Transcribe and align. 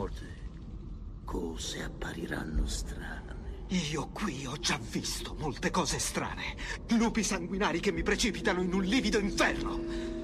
Molte 0.00 0.24
cose 1.26 1.82
appariranno 1.82 2.66
strane. 2.66 3.66
Io 3.92 4.08
qui 4.08 4.46
ho 4.46 4.56
già 4.56 4.80
visto 4.90 5.36
molte 5.38 5.70
cose 5.70 5.98
strane. 5.98 6.56
Lupi 6.96 7.22
sanguinari 7.22 7.80
che 7.80 7.92
mi 7.92 8.02
precipitano 8.02 8.62
in 8.62 8.72
un 8.72 8.82
livido 8.82 9.18
inferno. 9.18 10.19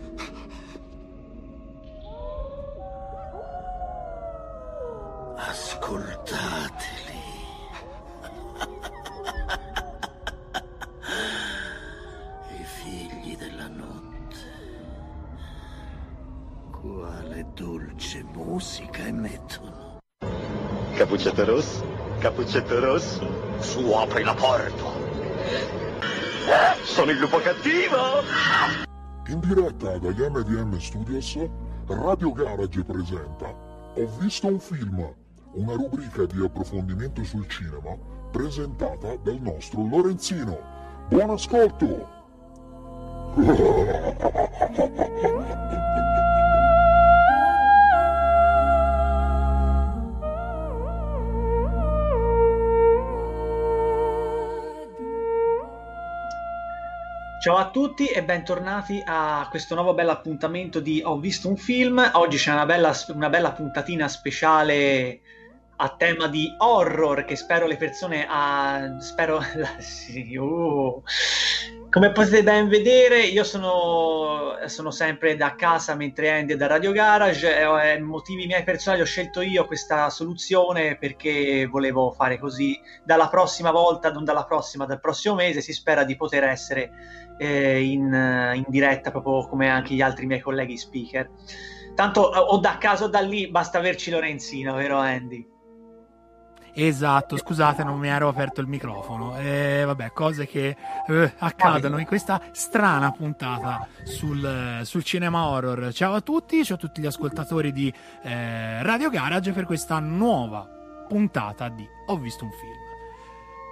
Cappuccetto 22.47 22.79
rosso? 22.79 23.27
Su, 23.59 23.91
apri 23.91 24.23
la 24.23 24.33
porta. 24.33 24.85
Sono 26.85 27.11
il 27.11 27.19
lupo 27.19 27.39
cattivo! 27.39 28.23
In 29.27 29.41
diretta 29.41 29.99
dagli 29.99 30.21
MDM 30.21 30.79
Studios, 30.79 31.37
Radio 31.89 32.31
Garage 32.31 32.85
presenta 32.85 33.49
Ho 33.49 34.07
visto 34.21 34.47
un 34.47 34.61
film, 34.61 35.13
una 35.55 35.73
rubrica 35.73 36.25
di 36.25 36.45
approfondimento 36.45 37.25
sul 37.25 37.49
cinema 37.49 37.97
presentata 38.31 39.17
dal 39.17 39.41
nostro 39.41 39.85
Lorenzino. 39.85 40.57
Buon 41.09 41.31
ascolto! 41.31 42.15
Ciao 57.47 57.59
a 57.59 57.71
tutti 57.71 58.09
e 58.09 58.25
bentornati 58.25 59.01
a 59.07 59.47
questo 59.49 59.77
nuovo 59.77 59.95
bello 59.95 60.11
appuntamento 60.11 60.81
di 60.81 61.01
Ho 61.05 61.21
visto 61.21 61.47
un 61.47 61.57
film. 61.57 62.11
Oggi 62.15 62.39
c'è 62.39 62.51
una 62.51 62.67
bella, 62.67 62.93
una 63.15 63.29
bella 63.29 63.53
puntatina 63.53 64.09
speciale 64.09 65.21
a 65.77 65.95
tema 65.97 66.27
di 66.27 66.49
horror 66.59 67.25
che 67.25 67.37
spero 67.37 67.69
le 67.69 67.77
persone 67.77 68.27
a... 68.29 68.97
spero... 68.99 69.41
sì, 69.79 70.35
uh. 70.35 71.01
Come 71.89 72.11
potete 72.11 72.43
ben 72.43 72.69
vedere 72.69 73.21
io 73.21 73.45
sono, 73.45 74.57
sono 74.67 74.91
sempre 74.91 75.37
da 75.37 75.55
casa 75.55 75.95
mentre 75.95 76.33
Andy 76.33 76.55
è 76.55 76.57
da 76.57 76.67
Radio 76.67 76.91
Garage 76.91 77.59
e 77.59 77.93
eh, 77.93 78.01
motivi 78.01 78.47
miei 78.47 78.65
personali 78.65 79.03
ho 79.03 79.07
scelto 79.07 79.41
io 79.41 79.67
questa 79.67 80.11
soluzione 80.11 80.97
perché 80.97 81.67
volevo 81.67 82.11
fare 82.11 82.39
così 82.39 82.79
dalla 83.05 83.29
prossima 83.29 83.71
volta, 83.71 84.11
non 84.11 84.25
dalla 84.25 84.45
prossima, 84.45 84.85
dal 84.85 85.01
prossimo 85.01 85.37
mese 85.37 85.61
si 85.61 85.73
spera 85.73 86.03
di 86.03 86.17
poter 86.17 86.43
essere 86.45 86.91
eh, 87.39 87.83
in, 87.83 88.53
in 88.55 88.65
diretta 88.69 89.11
proprio 89.11 89.47
come 89.49 89.69
anche 89.69 89.95
gli 89.95 90.01
altri 90.03 90.27
miei 90.27 90.41
colleghi 90.41 90.77
speaker. 90.77 91.31
Tanto 91.95 92.21
o 92.21 92.59
da 92.59 92.77
caso 92.79 93.05
o 93.05 93.09
da 93.09 93.21
lì 93.21 93.49
basta 93.49 93.79
averci 93.79 94.11
Lorenzino, 94.11 94.75
vero 94.75 94.99
Andy? 94.99 95.55
Esatto, 96.79 97.39
scusate, 97.39 97.83
non 97.85 97.99
mi 97.99 98.09
ero 98.09 98.29
aperto 98.29 98.61
il 98.61 98.67
microfono. 98.67 99.39
Eh, 99.39 99.83
vabbè, 99.87 100.13
cose 100.13 100.47
che 100.47 100.77
eh, 101.07 101.33
accadono 101.39 101.97
in 101.97 102.05
questa 102.05 102.39
strana 102.53 103.13
puntata 103.13 103.89
sul, 104.03 104.81
sul, 104.83 105.03
cinema 105.03 105.47
horror. 105.47 105.91
Ciao 105.91 106.13
a 106.13 106.21
tutti, 106.21 106.63
ciao 106.67 106.77
a 106.77 106.79
tutti 106.79 107.01
gli 107.01 107.07
ascoltatori 107.07 107.73
di 107.73 107.91
eh, 108.25 108.83
Radio 108.83 109.09
Garage 109.09 109.53
per 109.53 109.65
questa 109.65 109.99
nuova 110.01 110.69
puntata 111.09 111.71
di 111.71 111.89
Ho 112.09 112.19
visto 112.19 112.45
un 112.45 112.51
film. 112.51 112.77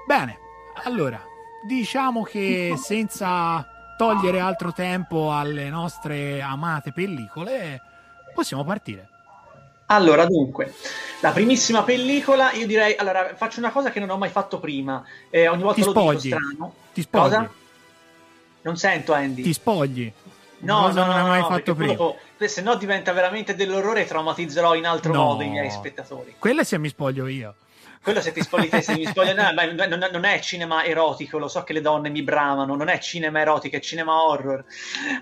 Bene, 0.06 0.38
allora, 0.84 1.20
diciamo 1.66 2.22
che 2.22 2.74
senza 2.76 3.66
togliere 3.96 4.40
altro 4.40 4.72
tempo 4.72 5.32
alle 5.32 5.68
nostre 5.68 6.40
amate 6.40 6.92
pellicole, 6.92 7.80
possiamo 8.34 8.64
partire. 8.64 9.08
Allora, 9.86 10.24
dunque, 10.26 10.74
la 11.20 11.30
primissima 11.32 11.82
pellicola, 11.82 12.52
io 12.52 12.66
direi, 12.66 12.96
allora, 12.96 13.34
faccio 13.36 13.58
una 13.60 13.70
cosa 13.70 13.90
che 13.90 14.00
non 14.00 14.08
ho 14.10 14.16
mai 14.16 14.30
fatto 14.30 14.58
prima, 14.58 15.04
eh, 15.30 15.46
ogni 15.46 15.62
volta 15.62 15.80
Ti 15.80 15.84
lo 15.86 15.90
spogli. 15.90 16.20
dico 16.20 16.36
strano. 16.38 16.74
Ti 16.94 17.02
spogli. 17.02 17.22
Cosa? 17.22 17.50
Non 18.62 18.76
sento, 18.76 19.12
Andy. 19.12 19.42
Ti 19.42 19.52
spogli. 19.52 20.12
No, 20.60 20.88
no, 20.88 21.04
non 21.04 21.16
no, 21.18 21.26
mai 21.26 21.40
no, 21.42 21.48
fatto 21.48 21.74
prima. 21.74 21.92
dopo- 21.92 22.16
se 22.46 22.62
no 22.62 22.74
diventa 22.76 23.12
veramente 23.12 23.54
dell'orrore 23.54 24.02
e 24.02 24.04
traumatizzerò 24.06 24.74
in 24.74 24.86
altro 24.86 25.12
No. 25.12 25.22
modo 25.24 25.42
i 25.42 25.48
miei 25.48 25.70
spettatori. 25.70 26.36
Quella 26.38 26.64
se 26.64 26.78
mi 26.78 26.88
spoglio 26.88 27.26
io. 27.26 27.54
Quello 28.04 28.20
se 28.20 28.32
ti 28.32 28.42
spogli 28.42 28.68
te, 28.68 28.82
se 28.82 28.94
mi 28.96 29.06
spoglio 29.06 29.32
no, 29.32 29.50
non, 29.88 30.08
non 30.12 30.24
è 30.24 30.38
cinema 30.38 30.84
erotico, 30.84 31.38
lo 31.38 31.48
so 31.48 31.64
che 31.64 31.72
le 31.72 31.80
donne 31.80 32.10
mi 32.10 32.22
bramano, 32.22 32.76
non 32.76 32.88
è 32.88 32.98
cinema 32.98 33.40
erotico, 33.40 33.76
è 33.76 33.80
cinema 33.80 34.22
horror. 34.24 34.62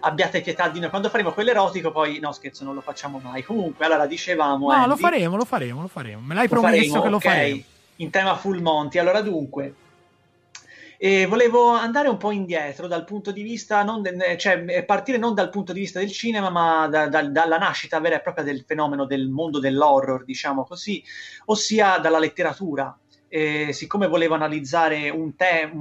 Abbiate 0.01 0.41
pietà 0.41 0.69
di 0.69 0.81
noi. 0.81 0.89
Quando 0.89 1.09
faremo 1.09 1.33
quell'erotico, 1.33 1.93
poi 1.93 2.19
no, 2.19 2.33
scherzo, 2.33 2.65
non 2.65 2.75
lo 2.75 2.81
facciamo 2.81 3.21
mai. 3.23 3.45
Comunque, 3.45 3.85
allora 3.85 4.07
dicevamo. 4.07 4.67
No, 4.67 4.75
Andy, 4.75 4.89
lo 4.89 4.97
faremo, 4.97 5.37
lo 5.37 5.45
faremo, 5.45 5.81
lo 5.81 5.87
faremo. 5.87 6.21
Me 6.23 6.35
l'hai 6.35 6.49
lo 6.49 6.61
promesso 6.61 6.77
faremo, 6.77 7.03
che 7.03 7.09
lo 7.09 7.17
ok, 7.17 7.23
faremo. 7.23 7.63
In 7.97 8.11
tema 8.11 8.37
full 8.37 8.61
monty. 8.61 8.99
Allora, 8.99 9.21
dunque, 9.21 9.75
eh, 11.05 11.27
volevo 11.27 11.71
andare 11.71 12.09
un 12.09 12.17
po' 12.17 12.31
indietro 12.31 12.87
dal 12.87 13.05
punto 13.05 13.33
di 13.33 13.43
vista, 13.43 13.83
non 13.83 14.03
de- 14.03 14.37
cioè 14.39 14.65
eh, 14.69 14.85
partire 14.85 15.19
non 15.19 15.35
dal 15.35 15.51
punto 15.51 15.73
di 15.73 15.81
vista 15.81 15.99
del 15.99 16.13
cinema, 16.13 16.49
ma 16.49 16.87
da- 16.87 17.09
da- 17.09 17.29
dalla 17.29 17.59
nascita 17.59 17.99
vera 17.99 18.17
e 18.17 18.21
propria 18.21 18.45
del 18.45 18.63
fenomeno 18.65 19.05
del 19.05 19.29
mondo 19.29 19.59
dell'horror, 19.59 20.25
diciamo 20.25 20.65
così, 20.65 21.03
ossia 21.47 21.99
dalla 21.99 22.21
letteratura. 22.21 22.97
Eh, 23.29 23.73
siccome 23.73 24.07
volevo 24.07 24.35
analizzare 24.35 25.11
un 25.11 25.35
tema. 25.35 25.73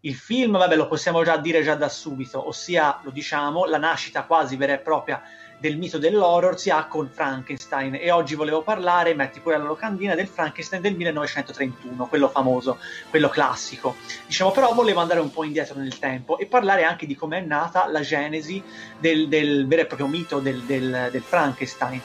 Il 0.00 0.14
film, 0.14 0.58
vabbè, 0.58 0.76
lo 0.76 0.86
possiamo 0.86 1.24
già 1.24 1.36
dire 1.38 1.62
già 1.62 1.74
da 1.74 1.88
subito, 1.88 2.46
ossia, 2.46 3.00
lo 3.02 3.10
diciamo, 3.10 3.64
la 3.64 3.78
nascita 3.78 4.24
quasi 4.24 4.56
vera 4.56 4.74
e 4.74 4.78
propria 4.78 5.20
del 5.58 5.76
mito 5.76 5.98
dell'horror 5.98 6.58
si 6.58 6.70
ha 6.70 6.86
con 6.86 7.08
Frankenstein 7.08 7.94
e 7.94 8.10
oggi 8.10 8.34
volevo 8.34 8.62
parlare, 8.62 9.14
metti 9.14 9.40
pure 9.40 9.56
la 9.56 9.64
locandina, 9.64 10.14
del 10.14 10.26
Frankenstein 10.28 10.82
del 10.82 10.94
1931, 10.94 12.06
quello 12.06 12.28
famoso, 12.28 12.78
quello 13.10 13.28
classico. 13.28 13.96
Diciamo 14.26 14.50
però 14.50 14.72
volevo 14.74 15.00
andare 15.00 15.20
un 15.20 15.30
po' 15.30 15.44
indietro 15.44 15.78
nel 15.78 15.98
tempo 15.98 16.38
e 16.38 16.46
parlare 16.46 16.84
anche 16.84 17.06
di 17.06 17.14
come 17.14 17.38
è 17.38 17.40
nata 17.42 17.88
la 17.88 18.00
genesi 18.00 18.62
del, 18.98 19.28
del 19.28 19.66
vero 19.66 19.82
e 19.82 19.86
proprio 19.86 20.08
mito 20.08 20.40
del, 20.40 20.62
del- 20.62 21.08
del 21.10 21.22
Frankenstein. 21.22 22.00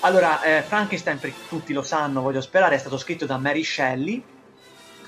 Allora, 0.00 0.42
eh, 0.42 0.62
Frankenstein, 0.62 1.18
per 1.18 1.32
tutti 1.48 1.72
lo 1.72 1.82
sanno, 1.82 2.22
voglio 2.22 2.40
sperare, 2.40 2.74
è 2.74 2.78
stato 2.78 2.96
scritto 2.96 3.26
da 3.26 3.36
Mary 3.36 3.62
Shelley, 3.62 4.22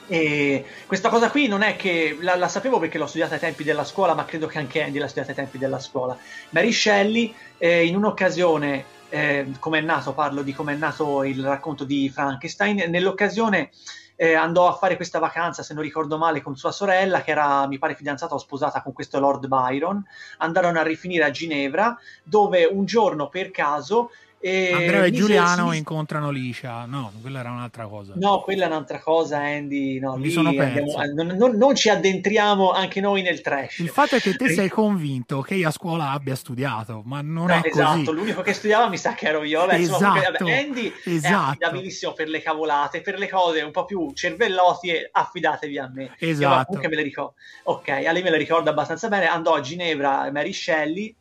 e 0.06 0.64
questa 0.86 1.08
cosa 1.08 1.30
qui 1.30 1.46
non 1.46 1.62
è 1.62 1.76
che 1.76 2.16
la, 2.20 2.36
la 2.36 2.48
sapevo 2.48 2.78
perché 2.78 2.98
l'ho 2.98 3.06
studiata 3.06 3.34
ai 3.34 3.40
tempi 3.40 3.64
della 3.64 3.84
scuola, 3.84 4.14
ma 4.14 4.24
credo 4.24 4.46
che 4.46 4.58
anche 4.58 4.82
Andy 4.82 4.98
l'ha 4.98 5.06
studiata 5.06 5.30
ai 5.30 5.36
tempi 5.36 5.58
della 5.58 5.78
scuola. 5.78 6.16
Mary 6.50 6.72
Shelley, 6.72 7.34
eh, 7.58 7.86
in 7.86 7.96
un'occasione, 7.96 8.84
eh, 9.08 9.46
come 9.58 9.78
è 9.78 9.82
nato, 9.82 10.12
parlo 10.12 10.42
di 10.42 10.52
come 10.52 10.72
è 10.72 10.76
nato 10.76 11.24
il 11.24 11.42
racconto 11.44 11.84
di 11.84 12.08
Frankenstein, 12.08 12.84
nell'occasione 12.88 13.70
eh, 14.16 14.34
andò 14.34 14.68
a 14.68 14.74
fare 14.74 14.96
questa 14.96 15.18
vacanza, 15.18 15.62
se 15.62 15.74
non 15.74 15.82
ricordo 15.82 16.16
male, 16.16 16.42
con 16.42 16.56
sua 16.56 16.70
sorella, 16.70 17.22
che 17.22 17.32
era, 17.32 17.66
mi 17.66 17.78
pare, 17.78 17.96
fidanzata 17.96 18.34
o 18.34 18.38
sposata 18.38 18.80
con 18.80 18.92
questo 18.92 19.18
Lord 19.18 19.48
Byron. 19.48 20.00
Andarono 20.38 20.78
a 20.78 20.82
rifinire 20.82 21.24
a 21.24 21.30
Ginevra, 21.30 21.98
dove 22.22 22.64
un 22.64 22.84
giorno, 22.84 23.28
per 23.28 23.50
caso, 23.50 24.10
eh, 24.42 24.72
Andrea 24.72 25.04
e 25.04 25.10
Giuliano 25.12 25.70
si- 25.70 25.78
incontrano 25.78 26.30
Liscia. 26.30 26.84
No, 26.86 27.12
quella 27.20 27.40
era 27.40 27.50
un'altra 27.50 27.86
cosa. 27.86 28.12
No, 28.16 28.40
quella 28.40 28.64
è 28.64 28.66
un'altra 28.66 28.98
cosa, 29.00 29.38
Andy. 29.38 29.98
No, 30.00 30.16
Mi 30.16 30.30
sono 30.30 30.48
andiamo- 30.48 30.72
perso. 30.96 31.14
non, 31.14 31.26
non- 31.36 31.56
non 31.56 31.74
ci 31.76 31.88
addentriamo 31.88 32.72
anche 32.72 33.00
noi 33.00 33.22
nel 33.22 33.40
trash. 33.40 33.78
Il 33.78 33.88
fatto 33.88 34.16
è 34.16 34.20
che 34.20 34.34
te 34.34 34.48
sei 34.50 34.68
convinto 34.68 35.40
che 35.42 35.54
io 35.54 35.68
a 35.68 35.70
scuola 35.70 36.10
abbia 36.10 36.34
studiato, 36.34 37.02
ma 37.04 37.20
non 37.22 37.46
No, 37.46 37.54
è 37.54 37.60
esatto, 37.64 37.98
così. 38.04 38.12
l'unico 38.12 38.42
che 38.42 38.52
studiava 38.52 38.88
mi 38.88 38.98
sa 38.98 39.14
che 39.14 39.26
ero 39.26 39.42
io. 39.44 39.60
Insomma, 39.62 39.76
Esatto, 39.76 40.02
comunque, 40.04 40.38
vabbè, 40.38 40.58
Andy 40.62 40.88
è 41.04 41.08
esatto. 41.10 41.50
affidabilissimo 41.50 42.12
per 42.12 42.28
le 42.28 42.42
cavolate, 42.42 43.00
per 43.00 43.18
le 43.18 43.28
cose 43.28 43.60
un 43.62 43.70
po' 43.70 43.84
più 43.84 44.10
cervellotiche, 44.12 45.08
affidatevi 45.12 45.78
a 45.78 45.90
me. 45.92 46.02
Io 46.18 46.28
Esatto. 46.30 46.64
comunque 46.66 46.88
me 46.88 46.96
le 46.96 47.02
ricordo. 47.02 47.34
Ok, 47.64 47.88
a 47.88 48.10
lei 48.12 48.22
me 48.22 48.30
le 48.30 48.36
ricordo 48.38 48.70
abbastanza 48.70 49.08
bene. 49.08 49.26
Andò 49.26 49.54
a 49.54 49.60
Ginevra 49.60 50.30
Mary 50.32 50.52
Shelley 50.52 51.14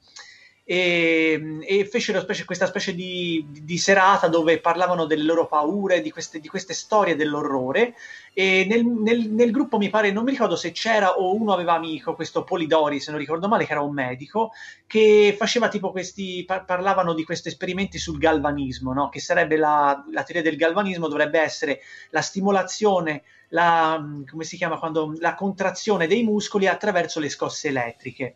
e, 0.72 1.58
e 1.68 1.86
fecero 1.86 2.22
specie- 2.22 2.46
questa 2.46 2.66
specie 2.66 2.96
di, 2.96 3.46
di- 3.50 3.78
serata 3.78 4.30
dove 4.30 4.62
parlavano 4.62 5.06
delle 5.06 5.24
loro 5.24 5.46
paure, 5.46 6.00
di 6.00 6.10
queste, 6.12 6.40
di 6.40 6.48
queste 6.48 6.74
storie 6.74 7.18
dell'orrore. 7.18 7.94
E 8.34 8.66
nel, 8.70 8.86
nel- 8.86 9.30
nel 9.32 9.52
gruppo 9.52 9.78
mi 9.78 9.90
pare, 9.90 10.12
non 10.12 10.24
mi 10.24 10.32
ricordo 10.32 10.56
se 10.56 10.72
c'era 10.72 11.18
o 11.18 11.36
uno 11.36 11.52
aveva 11.52 11.74
amico, 11.74 12.16
questo 12.16 12.46
Polidori, 12.46 13.02
se 13.02 13.12
non 13.12 13.20
ricordo 13.20 13.50
male, 13.50 13.66
che 13.66 13.74
era 13.74 13.82
un 13.82 13.94
medico, 13.94 14.52
che 14.88 15.36
faceva 15.38 15.68
tipo 15.68 15.92
questi, 15.92 16.46
par- 16.46 16.64
parlavano 16.64 17.14
di 17.14 17.26
questi 17.26 17.50
esperimenti 17.50 17.98
sul 17.98 18.18
galvanismo, 18.18 18.94
no? 18.94 19.10
che 19.10 19.20
sarebbe 19.20 19.58
la, 19.58 20.02
la 20.10 20.24
teoria 20.24 20.42
del 20.50 20.56
galvanismo, 20.58 21.10
dovrebbe 21.10 21.42
essere 21.42 21.82
la 22.12 22.22
stimolazione, 22.22 23.24
la, 23.50 24.02
come 24.30 24.44
si 24.46 24.56
chiama, 24.56 24.80
quando, 24.80 25.14
la 25.18 25.36
contrazione 25.36 26.08
dei 26.08 26.24
muscoli 26.24 26.68
attraverso 26.68 27.20
le 27.20 27.28
scosse 27.30 27.68
elettriche. 27.68 28.36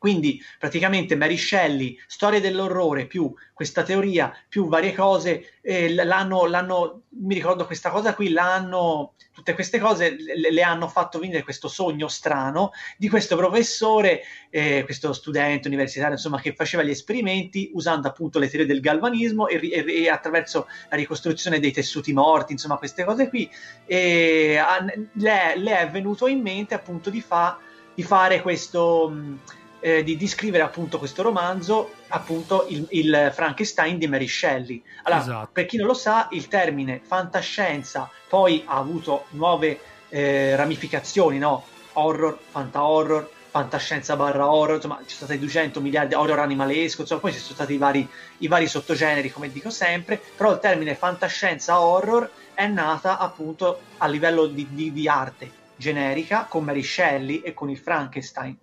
Quindi 0.00 0.42
praticamente 0.58 1.14
Mary 1.14 1.36
Shelley, 1.36 1.94
storia 2.06 2.40
dell'orrore 2.40 3.04
più 3.04 3.34
questa 3.52 3.82
teoria 3.82 4.34
più 4.48 4.66
varie 4.66 4.94
cose, 4.94 5.58
eh, 5.60 5.92
l'hanno, 5.92 6.46
l'hanno, 6.46 7.02
mi 7.18 7.34
ricordo 7.34 7.66
questa 7.66 7.90
cosa 7.90 8.14
qui, 8.14 8.30
l'hanno, 8.30 9.12
tutte 9.30 9.52
queste 9.52 9.78
cose 9.78 10.16
le, 10.18 10.50
le 10.50 10.62
hanno 10.62 10.88
fatto 10.88 11.18
venire 11.18 11.42
questo 11.42 11.68
sogno 11.68 12.08
strano 12.08 12.70
di 12.96 13.10
questo 13.10 13.36
professore, 13.36 14.22
eh, 14.48 14.84
questo 14.86 15.12
studente 15.12 15.68
universitario, 15.68 16.14
insomma, 16.14 16.40
che 16.40 16.54
faceva 16.54 16.82
gli 16.82 16.88
esperimenti 16.88 17.70
usando 17.74 18.08
appunto 18.08 18.38
le 18.38 18.48
teorie 18.48 18.66
del 18.66 18.80
galvanismo 18.80 19.48
e, 19.48 19.60
e, 19.70 20.04
e 20.04 20.08
attraverso 20.08 20.66
la 20.88 20.96
ricostruzione 20.96 21.60
dei 21.60 21.72
tessuti 21.72 22.14
morti, 22.14 22.52
insomma, 22.52 22.78
queste 22.78 23.04
cose 23.04 23.28
qui, 23.28 23.50
e 23.84 24.56
a, 24.56 24.82
le, 24.82 25.56
le, 25.56 25.78
è 25.78 25.90
venuto 25.90 26.26
in 26.26 26.40
mente 26.40 26.72
appunto 26.72 27.10
di, 27.10 27.20
fa, 27.20 27.58
di 27.94 28.02
fare 28.02 28.40
questo 28.40 29.36
eh, 29.80 30.02
di, 30.02 30.16
di, 30.16 30.28
scrivere 30.28 30.62
appunto 30.62 30.98
questo 30.98 31.22
romanzo, 31.22 31.92
appunto 32.08 32.66
il, 32.68 32.86
il 32.90 33.30
Frankenstein 33.34 33.98
di 33.98 34.06
Mary 34.06 34.28
Shelley. 34.28 34.82
Allora, 35.02 35.22
esatto. 35.22 35.48
per 35.52 35.66
chi 35.66 35.76
non 35.76 35.86
lo 35.86 35.94
sa, 35.94 36.28
il 36.30 36.48
termine 36.48 37.00
fantascienza 37.04 38.10
poi 38.28 38.62
ha 38.66 38.76
avuto 38.76 39.26
nuove 39.30 39.80
eh, 40.08 40.54
ramificazioni, 40.56 41.38
no? 41.38 41.64
Horror, 41.94 42.38
fanta-horror, 42.50 43.28
fantascienza 43.50 44.14
barra 44.16 44.50
horror, 44.50 44.76
insomma 44.76 45.00
ci 45.04 45.16
sono 45.16 45.26
stati 45.26 45.38
200 45.38 45.80
miliardi, 45.80 46.14
horror 46.14 46.38
animalesco, 46.38 47.00
insomma 47.00 47.20
poi 47.20 47.32
ci 47.32 47.40
sono 47.40 47.54
stati 47.54 47.74
i 47.74 47.78
vari, 47.78 48.08
i 48.38 48.46
vari 48.46 48.68
sottogeneri, 48.68 49.30
come 49.30 49.50
dico 49.50 49.70
sempre, 49.70 50.20
però 50.36 50.52
il 50.52 50.60
termine 50.60 50.94
fantascienza 50.94 51.80
horror 51.80 52.30
è 52.54 52.66
nata 52.68 53.18
appunto 53.18 53.80
a 53.98 54.06
livello 54.06 54.46
di, 54.46 54.68
di, 54.70 54.92
di 54.92 55.08
arte 55.08 55.58
generica 55.76 56.44
con 56.44 56.62
Mary 56.62 56.82
Shelley 56.82 57.38
e 57.38 57.54
con 57.54 57.70
il 57.70 57.78
Frankenstein. 57.78 58.56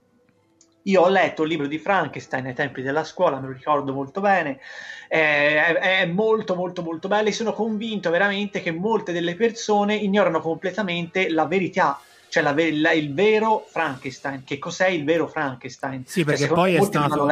Io 0.87 1.01
ho 1.01 1.09
letto 1.09 1.43
il 1.43 1.49
libro 1.49 1.67
di 1.67 1.79
Frankenstein 1.79 2.45
ai 2.45 2.53
tempi 2.53 2.81
della 2.81 3.03
scuola, 3.03 3.39
me 3.39 3.47
lo 3.47 3.53
ricordo 3.53 3.93
molto 3.93 4.21
bene, 4.21 4.59
è, 5.07 5.77
è 6.01 6.05
molto 6.05 6.55
molto 6.55 6.81
molto 6.81 7.07
bello 7.07 7.27
e 7.27 7.33
sono 7.33 7.51
convinto 7.51 8.09
veramente 8.09 8.61
che 8.61 8.71
molte 8.71 9.11
delle 9.11 9.35
persone 9.35 9.95
ignorano 9.95 10.39
completamente 10.39 11.29
la 11.29 11.45
verità 11.45 11.99
cioè 12.29 12.43
la, 12.43 12.53
la, 12.53 12.91
il 12.91 13.13
vero 13.13 13.65
Frankenstein. 13.67 14.43
Che 14.43 14.57
cos'è 14.57 14.87
il 14.87 15.03
vero 15.03 15.27
Frankenstein? 15.27 16.03
Sì, 16.05 16.23
perché, 16.23 16.45
cioè, 16.45 16.53
poi, 16.53 16.75
è 16.75 16.81
stato, 16.81 17.27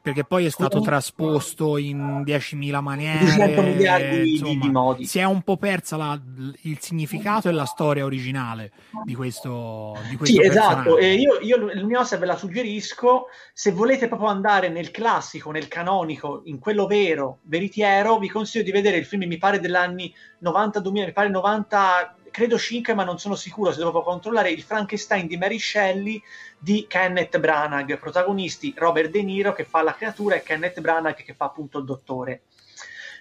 perché 0.00 0.24
poi 0.24 0.46
è 0.46 0.50
stato 0.50 0.80
trasposto 0.80 1.76
in 1.76 2.22
10.000 2.24 2.80
maniere. 2.80 3.18
200 3.20 3.62
miliardi 3.62 4.30
insomma, 4.32 4.50
di, 4.50 4.58
di, 4.58 4.70
modi. 4.70 5.04
Si 5.06 5.18
è 5.18 5.24
un 5.24 5.42
po' 5.42 5.56
persa 5.56 5.96
la, 5.96 6.20
il 6.62 6.78
significato 6.80 7.48
e 7.48 7.52
la 7.52 7.66
storia 7.66 8.04
originale 8.04 8.72
di 9.04 9.14
questo, 9.14 9.96
di 10.08 10.16
questo 10.16 10.40
Sì, 10.40 10.46
esatto. 10.46 10.96
E 10.98 11.14
io, 11.14 11.38
io 11.40 11.70
il 11.70 11.84
mio 11.84 12.04
se 12.04 12.16
ve 12.16 12.26
la 12.26 12.36
suggerisco. 12.36 13.26
Se 13.52 13.72
volete 13.72 14.08
proprio 14.08 14.28
andare 14.28 14.68
nel 14.68 14.90
classico, 14.90 15.50
nel 15.50 15.68
canonico, 15.68 16.42
in 16.44 16.58
quello 16.58 16.86
vero, 16.86 17.38
veritiero, 17.42 18.18
vi 18.18 18.28
consiglio 18.28 18.64
di 18.64 18.72
vedere 18.72 18.96
il 18.96 19.04
film, 19.04 19.24
mi 19.24 19.38
pare 19.38 19.60
dell'anni 19.60 20.14
90-2000, 20.42 20.90
mi 20.90 21.12
pare 21.12 21.28
90 21.28 22.16
credo 22.30 22.58
5, 22.58 22.94
ma 22.94 23.04
non 23.04 23.18
sono 23.18 23.34
sicuro 23.34 23.72
se 23.72 23.78
devo 23.78 24.02
controllare, 24.02 24.50
il 24.50 24.62
Frankenstein 24.62 25.26
di 25.26 25.36
Mary 25.36 25.58
Shelley 25.58 26.22
di 26.58 26.86
Kenneth 26.88 27.38
Branagh, 27.38 27.98
protagonisti 27.98 28.74
Robert 28.76 29.10
De 29.10 29.22
Niro 29.22 29.52
che 29.52 29.64
fa 29.64 29.82
la 29.82 29.94
creatura 29.94 30.36
e 30.36 30.42
Kenneth 30.42 30.80
Branagh 30.80 31.16
che 31.16 31.34
fa 31.34 31.46
appunto 31.46 31.78
il 31.78 31.84
dottore. 31.84 32.42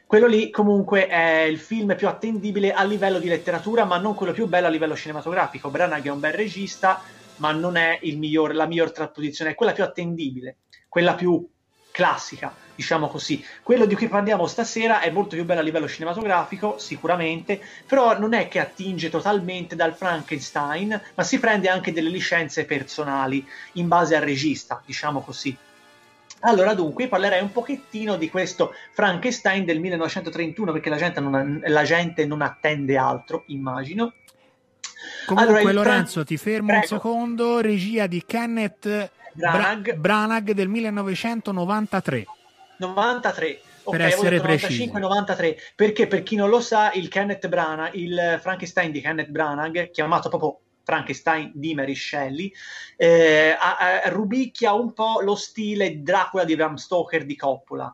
Quello 0.06 0.28
lì 0.28 0.50
comunque 0.50 1.08
è 1.08 1.42
il 1.42 1.60
film 1.60 1.96
più 1.96 2.08
attendibile 2.08 2.72
a 2.72 2.84
livello 2.84 3.20
di 3.20 3.28
letteratura, 3.28 3.84
ma 3.84 3.98
non 3.98 4.16
quello 4.16 4.32
più 4.32 4.48
bello 4.48 4.68
a 4.68 4.70
livello 4.70 4.96
cinematografico. 4.96 5.70
Branagh 5.70 6.06
è 6.06 6.12
un 6.12 6.20
bel 6.20 6.34
regista, 6.34 7.02
ma 7.38 7.52
non 7.52 7.76
è 7.76 8.00
miglior, 8.04 8.56
la 8.56 8.68
miglior 8.68 8.92
trasposizione, 8.92 9.52
è 9.52 9.56
quella 9.56 9.74
più 9.74 9.84
attendibile, 9.84 10.58
quella 10.88 11.14
più 11.16 11.46
classica 11.92 12.67
diciamo 12.78 13.08
così. 13.08 13.44
Quello 13.64 13.86
di 13.86 13.96
cui 13.96 14.08
parliamo 14.08 14.46
stasera 14.46 15.02
è 15.02 15.10
molto 15.10 15.36
più 15.36 15.44
bello 15.44 15.60
a 15.60 15.64
livello 15.64 15.88
cinematografico, 15.88 16.78
sicuramente, 16.78 17.60
però 17.86 18.18
non 18.20 18.34
è 18.34 18.48
che 18.48 18.60
attinge 18.60 19.10
totalmente 19.10 19.76
dal 19.76 19.96
Frankenstein, 19.96 21.02
ma 21.16 21.24
si 21.24 21.40
prende 21.40 21.70
anche 21.70 21.92
delle 21.92 22.10
licenze 22.10 22.66
personali 22.66 23.46
in 23.74 23.88
base 23.88 24.16
al 24.16 24.22
regista, 24.22 24.82
diciamo 24.86 25.22
così. 25.22 25.58
Allora, 26.42 26.76
dunque, 26.76 27.08
parlerei 27.08 27.42
un 27.42 27.52
pochettino 27.52 28.16
di 28.16 28.30
questo 28.30 28.74
Frankenstein 28.92 29.66
del 29.66 29.80
1931, 29.80 30.72
perché 30.72 30.90
la 30.90 30.98
gente 30.98 31.20
non, 31.20 31.64
la 31.66 31.84
gente 31.84 32.28
non 32.28 32.44
attende 32.44 32.96
altro, 32.96 33.44
immagino. 33.48 34.14
Comunque, 35.26 35.58
allora, 35.58 35.74
Lorenzo, 35.74 36.24
ti 36.24 36.38
fermo 36.38 36.68
Prego. 36.68 36.82
un 36.82 36.88
secondo. 36.88 37.60
Regia 37.60 38.06
di 38.06 38.24
Kenneth 38.24 39.12
Branagh, 39.34 39.82
Bra- 39.82 39.96
Branagh 39.96 40.52
del 40.52 40.68
1993. 40.68 42.26
93. 42.78 43.62
Per 43.90 44.02
essere 44.02 44.36
95, 44.36 45.00
93 45.00 45.58
perché 45.74 46.08
per 46.08 46.22
chi 46.22 46.36
non 46.36 46.50
lo 46.50 46.60
sa 46.60 46.92
il 46.92 47.08
Kenneth 47.08 47.48
Branagh 47.48 47.94
il 47.94 48.38
Frankenstein 48.42 48.92
di 48.92 49.00
Kenneth 49.00 49.30
Branagh 49.30 49.92
chiamato 49.92 50.28
proprio 50.28 50.60
Frankenstein 50.88 51.52
di 51.54 51.74
Mary 51.74 51.96
Shelley 51.96 52.52
eh, 52.96 53.56
a, 53.60 53.78
a, 53.78 54.10
rubicchia 54.10 54.72
un 54.72 54.94
po' 54.94 55.20
lo 55.22 55.36
stile 55.36 56.02
Dracula 56.02 56.46
di 56.46 56.56
Bram 56.56 56.76
Stoker 56.76 57.26
di 57.26 57.36
Coppola. 57.36 57.94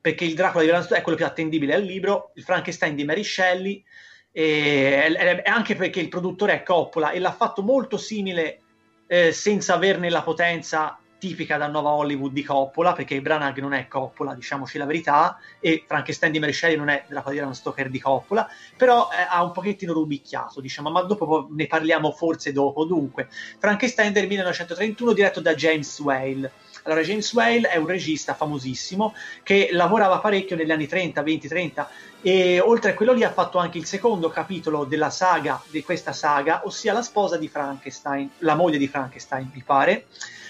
Perché 0.00 0.26
il 0.26 0.34
Dracula 0.34 0.62
di 0.62 0.68
Bram 0.68 0.82
Stoker 0.82 0.98
è 0.98 1.02
quello 1.02 1.16
più 1.16 1.26
attendibile 1.26 1.74
al 1.74 1.82
libro 1.82 2.32
il 2.34 2.42
Frankenstein 2.42 2.94
di 2.94 3.04
Mary 3.04 3.24
Shelley 3.24 3.82
e, 4.30 5.42
anche 5.44 5.74
perché 5.74 6.00
il 6.00 6.08
produttore 6.08 6.52
è 6.52 6.62
Coppola 6.62 7.12
e 7.12 7.18
l'ha 7.18 7.32
fatto 7.32 7.62
molto 7.62 7.96
simile 7.96 8.60
eh, 9.06 9.32
senza 9.32 9.72
averne 9.72 10.10
la 10.10 10.22
potenza 10.22 10.98
tipica 11.18 11.56
da 11.56 11.66
nuova 11.66 11.90
Hollywood 11.90 12.32
di 12.32 12.42
Coppola, 12.42 12.92
perché 12.92 13.20
Branagh 13.20 13.58
non 13.58 13.74
è 13.74 13.88
Coppola, 13.88 14.34
diciamoci 14.34 14.78
la 14.78 14.86
verità, 14.86 15.38
e 15.60 15.84
Frankenstein 15.86 16.32
di 16.32 16.52
Shelley 16.52 16.76
non 16.76 16.88
è 16.88 17.04
della 17.08 17.22
Padilla 17.22 17.52
Stoker 17.52 17.90
di 17.90 17.98
Coppola, 17.98 18.48
però 18.76 19.08
eh, 19.10 19.26
ha 19.28 19.42
un 19.42 19.52
pochettino 19.52 19.92
rubicchiato, 19.92 20.60
diciamo, 20.60 20.90
ma 20.90 21.02
dopo 21.02 21.48
ne 21.50 21.66
parliamo 21.66 22.12
forse 22.12 22.52
dopo. 22.52 22.84
Dunque, 22.84 23.28
Frankenstein 23.58 24.12
del 24.12 24.28
1931 24.28 25.12
diretto 25.12 25.40
da 25.40 25.54
James 25.54 25.98
Whale. 26.00 26.50
Allora, 26.84 27.02
James 27.02 27.30
Whale 27.34 27.68
è 27.68 27.76
un 27.76 27.86
regista 27.86 28.34
famosissimo 28.34 29.14
che 29.42 29.68
lavorava 29.72 30.20
parecchio 30.20 30.56
negli 30.56 30.70
anni 30.70 30.86
30, 30.86 31.22
20, 31.22 31.48
30 31.48 31.90
e 32.22 32.60
oltre 32.60 32.92
a 32.92 32.94
quello 32.94 33.12
lì 33.12 33.24
ha 33.24 33.32
fatto 33.32 33.58
anche 33.58 33.78
il 33.78 33.84
secondo 33.84 34.30
capitolo 34.30 34.84
della 34.84 35.10
saga, 35.10 35.60
di 35.68 35.82
questa 35.82 36.12
saga, 36.12 36.62
ossia 36.64 36.92
la 36.92 37.02
sposa 37.02 37.36
di 37.36 37.48
Frankenstein, 37.48 38.30
la 38.38 38.54
moglie 38.54 38.78
di 38.78 38.88
Frankenstein, 38.88 39.50
mi 39.52 39.62
pare 39.62 40.06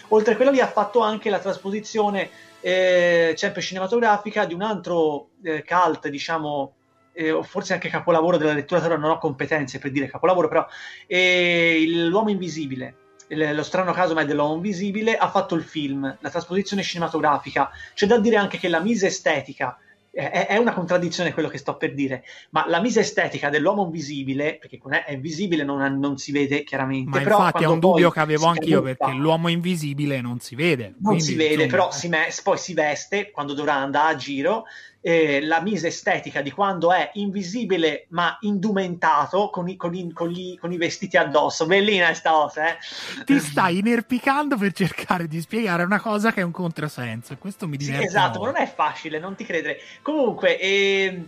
Oltre 0.08 0.32
a 0.32 0.36
quello 0.36 0.50
lì 0.50 0.60
ha 0.60 0.68
fatto 0.68 1.00
anche 1.00 1.28
la 1.30 1.38
trasposizione 1.38 2.30
eh, 2.60 3.34
sempre 3.36 3.60
cinematografica 3.60 4.44
di 4.44 4.54
un 4.54 4.62
altro 4.62 5.30
eh, 5.42 5.64
cult, 5.64 6.08
diciamo, 6.08 6.74
eh, 7.12 7.38
forse 7.42 7.74
anche 7.74 7.88
capolavoro 7.88 8.36
della 8.36 8.52
letteratura, 8.52 8.96
non 8.96 9.10
ho 9.10 9.18
competenze 9.18 9.78
per 9.78 9.90
dire 9.90 10.08
capolavoro, 10.08 10.48
però 10.48 10.66
eh, 11.06 11.84
L'uomo 11.88 12.30
invisibile, 12.30 12.94
il, 13.28 13.54
lo 13.54 13.62
strano 13.62 13.92
caso 13.92 14.14
ma 14.14 14.22
è 14.22 14.24
dell'uomo 14.24 14.54
invisibile, 14.54 15.16
ha 15.16 15.28
fatto 15.28 15.54
il 15.54 15.62
film, 15.62 16.16
la 16.20 16.30
trasposizione 16.30 16.82
cinematografica. 16.82 17.70
C'è 17.94 18.06
da 18.06 18.18
dire 18.18 18.36
anche 18.36 18.58
che 18.58 18.68
la 18.68 18.80
mise 18.80 19.08
estetica 19.08 19.78
è, 20.18 20.56
una 20.56 20.72
contraddizione 20.72 21.32
quello 21.32 21.48
che 21.48 21.58
sto 21.58 21.76
per 21.76 21.94
dire, 21.94 22.24
ma 22.50 22.66
la 22.66 22.80
misa 22.80 22.98
estetica 22.98 23.50
dell'uomo 23.50 23.84
invisibile, 23.84 24.58
perché 24.58 24.80
è 25.04 25.12
invisibile 25.12 25.62
non, 25.62 25.98
non 25.98 26.18
si 26.18 26.32
vede 26.32 26.64
chiaramente. 26.64 27.10
Ma 27.10 27.22
però 27.22 27.38
infatti 27.38 27.62
è 27.62 27.66
un 27.68 27.78
dubbio 27.78 28.10
che 28.10 28.18
avevo 28.18 28.46
anch'io, 28.46 28.82
perché 28.82 29.12
l'uomo 29.12 29.46
invisibile 29.46 30.20
non 30.20 30.40
si 30.40 30.56
vede. 30.56 30.94
Non 31.00 31.20
si 31.20 31.36
vede, 31.36 31.64
insomma... 31.64 31.70
però 31.70 31.92
si 31.92 32.08
me- 32.08 32.34
poi 32.42 32.58
si 32.58 32.74
veste 32.74 33.30
quando 33.30 33.54
dovrà 33.54 33.74
andare 33.74 34.14
a 34.14 34.16
giro 34.16 34.64
eh, 35.00 35.40
la 35.42 35.60
mise 35.60 35.88
estetica 35.88 36.42
di 36.42 36.50
quando 36.50 36.92
è 36.92 37.10
invisibile 37.14 38.06
ma 38.10 38.36
indumentato 38.40 39.48
con 39.50 39.68
i, 39.68 39.76
con 39.76 39.94
i, 39.94 40.12
con 40.12 40.28
gli, 40.28 40.58
con 40.58 40.72
i 40.72 40.76
vestiti 40.76 41.16
addosso. 41.16 41.66
Bellina 41.66 42.12
sta 42.14 42.30
cosa, 42.30 42.68
eh? 42.68 42.78
Ti 43.24 43.38
stai 43.38 43.78
inerpicando 43.78 44.56
per 44.56 44.72
cercare 44.72 45.28
di 45.28 45.40
spiegare 45.40 45.84
una 45.84 46.00
cosa 46.00 46.32
che 46.32 46.40
è 46.40 46.44
un 46.44 46.50
contrasenso 46.50 47.32
e 47.32 47.38
questo 47.38 47.68
mi 47.68 47.76
diverte. 47.76 48.02
Sì, 48.02 48.06
esatto, 48.08 48.40
ma 48.40 48.46
non 48.46 48.56
è 48.56 48.72
facile, 48.72 49.18
non 49.18 49.34
ti 49.34 49.44
credere. 49.44 49.78
Comunque, 50.02 50.58
eh, 50.58 51.22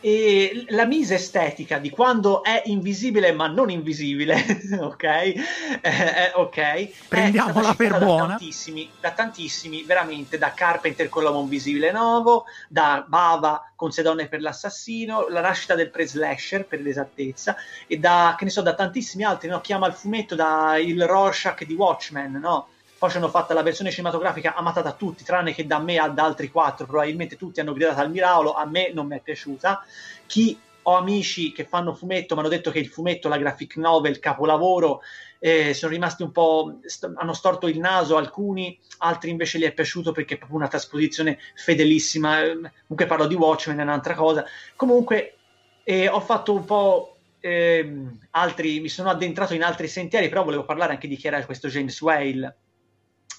e 0.00 0.66
la 0.68 0.84
mise 0.84 1.14
estetica 1.14 1.78
di 1.78 1.90
quando 1.90 2.42
è 2.42 2.62
invisibile 2.66 3.32
ma 3.32 3.46
non 3.46 3.70
invisibile, 3.70 4.34
ok? 4.80 5.02
Eh, 5.02 5.42
eh, 5.82 6.32
ok. 6.34 6.88
Prendiamola 7.08 7.74
per 7.74 7.98
buona. 7.98 8.22
Da 8.22 8.28
tantissimi, 8.28 8.90
da 9.00 9.10
tantissimi, 9.10 9.82
veramente, 9.84 10.38
da 10.38 10.52
Carpenter 10.52 11.08
con 11.08 11.22
l'uomo 11.22 11.40
invisibile 11.40 11.92
nuovo, 11.92 12.44
da 12.68 13.04
Bava 13.06 13.70
con 13.76 13.92
Se 13.92 14.02
donne 14.02 14.26
per 14.26 14.40
l'assassino, 14.40 15.28
la 15.28 15.42
nascita 15.42 15.74
del 15.74 15.90
pre-slasher 15.90 16.64
per 16.64 16.80
l'esattezza, 16.80 17.56
e 17.86 17.98
da, 17.98 18.34
che 18.38 18.44
ne 18.44 18.50
so, 18.50 18.62
da 18.62 18.74
tantissimi 18.74 19.22
altri, 19.22 19.48
no? 19.48 19.60
Chiama 19.60 19.86
il 19.86 19.92
fumetto 19.92 20.34
da 20.34 20.78
il 20.78 21.04
Rorschach 21.04 21.64
di 21.64 21.74
Watchmen, 21.74 22.32
no? 22.32 22.68
Poi 22.98 23.10
ci 23.10 23.16
hanno 23.18 23.28
fatto 23.28 23.52
la 23.52 23.62
versione 23.62 23.90
cinematografica 23.90 24.54
amata 24.54 24.80
da 24.80 24.92
tutti, 24.92 25.24
tranne 25.24 25.52
che 25.52 25.66
da 25.66 25.78
me 25.78 25.98
ad 25.98 26.18
altri 26.18 26.50
quattro, 26.50 26.86
probabilmente 26.86 27.36
tutti 27.36 27.60
hanno 27.60 27.72
gridato 27.72 28.00
al 28.00 28.10
miracolo, 28.10 28.54
a 28.54 28.64
me 28.64 28.90
non 28.92 29.06
mi 29.06 29.16
è 29.16 29.20
piaciuta. 29.20 29.84
Chi 30.26 30.58
ho 30.82 30.96
amici 30.96 31.52
che 31.52 31.64
fanno 31.64 31.92
fumetto, 31.94 32.34
mi 32.34 32.40
hanno 32.40 32.48
detto 32.48 32.70
che 32.70 32.78
il 32.78 32.88
fumetto, 32.88 33.28
la 33.28 33.38
graphic 33.38 33.76
novel, 33.76 34.18
capolavoro, 34.18 35.02
eh, 35.38 35.74
sono 35.74 35.92
rimasti 35.92 36.22
un 36.22 36.32
po', 36.32 36.78
st- 36.84 37.12
hanno 37.16 37.34
storto 37.34 37.66
il 37.66 37.78
naso 37.78 38.16
alcuni, 38.16 38.78
altri 38.98 39.30
invece 39.30 39.58
gli 39.58 39.64
è 39.64 39.72
piaciuto 39.72 40.12
perché 40.12 40.34
è 40.34 40.38
proprio 40.38 40.58
una 40.58 40.68
trasposizione 40.68 41.38
fedelissima, 41.54 42.40
comunque 42.40 43.06
parlo 43.06 43.26
di 43.26 43.34
Watchmen, 43.34 43.78
è 43.78 43.82
un'altra 43.82 44.14
cosa. 44.14 44.44
Comunque 44.74 45.34
eh, 45.82 46.08
ho 46.08 46.20
fatto 46.20 46.54
un 46.54 46.64
po' 46.64 47.16
eh, 47.40 47.92
altri, 48.30 48.80
mi 48.80 48.88
sono 48.88 49.10
addentrato 49.10 49.54
in 49.54 49.62
altri 49.62 49.88
sentieri, 49.88 50.28
però 50.28 50.44
volevo 50.44 50.64
parlare 50.64 50.92
anche 50.92 51.08
di 51.08 51.16
chi 51.16 51.26
era 51.26 51.44
questo 51.44 51.68
James 51.68 52.00
Whale. 52.00 52.56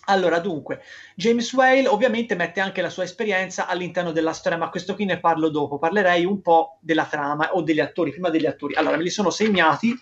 Allora, 0.10 0.40
dunque, 0.40 0.82
James 1.16 1.52
Whale 1.52 1.88
ovviamente 1.88 2.36
mette 2.36 2.62
anche 2.62 2.82
la 2.82 2.90
sua 2.90 3.04
esperienza 3.04 3.68
all'interno 3.68 4.14
della 4.14 4.32
storia, 4.32 4.58
ma 4.58 4.70
questo 4.70 4.96
qui 4.96 5.04
ne 5.04 5.20
parlo 5.20 5.50
dopo. 5.50 5.80
Parlerei 5.80 6.24
un 6.24 6.42
po' 6.42 6.78
della 6.80 7.06
trama 7.06 7.54
o 7.54 7.62
degli 7.62 7.82
attori, 7.82 8.12
prima 8.12 8.30
degli 8.30 8.46
attori. 8.46 8.76
Allora, 8.76 8.96
me 8.96 9.04
li 9.04 9.10
sono 9.10 9.30
segnati 9.30 9.94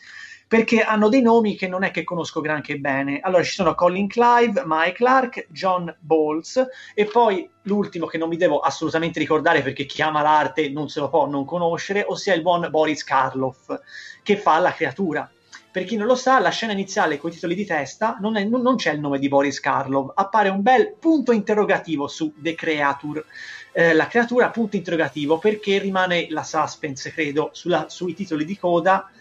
perché 0.47 0.81
hanno 0.81 1.09
dei 1.09 1.23
nomi 1.23 1.55
che 1.55 1.67
non 1.67 1.83
è 1.83 1.89
che 1.89 2.03
conosco 2.03 2.39
granché 2.39 2.77
bene. 2.77 3.19
Allora 3.19 3.41
ci 3.41 3.53
sono 3.53 3.73
Colin 3.73 4.07
Clive, 4.07 4.61
Mike 4.63 4.91
Clark, 4.93 5.47
John 5.49 5.93
Bowles 5.99 6.63
e 6.93 7.05
poi 7.05 7.49
l'ultimo 7.63 8.05
che 8.05 8.19
non 8.19 8.29
mi 8.29 8.37
devo 8.37 8.59
assolutamente 8.59 9.17
ricordare 9.17 9.63
perché 9.63 9.85
chi 9.85 10.03
ama 10.03 10.21
l'arte 10.21 10.69
non 10.69 10.87
se 10.87 10.99
lo 10.99 11.09
può 11.09 11.27
non 11.27 11.45
conoscere, 11.45 12.05
ossia 12.07 12.35
il 12.35 12.43
buon 12.43 12.67
Boris 12.69 13.03
Karloff 13.03 13.73
che 14.21 14.37
fa 14.37 14.59
la 14.59 14.71
creatura. 14.71 15.27
Per 15.75 15.83
chi 15.83 15.97
non 15.97 16.07
lo 16.07 16.15
sa, 16.15 16.39
la 16.39 16.51
scena 16.51 16.71
iniziale 16.71 17.17
con 17.17 17.31
i 17.31 17.33
titoli 17.33 17.53
di 17.53 17.65
testa 17.65 18.15
non, 18.21 18.37
è, 18.37 18.45
non 18.45 18.77
c'è 18.77 18.93
il 18.93 19.01
nome 19.01 19.19
di 19.19 19.27
Boris 19.27 19.59
Karloff, 19.59 20.13
appare 20.15 20.47
un 20.47 20.61
bel 20.61 20.93
punto 20.97 21.33
interrogativo 21.33 22.07
su 22.07 22.31
The 22.37 22.55
Creature. 22.55 23.25
Eh, 23.73 23.93
la 23.93 24.07
creatura, 24.07 24.51
punto 24.51 24.77
interrogativo, 24.77 25.37
perché 25.37 25.79
rimane 25.79 26.27
la 26.29 26.43
suspense, 26.43 27.11
credo, 27.11 27.49
sulla, 27.51 27.89
sui 27.89 28.13
titoli 28.13 28.45
di 28.45 28.57
coda 28.57 29.11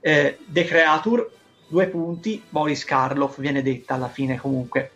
eh, 0.00 0.36
The 0.44 0.64
Creature, 0.66 1.30
due 1.66 1.86
punti, 1.86 2.42
Boris 2.46 2.84
Karloff 2.84 3.38
viene 3.40 3.62
detta 3.62 3.94
alla 3.94 4.10
fine 4.10 4.36
comunque. 4.36 4.90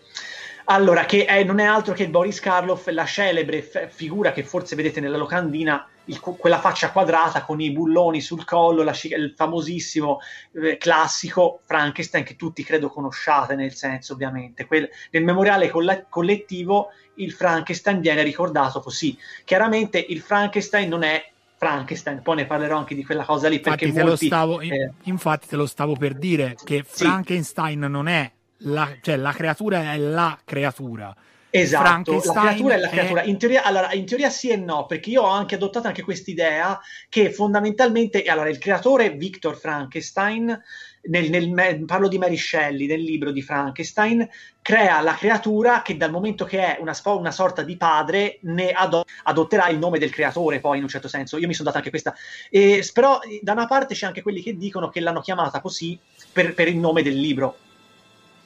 Allora, 0.66 1.06
che 1.06 1.24
è, 1.24 1.42
non 1.44 1.60
è 1.60 1.64
altro 1.64 1.94
che 1.94 2.10
Boris 2.10 2.40
Karloff, 2.40 2.88
la 2.88 3.06
celebre 3.06 3.62
f- 3.62 3.88
figura 3.88 4.32
che 4.32 4.42
forse 4.42 4.76
vedete 4.76 5.00
nella 5.00 5.16
locandina, 5.16 5.88
il, 6.06 6.20
quella 6.20 6.60
faccia 6.60 6.90
quadrata 6.90 7.42
con 7.42 7.60
i 7.60 7.70
bulloni 7.70 8.20
sul 8.20 8.44
collo, 8.44 8.82
la, 8.82 8.94
il 9.02 9.34
famosissimo 9.36 10.20
eh, 10.52 10.76
classico 10.76 11.60
Frankenstein 11.64 12.24
che 12.24 12.36
tutti 12.36 12.64
credo 12.64 12.88
conosciate 12.88 13.54
nel 13.54 13.74
senso 13.74 14.14
ovviamente. 14.14 14.66
Quel, 14.66 14.88
nel 15.10 15.24
memoriale 15.24 15.68
coll- 15.68 16.06
collettivo 16.08 16.88
il 17.14 17.32
Frankenstein 17.32 18.00
viene 18.00 18.22
ricordato 18.22 18.80
così. 18.80 19.16
Chiaramente 19.44 19.98
il 19.98 20.20
Frankenstein 20.20 20.88
non 20.88 21.02
è 21.02 21.30
Frankenstein, 21.56 22.20
poi 22.22 22.36
ne 22.36 22.46
parlerò 22.46 22.76
anche 22.76 22.94
di 22.94 23.04
quella 23.04 23.24
cosa 23.24 23.48
lì 23.48 23.60
perché 23.60 23.86
infatti, 23.86 24.06
molti, 24.06 24.28
te, 24.28 24.34
lo 24.34 24.44
stavo, 24.44 24.60
eh, 24.60 24.92
infatti 25.04 25.46
te 25.46 25.56
lo 25.56 25.66
stavo 25.66 25.96
per 25.96 26.14
dire 26.14 26.54
che 26.62 26.84
sì. 26.86 27.04
Frankenstein 27.04 27.80
non 27.80 28.08
è 28.08 28.30
la, 28.58 28.96
cioè 29.00 29.16
la 29.16 29.32
creatura 29.32 29.92
è 29.92 29.96
la 29.96 30.38
creatura 30.44 31.14
Esatto, 31.50 32.12
la 32.12 32.32
creatura 32.32 32.74
è 32.74 32.78
la 32.78 32.88
creatura. 32.88 33.22
In 33.22 33.38
teoria, 33.38 33.62
allora, 33.62 33.92
in 33.92 34.04
teoria 34.04 34.28
sì 34.30 34.50
e 34.50 34.56
no, 34.56 34.86
perché 34.86 35.10
io 35.10 35.22
ho 35.22 35.28
anche 35.28 35.54
adottato 35.54 35.86
anche 35.86 36.02
quest'idea 36.02 36.78
che 37.08 37.32
fondamentalmente, 37.32 38.22
allora, 38.24 38.48
il 38.48 38.58
creatore 38.58 39.10
Victor 39.10 39.56
Frankenstein, 39.56 40.60
nel, 41.08 41.30
nel, 41.30 41.84
parlo 41.84 42.08
di 42.08 42.18
Mary 42.18 42.36
Shelley, 42.36 42.86
nel 42.86 43.00
libro 43.00 43.30
di 43.30 43.42
Frankenstein, 43.42 44.28
crea 44.60 45.00
la 45.00 45.14
creatura 45.14 45.82
che 45.82 45.96
dal 45.96 46.10
momento 46.10 46.44
che 46.44 46.76
è 46.76 46.78
una, 46.80 46.94
una 47.04 47.30
sorta 47.30 47.62
di 47.62 47.76
padre 47.76 48.38
ne 48.42 48.72
ado- 48.72 49.04
adotterà 49.22 49.68
il 49.68 49.78
nome 49.78 49.98
del 49.98 50.10
creatore, 50.10 50.60
poi 50.60 50.78
in 50.78 50.82
un 50.82 50.88
certo 50.88 51.08
senso. 51.08 51.38
Io 51.38 51.46
mi 51.46 51.54
sono 51.54 51.66
data 51.66 51.78
anche 51.78 51.90
questa. 51.90 52.14
E, 52.50 52.86
però 52.92 53.20
da 53.40 53.52
una 53.52 53.66
parte 53.66 53.94
c'è 53.94 54.06
anche 54.06 54.22
quelli 54.22 54.42
che 54.42 54.56
dicono 54.56 54.88
che 54.88 55.00
l'hanno 55.00 55.20
chiamata 55.20 55.60
così 55.60 55.98
per, 56.32 56.54
per 56.54 56.68
il 56.68 56.76
nome 56.76 57.02
del 57.02 57.18
libro 57.18 57.58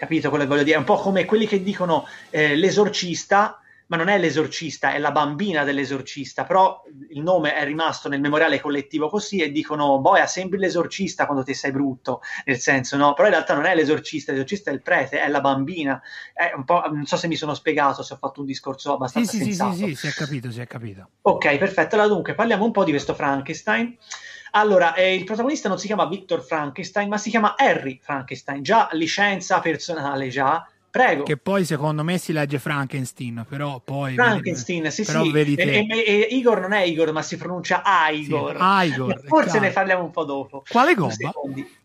Capito 0.01 0.31
quello 0.31 0.45
che 0.45 0.49
voglio 0.49 0.63
dire? 0.63 0.77
È 0.77 0.79
un 0.79 0.87
po' 0.87 0.97
come 0.97 1.27
quelli 1.27 1.47
che 1.47 1.63
dicono 1.63 2.07
eh, 2.31 2.57
l'esorcista, 2.57 3.61
ma 3.89 3.99
non 3.99 4.09
è 4.09 4.17
l'esorcista, 4.17 4.95
è 4.95 4.99
la 4.99 5.11
bambina 5.11 5.63
dell'esorcista, 5.63 6.45
però 6.45 6.83
il 7.11 7.21
nome 7.21 7.55
è 7.55 7.63
rimasto 7.67 8.09
nel 8.09 8.23
memoriale 8.23 8.61
collettivo 8.61 9.11
così 9.11 9.41
e 9.41 9.51
dicono, 9.51 10.01
boia, 10.01 10.25
sembri 10.25 10.59
l'esorcista 10.59 11.27
quando 11.27 11.45
ti 11.45 11.53
sei 11.53 11.71
brutto, 11.71 12.23
nel 12.47 12.59
senso, 12.59 12.97
no? 12.97 13.13
Però 13.13 13.27
in 13.29 13.35
realtà 13.35 13.53
non 13.53 13.67
è 13.67 13.75
l'esorcista, 13.75 14.33
l'esorcista 14.33 14.71
è 14.71 14.73
il 14.73 14.81
prete, 14.81 15.21
è 15.21 15.29
la 15.29 15.43
bambina. 15.43 16.01
È 16.33 16.51
un 16.57 16.65
po', 16.65 16.83
non 16.91 17.05
so 17.05 17.19
se 17.19 17.29
mi 17.29 17.37
sono 17.37 17.53
spiegato, 17.53 18.03
se 18.03 18.15
ho 18.15 18.17
fatto 18.17 18.41
un 18.41 18.47
discorso 18.47 18.95
abbastanza 18.95 19.33
sì, 19.33 19.43
sensato. 19.43 19.75
Sì, 19.75 19.79
sì, 19.81 19.89
sì, 19.89 19.95
si 19.97 20.07
è 20.07 20.13
capito, 20.13 20.51
si 20.51 20.61
è 20.63 20.67
capito. 20.67 21.09
Ok, 21.21 21.59
perfetto. 21.59 21.97
Allora 21.97 22.09
dunque, 22.09 22.35
parliamo 22.35 22.65
un 22.65 22.73
po' 22.73 22.85
di 22.85 22.91
questo 22.93 23.13
Frankenstein. 23.13 23.99
Allora, 24.53 24.95
eh, 24.95 25.15
il 25.15 25.25
protagonista 25.25 25.69
non 25.69 25.79
si 25.79 25.87
chiama 25.87 26.07
Victor 26.07 26.43
Frankenstein, 26.43 27.09
ma 27.09 27.19
si 27.19 27.31
chiama 27.31 27.55
Harry 27.57 27.99
Frankenstein, 28.03 28.63
già 28.63 28.89
licenza 28.93 29.61
personale, 29.61 30.29
già. 30.29 30.67
Prego. 30.91 31.23
Che 31.23 31.37
poi 31.37 31.65
secondo 31.65 32.03
me 32.03 32.19
si 32.19 32.33
legge 32.33 32.59
Frankenstein, 32.59 33.47
però 33.49 33.81
poi... 33.81 34.15
Frankenstein, 34.15 34.83
vedi, 34.83 34.95
sì, 34.95 35.05
però 35.05 35.23
sì. 35.23 35.31
Vedi 35.31 35.55
e, 35.55 35.87
e, 35.89 36.05
e, 36.05 36.19
Igor 36.33 36.61
non 36.61 36.73
è 36.73 36.83
Igor, 36.83 37.13
ma 37.13 37.23
si 37.23 37.37
pronuncia 37.37 37.83
Igor. 38.11 38.57
Sì, 38.57 38.87
Igor. 38.89 39.23
Forse 39.25 39.61
ne 39.61 39.71
parliamo 39.71 40.03
un 40.03 40.11
po' 40.11 40.25
dopo. 40.25 40.65
Quale 40.69 40.95
gobba? 40.95 41.33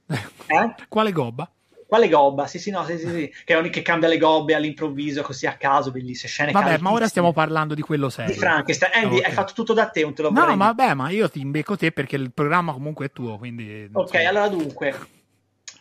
Eh? 0.48 0.75
Quale 0.88 1.12
gobba? 1.12 1.50
Quale 1.88 2.10
gobba? 2.10 2.48
Sì, 2.48 2.58
sì, 2.58 2.72
no, 2.72 2.84
sì, 2.84 2.98
sì, 2.98 3.08
sì. 3.08 3.34
Che, 3.44 3.70
che 3.70 3.82
cambia 3.84 4.08
le 4.08 4.18
gobbe 4.18 4.56
all'improvviso, 4.56 5.22
così 5.22 5.46
a 5.46 5.54
caso, 5.54 5.92
bellissime 5.92 6.32
scene 6.32 6.51
Vabbè, 6.51 6.80
ma 6.80 6.92
ora 6.92 7.08
stiamo 7.08 7.32
parlando 7.32 7.75
di 7.75 7.82
quello 7.82 8.10
serio. 8.10 8.34
Di 8.34 8.39
Frankenstein. 8.39 8.92
Andy, 8.94 9.18
okay. 9.18 9.30
hai 9.30 9.32
fatto 9.32 9.54
tutto 9.54 9.74
da 9.74 9.88
te, 9.88 10.01
non 10.01 10.13
te 10.13 10.24
lo 10.24 10.32
No, 10.32 10.46
no, 10.46 10.56
ma 10.56 10.72
vabbè, 10.72 10.94
ma 10.96 11.10
io 11.10 11.30
ti 11.30 11.39
imbecco 11.39 11.77
te 11.77 11.92
perché 11.92 12.15
il 12.15 12.32
programma 12.34 12.74
comunque 12.74 13.08
è 13.08 13.12
tuo, 13.12 13.38
quindi... 13.38 13.88
Ok, 13.92 14.20
so. 14.20 14.27
allora 14.27 14.48
dunque, 14.48 14.96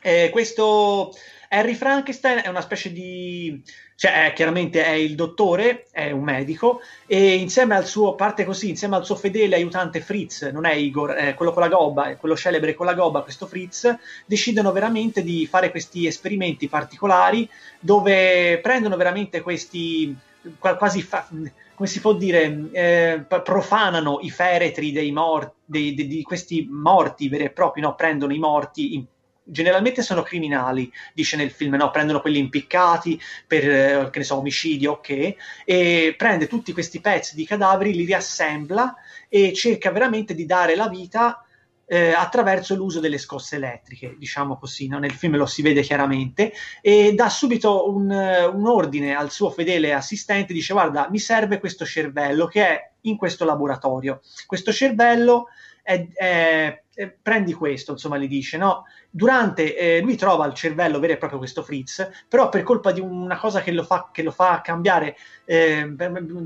eh, 0.03 0.29
questo 0.31 1.13
Harry 1.55 1.75
Frankenstein 1.75 2.41
è 2.43 2.49
una 2.49 2.61
specie 2.61 2.93
di 2.93 3.63
cioè 3.97 4.27
è, 4.27 4.33
chiaramente 4.33 4.85
è 4.85 4.91
il 4.91 5.15
dottore, 5.15 5.87
è 5.93 6.11
un 6.11 6.25
medico 6.25 6.81
e 7.07 7.37
insieme 7.37 7.77
al 7.77 7.87
suo, 7.87 8.17
parte 8.17 8.45
così, 8.45 8.71
insieme 8.71 8.97
al 8.97 9.05
suo 9.05 9.15
fedele 9.15 9.55
aiutante 9.55 10.01
Fritz, 10.01 10.43
non 10.53 10.67
è 10.67 10.75
Igor, 10.75 11.13
è 11.13 11.35
quello 11.35 11.53
con 11.53 11.63
la 11.63 11.69
gobba, 11.69 12.11
è 12.11 12.17
quello 12.17 12.37
celebre 12.37 12.75
con 12.75 12.87
la 12.87 12.95
gobba, 12.95 13.23
questo 13.23 13.47
Fritz, 13.47 13.97
decidono 14.27 14.73
veramente 14.73 15.23
di 15.23 15.47
fare 15.47 15.71
questi 15.71 16.07
esperimenti 16.07 16.67
particolari 16.67 17.49
dove 17.79 18.59
prendono 18.61 18.97
veramente 18.97 19.41
questi 19.41 20.17
quasi 20.59 21.03
fa, 21.03 21.27
come 21.75 21.89
si 21.89 22.01
può 22.01 22.13
dire 22.15 22.69
eh, 22.73 23.25
profanano 23.27 24.19
i 24.21 24.31
feretri 24.31 24.93
dei 24.93 25.11
morti 25.11 25.53
dei, 25.65 25.95
di, 25.95 26.07
di 26.07 26.23
questi 26.23 26.69
morti 26.71 27.29
veri 27.29 27.45
e 27.45 27.51
propri 27.51 27.81
no? 27.81 27.95
prendono 27.95 28.35
i 28.35 28.39
morti 28.39 28.95
in 28.95 29.05
generalmente 29.45 30.03
sono 30.03 30.23
criminali, 30.23 30.91
dice 31.13 31.37
nel 31.37 31.51
film, 31.51 31.75
no? 31.75 31.91
prendono 31.91 32.21
quelli 32.21 32.39
impiccati 32.39 33.21
per, 33.47 33.69
eh, 33.69 34.09
che 34.11 34.19
ne 34.19 34.25
so, 34.25 34.37
omicidio, 34.37 34.93
ok, 34.93 35.35
e 35.65 36.15
prende 36.17 36.47
tutti 36.47 36.73
questi 36.73 37.01
pezzi 37.01 37.37
di 37.37 37.45
cadaveri, 37.45 37.95
li 37.95 38.05
riassembla 38.05 38.95
e 39.29 39.53
cerca 39.53 39.91
veramente 39.91 40.35
di 40.35 40.47
dare 40.47 40.75
la 40.75 40.89
vita 40.89 41.45
eh, 41.87 42.13
attraverso 42.13 42.75
l'uso 42.75 43.01
delle 43.01 43.19
scosse 43.19 43.57
elettriche, 43.57 44.17
diciamo 44.19 44.57
così, 44.57 44.89
no? 44.89 44.99
nel 44.99 45.13
film 45.13 45.37
lo 45.37 45.47
si 45.47 45.63
vede 45.63 45.83
chiaramente, 45.83 46.53
e 46.81 47.13
dà 47.15 47.29
subito 47.29 47.91
un, 47.91 48.11
un 48.11 48.67
ordine 48.67 49.15
al 49.15 49.31
suo 49.31 49.51
fedele 49.51 49.93
assistente, 49.93 50.53
dice 50.53 50.73
guarda, 50.73 51.09
mi 51.11 51.19
serve 51.19 51.61
questo 51.61 51.85
cervello 51.85 52.47
che 52.47 52.67
è 52.67 52.91
in 53.03 53.17
questo 53.17 53.45
laboratorio. 53.45 54.21
Questo 54.47 54.73
cervello 54.73 55.49
è, 55.83 56.07
è, 56.15 56.83
è, 56.95 57.09
prendi 57.09 57.53
questo, 57.53 57.93
insomma, 57.93 58.17
gli 58.17 58.29
dice, 58.29 58.57
no? 58.57 58.85
Durante 59.17 59.77
eh, 59.77 60.01
lui 60.01 60.17
trova 60.17 60.45
il 60.45 60.55
cervello 60.55 60.99
vero 60.99 61.13
e 61.13 61.17
proprio 61.19 61.39
questo 61.39 61.63
Fritz, 61.63 62.25
però 62.27 62.49
per 62.49 62.65
colpa 62.65 62.91
di 62.91 62.99
una 62.99 63.39
cosa 63.39 63.61
che 63.61 63.71
lo 63.71 63.85
fa, 63.85 64.09
che 64.13 64.25
lo 64.25 64.33
fa 64.33 64.61
cambiare, 64.61 65.17
eh, 65.45 65.95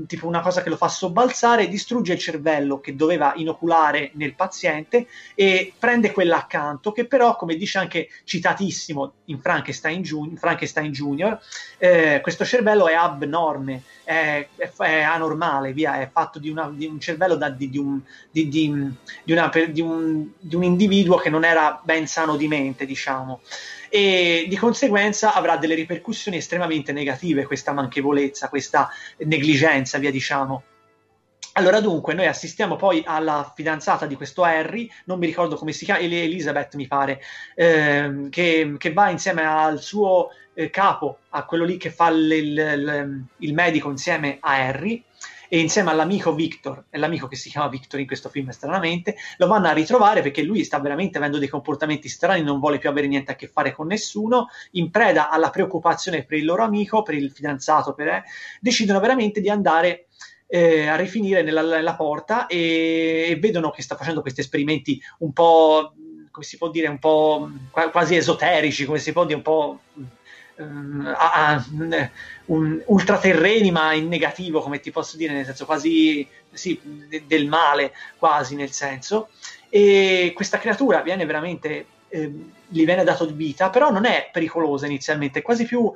tipo 0.07 0.27
una 0.27 0.41
cosa 0.41 0.61
che 0.61 0.69
lo 0.69 0.75
fa 0.75 0.87
sobbalzare, 0.87 1.67
distrugge 1.67 2.13
il 2.13 2.19
cervello 2.19 2.79
che 2.79 2.95
doveva 2.95 3.33
inoculare 3.35 4.11
nel 4.13 4.35
paziente 4.35 5.07
e 5.35 5.73
prende 5.77 6.11
quella 6.11 6.37
accanto, 6.37 6.91
che 6.91 7.05
però, 7.05 7.35
come 7.35 7.55
dice 7.55 7.77
anche 7.77 8.09
citatissimo 8.23 9.13
in 9.25 9.39
Frankenstein, 9.39 10.01
Jun- 10.01 10.35
Frankenstein 10.37 10.91
Junior, 10.91 11.39
eh, 11.77 12.19
questo 12.21 12.43
cervello 12.43 12.87
è 12.87 12.93
abnorme, 12.93 13.83
è, 14.03 14.47
è, 14.55 14.71
è, 14.77 15.01
anormale, 15.01 15.71
via, 15.71 15.99
è 15.99 16.09
fatto 16.11 16.39
di, 16.39 16.49
una, 16.49 16.69
di 16.73 16.85
un 16.85 16.99
cervello 16.99 17.35
da, 17.35 17.49
di, 17.49 17.69
di, 17.69 17.77
un, 17.77 18.01
una, 18.31 19.51
un, 19.53 20.27
di 20.39 20.55
un 20.55 20.63
individuo 20.63 21.17
che 21.17 21.29
non 21.29 21.45
era 21.45 21.79
ben 21.83 22.07
sano 22.07 22.35
di 22.35 22.47
mente, 22.47 22.85
diciamo. 22.85 23.41
E 23.91 24.45
di 24.47 24.55
conseguenza 24.55 25.33
avrà 25.33 25.57
delle 25.57 25.73
ripercussioni 25.73 26.37
estremamente 26.37 26.91
negative 26.91 27.45
questa 27.45 27.71
manchevolezza, 27.71 28.47
questa 28.47 28.88
negligenza, 29.17 29.97
via 29.97 30.11
diciamo. 30.11 30.63
Allora 31.53 31.81
dunque, 31.81 32.13
noi 32.13 32.27
assistiamo 32.27 32.75
poi 32.75 33.03
alla 33.05 33.51
fidanzata 33.53 34.05
di 34.05 34.15
questo 34.15 34.43
Harry, 34.43 34.89
non 35.05 35.19
mi 35.19 35.25
ricordo 35.25 35.55
come 35.55 35.73
si 35.73 35.83
chiama, 35.83 35.99
Elizabeth 35.99 36.75
mi 36.75 36.87
pare, 36.87 37.21
ehm, 37.55 38.29
che, 38.29 38.75
che, 38.77 38.93
va 38.93 39.09
insieme 39.09 39.43
al 39.45 39.81
suo 39.81 40.29
eh, 40.53 40.69
capo, 40.69 41.19
a 41.29 41.43
quello 41.45 41.65
lì 41.65 41.77
che 41.77 41.91
fa 41.91 42.11
l, 42.11 42.27
l, 42.27 43.23
il 43.37 43.53
medico 43.53 43.89
insieme 43.89 44.37
a 44.39 44.53
Harry, 44.53 45.03
e 45.49 45.59
insieme 45.59 45.89
all'amico 45.89 46.33
Victor, 46.33 46.85
è 46.89 46.97
l'amico 46.97 47.27
che 47.27 47.35
si 47.35 47.49
chiama 47.49 47.67
Victor 47.67 47.99
in 47.99 48.05
questo 48.05 48.29
film 48.29 48.49
stranamente, 48.49 49.15
lo 49.37 49.47
vanno 49.47 49.67
a 49.67 49.73
ritrovare 49.73 50.21
perché 50.21 50.43
lui 50.43 50.63
sta 50.63 50.79
veramente 50.79 51.17
avendo 51.17 51.39
dei 51.39 51.47
comportamenti 51.47 52.07
strani, 52.07 52.43
non 52.43 52.59
vuole 52.59 52.77
più 52.77 52.87
avere 52.87 53.07
niente 53.07 53.31
a 53.31 53.35
che 53.35 53.47
fare 53.47 53.73
con 53.73 53.87
nessuno, 53.87 54.47
in 54.71 54.91
preda 54.91 55.29
alla 55.29 55.49
preoccupazione 55.49 56.23
per 56.23 56.37
il 56.37 56.45
loro 56.45 56.63
amico, 56.63 57.01
per 57.01 57.15
il 57.15 57.31
fidanzato, 57.31 57.93
per, 57.93 58.07
eh, 58.07 58.23
decidono 58.61 58.99
veramente 58.99 59.41
di 59.41 59.49
andare 59.49 60.05
eh, 60.45 60.87
a 60.87 60.95
rifinire 60.95 61.41
nella, 61.41 61.63
nella 61.63 61.95
porta 61.95 62.45
e, 62.45 63.25
e, 63.29 63.35
vedono 63.37 63.71
che 63.71 63.81
sta 63.81 63.95
facendo 63.95 64.21
questi 64.21 64.41
esperimenti 64.41 65.01
un 65.19 65.33
po', 65.33 65.93
come 66.29 66.45
si 66.45 66.57
può 66.57 66.69
dire, 66.69 66.87
un 66.87 66.99
po' 66.99 67.49
quasi 67.91 68.15
esoterici, 68.15 68.85
come 68.85 68.99
si 68.99 69.11
può 69.11 69.25
dire, 69.25 69.35
un 69.35 69.41
po' 69.41 69.79
un, 70.63 72.11
ultraterreni, 72.85 73.71
ma 73.71 73.93
in 73.93 74.07
negativo, 74.07 74.61
come 74.61 74.79
ti 74.79 74.91
posso 74.91 75.17
dire, 75.17 75.33
nel 75.33 75.45
senso 75.45 75.65
quasi 75.65 76.27
sì, 76.51 76.79
de, 76.83 77.23
del 77.25 77.47
male, 77.47 77.93
quasi 78.17 78.55
nel 78.55 78.71
senso. 78.71 79.29
E 79.69 80.33
questa 80.35 80.57
creatura 80.57 81.01
viene 81.01 81.25
veramente, 81.25 81.85
eh, 82.09 82.31
gli 82.67 82.85
viene 82.85 83.03
dato 83.03 83.25
vita, 83.27 83.69
però 83.69 83.91
non 83.91 84.05
è 84.05 84.29
pericolosa 84.31 84.85
inizialmente, 84.85 85.39
è 85.39 85.43
quasi 85.43 85.65
più 85.65 85.91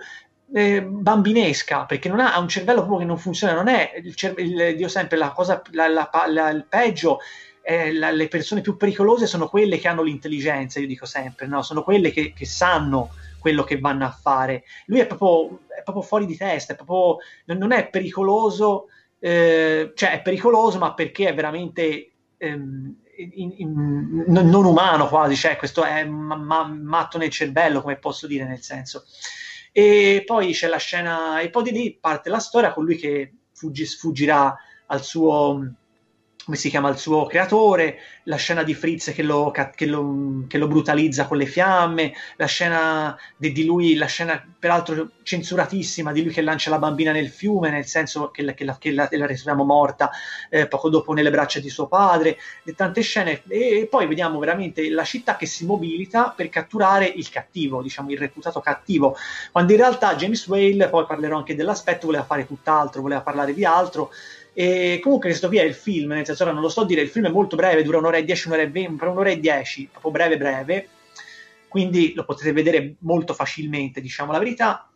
eh, 0.54 0.82
bambinesca, 0.82 1.86
perché 1.86 2.10
non 2.10 2.20
ha, 2.20 2.34
ha, 2.34 2.40
un 2.40 2.48
cervello 2.48 2.80
proprio 2.80 3.00
che 3.00 3.06
non 3.06 3.18
funziona, 3.18 3.54
non 3.54 3.68
è 3.68 3.94
il, 4.04 4.16
cer- 4.16 4.40
il 4.40 4.76
Dio 4.76 4.88
sempre 4.88 5.18
la 5.18 5.32
cosa, 5.32 5.62
la, 5.72 5.88
la, 5.88 6.10
la, 6.28 6.50
il 6.50 6.66
peggio. 6.68 7.20
Eh, 7.66 7.94
le 7.94 8.28
persone 8.28 8.60
più 8.60 8.76
pericolose 8.76 9.26
sono 9.26 9.48
quelle 9.48 9.80
che 9.80 9.88
hanno 9.88 10.02
l'intelligenza, 10.02 10.82
io 10.82 10.88
dico 10.88 11.06
sempre, 11.06 11.48
no? 11.48 11.62
sono 11.62 11.82
quelle 11.82 12.12
che, 12.12 12.34
che 12.36 12.46
sanno 12.46 13.12
quello 13.44 13.64
che 13.64 13.78
vanno 13.78 14.06
a 14.06 14.10
fare. 14.10 14.64
Lui 14.86 15.00
è 15.02 15.06
proprio, 15.06 15.60
è 15.68 15.84
proprio 15.84 16.02
fuori 16.02 16.26
di 16.26 16.38
testa, 16.38 16.72
è 16.72 16.76
proprio, 16.78 17.18
non 17.58 17.74
è 17.74 17.90
pericoloso, 17.90 18.88
eh, 19.20 19.92
cioè 19.94 20.12
è 20.14 20.22
pericoloso, 20.22 20.78
ma 20.78 20.94
perché 20.94 21.28
è 21.28 21.36
veramente 21.36 22.12
ehm, 22.38 22.96
in, 23.18 23.54
in, 23.58 24.24
non 24.28 24.64
umano 24.64 25.10
quasi, 25.10 25.36
cioè 25.36 25.58
questo 25.58 25.84
è 25.84 26.06
ma, 26.06 26.38
ma, 26.38 26.64
matto 26.64 27.18
nel 27.18 27.30
cervello, 27.30 27.82
come 27.82 27.98
posso 27.98 28.28
dire, 28.28 28.46
nel 28.46 28.62
senso. 28.62 29.04
E 29.74 30.24
poi 30.26 30.54
c'è 30.54 30.68
la 30.68 30.78
scena, 30.78 31.42
e 31.42 31.50
poi 31.50 31.64
di 31.64 31.72
lì 31.72 31.98
parte 32.00 32.30
la 32.30 32.40
storia 32.40 32.72
con 32.72 32.86
lui 32.86 32.96
che 32.96 33.34
fuggi, 33.52 33.86
fuggirà 33.86 34.56
al 34.86 35.04
suo 35.04 35.74
come 36.46 36.58
si 36.58 36.70
chiama 36.70 36.90
il 36.90 36.98
suo 36.98 37.26
creatore, 37.26 38.00
la 38.24 38.36
scena 38.36 38.64
di 38.64 38.74
Fritz 38.74 39.14
che 39.14 39.24
lo, 39.24 39.52
che 39.52 39.86
lo, 39.86 40.44
che 40.48 40.58
lo 40.58 40.68
brutalizza 40.68 41.26
con 41.26 41.38
le 41.38 41.46
fiamme, 41.46 42.14
la 42.36 42.46
scena 42.46 43.18
di, 43.38 43.66
lui, 43.66 43.96
la 43.96 44.08
scena 44.08 44.46
peraltro 44.60 45.12
censuratissima 45.24 46.12
di 46.12 46.24
lui 46.24 46.34
che 46.34 46.42
lancia 46.42 46.70
la 46.70 46.80
bambina 46.80 47.12
nel 47.12 47.30
fiume, 47.30 47.70
nel 47.70 47.86
senso 47.86 48.30
che 48.30 48.42
la, 48.44 48.54
che 48.54 48.66
la, 48.66 48.78
che 48.78 48.92
la, 48.92 49.08
la 49.10 49.26
ritroviamo 49.26 49.64
morta 49.64 50.12
eh, 50.50 50.68
poco 50.68 50.90
dopo 50.90 51.14
nelle 51.14 51.30
braccia 51.30 51.60
di 51.60 51.70
suo 51.70 51.88
padre, 51.88 52.38
e 52.64 52.74
tante 52.74 53.02
scene, 53.02 53.44
e, 53.48 53.80
e, 53.80 53.88
poi 53.88 54.06
vediamo 54.08 54.40
veramente 54.40 54.90
la 54.90 55.04
città 55.04 55.38
che 55.38 55.46
si 55.46 55.66
mobilita 55.66 56.34
per 56.36 56.50
catturare 56.50 57.06
il 57.06 57.30
cattivo, 57.30 57.82
diciamo 57.82 58.12
il 58.12 58.18
reputato 58.18 58.60
cattivo, 58.60 59.16
quando 59.52 59.72
in 59.72 59.78
realtà 59.78 60.16
James 60.16 60.46
Whale, 60.48 60.90
poi 60.90 61.06
parlerò 61.06 61.38
anche 61.38 61.56
dell'aspetto, 61.56 62.08
voleva 62.08 62.26
fare 62.26 62.46
tutt'altro, 62.46 63.02
voleva 63.02 63.22
parlare 63.22 63.54
di 63.54 63.64
altro, 63.64 64.12
e 64.54 65.00
comunque 65.02 65.30
questo 65.30 65.48
qui 65.48 65.58
è 65.58 65.64
il 65.64 65.74
film, 65.74 66.12
nel 66.12 66.26
senso, 66.26 66.44
ora 66.44 66.52
non 66.52 66.62
lo 66.62 66.70
sto 66.70 66.82
a 66.82 66.86
dire, 66.86 67.02
il 67.02 67.10
film 67.10 67.26
è 67.26 67.32
molto 67.32 67.56
breve, 67.56 67.84
dura 67.84 67.98
un'ora 67.98 68.18
e 68.18 68.24
dieci, 68.24 68.48
un'ora 68.48 68.62
e 68.62 68.70
venti, 68.70 69.04
un'ora 69.04 69.30
e 69.30 69.40
dieci, 69.40 69.88
proprio 69.92 70.12
breve 70.12 70.38
breve, 70.38 70.88
quindi 71.68 72.14
lo 72.14 72.24
potete 72.24 72.52
vedere 72.52 72.96
molto 73.00 73.34
facilmente, 73.34 74.00
diciamo 74.00 74.32
la 74.32 74.40
verità. 74.40 74.88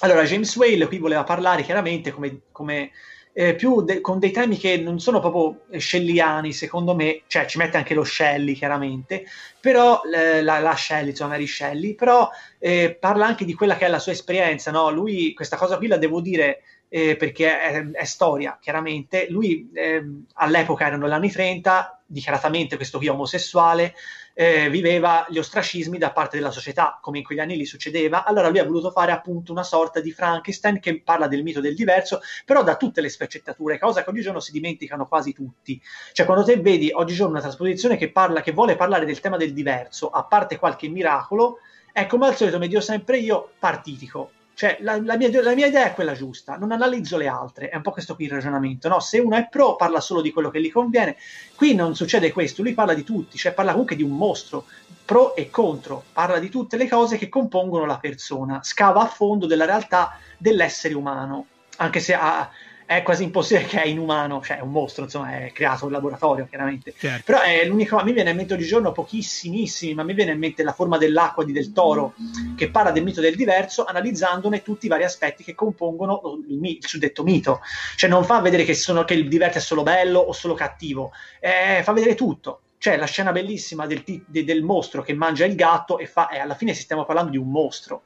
Allora, 0.00 0.22
James 0.22 0.56
Whale 0.56 0.86
qui 0.86 0.96
voleva 0.96 1.24
parlare 1.24 1.62
chiaramente 1.62 2.10
come, 2.10 2.40
come 2.52 2.90
eh, 3.32 3.54
più 3.54 3.82
de- 3.82 4.00
con 4.00 4.18
dei 4.18 4.30
temi 4.30 4.56
che 4.56 4.78
non 4.78 4.98
sono 4.98 5.20
proprio 5.20 5.66
scelliani, 5.78 6.52
secondo 6.52 6.94
me, 6.94 7.22
cioè 7.26 7.46
ci 7.46 7.58
mette 7.58 7.76
anche 7.76 7.94
lo 7.94 8.02
Shelley 8.02 8.54
chiaramente, 8.54 9.24
però 9.60 10.00
eh, 10.02 10.42
la, 10.42 10.58
la 10.58 10.74
Shelley, 10.74 11.10
insomma 11.10 11.32
Mary 11.32 11.46
Shelley, 11.46 11.94
però 11.94 12.28
eh, 12.58 12.96
parla 12.98 13.26
anche 13.26 13.44
di 13.44 13.54
quella 13.54 13.76
che 13.76 13.86
è 13.86 13.88
la 13.88 13.98
sua 13.98 14.12
esperienza, 14.12 14.70
no? 14.70 14.90
Lui 14.90 15.34
questa 15.34 15.56
cosa 15.56 15.76
qui 15.76 15.86
la 15.86 15.98
devo 15.98 16.20
dire 16.20 16.62
eh, 16.92 17.14
perché 17.14 17.60
è, 17.60 17.90
è, 17.92 18.04
storia, 18.04 18.58
chiaramente. 18.60 19.28
Lui 19.30 19.70
eh, 19.72 20.04
all'epoca 20.34 20.86
erano 20.86 21.06
gli 21.06 21.12
anni 21.12 21.30
30, 21.30 22.02
dichiaratamente 22.04 22.74
questo 22.74 22.98
qui 22.98 23.06
omosessuale, 23.06 23.94
eh, 24.34 24.68
viveva 24.68 25.24
gli 25.28 25.38
ostracismi 25.38 25.98
da 25.98 26.10
parte 26.10 26.36
della 26.36 26.50
società, 26.50 26.98
come 27.00 27.18
in 27.18 27.24
quegli 27.24 27.38
anni 27.38 27.56
lì 27.56 27.64
succedeva. 27.64 28.24
Allora 28.24 28.48
lui 28.48 28.58
ha 28.58 28.64
voluto 28.64 28.90
fare 28.90 29.12
appunto 29.12 29.52
una 29.52 29.62
sorta 29.62 30.00
di 30.00 30.10
Frankenstein 30.10 30.80
che 30.80 31.00
parla 31.00 31.28
del 31.28 31.44
mito 31.44 31.60
del 31.60 31.76
diverso, 31.76 32.20
però 32.44 32.64
da 32.64 32.76
tutte 32.76 33.00
le 33.00 33.08
sfaccettature, 33.08 33.78
cosa 33.78 34.02
che 34.02 34.10
oggigiorno 34.10 34.40
si 34.40 34.50
dimenticano 34.50 35.06
quasi 35.06 35.32
tutti. 35.32 35.80
Cioè 36.12 36.26
quando 36.26 36.42
te 36.44 36.56
vedi 36.56 36.90
oggigiorno 36.92 37.34
una 37.34 37.40
trasposizione 37.40 37.96
che 37.96 38.10
parla, 38.10 38.40
che 38.40 38.50
vuole 38.50 38.74
parlare 38.74 39.06
del 39.06 39.20
tema 39.20 39.36
del 39.36 39.52
diverso, 39.52 40.10
a 40.10 40.24
parte 40.24 40.58
qualche 40.58 40.88
miracolo, 40.88 41.58
è 41.92 42.06
come 42.06 42.26
al 42.26 42.34
solito, 42.34 42.58
mi 42.58 42.66
dico 42.66 42.80
sempre 42.80 43.18
io, 43.18 43.52
partitico 43.60 44.32
cioè, 44.60 44.76
la, 44.80 45.00
la, 45.02 45.16
mia, 45.16 45.30
la, 45.40 45.54
mia, 45.54 45.68
idea 45.68 45.86
è 45.86 45.94
quella 45.94 46.12
giusta, 46.12 46.58
non 46.58 46.70
analizzo 46.70 47.16
le 47.16 47.28
altre, 47.28 47.70
è 47.70 47.76
un 47.76 47.80
po' 47.80 47.92
questo 47.92 48.14
qui 48.14 48.26
il 48.26 48.30
ragionamento, 48.32 48.88
no? 48.88 49.00
Se 49.00 49.18
uno 49.18 49.34
è 49.36 49.48
pro, 49.48 49.74
parla 49.74 50.00
solo 50.00 50.20
di 50.20 50.32
quello 50.32 50.50
che 50.50 50.60
gli 50.60 50.70
conviene. 50.70 51.16
Qui 51.54 51.74
non 51.74 51.96
succede 51.96 52.30
questo, 52.30 52.60
lui 52.60 52.74
parla 52.74 52.92
di 52.92 53.02
tutti, 53.02 53.38
cioè 53.38 53.54
parla 53.54 53.70
comunque 53.70 53.96
di 53.96 54.02
un 54.02 54.14
mostro, 54.14 54.66
pro 55.02 55.34
e 55.34 55.48
contro, 55.48 56.04
parla 56.12 56.38
di 56.38 56.50
tutte 56.50 56.76
le 56.76 56.86
cose 56.88 57.16
che 57.16 57.30
compongono 57.30 57.86
la 57.86 57.96
persona, 57.96 58.60
scava 58.62 59.00
a 59.00 59.06
fondo 59.06 59.46
della 59.46 59.64
realtà 59.64 60.18
dell'essere 60.36 60.92
umano, 60.92 61.46
anche 61.78 62.00
se 62.00 62.12
ha, 62.12 62.50
è 62.90 63.04
quasi 63.04 63.22
impossibile 63.22 63.66
che 63.66 63.82
è 63.82 63.86
inumano, 63.86 64.42
cioè 64.42 64.58
è 64.58 64.62
un 64.62 64.72
mostro, 64.72 65.04
insomma, 65.04 65.44
è 65.44 65.52
creato 65.52 65.86
in 65.86 65.92
laboratorio, 65.92 66.48
chiaramente. 66.48 66.92
Certo. 66.98 67.22
Però 67.24 67.40
è 67.40 67.64
l'unico, 67.64 67.96
a 67.96 68.02
me 68.02 68.12
viene 68.12 68.30
in 68.30 68.36
mente 68.36 68.54
oggigiorno 68.54 68.90
pochissimissimi, 68.90 69.94
ma 69.94 70.02
mi 70.02 70.12
viene 70.12 70.32
in 70.32 70.40
mente 70.40 70.64
la 70.64 70.72
forma 70.72 70.98
dell'acqua 70.98 71.44
di 71.44 71.52
Del 71.52 71.72
Toro, 71.72 72.14
che 72.56 72.68
parla 72.68 72.90
del 72.90 73.04
mito 73.04 73.20
del 73.20 73.36
diverso, 73.36 73.84
analizzandone 73.84 74.62
tutti 74.62 74.86
i 74.86 74.88
vari 74.88 75.04
aspetti 75.04 75.44
che 75.44 75.54
compongono 75.54 76.20
il, 76.48 76.58
il 76.64 76.78
suddetto 76.80 77.22
mito. 77.22 77.60
Cioè 77.94 78.10
non 78.10 78.24
fa 78.24 78.40
vedere 78.40 78.64
che, 78.64 78.74
sono, 78.74 79.04
che 79.04 79.14
il 79.14 79.28
diverso 79.28 79.58
è 79.58 79.60
solo 79.60 79.84
bello 79.84 80.18
o 80.18 80.32
solo 80.32 80.54
cattivo, 80.54 81.12
eh, 81.38 81.84
fa 81.84 81.92
vedere 81.92 82.16
tutto. 82.16 82.62
C'è 82.76 82.96
la 82.96 83.06
scena 83.06 83.30
bellissima 83.30 83.86
del, 83.86 84.02
de, 84.04 84.42
del 84.42 84.64
mostro 84.64 85.02
che 85.02 85.14
mangia 85.14 85.44
il 85.44 85.54
gatto 85.54 85.98
e, 85.98 86.06
fa, 86.06 86.28
e 86.28 86.40
alla 86.40 86.56
fine 86.56 86.74
stiamo 86.74 87.04
parlando 87.04 87.30
di 87.30 87.36
un 87.36 87.52
mostro. 87.52 88.02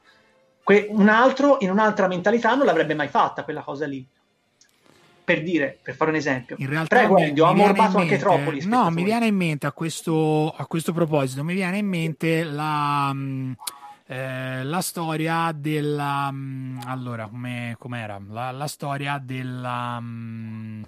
Que- 0.62 0.88
un 0.90 1.08
altro, 1.08 1.56
in 1.60 1.70
un'altra 1.70 2.06
mentalità, 2.06 2.54
non 2.54 2.66
l'avrebbe 2.66 2.92
mai 2.92 3.08
fatta 3.08 3.44
quella 3.44 3.62
cosa 3.62 3.86
lì 3.86 4.06
per 5.24 5.42
dire, 5.42 5.78
per 5.82 5.94
fare 5.94 6.10
un 6.10 6.16
esempio. 6.16 6.56
In 6.58 6.68
realtà 6.68 6.96
Prego, 6.98 7.16
Andy, 7.16 7.40
ho 7.40 7.46
ammorbato 7.46 7.98
anche 7.98 8.18
troppo 8.18 8.52
gli 8.52 8.64
No, 8.66 8.90
mi 8.90 9.02
viene 9.02 9.26
in 9.26 9.34
mente 9.34 9.66
a 9.66 9.72
questo, 9.72 10.50
a 10.54 10.66
questo 10.66 10.92
proposito, 10.92 11.42
mi 11.42 11.54
viene 11.54 11.78
in 11.78 11.86
mente 11.86 12.44
la, 12.44 13.10
mm, 13.12 13.52
eh, 14.06 14.64
la 14.64 14.80
storia 14.82 15.50
della... 15.54 16.30
Mm, 16.30 16.80
allora, 16.84 17.26
come, 17.26 17.74
com'era? 17.78 18.20
La, 18.28 18.50
la 18.50 18.66
storia 18.66 19.18
della... 19.18 19.98
Mm, 19.98 20.82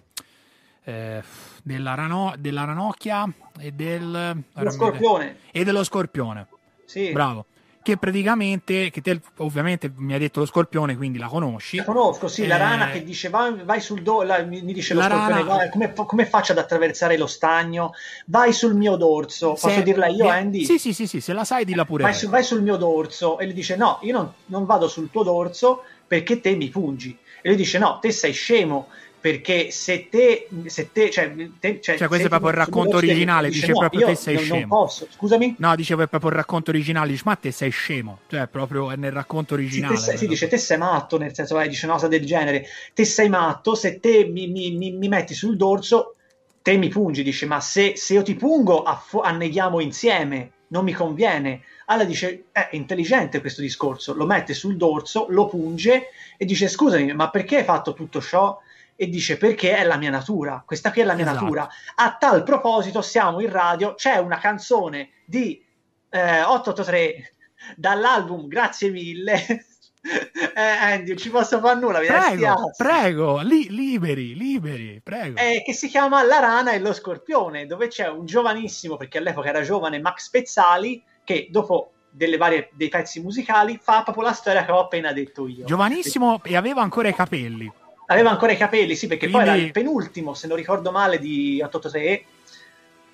eh, 0.85 1.23
della, 1.63 1.95
rano, 1.95 2.35
della 2.39 2.65
ranocchia 2.65 3.27
e 3.59 3.73
del... 3.73 4.45
scorpione. 4.69 5.39
E 5.51 5.65
dello 5.65 5.83
scorpione. 5.83 6.47
Sì. 6.85 7.11
Bravo 7.11 7.47
che 7.87 7.99
praticamente, 7.99 8.91
che 8.91 9.01
te 9.01 9.21
ovviamente 9.37 9.93
mi 9.95 10.13
ha 10.13 10.19
detto 10.19 10.41
lo 10.41 10.47
scorpione, 10.47 10.97
quindi 10.97 11.19
la 11.19 11.29
conosci. 11.29 11.77
La 11.77 11.85
conosco, 11.85 12.27
sì, 12.27 12.43
eh, 12.43 12.49
la 12.49 12.57
rana 12.57 12.91
che 12.91 13.05
dice 13.05 13.29
vai, 13.29 13.63
vai 13.63 13.81
sul 13.81 14.03
do, 14.03 14.23
la, 14.23 14.43
mi 14.43 14.61
dice 14.73 14.93
lo 14.93 15.03
scorpione, 15.03 15.45
rana... 15.45 15.69
come, 15.69 15.93
come, 15.95 16.27
faccio 16.27 16.51
ad 16.51 16.59
attraversare 16.59 17.17
lo 17.17 17.29
stagno? 17.29 17.93
Vai 18.27 18.53
sul 18.53 18.75
mio 18.75 18.97
dorso, 18.97 19.55
se, 19.55 19.69
posso 19.69 19.81
dirla 19.83 20.09
io, 20.09 20.27
Andy? 20.27 20.65
Sì, 20.65 20.79
sì, 20.79 20.93
sì, 20.93 21.07
sì, 21.07 21.21
se 21.21 21.33
la 21.33 21.45
sai 21.45 21.65
dilla 21.65 21.85
pure. 21.85 22.03
Vai, 22.03 22.15
su, 22.15 22.29
vai 22.29 22.43
sul 22.43 22.61
mio 22.61 22.75
dorso 22.75 23.39
e 23.39 23.45
lui 23.45 23.55
dice 23.55 23.77
no, 23.77 24.01
io 24.03 24.13
non, 24.13 24.33
non 24.47 24.65
vado 24.65 24.89
sul 24.89 25.09
tuo 25.09 25.23
dorso 25.23 25.85
perché 26.05 26.41
te 26.41 26.57
mi 26.57 26.69
pungi. 26.69 27.17
E 27.41 27.49
lui 27.49 27.57
dice 27.57 27.79
no, 27.79 28.01
te 28.01 28.11
sei 28.11 28.33
scemo 28.33 28.89
perché 29.27 29.73
se 29.73 30.09
te, 30.09 30.47
se 30.67 30.93
te 30.93 31.11
cioè, 31.11 31.35
te, 31.59 31.81
cioè, 31.81 31.97
cioè 31.97 32.07
questo 32.07 32.27
è 32.27 32.29
proprio 32.29 32.51
il 32.51 32.57
racconto 32.57 32.97
originale, 32.99 33.49
dice, 33.49 33.67
dice 33.67 33.73
no, 33.73 33.79
proprio 33.81 34.07
te 34.07 34.15
sei 34.15 34.39
scemo. 34.39 34.67
Posso, 34.69 35.09
scusami? 35.11 35.57
No, 35.59 35.75
dice 35.75 35.97
proprio 35.97 36.31
il 36.31 36.37
racconto 36.37 36.71
originale, 36.71 37.11
dice 37.11 37.23
ma 37.25 37.35
te 37.35 37.51
sei 37.51 37.71
scemo, 37.71 38.21
cioè 38.29 38.47
proprio 38.47 38.89
nel 38.91 39.11
racconto 39.11 39.55
originale. 39.55 39.97
Sì, 39.97 40.05
sei, 40.05 40.17
sì 40.19 40.29
dice 40.29 40.47
te 40.47 40.59
sei 40.59 40.79
matto, 40.79 41.19
nel 41.19 41.35
senso, 41.35 41.57
vai, 41.57 41.69
dice 41.69 41.87
una 41.87 41.95
cosa 41.95 42.07
del 42.07 42.25
genere, 42.25 42.67
te 42.95 43.05
sei 43.05 43.29
matto, 43.29 43.75
se 43.75 43.99
te 43.99 44.27
mi, 44.27 44.47
mi, 44.47 44.77
mi, 44.77 44.93
mi 44.93 45.09
metti 45.09 45.35
sul 45.35 45.57
dorso, 45.57 46.15
te 46.63 46.77
mi 46.77 46.89
pungi, 46.89 47.25
dice 47.25 47.47
ma 47.47 47.59
se, 47.59 47.97
se 47.97 48.15
io 48.15 48.23
ti 48.23 48.37
pungo 48.37 48.85
aff- 48.85 49.25
anneghiamo 49.25 49.81
insieme, 49.81 50.53
non 50.69 50.85
mi 50.85 50.93
conviene. 50.93 51.63
Allora 51.87 52.07
dice, 52.07 52.45
è 52.53 52.69
intelligente 52.73 53.41
questo 53.41 53.61
discorso, 53.61 54.15
lo 54.15 54.25
mette 54.25 54.55
sul 54.55 54.77
dorso, 54.77 55.27
lo 55.31 55.47
punge 55.47 56.11
e 56.37 56.45
dice 56.45 56.69
scusami, 56.69 57.13
ma 57.13 57.29
perché 57.29 57.57
hai 57.57 57.65
fatto 57.65 57.93
tutto 57.93 58.21
ciò? 58.21 58.57
E 58.97 59.09
dice 59.09 59.37
perché 59.37 59.77
è 59.77 59.85
la 59.85 59.97
mia 59.97 60.11
natura, 60.11 60.63
questa 60.67 60.91
qui 60.91 61.03
è 61.03 61.05
la 61.05 61.15
mia 61.15 61.25
esatto. 61.25 61.43
natura. 61.43 61.69
A 61.95 62.17
tal 62.19 62.43
proposito 62.43 63.03
siamo 63.03 63.41
in 63.41 63.51
radio, 63.51 63.95
c'è 63.95 64.17
una 64.17 64.39
canzone 64.39 65.11
di 65.27 65.63
eh, 66.09 66.43
883 66.43 67.35
dall'album 67.77 68.49
Grazie 68.49 68.91
mille 68.91 69.67
Eh, 70.55 70.61
Andy, 70.61 71.17
ci 71.17 71.31
posso 71.31 71.59
fare 71.59 71.79
nulla, 71.81 71.99
Prego, 71.99 72.71
prego, 72.77 73.41
li- 73.41 73.69
liberi, 73.71 74.35
liberi, 74.35 75.01
prego. 75.03 75.39
eh, 75.39 75.63
che 75.65 75.73
si 75.73 75.89
chiama 75.89 76.23
La 76.23 76.39
rana 76.39 76.73
e 76.73 76.79
lo 76.79 76.93
scorpione, 76.93 77.67
dove 77.67 77.89
c'è 77.89 78.09
un 78.09 78.25
giovanissimo, 78.25 78.97
perché 78.97 79.19
all'epoca 79.19 79.49
era 79.49 79.63
giovane, 79.63 80.01
Max 80.01 80.31
Pezzali, 80.31 81.03
che 81.25 81.49
dopo 81.51 81.93
delle 82.09 82.37
varie, 82.37 82.71
dei 82.73 82.89
pezzi 82.89 83.21
musicali 83.21 83.79
fa 83.83 84.03
proprio 84.03 84.25
la 84.25 84.33
storia 84.33 84.65
che 84.65 84.71
ho 84.71 84.79
appena 84.79 85.13
detto 85.13 85.49
io. 85.49 85.67
Giovanissimo 85.67 86.41
e 86.45 86.57
aveva 86.57 86.83
ancora 86.83 87.09
i 87.09 87.15
capelli. 87.15 87.71
Aveva 88.07 88.31
ancora 88.31 88.53
i 88.53 88.57
capelli, 88.57 88.95
sì, 88.95 89.07
perché 89.07 89.29
poi 89.29 89.43
Quindi- 89.43 89.59
era 89.59 89.67
il 89.67 89.73
penultimo, 89.73 90.35
se 90.35 90.47
non 90.47 90.57
ricordo 90.57 90.91
male, 90.91 91.19
di 91.19 91.61
883. 91.63 92.25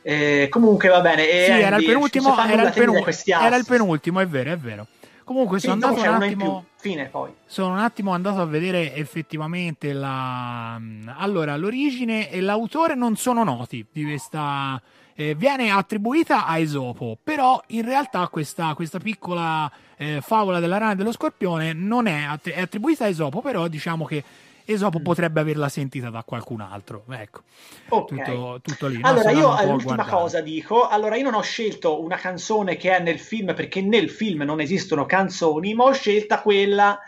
Eh, 0.05 0.49
comunque 0.51 0.89
va 0.89 1.01
bene. 1.01 1.29
E 1.29 1.45
sì, 1.45 1.51
Andy, 1.53 1.63
era 1.65 1.77
il 1.77 1.85
penultimo, 1.85 2.37
era 2.37 2.45
il, 2.45 2.49
te 2.51 2.55
mi 2.57 2.63
dai 2.63 2.73
penu- 2.73 3.03
questi 3.03 3.31
era 3.31 3.57
il 3.57 3.65
penultimo, 3.65 4.21
è 4.21 4.27
vero, 4.27 4.53
è 4.53 4.57
vero. 4.57 4.87
Comunque 5.25 5.61
sono 5.61 5.75
andato 5.75 6.03
attimo... 6.03 6.65
Fine 6.77 7.07
poi. 7.07 7.31
Sono 7.47 7.75
un 7.75 7.79
attimo 7.79 8.13
andato 8.13 8.41
a 8.41 8.45
vedere 8.45 8.93
effettivamente 8.97 9.93
la. 9.93 10.79
Allora, 11.17 11.57
l'origine 11.57 12.29
e 12.29 12.41
l'autore 12.41 12.97
non 12.97 13.15
sono 13.17 13.45
noti 13.45 13.87
di 13.93 14.03
questa. 14.05 14.83
eh, 15.15 15.37
viene 15.37 15.71
attribuita 15.71 16.45
a 16.47 16.59
Esopo, 16.59 17.17
però 17.23 17.63
in 17.69 17.85
realtà 17.85 18.27
questa, 18.27 18.75
questa 18.75 18.99
piccola 18.99 19.71
eh, 19.97 20.21
favola 20.21 20.59
della 20.59 20.79
rana 20.79 20.93
e 20.93 20.97
dello 20.97 21.13
scorpione 21.13 21.73
non 21.73 22.09
è, 22.09 22.25
att- 22.25 22.51
è 22.51 22.61
attribuita 22.61 23.05
a 23.05 23.09
Esopo, 23.09 23.41
però 23.41 23.69
diciamo 23.69 24.05
che 24.05 24.25
Esopo 24.65 24.99
Mm. 25.01 25.03
potrebbe 25.03 25.41
averla 25.41 25.69
sentita 25.69 26.11
da 26.11 26.23
qualcun 26.25 26.61
altro. 26.61 27.05
Ecco, 27.11 27.43
Ok. 27.89 28.09
tutto, 28.09 28.61
tutto 28.63 28.87
lì. 28.87 28.99
no? 29.01 29.09
Allora, 29.09 29.31
io 29.31 29.55
l'ultima 29.71 30.05
cosa 30.07 30.41
dico. 30.41 30.87
Allora, 30.89 31.17
io 31.17 31.25
non 31.25 31.35
ho 31.35 31.43
scelto 31.43 32.01
una 32.03 32.17
canzone 32.17 32.77
che 32.77 32.95
è 32.97 33.01
nel 33.01 33.19
film 33.19 33.55
perché 33.55 33.81
nel 33.81 34.09
film 34.11 34.43
non 34.43 34.61
esistono 34.61 35.05
canzoni, 35.07 35.75
ma 35.75 35.85
ho 35.85 35.93
scelta 35.93 36.41
quella 36.41 36.99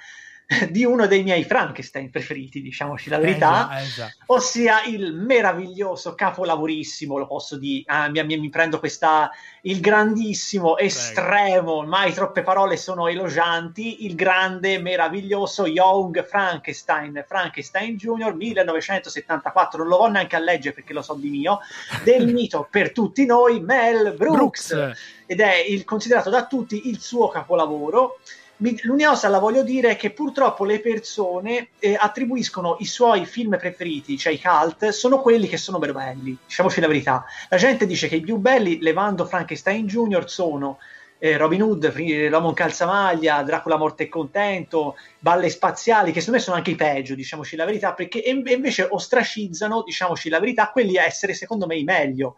di 0.70 0.84
uno 0.84 1.06
dei 1.06 1.22
miei 1.22 1.44
Frankenstein 1.44 2.10
preferiti, 2.10 2.60
diciamoci 2.60 3.08
la 3.08 3.18
verità. 3.18 3.78
eh, 3.80 3.86
già. 3.86 4.12
ossia 4.26 4.84
il 4.84 5.14
meraviglioso 5.14 6.14
capolavorissimo, 6.14 7.16
lo 7.16 7.26
posso 7.26 7.56
dire, 7.56 7.82
ah, 7.86 8.08
mi, 8.08 8.22
mi- 8.24 8.38
mi 8.38 8.50
prendo 8.50 8.78
questa, 8.78 9.30
il 9.62 9.80
grandissimo, 9.80 10.76
estremo, 10.76 11.82
mai 11.82 12.12
troppe 12.12 12.42
parole 12.42 12.76
sono 12.76 13.08
elogianti, 13.08 14.04
il 14.04 14.14
grande, 14.14 14.78
meraviglioso 14.78 15.66
Young 15.66 16.24
Frankenstein, 16.26 17.24
Frankenstein 17.26 17.96
Jr. 17.96 18.34
1974, 18.34 19.78
non 19.78 19.88
lo 19.88 19.96
voglio 19.96 20.12
neanche 20.12 20.36
a 20.36 20.40
leggere 20.40 20.74
perché 20.74 20.92
lo 20.92 21.02
so 21.02 21.14
di 21.14 21.30
mio, 21.30 21.60
del 22.02 22.26
mito 22.32 22.68
per 22.70 22.92
tutti 22.92 23.24
noi, 23.24 23.60
Mel 23.60 24.14
Brooks, 24.14 24.74
Brooks. 24.74 24.98
ed 25.26 25.40
è 25.40 25.54
il, 25.56 25.84
considerato 25.84 26.28
da 26.28 26.46
tutti 26.46 26.88
il 26.88 27.00
suo 27.00 27.28
capolavoro. 27.28 28.18
L'unica 28.58 29.08
cosa 29.08 29.28
la 29.28 29.40
voglio 29.40 29.62
dire 29.64 29.90
è 29.90 29.96
che 29.96 30.10
purtroppo 30.10 30.64
le 30.64 30.80
persone 30.80 31.70
eh, 31.80 31.96
attribuiscono 31.98 32.76
i 32.78 32.86
suoi 32.86 33.26
film 33.26 33.56
preferiti, 33.58 34.16
cioè 34.16 34.32
i 34.32 34.40
cult, 34.40 34.88
sono 34.90 35.20
quelli 35.20 35.48
che 35.48 35.56
sono 35.56 35.78
meno 35.78 35.92
belli, 35.92 36.36
diciamoci 36.46 36.80
la 36.80 36.86
verità. 36.86 37.24
La 37.48 37.56
gente 37.56 37.84
dice 37.84 38.06
che 38.06 38.16
i 38.16 38.20
più 38.20 38.36
belli, 38.36 38.80
levando 38.80 39.24
Frankenstein 39.24 39.86
Jr., 39.86 40.30
sono 40.30 40.78
eh, 41.18 41.36
Robin 41.36 41.62
Hood, 41.62 41.92
L'uomo 42.28 42.48
in 42.48 42.54
calzamaglia, 42.54 43.42
Dracula 43.42 43.76
morto 43.76 44.02
e 44.02 44.08
contento, 44.08 44.96
Balle 45.18 45.48
spaziali, 45.48 46.12
che 46.12 46.20
secondo 46.20 46.38
me 46.38 46.44
sono 46.44 46.56
anche 46.56 46.70
i 46.70 46.76
peggio, 46.76 47.14
diciamoci 47.14 47.56
la 47.56 47.64
verità, 47.64 47.92
perché 47.92 48.18
invece 48.18 48.86
ostracizzano, 48.88 49.82
diciamoci 49.82 50.28
la 50.28 50.38
verità, 50.38 50.70
quelli 50.70 50.96
a 50.96 51.04
essere 51.04 51.34
secondo 51.34 51.66
me 51.66 51.76
i 51.76 51.84
meglio. 51.84 52.36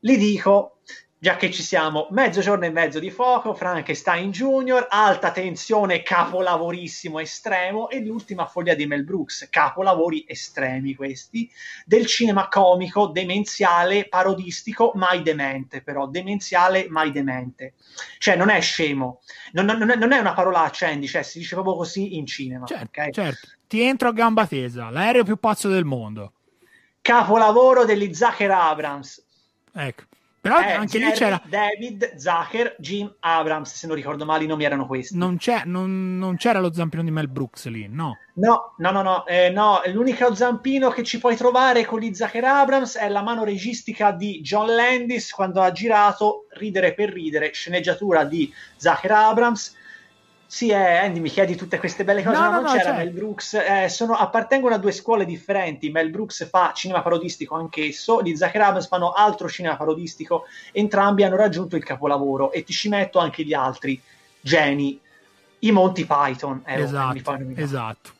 Li 0.00 0.18
dico, 0.18 0.78
già 1.26 1.34
che 1.34 1.50
ci 1.50 1.64
siamo, 1.64 2.06
mezzogiorno 2.10 2.66
e 2.66 2.70
mezzo 2.70 3.00
di 3.00 3.10
fuoco, 3.10 3.52
Frankenstein 3.52 4.30
Junior, 4.30 4.86
alta 4.88 5.32
tensione, 5.32 6.04
capolavorissimo 6.04 7.18
estremo 7.18 7.88
e 7.88 7.98
l'ultima 7.98 8.46
foglia 8.46 8.74
di 8.74 8.86
Mel 8.86 9.02
Brooks, 9.02 9.48
capolavori 9.50 10.24
estremi 10.28 10.94
questi, 10.94 11.50
del 11.84 12.06
cinema 12.06 12.46
comico, 12.46 13.08
demenziale, 13.08 14.06
parodistico, 14.06 14.92
mai 14.94 15.22
demente 15.22 15.82
però, 15.82 16.06
demenziale, 16.06 16.86
mai 16.88 17.10
demente. 17.10 17.74
Cioè 18.18 18.36
non 18.36 18.48
è 18.48 18.60
scemo, 18.60 19.20
non, 19.50 19.64
non- 19.64 19.98
non 19.98 20.12
è, 20.12 20.18
una 20.18 20.32
parolaccia 20.32 20.86
Andy, 20.86 21.08
cioè 21.08 21.24
si 21.24 21.40
dice 21.40 21.56
proprio 21.56 21.74
così 21.74 22.18
in 22.18 22.26
cinema. 22.26 22.66
Certo, 22.66 23.00
ok? 23.00 23.10
certo. 23.10 23.48
Ti 23.66 23.82
entro 23.82 24.10
a 24.10 24.12
gamba 24.12 24.46
tesa, 24.46 24.90
l'aereo 24.90 25.24
più 25.24 25.38
pazzo 25.38 25.68
del 25.68 25.84
mondo. 25.84 26.34
Capolavoro 27.00 27.84
degli 27.84 28.14
Zucker 28.14 28.52
Abrams, 28.52 29.24
Ecco. 29.78 30.04
Però 30.46 30.60
Eh, 30.60 30.72
anche 30.72 30.98
lì 30.98 31.04
Jerry, 31.06 31.16
c'era. 31.16 31.42
David, 31.44 32.14
Zucker, 32.16 32.76
Jim 32.78 33.12
Abrams, 33.20 33.74
se 33.74 33.86
non 33.86 33.96
ricordo 33.96 34.24
male 34.24 34.44
i 34.44 34.46
nomi 34.46 34.64
erano 34.64 34.86
questi. 34.86 35.16
Non, 35.16 35.36
c'è, 35.38 35.62
non, 35.64 36.18
non 36.18 36.36
c'era 36.36 36.60
lo 36.60 36.72
zampino 36.72 37.02
di 37.02 37.10
Mel 37.10 37.28
Brooks 37.28 37.66
lì, 37.66 37.88
no. 37.88 38.16
No, 38.34 38.74
no, 38.76 38.90
no, 38.90 39.02
no, 39.02 39.26
eh, 39.26 39.50
no, 39.50 39.80
l'unico 39.86 40.34
zampino 40.34 40.90
che 40.90 41.02
ci 41.02 41.18
puoi 41.18 41.36
trovare 41.36 41.84
con 41.84 42.00
gli 42.00 42.14
Zucker 42.14 42.44
Abrams 42.44 42.96
è 42.96 43.08
la 43.08 43.22
mano 43.22 43.44
registica 43.44 44.12
di 44.12 44.40
John 44.42 44.74
Landis 44.74 45.32
quando 45.32 45.62
ha 45.62 45.72
girato 45.72 46.46
Ridere 46.50 46.94
per 46.94 47.10
ridere, 47.10 47.50
sceneggiatura 47.52 48.24
di 48.24 48.52
Zucker 48.76 49.10
Abrams. 49.10 49.74
Sì, 50.48 50.68
eh, 50.68 50.74
Andy, 50.96 51.18
mi 51.20 51.28
chiedi 51.28 51.56
tutte 51.56 51.78
queste 51.78 52.04
belle 52.04 52.22
cose, 52.22 52.36
No, 52.36 52.42
ma 52.42 52.48
no, 52.48 52.54
non 52.54 52.62
no, 52.62 52.68
c'era 52.70 52.82
certo. 52.84 52.98
Mel 52.98 53.10
Brooks, 53.10 53.54
eh, 53.54 53.88
sono- 53.88 54.14
appartengono 54.14 54.74
a 54.74 54.78
due 54.78 54.92
scuole 54.92 55.24
differenti. 55.24 55.90
Mel 55.90 56.10
Brooks 56.10 56.48
fa 56.48 56.72
cinema 56.72 57.02
parodistico 57.02 57.56
anch'esso, 57.56 58.22
gli 58.22 58.34
Zucker 58.36 58.60
Abrams 58.60 58.86
fanno 58.86 59.12
altro 59.12 59.48
cinema 59.48 59.76
parodistico, 59.76 60.44
entrambi 60.72 61.24
hanno 61.24 61.36
raggiunto 61.36 61.76
il 61.76 61.84
capolavoro 61.84 62.52
e 62.52 62.62
ti 62.62 62.72
ci 62.72 62.88
metto 62.88 63.18
anche 63.18 63.42
gli 63.42 63.52
altri 63.54 64.00
geni, 64.40 64.98
i 65.60 65.70
Monty 65.72 66.04
Python. 66.04 66.62
Eh, 66.64 66.80
esatto, 66.80 67.36
esatto. 67.56 68.10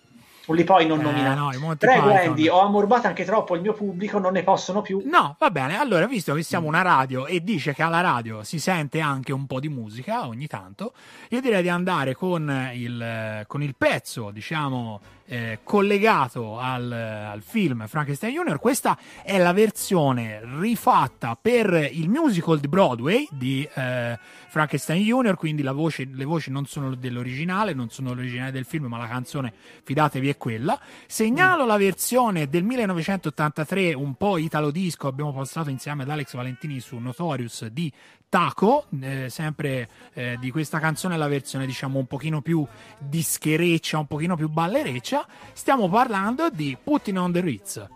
Non 0.47 0.57
li 0.57 0.65
puoi 0.65 0.87
non 0.87 1.01
Eh, 1.01 1.03
nominare. 1.03 1.35
no, 1.35 1.75
Prego 1.77 2.07
Python. 2.09 2.17
Andy, 2.29 2.49
ho 2.49 2.61
ammorbato 2.61 3.07
anche 3.09 3.25
troppo 3.25 3.55
il 3.57 3.63
mio 3.63 3.73
pubblico, 3.73 4.19
non 4.19 4.33
ne 4.33 4.43
possono 4.43 4.81
più. 4.83 5.03
No, 5.05 5.37
va 5.39 5.51
bene. 5.51 5.79
Allora, 5.79 6.07
visto 6.07 6.35
che 6.35 6.43
siamo 6.43 6.67
una 6.69 6.83
radio 6.83 7.27
e 7.27 7.43
dice 7.43 7.75
che 7.75 7.83
alla 7.83 8.01
radio 8.01 8.43
si 8.45 8.59
sente 8.61 9.01
anche 9.01 9.33
un 9.33 9.47
po' 9.47 9.59
di 9.61 9.69
musica 9.69 10.27
ogni 10.27 10.47
tanto, 10.47 10.93
io 11.31 11.41
direi 11.41 11.63
di 11.63 11.69
andare 11.69 12.15
con 12.15 12.71
il, 12.75 13.45
con 13.47 13.63
il 13.63 13.75
pezzo, 13.77 14.31
diciamo, 14.31 15.01
eh, 15.29 15.59
collegato 15.65 16.61
al, 16.61 16.93
al 16.93 17.43
film 17.43 17.87
Frankenstein 17.89 18.33
Junior. 18.35 18.61
Questa 18.61 18.97
è 19.25 19.39
la 19.39 19.53
versione 19.53 20.41
rifatta 20.61 21.37
per 21.41 21.89
il 21.91 22.09
musical 22.09 22.61
di 22.61 22.69
Broadway 22.69 23.27
di 23.33 23.69
eh, 23.75 24.17
Frankenstein 24.49 25.03
Junior, 25.03 25.37
quindi 25.37 25.63
la 25.63 25.73
voce- 25.73 26.09
le 26.13 26.25
voci 26.25 26.51
non 26.53 26.67
sono 26.67 26.95
dell'originale, 26.95 27.75
non 27.75 27.91
sono 27.91 28.15
l'originale 28.15 28.53
del 28.53 28.65
film, 28.65 28.85
ma 28.87 28.99
la 28.99 29.09
canzone, 29.09 29.53
fidatevi, 29.83 30.29
è 30.29 30.36
quella. 30.37 30.79
Segnalo 31.07 31.65
la 31.65 31.77
versione 31.77 32.49
del 32.49 32.65
1983, 32.65 33.95
un 33.95 34.15
po' 34.15 34.39
italo 34.39 34.71
disco, 34.71 35.09
abbiamo 35.09 35.33
passato 35.33 35.71
insieme 35.71 36.03
ad 36.03 36.11
Alex 36.11 36.35
Valentini 36.35 36.81
su 36.81 36.97
Notorious 36.99 37.67
di 37.67 37.93
Taco, 38.29 38.87
eh, 39.01 39.29
sempre 39.31 39.89
eh, 40.13 40.37
di 40.41 40.51
questa 40.51 40.79
canzone 40.79 41.17
la 41.17 41.29
versione 41.29 41.67
diciamo 41.67 41.99
un 41.99 42.07
pochino 42.07 42.43
più 42.43 42.67
dischereccia, 42.99 43.99
un 43.99 44.07
pochino 44.07 44.37
più 44.37 44.49
ballereccia. 44.49 45.27
Stiamo 45.53 45.89
parlando 45.89 46.51
di 46.51 46.77
Putting 46.83 47.19
on 47.19 47.33
the 47.33 47.41
Ritz. 47.41 47.87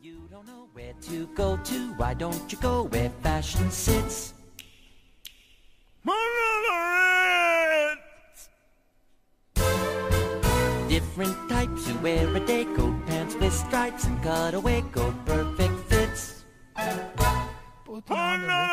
You 0.00 0.26
don't 0.28 0.46
know 0.46 0.68
where 0.72 0.94
to 1.00 1.28
go 1.34 1.58
to, 1.62 1.94
why 1.96 2.14
don't 2.14 2.50
you 2.52 2.58
go 2.60 2.88
where 2.90 3.10
fashion 3.20 3.70
sits? 3.70 4.34
Different 10.90 11.48
types 11.48 11.86
who 11.86 11.96
wear 12.00 12.26
a 12.34 12.40
day 12.40 12.64
coat, 12.64 13.06
pants 13.06 13.36
with 13.36 13.52
stripes 13.52 14.06
and 14.06 14.20
cutaway 14.24 14.82
coat, 14.90 15.14
perfect 15.24 15.78
fits. 15.88 16.44
Putting 17.84 18.16
on 18.16 18.40
the 18.40 18.68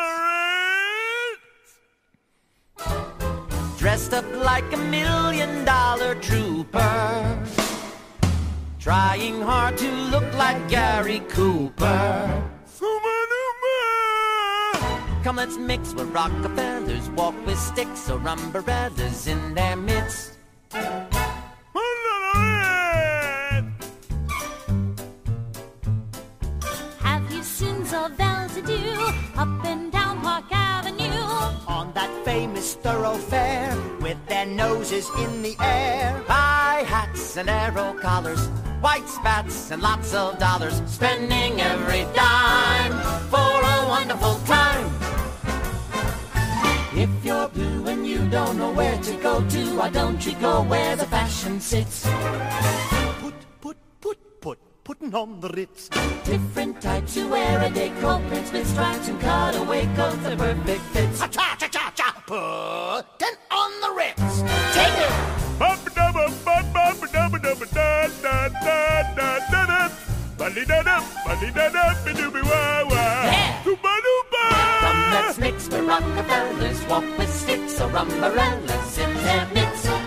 Ritz. 2.74 3.78
Dressed 3.78 4.14
up 4.14 4.24
like 4.34 4.64
a 4.72 4.78
million 4.78 5.64
dollar 5.64 6.16
trooper. 6.16 7.46
Trying 8.80 9.40
hard 9.40 9.78
to 9.78 9.88
look 10.10 10.34
like 10.34 10.68
Gary 10.68 11.20
Cooper. 11.28 12.42
Come, 15.22 15.36
let's 15.36 15.56
mix 15.56 15.94
with 15.94 16.08
Rockefellers, 16.08 17.08
walk 17.10 17.36
with 17.46 17.60
sticks 17.60 18.10
or 18.10 18.18
umbrellas 18.26 19.28
in 19.28 19.54
their 19.54 19.76
midst. 19.76 20.38
Famous 32.58 32.74
thoroughfare 32.74 33.76
with 34.00 34.18
their 34.26 34.46
noses 34.46 35.08
in 35.18 35.42
the 35.42 35.54
air. 35.60 36.10
High 36.26 36.82
hats 36.82 37.36
and 37.36 37.48
arrow 37.48 37.94
collars, 38.00 38.48
white 38.80 39.08
spats 39.08 39.70
and 39.70 39.80
lots 39.80 40.12
of 40.12 40.38
dollars. 40.38 40.82
Spending 40.86 41.60
every 41.60 42.04
dime 42.14 42.94
for 43.30 43.54
a 43.74 43.88
wonderful 43.88 44.34
time. 44.44 44.90
If 46.96 47.10
you're 47.24 47.48
blue 47.48 47.86
and 47.86 48.04
you 48.04 48.26
don't 48.28 48.58
know 48.58 48.72
where 48.72 48.98
to 49.02 49.12
go 49.22 49.40
to, 49.40 49.76
why 49.76 49.90
don't 49.90 50.26
you 50.26 50.32
go 50.40 50.62
where 50.62 50.96
the 50.96 51.06
fashion 51.06 51.60
sits? 51.60 52.08
Put, 53.20 53.34
put, 53.60 53.76
put, 54.00 54.18
put, 54.40 54.58
putting 54.82 55.14
on 55.14 55.38
the 55.38 55.48
Ritz. 55.50 55.90
Different 56.24 56.80
types 56.82 57.14
who 57.14 57.28
wear 57.28 57.62
a 57.62 57.70
deco 57.70 58.26
prints 58.28 58.50
with 58.50 58.66
stripes 58.66 59.06
and 59.06 59.20
cutaway 59.20 59.86
coats 59.94 60.26
are 60.26 60.36
perfect 60.36 60.82
fits. 60.92 61.20
Cha 61.20 61.28
cha 61.28 61.54
cha 61.56 61.92
cha. 61.94 61.97
Putting 62.28 63.38
on 63.50 63.70
the 63.80 63.90
Ritz. 63.96 64.40
Take 64.74 64.92
it. 65.00 65.10
Yeah. 73.24 73.62
Come, 74.80 75.10
let's 75.10 75.38
mix 75.38 75.68
where 75.70 75.82
Rockefellers 75.82 76.86
walk 76.86 77.04
with 77.16 77.32
sticks 77.32 77.80
or 77.80 77.96
umbrellas 77.96 78.98
in 78.98 79.14
their 79.14 79.48
midst. 79.54 79.97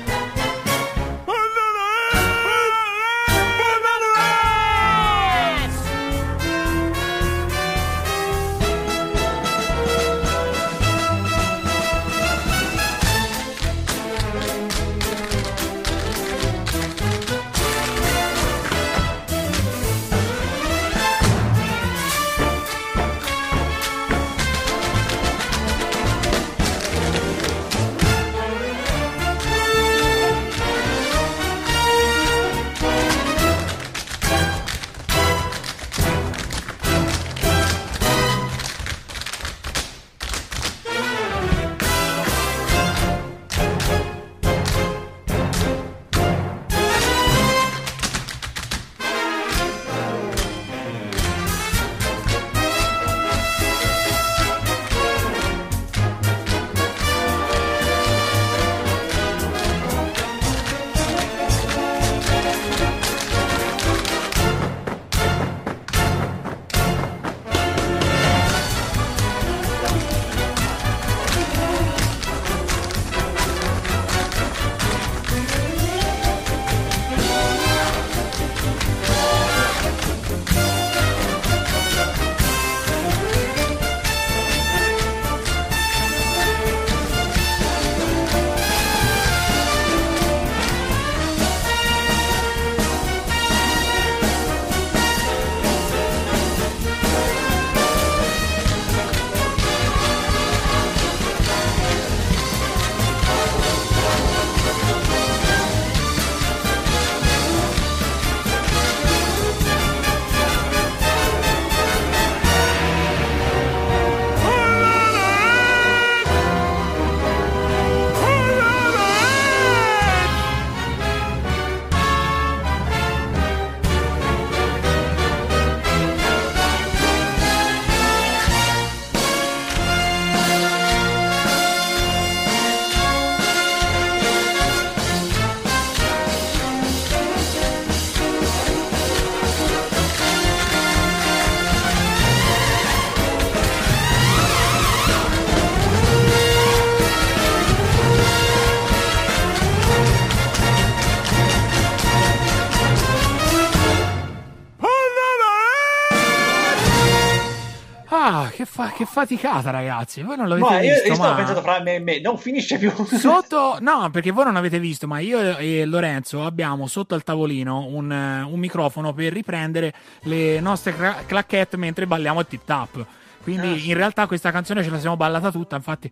Che, 158.95 159.05
fa- 159.05 159.25
che 159.25 159.37
faticata, 159.37 159.69
ragazzi. 159.69 160.21
Voi 160.21 160.37
non 160.37 160.47
l'avete 160.47 160.67
Ma 160.69 160.81
io, 160.81 160.93
visto, 160.93 161.07
io 161.07 161.13
stavo 161.15 161.29
ma... 161.29 161.35
pensando 161.35 161.61
fra 161.61 161.79
me 161.81 161.95
e 161.95 161.99
me, 161.99 162.19
non 162.19 162.37
finisce 162.37 162.77
più. 162.77 162.91
Sotto, 163.05 163.77
no, 163.79 164.09
perché 164.11 164.31
voi 164.31 164.45
non 164.45 164.55
avete 164.55 164.79
visto, 164.79 165.07
ma 165.07 165.19
io 165.19 165.57
e 165.57 165.85
Lorenzo 165.85 166.43
abbiamo 166.45 166.87
sotto 166.87 167.15
al 167.15 167.23
tavolino 167.23 167.85
un, 167.87 168.11
un 168.11 168.59
microfono 168.59 169.13
per 169.13 169.31
riprendere 169.33 169.93
le 170.23 170.59
nostre 170.59 170.95
cra- 170.95 171.23
clacchette 171.25 171.77
mentre 171.77 172.07
balliamo 172.07 172.39
il 172.39 172.47
tip 172.47 172.61
tap. 172.65 173.05
Quindi 173.43 173.67
Ah. 173.67 173.75
in 173.91 173.93
realtà 173.95 174.27
questa 174.27 174.51
canzone 174.51 174.83
ce 174.83 174.89
la 174.91 174.99
siamo 174.99 175.17
ballata 175.17 175.51
tutta, 175.51 175.75
infatti 175.75 176.11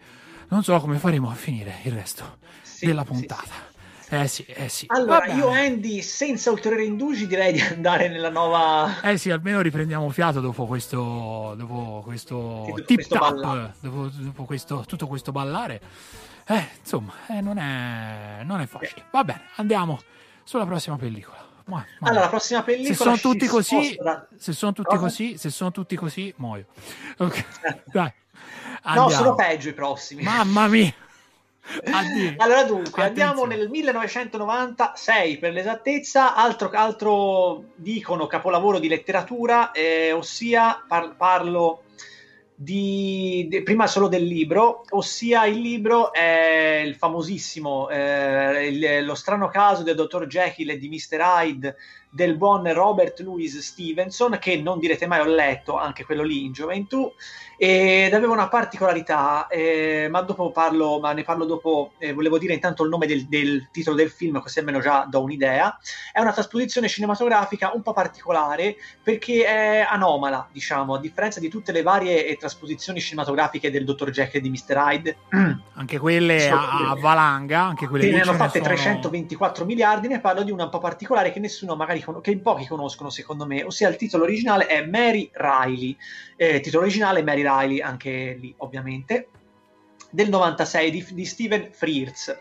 non 0.49 0.63
so 0.63 0.79
come 0.79 0.97
faremo 0.97 1.29
a 1.29 1.33
finire 1.35 1.75
il 1.83 1.91
resto 1.91 2.37
Sì, 2.63 2.87
della 2.87 3.03
sì, 3.03 3.07
puntata. 3.11 3.67
Eh 4.11 4.27
sì, 4.27 4.43
eh 4.45 4.69
sì. 4.69 4.85
Allora, 4.89 5.25
Va 5.27 5.33
io. 5.33 5.49
Andy, 5.49 6.01
senza 6.01 6.49
ulteriori 6.49 6.87
indugi, 6.87 7.27
direi 7.27 7.53
di 7.53 7.61
andare 7.61 8.09
nella 8.09 8.29
nuova... 8.29 9.01
Eh 9.01 9.17
sì, 9.17 9.29
almeno 9.29 9.61
riprendiamo 9.61 10.09
fiato 10.09 10.39
dopo 10.39 10.65
questo, 10.65 11.53
dopo 11.55 12.01
questo 12.03 12.63
Sì, 12.65 12.71
dopo 12.71 12.83
tip 12.85 12.95
questo 12.95 13.15
tap, 13.19 13.73
dopo, 13.79 14.09
dopo 14.11 14.43
questo, 14.45 14.83
tutto 14.87 15.05
questo 15.07 15.31
ballare. 15.31 15.79
Eh, 16.47 16.67
insomma, 16.79 17.13
eh, 17.27 17.41
non, 17.41 17.59
è, 17.59 18.41
non 18.43 18.59
è 18.61 18.65
facile. 18.65 19.05
Va 19.11 19.23
bene, 19.23 19.41
andiamo 19.57 20.01
sulla 20.43 20.65
prossima 20.65 20.97
pellicola. 20.97 21.45
Ma- 21.65 21.85
ma- 21.99 22.09
Allora, 22.09 22.23
la 22.23 22.29
prossima 22.29 22.63
pellicola 22.63 22.95
se 22.95 23.03
sono 23.03 23.17
tutti 23.17 23.45
così, 23.45 23.95
da- 24.01 24.27
se 24.35 24.53
sono 24.53 24.73
tutti 24.73 24.87
Cosa? 24.89 25.01
così, 25.01 25.37
se 25.37 25.51
sono 25.51 25.71
tutti 25.71 25.95
così, 25.95 26.33
muoio. 26.37 26.65
Ok, 27.19 27.45
dai. 27.93 28.11
No, 28.31 28.79
Andiamo. 28.81 29.09
sono 29.11 29.35
peggio 29.35 29.69
i 29.69 29.73
prossimi. 29.73 30.23
Mamma 30.23 30.67
mia. 30.67 30.91
Allora, 32.37 32.63
dunque, 32.63 33.03
andiamo 33.03 33.43
Attenzione. 33.43 33.55
nel 33.57 33.69
1996 33.69 35.37
per 35.37 35.53
l'esattezza, 35.53 36.35
altro, 36.35 36.69
altro 36.71 37.65
dicono 37.75 38.27
capolavoro 38.27 38.79
di 38.79 38.87
letteratura, 38.87 39.71
eh, 39.71 40.11
ossia 40.11 40.83
par- 40.87 41.15
parlo 41.15 41.83
di, 42.55 43.45
di- 43.49 43.63
prima 43.63 43.87
solo 43.87 44.07
del 44.07 44.23
libro, 44.25 44.83
ossia 44.89 45.45
il 45.45 45.59
libro 45.59 46.11
è 46.11 46.81
il 46.85 46.95
famosissimo 46.95 47.89
eh, 47.89 48.67
il- 48.67 49.05
Lo 49.05 49.15
strano 49.15 49.47
caso 49.47 49.83
del 49.83 49.95
dottor 49.95 50.27
Jekyll 50.27 50.71
e 50.71 50.77
di 50.77 50.89
Mr. 50.89 51.19
Hyde 51.21 51.75
del 52.09 52.35
buon 52.35 52.71
Robert 52.73 53.19
Louis 53.19 53.59
Stevenson, 53.59 54.37
che 54.39 54.57
non 54.57 54.79
direte 54.79 55.05
mai 55.07 55.19
ho 55.19 55.25
letto, 55.25 55.77
anche 55.77 56.03
quello 56.05 56.23
lì 56.23 56.45
in 56.45 56.51
gioventù, 56.51 57.11
ed 57.61 58.13
aveva 58.13 58.31
una 58.33 58.47
particolarità, 58.47 59.47
eh, 59.47 60.07
ma 60.09 60.21
dopo 60.21 60.51
parlo, 60.51 60.99
ma 60.99 61.11
ne 61.13 61.23
parlo 61.23 61.45
dopo, 61.45 61.91
eh, 61.97 62.13
volevo 62.13 62.37
dire 62.39 62.53
intanto 62.53 62.83
il 62.83 62.89
nome 62.89 63.05
del, 63.05 63.27
del 63.27 63.67
titolo 63.71 63.95
del 63.95 64.09
film, 64.09 64.39
così 64.41 64.59
almeno 64.59 64.79
già 64.79 65.05
do 65.09 65.21
un'idea. 65.21 65.77
È 66.11 66.19
una 66.21 66.31
trasposizione 66.31 66.87
cinematografica 66.87 67.71
un 67.73 67.81
po' 67.81 67.93
particolare 67.93 68.77
perché 69.03 69.45
è 69.45 69.85
anomala, 69.87 70.47
diciamo, 70.51 70.95
a 70.95 70.99
differenza 70.99 71.39
di 71.39 71.49
tutte 71.49 71.71
le 71.71 71.81
varie 71.81 72.25
eh, 72.25 72.37
trasposizioni 72.37 72.99
cinematografiche 73.01 73.69
del 73.69 73.83
Dr. 73.83 74.09
Jack 74.09 74.35
e 74.35 74.41
di 74.41 74.49
Mr. 74.49 74.75
Hyde. 74.77 75.17
Anche 75.75 75.97
quelle 75.99 76.39
Sono- 76.39 76.61
a, 76.61 76.89
a 76.91 76.95
valanga, 76.95 77.61
anche 77.61 77.87
quelle 77.87 78.05
Che 78.05 78.11
ne 78.11 78.21
hanno 78.21 78.33
fatte 78.33 78.59
sono- 78.59 78.73
324 78.73 79.65
miliardi, 79.65 80.07
ne 80.07 80.19
parlo 80.19 80.43
di 80.43 80.51
una 80.51 80.63
un 80.63 80.69
po' 80.69 80.79
particolare 80.79 81.31
che 81.31 81.39
nessuno 81.39 81.75
magari 81.75 81.98
con- 82.03 82.21
che 82.21 82.31
in 82.31 82.41
pochi 82.41 82.67
conoscono 82.67 83.09
secondo 83.09 83.45
me, 83.45 83.63
ossia 83.63 83.89
il 83.89 83.95
titolo 83.95 84.23
originale 84.23 84.67
è 84.67 84.85
Mary 84.85 85.29
Riley, 85.33 85.95
eh, 86.35 86.59
titolo 86.59 86.83
originale 86.83 87.23
Mary 87.23 87.41
Riley 87.41 87.81
anche 87.81 88.37
lì 88.39 88.53
ovviamente. 88.57 89.29
del 90.11 90.29
96 90.29 90.89
di, 90.89 91.05
di 91.11 91.25
Steven 91.25 91.69
Frears. 91.71 92.35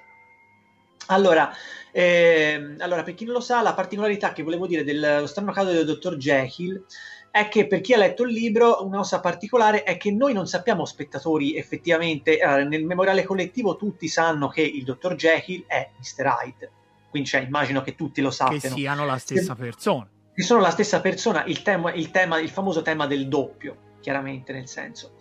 Allora, 1.09 1.53
eh, 1.90 2.77
allora, 2.79 3.03
per 3.03 3.14
chi 3.14 3.25
non 3.25 3.35
lo 3.35 3.40
sa, 3.40 3.62
la 3.62 3.75
particolarità 3.75 4.33
che 4.33 4.42
volevo 4.42 4.66
dire 4.66 4.85
dello 4.85 5.27
strano 5.27 5.53
caso 5.53 5.73
del 5.73 5.85
dottor 5.85 6.16
Jekyll 6.16 6.85
è 7.31 7.49
che 7.49 7.66
per 7.66 7.81
chi 7.81 7.92
ha 7.92 7.99
letto 7.99 8.25
il 8.25 8.33
libro, 8.33 8.85
una 8.85 8.99
cosa 8.99 9.21
particolare 9.21 9.83
è 9.83 9.97
che 9.97 10.11
noi 10.11 10.33
non 10.33 10.47
sappiamo, 10.47 10.85
spettatori, 10.85 11.57
effettivamente, 11.57 12.38
eh, 12.38 12.64
nel 12.64 12.85
memoriale 12.85 13.23
collettivo 13.23 13.77
tutti 13.77 14.09
sanno 14.09 14.49
che 14.49 14.62
il 14.62 14.85
dottor 14.85 15.14
Jekyll 15.14 15.64
è 15.66 15.90
Mr. 15.99 16.25
Hyde, 16.25 16.71
quindi 17.11 17.29
cioè, 17.29 17.42
immagino 17.42 17.83
che 17.83 17.94
tutti 17.94 18.21
lo 18.21 18.31
sappiano. 18.31 18.61
Che 18.61 18.68
siano 18.68 19.05
la 19.05 19.18
stessa 19.18 19.55
che, 19.55 19.62
persona. 19.62 20.09
Che 20.35 20.42
sono 20.42 20.61
la 20.61 20.71
stessa 20.71 21.01
persona, 21.01 21.44
il, 21.44 21.62
tema, 21.62 21.92
il, 21.92 22.11
tema, 22.11 22.38
il 22.38 22.51
famoso 22.51 22.83
tema 22.83 23.07
del 23.07 23.29
doppio, 23.29 23.77
chiaramente 24.01 24.53
nel 24.53 24.68
senso. 24.68 25.16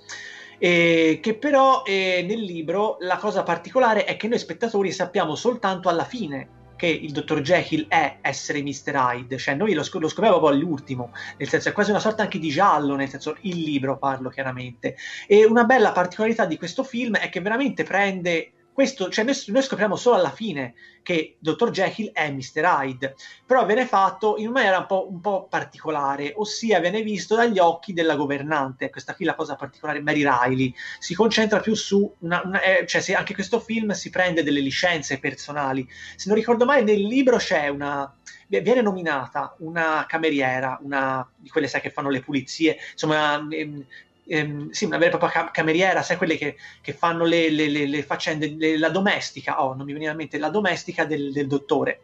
E 0.59 1.19
che 1.21 1.35
però 1.35 1.83
eh, 1.85 2.25
nel 2.27 2.41
libro 2.41 2.97
la 3.01 3.17
cosa 3.17 3.43
particolare 3.43 4.05
è 4.05 4.17
che 4.17 4.27
noi 4.27 4.39
spettatori 4.39 4.91
sappiamo 4.91 5.35
soltanto 5.35 5.87
alla 5.87 6.05
fine 6.05 6.55
che 6.77 6.87
il 6.87 7.11
dottor 7.11 7.41
Jekyll 7.41 7.87
è 7.87 8.19
essere 8.21 8.61
Mr. 8.61 8.93
Hyde, 8.93 9.37
cioè 9.37 9.55
noi 9.55 9.73
lo, 9.73 9.83
sc- 9.83 9.95
lo 9.95 10.07
scopriamo 10.07 10.39
poi 10.39 10.53
all'ultimo, 10.53 11.11
nel 11.37 11.49
senso 11.49 11.69
è 11.69 11.71
quasi 11.73 11.89
una 11.89 11.99
sorta 11.99 12.21
anche 12.21 12.39
di 12.39 12.49
giallo, 12.49 12.95
nel 12.95 13.09
senso 13.09 13.35
il 13.41 13.57
libro 13.57 13.97
parlo 13.97 14.29
chiaramente. 14.29 14.95
E 15.27 15.43
una 15.43 15.65
bella 15.65 15.91
particolarità 15.91 16.45
di 16.45 16.57
questo 16.57 16.83
film 16.83 17.17
è 17.17 17.29
che 17.29 17.41
veramente 17.41 17.83
prende 17.83 18.51
questo, 18.77 19.09
cioè 19.09 19.25
noi, 19.25 19.33
noi, 19.47 19.63
scopriamo 19.63 19.95
solo 19.95 20.17
alla 20.17 20.29
fine 20.29 20.75
che 21.01 21.37
Dr. 21.39 21.71
Jekyll 21.71 22.11
è 22.11 22.29
Mr. 22.29 22.61
Hyde, 22.63 23.15
però 23.43 23.65
viene 23.65 23.87
fatto 23.87 24.35
in 24.37 24.51
maniera 24.51 24.77
un 24.77 24.85
po', 24.85 25.09
un 25.09 25.19
po', 25.19 25.47
particolare, 25.49 26.33
ossia 26.35 26.79
viene 26.79 27.01
visto 27.01 27.35
dagli 27.35 27.57
occhi 27.57 27.91
della 27.91 28.15
governante. 28.15 28.91
Questa 28.91 29.15
qui 29.15 29.25
è 29.25 29.29
la 29.29 29.33
cosa 29.33 29.55
particolare, 29.55 29.99
Mary 29.99 30.21
Riley. 30.23 30.71
Si 30.99 31.15
concentra 31.15 31.59
più 31.59 31.73
su, 31.73 32.13
una, 32.19 32.43
una, 32.45 32.61
eh, 32.61 32.85
cioè 32.85 33.01
se 33.01 33.15
anche 33.15 33.33
questo 33.33 33.59
film 33.59 33.93
si 33.93 34.11
prende 34.11 34.43
delle 34.43 34.59
licenze 34.59 35.17
personali. 35.17 35.89
Se 36.15 36.29
non 36.29 36.37
ricordo 36.37 36.65
male, 36.65 36.83
nel 36.83 37.01
libro 37.01 37.37
c'è 37.37 37.69
una, 37.69 38.15
viene 38.47 38.81
nominata 38.83 39.55
una 39.59 40.05
cameriera, 40.07 40.77
una 40.83 41.27
di 41.35 41.49
quelle 41.49 41.67
sai 41.67 41.81
che 41.81 41.89
fanno 41.89 42.11
le 42.11 42.21
pulizie, 42.21 42.77
insomma, 42.91 43.43
ehm, 44.27 44.69
sì, 44.69 44.85
una 44.85 44.97
vera 44.97 45.15
e 45.15 45.17
propria 45.17 45.51
cameriera, 45.51 46.01
sai 46.01 46.17
quelle 46.17 46.37
che, 46.37 46.57
che 46.81 46.93
fanno 46.93 47.25
le, 47.25 47.49
le, 47.49 47.69
le, 47.69 47.85
le 47.87 48.03
faccende, 48.03 48.77
la 48.77 48.89
domestica, 48.89 49.63
oh, 49.63 49.73
non 49.73 49.85
mi 49.85 49.93
veniva 49.93 50.11
in 50.11 50.17
mente, 50.17 50.37
la 50.37 50.49
domestica 50.49 51.05
del, 51.05 51.31
del 51.31 51.47
dottore 51.47 52.01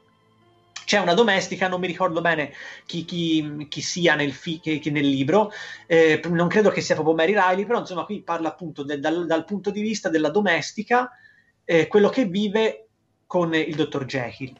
c'è 0.86 1.00
una 1.00 1.14
domestica, 1.14 1.68
non 1.68 1.80
mi 1.80 1.88
ricordo 1.88 2.22
bene 2.22 2.54
chi, 2.86 3.06
chi, 3.06 3.68
chi 3.70 3.82
sia 3.82 4.16
nel, 4.16 4.34
fi, 4.34 4.60
che, 4.60 4.80
che 4.80 4.92
nel 4.92 5.08
libro, 5.08 5.52
eh, 5.88 6.22
non 6.28 6.48
credo 6.48 6.70
che 6.70 6.82
sia 6.82 6.96
proprio 6.96 7.16
Mary 7.16 7.34
Riley, 7.34 7.66
però 7.66 7.80
insomma 7.80 8.06
qui 8.06 8.22
parla 8.22 8.50
appunto 8.50 8.84
de, 8.84 9.00
dal, 9.00 9.26
dal, 9.26 9.46
punto 9.46 9.72
di 9.72 9.82
vista 9.82 10.10
della 10.10 10.30
domestica, 10.30 11.10
eh, 11.64 11.88
quello 11.88 12.10
che 12.10 12.26
vive 12.26 12.88
con 13.26 13.54
il 13.54 13.76
dottor 13.76 14.06
Jekyll. 14.06 14.54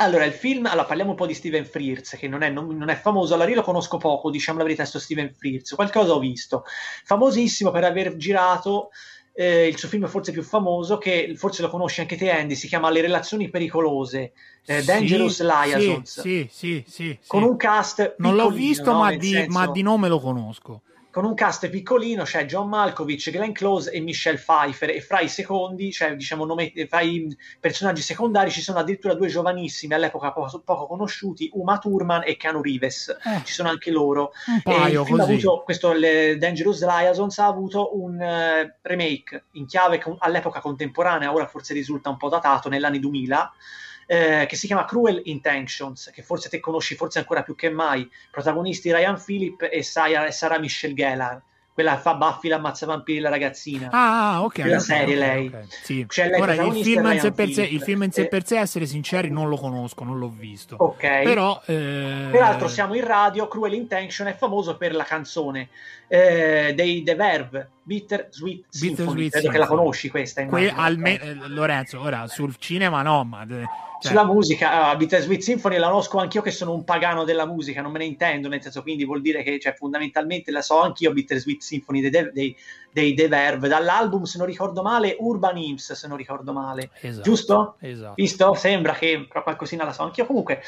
Allora, 0.00 0.24
il 0.24 0.32
film, 0.32 0.66
allora 0.66 0.84
parliamo 0.84 1.10
un 1.10 1.16
po' 1.16 1.26
di 1.26 1.34
Steven 1.34 1.64
Frears, 1.64 2.16
che 2.16 2.28
non 2.28 2.42
è, 2.42 2.50
non, 2.50 2.68
non 2.76 2.88
è 2.88 2.94
famoso, 2.94 3.34
allora 3.34 3.48
io 3.48 3.56
lo 3.56 3.62
conosco 3.62 3.96
poco, 3.96 4.30
diciamo 4.30 4.58
la 4.58 4.64
verità, 4.64 4.84
sto 4.84 4.98
Steven 4.98 5.32
Frears, 5.36 5.74
qualcosa 5.74 6.12
ho 6.12 6.18
visto. 6.18 6.64
Famosissimo 7.04 7.70
per 7.72 7.84
aver 7.84 8.16
girato 8.16 8.90
eh, 9.32 9.66
il 9.66 9.76
suo 9.76 9.88
film 9.88 10.06
forse 10.06 10.30
più 10.30 10.42
famoso, 10.42 10.98
che 10.98 11.34
forse 11.36 11.62
lo 11.62 11.70
conosci 11.70 12.00
anche 12.00 12.16
te 12.16 12.30
Andy, 12.30 12.54
si 12.54 12.68
chiama 12.68 12.90
Le 12.90 13.00
relazioni 13.00 13.50
pericolose, 13.50 14.32
eh, 14.66 14.84
Dangerous 14.84 15.36
sì, 15.36 15.42
Liaisons. 15.44 16.20
Sì, 16.20 16.48
sì, 16.50 16.84
sì, 16.86 17.18
Con 17.26 17.42
un 17.42 17.56
cast 17.56 18.16
Non 18.18 18.36
l'ho 18.36 18.50
visto, 18.50 18.92
no? 18.92 18.98
ma, 18.98 19.14
di, 19.14 19.30
senso... 19.30 19.58
ma 19.58 19.70
di 19.70 19.82
nome 19.82 20.08
lo 20.08 20.20
conosco 20.20 20.82
con 21.18 21.26
un 21.26 21.34
cast 21.34 21.68
piccolino 21.68 22.22
c'è 22.22 22.44
John 22.44 22.68
Malkovich, 22.68 23.32
Glenn 23.32 23.50
Close 23.50 23.90
e 23.90 23.98
Michelle 23.98 24.38
Pfeiffer 24.38 24.90
e 24.90 25.00
fra 25.00 25.18
i 25.18 25.28
secondi, 25.28 25.90
cioè 25.90 26.14
diciamo 26.14 26.44
nome, 26.44 26.72
fra 26.88 27.00
i 27.00 27.36
personaggi 27.58 28.02
secondari 28.02 28.52
ci 28.52 28.60
sono 28.60 28.78
addirittura 28.78 29.14
due 29.14 29.26
giovanissimi 29.26 29.94
all'epoca 29.94 30.30
poco, 30.30 30.60
poco 30.60 30.86
conosciuti, 30.86 31.50
Uma 31.54 31.78
Thurman 31.78 32.22
e 32.24 32.36
Keanu 32.36 32.62
Reeves, 32.62 33.08
eh, 33.08 33.42
ci 33.42 33.52
sono 33.52 33.68
anche 33.68 33.90
loro. 33.90 34.30
Un 34.46 34.62
paio 34.62 35.02
così. 35.02 35.20
Avuto, 35.20 35.62
questo 35.64 35.92
Dangerous 35.92 36.84
Liaisons 36.84 37.36
ha 37.40 37.46
avuto 37.46 37.98
un 37.98 38.14
uh, 38.14 38.72
remake 38.82 39.46
in 39.54 39.66
chiave 39.66 39.98
con, 39.98 40.14
all'epoca 40.20 40.60
contemporanea, 40.60 41.32
ora 41.32 41.48
forse 41.48 41.74
risulta 41.74 42.10
un 42.10 42.16
po' 42.16 42.28
datato, 42.28 42.68
negli 42.68 42.84
anni 42.84 43.00
2000, 43.00 43.52
eh, 44.10 44.46
che 44.48 44.56
si 44.56 44.66
chiama 44.66 44.86
Cruel 44.86 45.20
Intentions, 45.24 46.10
che 46.14 46.22
forse 46.22 46.48
te 46.48 46.60
conosci 46.60 46.94
forse 46.94 47.18
ancora 47.18 47.42
più 47.42 47.54
che 47.54 47.68
mai, 47.68 48.10
protagonisti 48.30 48.90
Ryan 48.90 49.22
Phillip 49.22 49.68
e 49.70 49.82
Sarah, 49.82 50.30
Sarah 50.30 50.58
Michelle 50.58 50.94
Gellar 50.94 51.42
quella 51.78 51.96
fa 51.96 52.14
Buffy 52.14 52.48
l'ammazza 52.48 52.86
vampiri 52.86 53.20
la 53.20 53.28
ragazzina. 53.28 53.88
Ah, 53.92 54.42
ok. 54.42 54.58
La 54.64 54.80
serie 54.80 55.16
okay, 55.16 55.28
lei. 55.28 55.46
Okay. 55.46 55.66
Sì. 55.68 56.06
Cioè, 56.08 56.28
lei 56.28 56.40
Ora, 56.40 56.54
il 56.54 56.82
film, 56.82 57.06
in 57.06 57.20
sé 57.20 57.30
per 57.30 57.50
sé, 57.50 57.62
il 57.62 57.80
film 57.80 58.02
in 58.02 58.10
sé 58.10 58.26
per 58.26 58.44
sé, 58.44 58.58
essere 58.58 58.84
sinceri, 58.84 59.30
non 59.30 59.48
lo 59.48 59.56
conosco, 59.56 60.02
non 60.02 60.18
l'ho 60.18 60.28
visto. 60.28 60.74
Ok. 60.76 61.22
Però, 61.22 61.62
eh... 61.66 62.30
Peraltro 62.32 62.66
siamo 62.66 62.96
in 62.96 63.04
radio, 63.04 63.46
Cruel 63.46 63.74
Intention 63.74 64.26
è 64.26 64.34
famoso 64.34 64.76
per 64.76 64.92
la 64.92 65.04
canzone 65.04 65.68
eh, 66.08 66.72
dei 66.74 67.04
The 67.04 67.14
Verve, 67.14 67.70
Bitter 67.88 68.28
Sweet 68.30 68.66
Bitter 68.70 68.96
Symphony. 68.96 69.10
Sweet 69.10 69.30
Credo 69.30 69.30
Symphony. 69.30 69.52
che 69.52 69.58
la 69.58 69.66
conosci 69.66 70.10
questa. 70.10 70.44
Que- 70.44 70.70
alme- 70.70 71.18
eh, 71.18 71.34
Lorenzo, 71.48 72.00
ora, 72.00 72.26
sul 72.28 72.56
cinema 72.58 73.02
no, 73.02 73.24
ma... 73.24 73.46
De- 73.46 73.64
cioè. 74.00 74.12
Sulla 74.12 74.24
musica, 74.24 74.92
uh, 74.92 74.96
Bittersweet 74.96 75.40
Symphony 75.40 75.76
la 75.76 75.88
conosco 75.88 76.18
anch'io 76.18 76.40
che 76.40 76.52
sono 76.52 76.72
un 76.72 76.84
pagano 76.84 77.24
della 77.24 77.46
musica, 77.46 77.82
non 77.82 77.90
me 77.90 77.98
ne 77.98 78.04
intendo, 78.04 78.46
nel 78.46 78.62
senso 78.62 78.82
quindi 78.82 79.04
vuol 79.04 79.20
dire 79.20 79.42
che 79.42 79.58
cioè, 79.58 79.74
fondamentalmente 79.74 80.52
la 80.52 80.62
so 80.62 80.80
anch'io 80.80 81.12
Bittersweet 81.12 81.60
Symphony 81.60 82.08
dei, 82.08 82.30
dei, 82.32 82.56
dei 82.92 83.14
The 83.14 83.26
Verve, 83.26 83.66
dall'album 83.66 84.22
se 84.22 84.38
non 84.38 84.46
ricordo 84.46 84.82
male 84.82 85.16
Urban 85.18 85.56
Imps 85.56 85.94
se 85.94 86.06
non 86.06 86.16
ricordo 86.16 86.52
male, 86.52 86.90
esatto, 87.00 87.22
giusto? 87.28 87.74
Esatto. 87.80 88.12
Visto? 88.14 88.54
Sembra 88.54 88.92
che 88.92 89.26
qualcosina 89.26 89.84
la 89.84 89.92
so 89.92 90.04
anch'io, 90.04 90.26
comunque... 90.26 90.62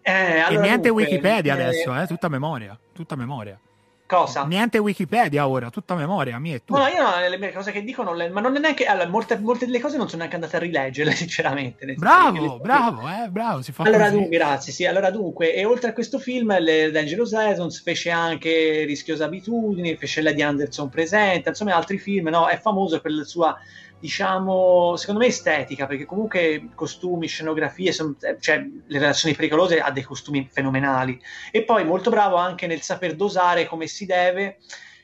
Eh, 0.00 0.38
allora, 0.38 0.64
e 0.64 0.66
niente 0.66 0.88
dunque, 0.88 1.04
Wikipedia 1.04 1.56
eh, 1.58 1.62
adesso, 1.62 1.94
eh, 2.00 2.06
tutta 2.06 2.28
memoria, 2.28 2.78
tutta 2.94 3.14
memoria. 3.14 3.60
Cosa? 4.06 4.44
Niente 4.44 4.78
Wikipedia 4.78 5.48
ora, 5.48 5.70
tutta 5.70 5.94
memoria 5.94 6.38
mia 6.38 6.56
e 6.56 6.64
tu. 6.64 6.76
No, 6.76 6.86
io 6.86 7.02
no, 7.02 7.26
le 7.26 7.38
mie 7.38 7.52
cose 7.52 7.72
che 7.72 7.82
dicono, 7.82 8.12
le, 8.12 8.28
ma 8.28 8.40
non 8.40 8.54
è 8.54 8.58
neanche. 8.58 8.84
Allora, 8.84 9.08
molte, 9.08 9.38
molte, 9.38 9.64
delle 9.64 9.80
cose 9.80 9.96
non 9.96 10.06
sono 10.06 10.18
neanche 10.18 10.36
andate 10.36 10.56
a 10.56 10.58
rileggerle, 10.58 11.12
sinceramente. 11.16 11.94
Bravo, 11.94 12.58
bravo, 12.58 13.08
eh, 13.08 13.28
bravo. 13.30 13.62
Si 13.62 13.72
fa 13.72 13.84
allora, 13.84 14.04
così. 14.04 14.16
dunque, 14.16 14.36
grazie. 14.36 14.72
Sì, 14.72 14.84
allora, 14.84 15.10
dunque, 15.10 15.54
e 15.54 15.64
oltre 15.64 15.90
a 15.90 15.92
questo 15.94 16.18
film, 16.18 16.58
le 16.58 16.90
Dangerous 16.90 17.32
Lessons 17.32 17.82
fece 17.82 18.10
anche 18.10 18.84
Rischiosa 18.84 19.24
Abitudini, 19.24 19.96
fece 19.96 20.20
Lady 20.20 20.42
Anderson 20.42 20.90
Presenta, 20.90 21.48
insomma, 21.48 21.74
altri 21.74 21.96
film. 21.96 22.28
No, 22.28 22.46
è 22.48 22.58
famoso 22.60 23.00
per 23.00 23.10
la 23.10 23.24
sua 23.24 23.58
diciamo, 24.04 24.96
secondo 24.96 25.20
me 25.20 25.28
estetica, 25.28 25.86
perché 25.86 26.04
comunque 26.04 26.68
costumi, 26.74 27.26
scenografie, 27.26 27.90
son, 27.90 28.14
eh, 28.20 28.36
cioè 28.38 28.58
le 28.58 28.98
relazioni 28.98 29.34
pericolose 29.34 29.80
ha 29.80 29.90
dei 29.90 30.02
costumi 30.02 30.46
fenomenali. 30.52 31.18
E 31.50 31.62
poi 31.62 31.86
molto 31.86 32.10
bravo 32.10 32.36
anche 32.36 32.66
nel 32.66 32.82
saper 32.82 33.16
dosare 33.16 33.64
come 33.64 33.86
si 33.86 34.04
deve, 34.04 34.58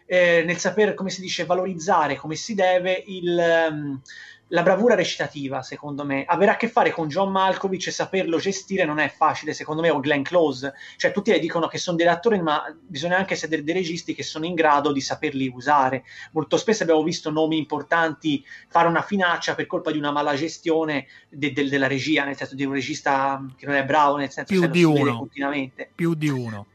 eh, 0.04 0.42
nel 0.44 0.58
saper, 0.58 0.92
come 0.92 1.08
si 1.08 1.22
dice, 1.22 1.46
valorizzare 1.46 2.16
come 2.16 2.34
si 2.34 2.54
deve 2.54 3.02
il... 3.06 3.68
Um, 3.70 4.02
la 4.50 4.62
bravura 4.62 4.94
recitativa, 4.94 5.62
secondo 5.62 6.04
me, 6.04 6.24
avere 6.26 6.52
a 6.52 6.56
che 6.56 6.68
fare 6.68 6.90
con 6.90 7.08
John 7.08 7.30
Malkovich 7.30 7.86
e 7.86 7.90
saperlo 7.90 8.38
gestire 8.38 8.84
non 8.84 8.98
è 8.98 9.08
facile, 9.08 9.54
secondo 9.54 9.82
me, 9.82 9.90
o 9.90 10.00
Glenn 10.00 10.22
Close. 10.22 10.72
Cioè, 10.96 11.12
tutti 11.12 11.30
le 11.30 11.38
dicono 11.38 11.68
che 11.68 11.78
sono 11.78 11.96
degli 11.96 12.08
attori, 12.08 12.40
ma 12.40 12.64
bisogna 12.80 13.16
anche 13.16 13.34
essere 13.34 13.62
dei 13.62 13.74
registi 13.74 14.14
che 14.14 14.22
sono 14.22 14.46
in 14.46 14.54
grado 14.54 14.92
di 14.92 15.00
saperli 15.00 15.50
usare. 15.54 16.04
Molto 16.32 16.56
spesso 16.56 16.82
abbiamo 16.82 17.02
visto 17.02 17.30
nomi 17.30 17.58
importanti 17.58 18.44
fare 18.68 18.88
una 18.88 19.02
finaccia 19.02 19.54
per 19.54 19.66
colpa 19.66 19.90
di 19.92 19.98
una 19.98 20.10
mala 20.10 20.34
gestione 20.34 21.06
de- 21.28 21.52
de- 21.52 21.68
della 21.68 21.86
regia, 21.86 22.24
nel 22.24 22.36
senso 22.36 22.54
di 22.54 22.64
un 22.64 22.72
regista 22.72 23.44
che 23.56 23.66
non 23.66 23.76
è 23.76 23.84
bravo, 23.84 24.16
nel 24.16 24.30
senso 24.30 24.52
che 24.60 24.68
di 24.68 24.82
uno. 24.82 25.16
continuamente. 25.16 25.90
Più 25.94 26.14
di 26.14 26.28
uno. 26.28 26.66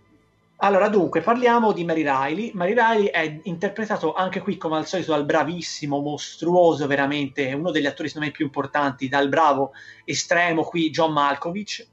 Allora, 0.60 0.88
dunque, 0.88 1.22
parliamo 1.22 1.74
di 1.74 1.84
Mary 1.84 2.04
Riley. 2.04 2.52
Mary 2.54 2.74
Riley 2.74 3.06
è 3.08 3.40
interpretato 3.44 4.14
anche 4.14 4.40
qui, 4.40 4.56
come 4.56 4.78
al 4.78 4.88
solito, 4.88 5.12
dal 5.12 5.26
bravissimo, 5.26 6.00
mostruoso, 6.00 6.88
veramente, 6.88 7.52
uno 7.52 7.72
degli 7.72 7.86
attori, 7.86 8.08
secondo 8.08 8.30
me, 8.30 8.34
più 8.34 8.46
importanti, 8.46 9.10
dal 9.10 9.28
bravo 9.28 9.72
estremo 10.06 10.64
qui, 10.64 10.90
John 10.92 11.12
Malkovich, 11.12 11.86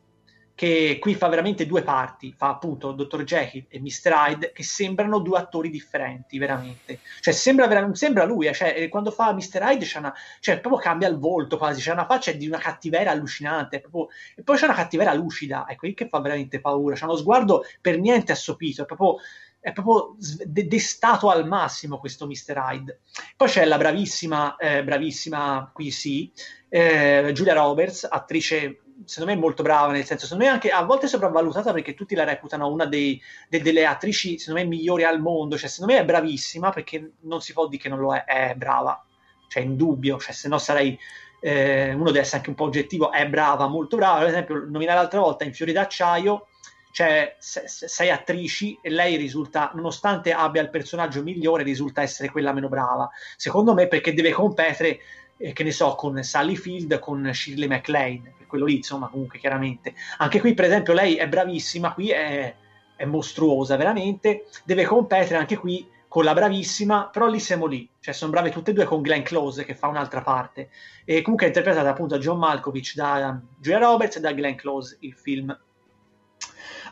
che 0.54 0.98
qui 1.00 1.14
fa 1.14 1.28
veramente 1.28 1.66
due 1.66 1.82
parti, 1.82 2.32
fa 2.36 2.48
appunto 2.50 2.92
Dr. 2.92 3.24
Jekyll 3.24 3.66
e 3.68 3.80
Mr. 3.80 4.12
Hyde, 4.12 4.52
che 4.52 4.62
sembrano 4.62 5.18
due 5.18 5.38
attori 5.38 5.70
differenti, 5.70 6.38
veramente. 6.38 7.00
Cioè, 7.20 7.32
sembra, 7.32 7.66
vera- 7.66 7.94
sembra 7.94 8.24
lui, 8.24 8.46
eh, 8.46 8.52
cioè, 8.52 8.88
quando 8.88 9.10
fa 9.10 9.32
Mr. 9.32 9.60
Hyde 9.62 9.84
c'è 9.84 9.98
una, 9.98 10.14
cioè, 10.40 10.60
proprio 10.60 10.80
cambia 10.80 11.08
il 11.08 11.18
volto 11.18 11.56
quasi, 11.56 11.80
c'è 11.80 11.92
una 11.92 12.06
faccia 12.06 12.32
di 12.32 12.46
una 12.46 12.58
cattiveria 12.58 13.10
allucinante, 13.10 13.80
proprio, 13.80 14.08
e 14.36 14.42
poi 14.42 14.56
c'è 14.56 14.64
una 14.64 14.74
cattiveria 14.74 15.14
lucida, 15.14 15.64
ecco, 15.68 15.86
lì 15.86 15.94
che 15.94 16.08
fa 16.08 16.20
veramente 16.20 16.60
paura, 16.60 16.94
c'è 16.94 17.04
uno 17.04 17.16
sguardo 17.16 17.64
per 17.80 17.98
niente 17.98 18.32
assopito, 18.32 18.82
è 18.82 18.86
proprio 18.86 19.16
è 19.62 19.70
proprio 19.70 20.16
destato 20.18 21.30
al 21.30 21.46
massimo 21.46 22.00
questo 22.00 22.26
Mr. 22.26 22.56
Hyde. 22.56 22.98
Poi 23.36 23.48
c'è 23.48 23.64
la 23.64 23.78
bravissima, 23.78 24.56
eh, 24.56 24.82
bravissima 24.82 25.70
qui 25.72 25.92
sì, 25.92 26.32
eh, 26.68 27.30
Julia 27.32 27.54
Roberts, 27.54 28.04
attrice 28.10 28.80
secondo 29.04 29.32
me 29.32 29.38
molto 29.38 29.62
brava, 29.62 29.92
nel 29.92 30.04
senso, 30.04 30.26
secondo 30.26 30.44
me 30.44 30.50
anche 30.50 30.70
a 30.70 30.82
volte 30.82 31.06
sopravvalutata 31.06 31.72
perché 31.72 31.94
tutti 31.94 32.14
la 32.14 32.24
reputano 32.24 32.68
una 32.68 32.86
dei, 32.86 33.20
de, 33.48 33.60
delle 33.60 33.86
attrici, 33.86 34.38
secondo 34.38 34.60
me, 34.60 34.66
migliori 34.66 35.04
al 35.04 35.20
mondo, 35.20 35.56
cioè 35.56 35.68
secondo 35.68 35.94
me 35.94 36.00
è 36.00 36.04
bravissima 36.04 36.70
perché 36.70 37.12
non 37.20 37.40
si 37.40 37.52
può 37.52 37.66
dire 37.68 37.82
che 37.82 37.88
non 37.88 37.98
lo 37.98 38.14
è, 38.14 38.24
è 38.24 38.54
brava. 38.54 39.04
cioè 39.48 39.62
in 39.62 39.76
dubbio, 39.76 40.18
cioè 40.18 40.32
se 40.32 40.48
no 40.48 40.58
sarei 40.58 40.98
eh, 41.40 41.92
uno 41.92 42.06
deve 42.06 42.20
essere 42.20 42.38
anche 42.38 42.50
un 42.50 42.56
po' 42.56 42.64
oggettivo, 42.64 43.10
è 43.12 43.28
brava, 43.28 43.66
molto 43.66 43.96
brava, 43.96 44.20
per 44.20 44.28
esempio 44.28 44.64
nominare 44.68 44.98
l'altra 44.98 45.20
volta 45.20 45.44
in 45.44 45.52
Fiori 45.52 45.72
d'acciaio 45.72 46.46
cioè, 46.92 47.36
sei 47.38 48.10
attrici 48.10 48.78
e 48.82 48.90
lei 48.90 49.16
risulta, 49.16 49.72
nonostante 49.74 50.32
abbia 50.32 50.60
il 50.60 50.68
personaggio 50.68 51.22
migliore, 51.22 51.62
risulta 51.62 52.02
essere 52.02 52.28
quella 52.30 52.52
meno 52.52 52.68
brava. 52.68 53.10
Secondo 53.36 53.72
me 53.72 53.88
perché 53.88 54.12
deve 54.12 54.30
competere, 54.30 55.00
eh, 55.42 55.52
che 55.52 55.64
ne 55.64 55.72
so, 55.72 55.94
con 55.94 56.22
Sally 56.22 56.56
Field, 56.56 56.98
con 56.98 57.30
Shirley 57.32 57.68
MacLaine, 57.68 58.34
quello 58.46 58.64
lì, 58.66 58.76
insomma, 58.76 59.08
comunque 59.08 59.38
chiaramente. 59.38 59.94
Anche 60.18 60.40
qui, 60.40 60.54
per 60.54 60.66
esempio, 60.66 60.92
lei 60.92 61.16
è 61.16 61.28
bravissima, 61.28 61.92
qui 61.94 62.10
è, 62.10 62.54
è 62.96 63.04
mostruosa, 63.04 63.76
veramente. 63.76 64.44
Deve 64.64 64.84
competere 64.84 65.36
anche 65.36 65.56
qui 65.56 65.88
con 66.06 66.24
la 66.24 66.34
bravissima, 66.34 67.08
però 67.10 67.26
lì 67.26 67.40
siamo 67.40 67.66
lì, 67.66 67.88
cioè 67.98 68.12
sono 68.12 68.30
brave 68.30 68.50
tutte 68.50 68.70
e 68.70 68.74
due 68.74 68.84
con 68.84 69.00
Glenn 69.00 69.22
Close 69.22 69.64
che 69.64 69.74
fa 69.74 69.88
un'altra 69.88 70.20
parte. 70.20 70.68
E 71.04 71.22
comunque 71.22 71.46
è 71.46 71.48
interpretata 71.48 71.88
appunto 71.88 72.16
da 72.16 72.20
John 72.20 72.38
Malkovich, 72.38 72.94
da 72.94 73.40
Julia 73.58 73.78
Roberts 73.78 74.16
e 74.16 74.20
da 74.20 74.32
Glenn 74.32 74.54
Close, 74.54 74.98
il 75.00 75.14
film 75.14 75.58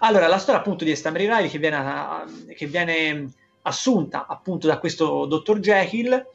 allora, 0.03 0.29
la 0.29 0.39
storia 0.39 0.61
appunto 0.61 0.85
di 0.85 0.91
questa 0.91 1.11
Mary 1.11 1.27
Riley 1.27 1.49
che 1.51 1.59
viene, 1.59 2.25
che 2.57 2.67
viene 2.67 3.33
assunta 3.63 4.27
appunto 4.27 4.67
da 4.67 4.79
questo 4.79 5.27
dottor 5.27 5.59
Jekyll, 5.59 6.27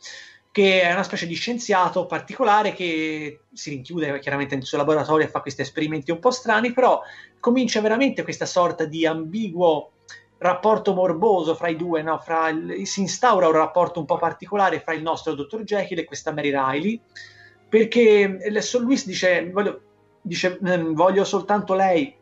che 0.56 0.84
è 0.84 0.94
una 0.94 1.04
specie 1.04 1.28
di 1.28 1.34
scienziato 1.34 2.06
particolare 2.06 2.72
che 2.72 3.42
si 3.52 3.72
rinchiude 3.72 4.20
chiaramente 4.20 4.56
nel 4.56 4.64
suo 4.64 4.78
laboratorio 4.78 5.26
e 5.26 5.30
fa 5.30 5.42
questi 5.42 5.60
esperimenti 5.60 6.12
un 6.12 6.20
po' 6.20 6.32
strani, 6.32 6.72
però 6.72 7.02
comincia 7.42 7.82
veramente 7.82 8.24
questa 8.24 8.46
sorta 8.46 8.86
di 8.86 9.06
ambiguo 9.06 9.92
rapporto 10.38 10.94
morboso 10.94 11.56
fra 11.56 11.68
i 11.68 11.76
due, 11.76 12.04
no? 12.04 12.20
fra 12.20 12.48
il, 12.48 12.88
si 12.88 13.02
instaura 13.02 13.48
un 13.48 13.52
rapporto 13.52 14.00
un 14.00 14.06
po' 14.06 14.16
particolare 14.16 14.80
fra 14.80 14.94
il 14.94 15.02
nostro 15.02 15.34
dottor 15.34 15.64
Jekyll 15.64 16.00
e 16.00 16.06
questa 16.06 16.32
Mary 16.32 16.52
Riley, 16.52 17.02
perché 17.68 18.38
lui 18.80 19.02
dice 19.06 19.50
voglio, 19.52 19.82
dice, 20.22 20.58
mm, 20.64 20.94
voglio 20.94 21.26
soltanto 21.26 21.74
lei 21.74 22.16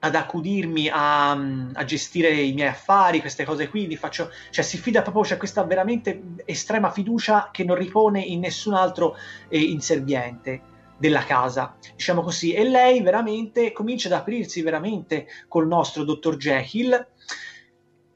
ad 0.00 0.14
accudirmi 0.14 0.88
a, 0.88 1.30
a, 1.30 1.84
gestire 1.84 2.30
i 2.30 2.52
miei 2.52 2.68
affari, 2.68 3.20
queste 3.20 3.44
cose 3.44 3.68
qui, 3.68 3.86
li 3.86 3.96
faccio, 3.96 4.30
cioè 4.50 4.64
si 4.64 4.78
fida 4.78 5.02
proprio, 5.02 5.22
c'è 5.22 5.36
questa 5.36 5.62
veramente 5.64 6.22
estrema 6.44 6.90
fiducia 6.90 7.50
che 7.52 7.64
non 7.64 7.76
ripone 7.76 8.20
in 8.20 8.40
nessun 8.40 8.74
altro 8.74 9.16
eh, 9.48 9.58
inserviente 9.60 10.68
della 10.96 11.24
casa, 11.24 11.76
diciamo 11.96 12.22
così, 12.22 12.52
e 12.52 12.68
lei 12.68 13.00
veramente 13.00 13.72
comincia 13.72 14.08
ad 14.08 14.14
aprirsi 14.14 14.60
veramente 14.60 15.26
col 15.48 15.66
nostro 15.66 16.04
dottor 16.04 16.36
Jekyll 16.36 17.06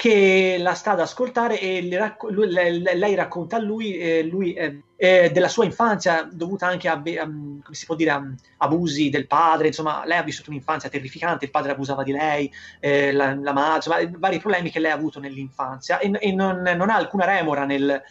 che 0.04 0.58
la 0.58 0.74
sta 0.74 0.90
ad 0.90 1.00
ascoltare 1.00 1.58
e 1.58 1.88
racco- 1.96 2.28
lui, 2.28 2.50
lei, 2.50 2.78
lei, 2.78 3.14
racconta 3.14 3.56
a 3.56 3.58
lui, 3.58 3.96
eh, 3.96 4.22
lui 4.22 4.52
eh, 4.52 4.82
eh, 4.96 5.30
della 5.32 5.48
sua 5.48 5.64
infanzia 5.64 6.28
dovuta 6.30 6.66
anche 6.66 6.88
a, 6.88 7.00
a, 7.00 7.30
si 7.70 7.86
può 7.86 7.94
dire, 7.94 8.10
a, 8.10 8.22
abusi 8.58 9.08
del 9.08 9.26
padre, 9.26 9.68
insomma 9.68 10.04
lei 10.04 10.18
ha 10.18 10.22
vissuto 10.22 10.50
un'infanzia 10.50 10.90
terrificante, 10.90 11.46
il 11.46 11.50
padre 11.50 11.72
abusava 11.72 12.02
di 12.02 12.12
lei, 12.12 12.52
eh, 12.80 13.12
la, 13.12 13.34
la 13.34 13.54
madre, 13.54 13.76
insomma 13.76 14.18
vari 14.18 14.38
problemi 14.40 14.70
che 14.70 14.78
lei 14.78 14.90
ha 14.90 14.94
avuto 14.94 15.20
nell'infanzia 15.20 15.98
e, 15.98 16.10
e 16.20 16.32
non, 16.32 16.60
non, 16.60 16.90
ha 16.90 16.96
alcuna 16.96 17.24
remora 17.24 17.64
nel, 17.64 18.02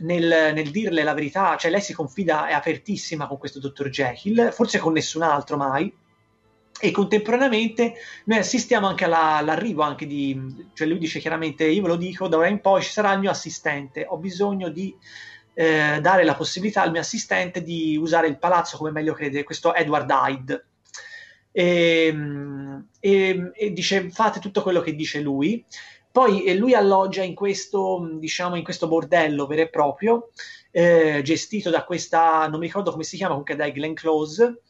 nel, 0.00 0.52
nel, 0.52 0.70
dirle 0.70 1.02
la 1.04 1.14
verità, 1.14 1.56
cioè 1.56 1.70
lei 1.70 1.80
si 1.80 1.94
confida, 1.94 2.48
è 2.48 2.52
apertissima 2.52 3.26
con 3.26 3.38
questo 3.38 3.60
dottor 3.60 3.88
Jekyll, 3.88 4.50
forse 4.50 4.78
con 4.78 4.92
nessun 4.92 5.22
altro 5.22 5.56
mai, 5.56 5.90
e 6.80 6.90
contemporaneamente 6.90 7.94
noi 8.24 8.38
assistiamo 8.38 8.86
anche 8.86 9.04
alla, 9.04 9.36
all'arrivo 9.36 9.82
anche 9.82 10.06
di, 10.06 10.68
cioè 10.74 10.88
lui 10.88 10.98
dice 10.98 11.20
chiaramente 11.20 11.64
io 11.64 11.82
ve 11.82 11.88
lo 11.88 11.96
dico, 11.96 12.28
da 12.28 12.36
ora 12.36 12.48
in 12.48 12.60
poi 12.60 12.82
ci 12.82 12.90
sarà 12.90 13.12
il 13.12 13.20
mio 13.20 13.30
assistente, 13.30 14.04
ho 14.08 14.16
bisogno 14.16 14.68
di 14.68 14.94
eh, 15.54 15.98
dare 16.00 16.24
la 16.24 16.34
possibilità 16.34 16.82
al 16.82 16.90
mio 16.90 17.00
assistente 17.00 17.62
di 17.62 17.96
usare 17.96 18.26
il 18.26 18.38
palazzo 18.38 18.76
come 18.76 18.90
meglio 18.90 19.14
crede, 19.14 19.44
questo 19.44 19.74
Edward 19.74 20.10
Hyde. 20.10 20.66
E, 21.52 22.06
ehm, 22.08 22.88
e, 22.98 23.52
e, 23.54 23.72
dice 23.72 24.10
fate 24.10 24.40
tutto 24.40 24.62
quello 24.62 24.80
che 24.80 24.94
dice 24.94 25.20
lui. 25.20 25.64
Poi 26.10 26.44
eh, 26.44 26.54
lui 26.54 26.74
alloggia 26.74 27.22
in 27.22 27.34
questo, 27.34 28.08
diciamo, 28.18 28.56
in 28.56 28.64
questo 28.64 28.88
bordello 28.88 29.46
vero 29.46 29.62
e 29.62 29.68
proprio, 29.68 30.30
eh, 30.70 31.22
gestito 31.24 31.70
da 31.70 31.84
questa, 31.84 32.46
non 32.48 32.58
mi 32.60 32.66
ricordo 32.66 32.90
come 32.90 33.04
si 33.04 33.16
chiama, 33.16 33.30
comunque 33.30 33.56
dai 33.56 33.72
Glenn 33.72 33.94
Close, 33.94 34.62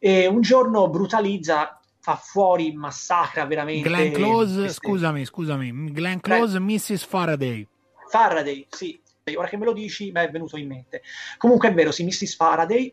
e 0.00 0.26
un 0.26 0.40
giorno 0.40 0.88
brutalizza, 0.88 1.78
fa 2.00 2.16
fuori, 2.16 2.72
massacra 2.72 3.44
veramente. 3.44 3.88
Glenn 3.88 4.12
Close, 4.12 4.60
queste... 4.60 4.86
scusami, 4.86 5.24
scusami, 5.24 5.92
Glenn 5.92 6.18
Close, 6.18 6.58
Beh, 6.58 6.64
Mrs. 6.64 7.04
Faraday. 7.04 7.66
Faraday, 8.08 8.66
sì, 8.70 8.98
ora 9.36 9.46
che 9.46 9.56
me 9.58 9.66
lo 9.66 9.72
dici 9.72 10.06
mi 10.06 10.20
è 10.20 10.30
venuto 10.30 10.56
in 10.56 10.66
mente. 10.66 11.02
Comunque 11.36 11.68
è 11.68 11.74
vero, 11.74 11.92
sì, 11.92 12.02
Mrs. 12.04 12.34
Faraday, 12.34 12.92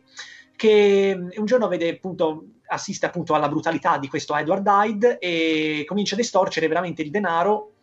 che 0.54 1.18
un 1.34 1.44
giorno 1.46 1.66
vede 1.66 1.88
appunto 1.88 2.44
assiste 2.70 3.06
appunto 3.06 3.32
alla 3.32 3.48
brutalità 3.48 3.96
di 3.96 4.08
questo 4.08 4.36
Edward 4.36 4.66
Hyde 4.66 5.18
e 5.18 5.84
comincia 5.86 6.14
ad 6.14 6.20
estorcere 6.20 6.68
veramente 6.68 7.00
il 7.00 7.10
denaro 7.10 7.76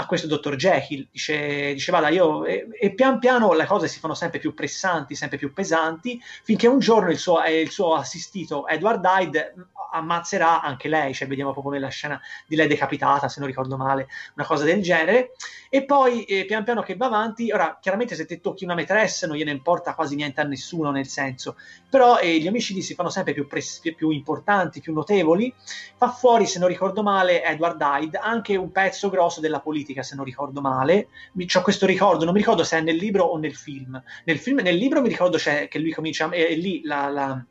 a 0.00 0.06
questo 0.06 0.26
dottor 0.26 0.56
Jekyll. 0.56 1.06
Dice, 1.10 1.72
dice 1.74 1.92
vada, 1.92 2.08
io... 2.08 2.44
E, 2.44 2.68
e, 2.78 2.94
pian 2.94 3.18
piano 3.18 3.52
le 3.52 3.66
cose 3.66 3.88
si 3.88 3.98
fanno 3.98 4.14
sempre 4.14 4.38
più 4.38 4.54
pressanti, 4.54 5.14
sempre 5.14 5.38
più 5.38 5.52
pesanti, 5.52 6.20
finché 6.42 6.66
un 6.66 6.78
giorno 6.78 7.10
il 7.10 7.18
suo, 7.18 7.42
eh, 7.42 7.60
il 7.60 7.70
suo 7.70 7.94
assistito 7.94 8.66
Edward 8.66 9.04
Hyde 9.04 9.54
ammazzerà 9.90 10.60
anche 10.60 10.88
lei, 10.88 11.14
cioè 11.14 11.28
vediamo 11.28 11.52
proprio 11.52 11.72
nella 11.72 11.88
scena 11.88 12.20
di 12.46 12.56
lei 12.56 12.66
decapitata, 12.66 13.28
se 13.28 13.40
non 13.40 13.48
ricordo 13.48 13.76
male, 13.76 14.08
una 14.34 14.46
cosa 14.46 14.64
del 14.64 14.82
genere. 14.82 15.32
E 15.68 15.84
poi 15.84 16.24
eh, 16.24 16.44
pian 16.46 16.64
piano 16.64 16.82
che 16.82 16.96
va 16.96 17.06
avanti, 17.06 17.52
ora 17.52 17.78
chiaramente 17.80 18.14
se 18.14 18.26
te 18.26 18.40
tocchi 18.40 18.64
una 18.64 18.74
maîtresse 18.74 19.26
non 19.26 19.36
gliene 19.36 19.52
importa 19.52 19.94
quasi 19.94 20.16
niente 20.16 20.40
a 20.40 20.44
nessuno 20.44 20.90
nel 20.90 21.06
senso, 21.06 21.56
però 21.88 22.18
eh, 22.18 22.38
gli 22.38 22.48
omicidi 22.48 22.82
si 22.82 22.94
fanno 22.94 23.08
sempre 23.08 23.32
più, 23.32 23.46
pres- 23.46 23.80
più 23.94 24.10
importanti, 24.10 24.80
più 24.80 24.92
notevoli. 24.92 25.54
Fa 25.96 26.10
fuori, 26.10 26.46
se 26.46 26.58
non 26.58 26.68
ricordo 26.68 27.02
male, 27.02 27.44
Edward 27.44 27.80
Hyde, 27.80 28.18
anche 28.18 28.56
un 28.56 28.72
pezzo 28.72 29.10
grosso 29.10 29.40
della 29.40 29.60
politica, 29.60 30.02
se 30.02 30.16
non 30.16 30.24
ricordo 30.24 30.60
male. 30.60 31.08
Ho 31.54 31.62
questo 31.62 31.86
ricordo, 31.86 32.24
non 32.24 32.32
mi 32.32 32.40
ricordo 32.40 32.64
se 32.64 32.78
è 32.78 32.80
nel 32.80 32.96
libro 32.96 33.24
o 33.24 33.36
nel 33.38 33.54
film. 33.54 34.02
Nel, 34.24 34.38
film, 34.38 34.60
nel 34.60 34.76
libro 34.76 35.00
mi 35.00 35.08
ricordo 35.08 35.38
che 35.38 35.78
lui 35.78 35.92
comincia, 35.92 36.28
e 36.30 36.54
lì 36.54 36.82
la, 36.84 37.08
la 37.08 37.44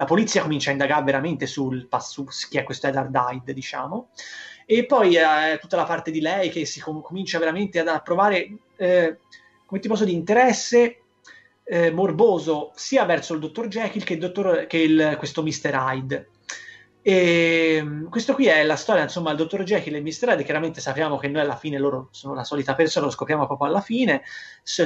la 0.00 0.06
polizia 0.06 0.40
comincia 0.40 0.70
a 0.70 0.72
indagare 0.72 1.04
veramente 1.04 1.44
sul, 1.44 1.86
su 1.98 2.24
chi 2.48 2.56
è 2.56 2.64
questo 2.64 2.86
Edward 2.86 3.14
Hyde, 3.14 3.52
diciamo, 3.52 4.08
e 4.64 4.86
poi 4.86 5.16
eh, 5.16 5.58
tutta 5.60 5.76
la 5.76 5.84
parte 5.84 6.10
di 6.10 6.22
lei 6.22 6.48
che 6.48 6.64
si 6.64 6.80
com- 6.80 7.02
comincia 7.02 7.38
veramente 7.38 7.80
ad 7.80 8.02
provare, 8.02 8.48
eh, 8.76 9.18
come 9.66 9.78
ti 9.78 9.88
posso 9.88 10.06
dire, 10.06 10.16
interesse 10.16 11.02
eh, 11.64 11.90
morboso 11.90 12.72
sia 12.76 13.04
verso 13.04 13.34
il 13.34 13.40
dottor 13.40 13.68
Jekyll 13.68 14.02
che, 14.02 14.14
il 14.14 14.20
dottor, 14.20 14.66
che 14.66 14.78
il, 14.78 15.16
questo 15.18 15.42
Mr. 15.42 15.74
Hyde. 15.74 16.28
E 17.02 17.80
mm, 17.82 18.06
questo 18.08 18.34
qui 18.34 18.46
è 18.46 18.62
la 18.62 18.76
storia, 18.76 19.02
insomma, 19.02 19.30
il 19.30 19.36
dottor 19.36 19.62
Jekyll 19.62 19.94
e 19.94 20.00
Mr. 20.00 20.28
Hyde. 20.30 20.44
Chiaramente 20.44 20.80
sappiamo 20.80 21.16
che 21.16 21.28
noi 21.28 21.42
alla 21.42 21.56
fine 21.56 21.78
loro 21.78 22.08
sono 22.10 22.34
la 22.34 22.44
solita 22.44 22.74
persona, 22.74 23.06
lo 23.06 23.12
scopriamo 23.12 23.46
proprio 23.46 23.68
alla 23.68 23.80
fine, 23.80 24.22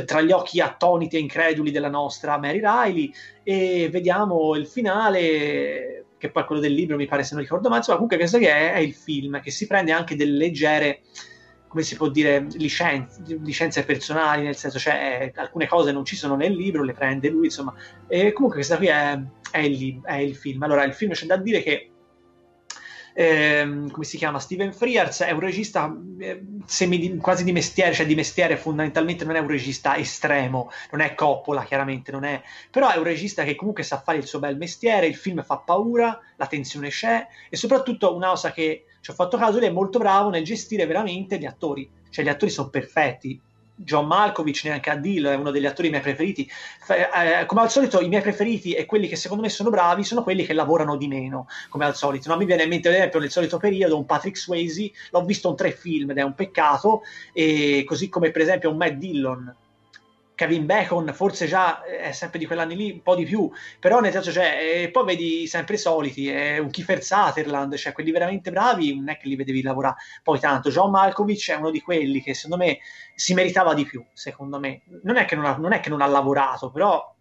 tra 0.07 0.21
gli 0.21 0.31
occhi 0.31 0.61
attoniti 0.61 1.17
e 1.17 1.21
increduli 1.21 1.71
della 1.71 1.89
nostra 1.89 2.39
Mary 2.39 2.61
Riley, 2.61 3.13
e 3.43 3.89
vediamo 3.91 4.55
il 4.55 4.67
finale, 4.67 6.07
che 6.19 6.31
poi 6.31 6.45
quello 6.45 6.61
del 6.61 6.73
libro 6.73 6.97
mi 6.97 7.07
pare 7.07 7.25
se 7.25 7.35
non 7.35 7.43
ricordo 7.43 7.69
male. 7.69 7.79
Insomma, 7.79 7.99
comunque, 7.99 8.19
questo 8.19 8.39
che 8.39 8.51
è, 8.51 8.75
è 8.75 8.79
il 8.79 8.95
film 8.95 9.41
che 9.41 9.51
si 9.51 9.67
prende 9.67 9.93
anche 9.93 10.15
delle 10.17 10.37
leggere 10.37 11.01
come 11.75 11.87
si 11.87 11.97
può 11.97 12.09
dire, 12.09 12.47
licenze, 12.53 13.21
licenze 13.43 13.85
personali, 13.85 14.45
nel 14.45 14.55
senso, 14.55 14.79
cioè, 14.79 15.33
alcune 15.35 15.67
cose 15.67 15.91
non 15.91 16.05
ci 16.05 16.15
sono 16.15 16.37
nel 16.37 16.53
libro, 16.53 16.85
le 16.85 16.93
prende 16.93 17.29
lui, 17.29 17.47
insomma. 17.47 17.75
E 18.07 18.33
comunque 18.33 18.59
questa 18.59 18.77
qui 18.77 18.87
è, 18.87 19.21
è, 19.51 19.59
il, 19.59 20.01
è 20.05 20.19
il 20.19 20.37
film. 20.37 20.63
Allora, 20.63 20.85
il 20.85 20.93
film 20.93 21.11
c'è 21.11 21.27
da 21.27 21.37
dire 21.37 21.65
che 21.65 21.94
ehm, 23.15 23.91
come 23.91 24.05
si 24.05 24.19
chiama? 24.19 24.39
Steven 24.39 24.73
Frears 24.73 25.23
è 25.23 25.31
un 25.31 25.41
regista 25.41 25.97
eh, 26.19 26.45
semi, 26.67 27.17
quasi 27.17 27.45
di 27.45 27.53
mestiere, 27.53 27.95
cioè 27.95 28.07
di 28.07 28.15
mestiere 28.15 28.57
fondamentalmente 28.57 29.25
non 29.25 29.37
è 29.37 29.39
un 29.39 29.49
regista 29.49 29.97
estremo, 29.97 30.71
non 30.91 31.01
è 31.01 31.15
Coppola 31.15 31.65
chiaramente, 31.65 32.11
non 32.11 32.25
è, 32.25 32.43
però 32.71 32.91
è 32.91 32.97
un 32.97 33.05
regista 33.05 33.45
che 33.45 33.55
comunque 33.55 33.85
sa 33.85 34.01
fare 34.01 34.19
il 34.19 34.27
suo 34.27 34.41
bel 34.41 34.57
mestiere, 34.57 35.07
il 35.07 35.17
film 35.17 35.43
fa 35.43 35.59
paura, 35.59 36.19
la 36.37 36.47
tensione 36.47 36.89
c'è 36.89 37.27
e 37.49 37.57
soprattutto 37.57 38.15
una 38.15 38.29
cosa 38.29 38.53
che 38.53 38.87
ci 39.01 39.11
ho 39.11 39.15
fatto 39.15 39.37
caso, 39.37 39.59
lui 39.59 39.69
è 39.69 39.71
molto 39.71 39.99
bravo 39.99 40.31
nel 40.31 40.45
gestire 40.45 40.87
veramente 40.87 41.39
gli 41.39 41.47
attori, 41.47 41.89
cioè 42.11 42.25
gli 42.25 42.29
attori 42.29 42.51
sono 42.51 42.69
perfetti, 42.69 43.41
John 43.77 44.07
Malkovich, 44.07 44.65
neanche 44.65 44.91
a 44.91 44.97
Dill, 44.97 45.27
è 45.27 45.35
uno 45.35 45.51
degli 45.51 45.67
attori 45.67 45.91
miei 45.91 46.01
preferiti. 46.01 46.49
Eh, 46.89 47.45
come 47.47 47.63
al 47.63 47.71
solito, 47.71 48.01
i 48.01 48.09
miei 48.09 48.23
preferiti 48.23 48.73
e 48.73 48.87
quelli 48.87 49.09
che 49.09 49.17
secondo 49.17 49.43
me 49.43 49.49
sono 49.49 49.71
bravi 49.71 50.05
sono 50.05 50.23
quelli 50.23 50.45
che 50.45 50.53
lavorano 50.53 50.97
di 50.97 51.09
meno, 51.09 51.49
come 51.69 51.85
al 51.85 51.97
solito. 51.97 52.31
No? 52.31 52.37
Mi 52.37 52.45
viene 52.45 52.63
in 52.63 52.69
mente, 52.69 52.89
ad 52.89 52.95
esempio, 52.95 53.19
nel 53.19 53.31
solito 53.31 53.59
periodo, 53.59 53.97
un 53.97 54.07
Patrick 54.07 54.39
Swayze, 54.39 54.93
l'ho 55.11 55.25
visto 55.25 55.49
in 55.49 55.57
tre 55.57 55.73
film 55.73 56.11
ed 56.11 56.19
è 56.19 56.23
un 56.23 56.35
peccato, 56.35 57.03
e 57.33 57.85
così 57.87 58.09
come 58.09 58.31
per 58.31 58.43
esempio 58.43 58.71
un 58.71 58.77
Matt 58.77 58.93
Dillon, 58.93 59.55
Kevin 60.35 60.67
Bacon 60.67 61.13
forse 61.15 61.47
già 61.47 61.83
è 61.83 62.13
sempre 62.13 62.39
di 62.39 62.47
quell'anni 62.47 62.77
lì, 62.77 62.91
un 62.91 63.03
po' 63.03 63.15
di 63.15 63.25
più, 63.25 63.51
però 63.79 64.01
nel 64.01 64.13
senso, 64.13 64.33
cioè, 64.33 64.83
e 64.83 64.91
poi 64.91 65.05
vedi 65.05 65.47
sempre 65.47 65.77
i 65.77 65.79
soliti, 65.79 66.29
è 66.29 66.59
un 66.59 66.71
Kiefer 66.71 67.03
Sutherland, 67.03 67.75
cioè 67.77 67.93
quelli 67.93 68.11
veramente 68.11 68.51
bravi, 68.51 68.95
non 68.97 69.09
è 69.09 69.17
che 69.17 69.29
li 69.29 69.37
vedevi 69.37 69.63
lavorare 69.63 69.97
poi 70.23 70.41
tanto. 70.41 70.71
John 70.71 70.91
Malkovich 70.91 71.51
è 71.51 71.55
uno 71.55 71.71
di 71.71 71.81
quelli 71.81 72.21
che 72.21 72.35
secondo 72.35 72.65
me 72.65 72.79
si 73.15 73.35
meritava 73.35 73.75
di 73.75 73.85
più, 73.85 74.05
secondo 74.13 74.59
me. 74.59 74.83
Non 75.03 75.17
è 75.17 75.25
che 75.25 75.37
non 75.37 75.45
ha, 75.45 75.57
non 75.57 75.73
è 75.73 75.81
che 75.81 75.89
non 75.89 76.01
ha 76.01 76.07
lavorato, 76.07 76.71
però, 76.71 77.15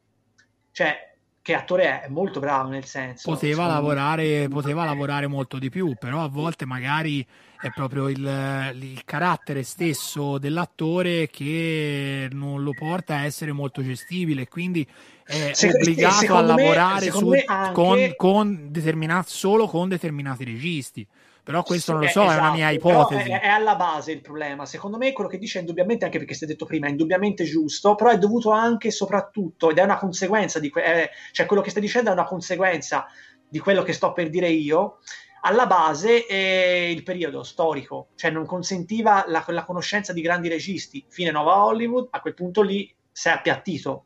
cioè, 0.72 1.13
che 1.44 1.54
attore 1.56 1.84
è? 1.84 2.02
È 2.04 2.08
molto 2.08 2.40
bravo 2.40 2.70
nel 2.70 2.86
senso. 2.86 3.30
Poteva 3.30 3.68
lavorare, 3.68 4.48
poteva 4.48 4.86
lavorare 4.86 5.28
molto 5.28 5.60
di 5.60 5.70
più, 5.70 5.94
però 6.00 6.24
a 6.24 6.30
volte 6.30 6.66
magari 6.66 7.24
è 7.60 7.70
proprio 7.70 8.08
il, 8.08 8.72
il, 8.80 9.02
carattere 9.04 9.64
stesso 9.64 10.38
dell'attore 10.38 11.30
che 11.30 12.30
non 12.32 12.64
lo 12.64 12.72
porta 12.72 13.16
a 13.16 13.26
essere 13.26 13.52
molto 13.52 13.84
gestibile, 13.84 14.48
quindi 14.48 14.88
è 15.26 15.52
Se, 15.54 15.68
obbligato 15.68 16.34
a 16.34 16.42
lavorare 16.42 17.12
su, 17.12 17.30
anche... 17.46 17.74
con, 17.74 18.14
con 18.16 18.68
determinati, 18.72 19.30
solo 19.30 19.68
con 19.68 19.90
determinati 19.90 20.46
registi. 20.46 21.06
Però 21.44 21.62
questo 21.62 21.92
non 21.92 22.02
lo 22.02 22.08
so, 22.08 22.24
esatto, 22.24 22.38
è 22.38 22.40
una 22.40 22.52
mia 22.54 22.72
esatto, 22.72 22.90
ipotesi. 22.90 23.30
È, 23.32 23.42
è, 23.42 23.48
alla 23.48 23.76
base 23.76 24.12
il 24.14 24.22
problema. 24.22 24.66
Secondo 24.66 24.98
me 24.98 25.12
quello 25.12 25.30
che 25.30 25.38
dice 25.38 25.58
è 25.58 25.62
indubbiamente, 25.62 26.06
anche 26.06 26.18
perché 26.18 26.34
si 26.34 26.46
è 26.46 26.48
detto 26.48 26.66
prima, 26.66 26.88
è 26.88 26.90
indubbiamente 26.90 27.44
giusto, 27.44 27.96
però 27.96 28.12
è 28.12 28.18
dovuto 28.18 28.52
anche 28.52 28.88
e 28.88 28.92
soprattutto, 28.92 29.70
ed 29.70 29.78
è 29.78 29.84
una 29.84 29.98
conseguenza 29.98 30.60
di 30.60 30.70
que- 30.70 30.84
è, 30.84 31.10
cioè 31.32 31.46
quello 31.46 31.62
che 31.62 31.70
stai 31.70 31.82
dicendo 31.82 32.10
è 32.10 32.14
una 32.14 32.24
conseguenza 32.24 33.08
di 33.48 33.60
quello 33.60 33.84
che 33.84 33.92
sto 33.92 34.14
per 34.14 34.30
dire 34.30 34.48
io, 34.48 35.00
alla 35.42 35.68
base 35.68 36.26
è 36.26 36.88
il 36.90 37.04
periodo 37.04 37.44
storico, 37.44 38.08
cioè 38.16 38.32
non 38.32 38.46
consentiva 38.46 39.26
la, 39.28 39.44
la 39.48 39.66
conoscenza 39.66 40.14
di 40.14 40.22
grandi 40.22 40.48
registi. 40.48 41.06
Fine 41.10 41.32
Nuova 41.32 41.66
Hollywood, 41.66 42.08
a 42.12 42.22
quel 42.22 42.34
punto 42.34 42.62
lì 42.62 42.96
si 43.12 43.28
è 43.28 43.32
appiattito 43.32 44.06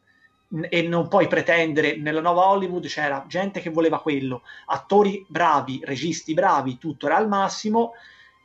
e 0.69 0.81
non 0.83 1.07
puoi 1.07 1.27
pretendere 1.27 1.97
nella 1.97 2.21
nuova 2.21 2.47
Hollywood 2.49 2.87
c'era 2.87 3.25
gente 3.27 3.59
che 3.59 3.69
voleva 3.69 3.99
quello, 3.99 4.43
attori 4.67 5.25
bravi, 5.27 5.81
registi 5.83 6.33
bravi, 6.33 6.77
tutto 6.77 7.05
era 7.07 7.17
al 7.17 7.27
massimo 7.27 7.93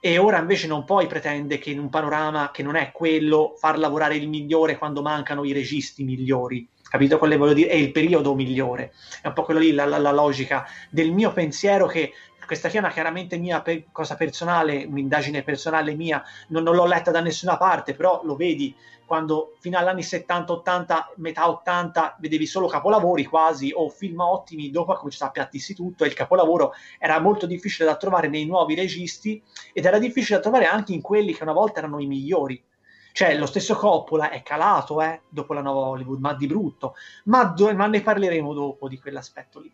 e 0.00 0.18
ora 0.18 0.38
invece 0.38 0.66
non 0.66 0.84
puoi 0.84 1.07
pretendere 1.07 1.61
che 1.61 1.70
in 1.70 1.78
un 1.78 1.88
panorama 1.88 2.50
che 2.50 2.64
non 2.64 2.74
è 2.74 2.90
quello 2.90 3.55
far 3.57 3.78
lavorare 3.78 4.16
il 4.16 4.28
migliore 4.28 4.76
quando 4.76 5.00
mancano 5.00 5.44
i 5.44 5.53
registi 5.53 6.03
migliori. 6.03 6.66
Capito 6.82 7.18
quello 7.18 7.34
che 7.34 7.38
voglio 7.38 7.53
dire? 7.55 7.68
È 7.68 7.74
il 7.74 7.92
periodo 7.92 8.34
migliore. 8.34 8.92
È 9.22 9.28
un 9.28 9.32
po' 9.32 9.44
quello 9.44 9.61
lì 9.61 9.72
la, 9.72 9.84
la, 9.84 9.98
la 9.98 10.11
logica 10.11 10.66
del 10.90 11.12
mio 11.12 11.32
pensiero 11.32 11.86
che 11.86 12.12
questa 12.53 12.68
qui 12.68 12.76
è 12.76 12.80
una 12.82 12.92
chiaramente 12.92 13.38
mia 13.38 13.62
pe- 13.62 13.86
cosa 13.92 14.14
personale, 14.14 14.84
un'indagine 14.84 15.42
personale 15.42 15.94
mia, 15.94 16.22
non, 16.48 16.62
non, 16.62 16.74
l'ho 16.74 16.84
letta 16.84 17.11
da 17.11 17.22
nessuna 17.22 17.57
parte, 17.57 17.94
però 17.94 18.20
lo 18.24 18.36
vedi 18.36 18.76
quando 19.07 19.55
fino 19.59 19.78
agli 19.78 19.86
anni 19.86 20.03
70-80, 20.03 21.14
metà 21.16 21.48
80, 21.48 22.18
vedevi 22.20 22.44
solo 22.44 22.66
capolavori 22.66 23.24
quasi 23.24 23.72
o 23.74 23.88
film 23.88 24.20
ottimi, 24.20 24.70
dopo 24.70 24.92
ha 24.92 24.96
cominciato 24.96 25.24
a 25.24 25.30
piattirsi 25.30 25.74
tutto 25.74 26.05
e 26.05 26.09
il 26.09 26.12
capolavoro 26.12 26.74
era 26.98 27.18
molto 27.20 27.46
difficile 27.46 27.88
da 27.88 27.96
trovare 27.96 28.28
nei 28.28 28.44
nuovi 28.44 28.74
registi 28.74 29.42
ed 29.72 29.86
era 29.86 29.98
difficile 29.98 30.36
da 30.36 30.42
trovare 30.42 30.66
anche 30.66 30.92
in 30.92 31.00
quelli 31.00 31.32
che 31.32 31.42
una 31.44 31.53
volta 31.53 31.78
erano 31.78 32.00
i 32.00 32.07
migliori. 32.07 32.62
Cioè, 33.13 33.37
lo 33.37 33.47
stesso 33.47 33.75
Coppola 33.75 34.31
è 34.31 34.43
calato 34.43 35.01
eh, 35.03 35.21
dopo 35.29 35.53
la 35.53 35.61
nuova 35.61 35.89
Hollywood, 35.89 36.21
ma 36.21 36.35
di 36.35 36.47
brutto. 36.47 36.95
Ma, 37.25 37.45
do- 37.45 37.75
ma, 37.75 37.87
ne 37.87 38.01
parleremo 38.01 38.53
dopo 38.55 38.89
di 38.89 38.99
quell'aspetto 38.99 39.61
lì. 39.61 39.71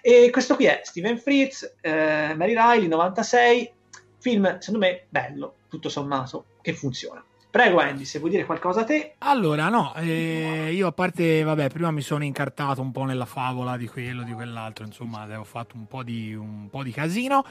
E 0.00 0.30
questo 0.30 0.54
qui 0.56 0.66
è 0.66 0.82
Steven 0.84 1.18
Fritz, 1.18 1.76
eh, 1.80 2.34
Mary 2.34 2.54
Riley, 2.54 2.88
96. 2.88 3.72
Film, 4.18 4.58
secondo 4.60 4.86
me, 4.86 5.06
bello, 5.08 5.54
tutto 5.68 5.88
sommato, 5.88 6.44
che 6.60 6.74
funziona. 6.74 7.24
Prego 7.52 7.80
Andy, 7.80 8.06
se 8.06 8.18
vuoi 8.18 8.30
dire 8.30 8.46
qualcosa 8.46 8.80
a 8.80 8.84
te. 8.84 9.16
Allora, 9.18 9.68
no, 9.68 9.92
eh, 9.96 10.70
io 10.72 10.86
a 10.86 10.92
parte, 10.92 11.42
vabbè, 11.42 11.68
prima 11.68 11.90
mi 11.90 12.00
sono 12.00 12.24
incartato 12.24 12.80
un 12.80 12.92
po' 12.92 13.04
nella 13.04 13.26
favola 13.26 13.76
di 13.76 13.86
quello, 13.86 14.22
di 14.22 14.32
quell'altro, 14.32 14.86
insomma, 14.86 15.28
ho 15.38 15.44
fatto 15.44 15.76
un 15.76 15.86
po' 15.86 16.02
di, 16.02 16.34
un 16.34 16.70
po 16.70 16.82
di 16.82 16.92
casino. 16.92 17.44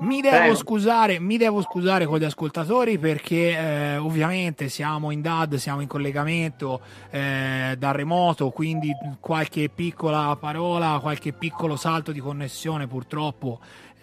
Mi 0.00 0.20
devo, 0.20 0.54
scusare, 0.54 1.18
mi 1.18 1.36
devo 1.38 1.60
scusare 1.60 2.06
con 2.06 2.20
gli 2.20 2.24
ascoltatori 2.24 2.98
perché 2.98 3.58
eh, 3.58 3.96
ovviamente 3.96 4.68
siamo 4.68 5.10
in 5.10 5.22
DAD, 5.22 5.56
siamo 5.56 5.80
in 5.80 5.88
collegamento 5.88 6.80
eh, 7.10 7.74
da 7.76 7.90
remoto, 7.90 8.50
quindi 8.50 8.92
qualche 9.18 9.68
piccola 9.68 10.36
parola, 10.38 11.00
qualche 11.02 11.32
piccolo 11.32 11.74
salto 11.74 12.12
di 12.12 12.20
connessione 12.20 12.86
purtroppo 12.86 13.58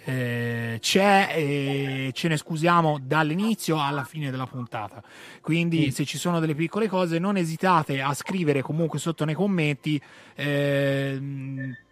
eh, 0.08 0.78
c'è 0.80 1.34
e 1.36 2.12
ce 2.14 2.28
ne 2.28 2.38
scusiamo 2.38 3.00
dall'inizio 3.02 3.82
alla 3.82 4.04
fine 4.04 4.30
della 4.30 4.46
puntata. 4.46 5.02
Quindi, 5.42 5.88
mm. 5.88 5.90
se 5.90 6.06
ci 6.06 6.20
sono 6.20 6.40
delle 6.40 6.54
piccole 6.54 6.88
cose, 6.88 7.18
non 7.18 7.38
esitate 7.38 8.02
a 8.02 8.14
scrivere 8.14 8.62
comunque 8.62 9.00
sotto 9.00 9.26
nei 9.26 9.34
commenti. 9.34 10.00
Eh, 10.36 11.20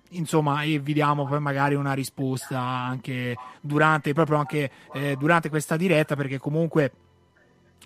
insomma, 0.09 0.61
e 0.61 0.77
vi 0.77 0.93
diamo 0.93 1.25
poi 1.25 1.39
magari 1.39 1.73
una 1.73 1.93
risposta 1.93 2.59
anche 2.59 3.35
durante, 3.59 4.13
proprio 4.13 4.37
anche 4.37 4.69
eh, 4.93 5.15
durante 5.17 5.49
questa 5.49 5.75
diretta, 5.75 6.15
perché 6.15 6.37
comunque 6.37 6.91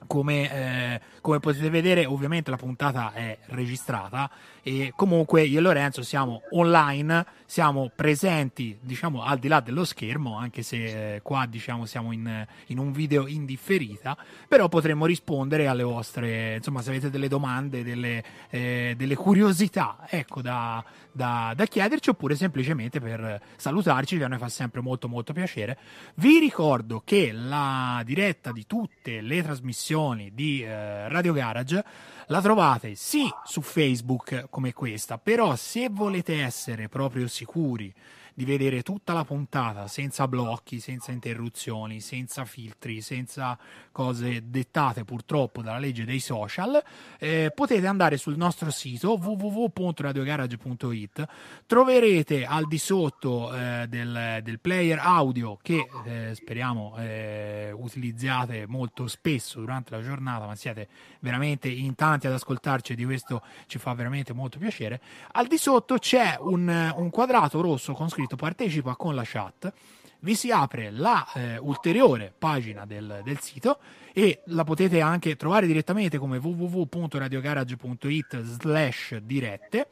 come, 0.06 0.52
eh, 0.52 1.02
come, 1.22 1.40
potete 1.40 1.70
vedere, 1.70 2.06
ovviamente 2.06 2.52
la 2.52 2.58
puntata 2.58 3.14
è 3.14 3.38
registrata 3.48 4.30
e 4.62 4.94
comunque 4.96 5.44
io 5.44 5.58
e 5.58 5.62
Lorenzo 5.62 6.04
siamo 6.04 6.42
online, 6.52 7.26
siamo 7.46 7.92
presenti, 7.96 8.78
diciamo, 8.80 9.24
al 9.24 9.40
di 9.40 9.48
là 9.48 9.60
dello 9.60 9.86
schermo, 9.86 10.38
anche 10.38 10.62
se 10.62 11.16
eh, 11.16 11.22
qua 11.22 11.46
diciamo 11.48 11.86
siamo 11.86 12.12
in, 12.12 12.46
in, 12.68 12.78
un 12.78 12.92
video 12.92 13.28
indifferita, 13.28 14.16
però 14.48 14.68
potremmo 14.68 15.06
rispondere 15.06 15.68
alle 15.68 15.84
vostre, 15.84 16.56
insomma, 16.58 16.82
se 16.82 16.90
avete 16.90 17.10
delle 17.10 17.28
domande, 17.28 17.84
delle, 17.84 18.24
eh, 18.50 18.94
delle 18.96 19.16
curiosità, 19.16 20.06
ecco, 20.10 20.42
da, 20.42 20.84
da, 21.18 21.52
da, 21.56 21.66
chiederci 21.66 22.12
oppure 22.12 22.36
semplicemente 22.36 23.02
per 23.02 23.42
salutarci, 23.58 24.18
che 24.18 24.24
a 24.24 24.28
noi 24.28 24.38
fa 24.38 24.48
sempre 24.48 24.80
molto 24.80 25.10
molto 25.10 25.34
piacere. 25.34 25.78
Vi 26.16 26.40
ricordo 26.40 27.02
che 27.04 27.32
la 27.34 28.02
diretta 28.06 28.54
di 28.54 28.66
tutte 28.66 29.20
le 29.20 29.42
trasmissioni 29.42 30.32
di 30.34 30.64
eh, 30.64 31.10
Radio 31.10 31.34
Garage 31.34 31.84
la 32.28 32.42
trovate 32.42 32.96
sì 32.96 33.28
su 33.44 33.62
Facebook 33.62 34.46
come 34.50 34.74
questa, 34.74 35.18
però 35.18 35.56
se 35.56 35.90
volete 35.90 36.42
essere 36.42 36.88
proprio 36.88 37.28
sicuri 37.28 37.94
di 38.38 38.46
vedere 38.46 38.84
tutta 38.84 39.14
la 39.14 39.26
puntata 39.26 39.88
senza 39.88 40.28
blocchi, 40.28 40.80
senza 40.80 41.12
interruzioni, 41.12 42.00
senza 42.02 42.46
filtri, 42.46 43.02
senza 43.02 43.58
cose 43.92 44.44
dettate 44.46 45.04
purtroppo 45.04 45.64
dalla 45.64 45.80
legge 45.80 46.06
dei 46.06 46.20
social, 46.20 46.80
eh, 47.18 47.52
potete 47.56 47.88
andare 47.88 48.18
sul 48.18 48.38
nostro 48.38 48.70
sito 48.70 49.18
www.radiogarage.it, 49.20 51.28
troverete 51.66 52.46
al 52.46 52.68
di 52.68 52.78
sotto 52.78 53.52
eh, 53.56 53.88
del, 53.90 54.42
del, 54.44 54.60
player 54.60 55.00
audio 55.00 55.58
che 55.60 55.90
eh, 56.06 56.36
speriamo 56.36 56.94
eh, 57.00 57.72
utilizziate 57.74 58.68
molto 58.68 59.08
spesso 59.08 59.62
durante 59.62 59.96
la 59.96 60.04
giornata, 60.04 60.46
ma 60.46 60.56
siete 60.56 60.88
veramente 61.22 61.70
in 61.70 61.96
tanti 61.96 62.28
ad 62.28 62.34
ascoltarci 62.34 62.94
di 62.94 63.04
questo 63.04 63.42
ci 63.66 63.80
fa 63.80 63.96
veramente 63.96 64.32
molto 64.32 64.60
piacere. 64.60 65.02
Al 65.32 65.48
di 65.48 65.58
sotto 65.58 65.98
c'è 65.98 66.38
un, 66.40 66.94
un 66.96 67.10
quadrato 67.10 67.62
rosso 67.62 67.94
con 67.94 68.10
scritto 68.10 68.26
partecipa 68.36 68.96
con 68.96 69.16
la 69.16 69.24
chat 69.26 69.74
vi 70.20 70.36
si 70.36 70.52
apre 70.52 70.92
la 70.92 71.26
eh, 71.34 71.58
ulteriore 71.58 72.32
pagina 72.38 72.86
del, 72.86 73.22
del, 73.24 73.40
sito 73.40 73.80
e 74.14 74.42
la 74.46 74.64
potete 74.64 75.02
anche 75.02 75.36
trovare 75.36 75.66
direttamente 75.68 76.18
come 76.18 76.38
www.radiogarage.it 76.38 78.42
slash 78.42 79.18
dirette 79.18 79.90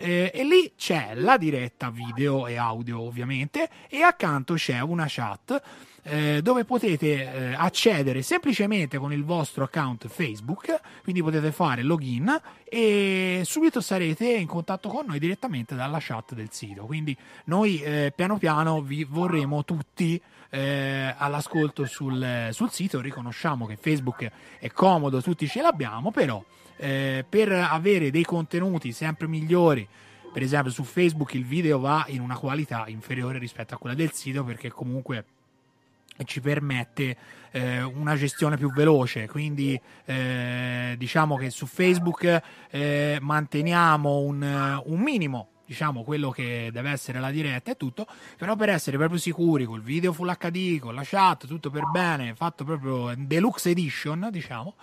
eh, 0.00 0.30
e 0.34 0.44
lì 0.44 0.72
c'è 0.76 1.12
la 1.14 1.36
diretta 1.36 1.90
video 1.90 2.46
e 2.46 2.56
audio 2.56 3.00
ovviamente 3.00 3.68
e 3.88 4.00
accanto 4.00 4.54
c'è 4.54 4.80
una 4.80 5.04
chat 5.06 5.62
eh, 6.02 6.40
dove 6.42 6.64
potete 6.64 7.30
eh, 7.30 7.54
accedere 7.54 8.22
semplicemente 8.22 8.96
con 8.96 9.12
il 9.12 9.24
vostro 9.24 9.64
account 9.64 10.08
Facebook, 10.08 10.80
quindi 11.02 11.22
potete 11.22 11.52
fare 11.52 11.82
login 11.82 12.40
e 12.64 13.42
subito 13.44 13.82
sarete 13.82 14.26
in 14.26 14.46
contatto 14.46 14.88
con 14.88 15.04
noi 15.06 15.18
direttamente 15.18 15.74
dalla 15.74 15.98
chat 16.00 16.32
del 16.32 16.48
sito. 16.50 16.86
Quindi 16.86 17.14
noi 17.44 17.82
eh, 17.82 18.12
piano 18.14 18.38
piano 18.38 18.80
vi 18.80 19.04
vorremo 19.04 19.64
tutti 19.64 20.20
eh, 20.48 21.14
all'ascolto 21.16 21.84
sul, 21.84 22.48
sul, 22.52 22.70
sito. 22.70 23.00
Riconosciamo 23.00 23.66
che 23.66 23.76
Facebook 23.76 24.30
è 24.58 24.70
comodo, 24.70 25.20
tutti 25.20 25.46
ce 25.46 25.60
l'abbiamo, 25.60 26.10
però 26.10 26.42
eh, 26.80 27.24
per 27.28 27.52
avere 27.52 28.10
dei 28.10 28.24
contenuti 28.24 28.92
sempre 28.92 29.26
migliori 29.26 29.86
per 30.32 30.42
esempio 30.42 30.70
su 30.70 30.84
Facebook 30.84 31.34
il 31.34 31.44
video 31.44 31.80
va 31.80 32.04
in 32.08 32.20
una 32.20 32.36
qualità 32.36 32.84
inferiore 32.86 33.38
rispetto 33.38 33.74
a 33.74 33.78
quella 33.78 33.96
del 33.96 34.12
sito 34.12 34.44
perché 34.44 34.70
comunque 34.70 35.24
ci 36.24 36.40
permette 36.40 37.16
eh, 37.50 37.82
una 37.82 38.14
gestione 38.14 38.56
più 38.56 38.70
veloce. 38.72 39.26
Quindi 39.26 39.80
eh, 40.04 40.94
diciamo 40.96 41.36
che 41.36 41.50
su 41.50 41.66
Facebook 41.66 42.42
eh, 42.70 43.18
manteniamo 43.20 44.18
un, 44.18 44.82
un 44.84 45.00
minimo 45.00 45.48
diciamo 45.70 46.02
quello 46.02 46.30
che 46.30 46.70
deve 46.72 46.90
essere 46.90 47.20
la 47.20 47.30
diretta 47.30 47.70
e 47.70 47.76
tutto, 47.76 48.04
però 48.36 48.56
per 48.56 48.70
essere 48.70 48.96
proprio 48.96 49.20
sicuri 49.20 49.66
col 49.66 49.82
video 49.82 50.12
full 50.12 50.36
HD, 50.36 50.80
con 50.80 50.96
la 50.96 51.02
chat, 51.04 51.46
tutto 51.46 51.70
per 51.70 51.88
bene, 51.92 52.34
fatto 52.34 52.64
proprio 52.64 53.14
deluxe 53.16 53.70
edition, 53.70 54.30
diciamo, 54.32 54.74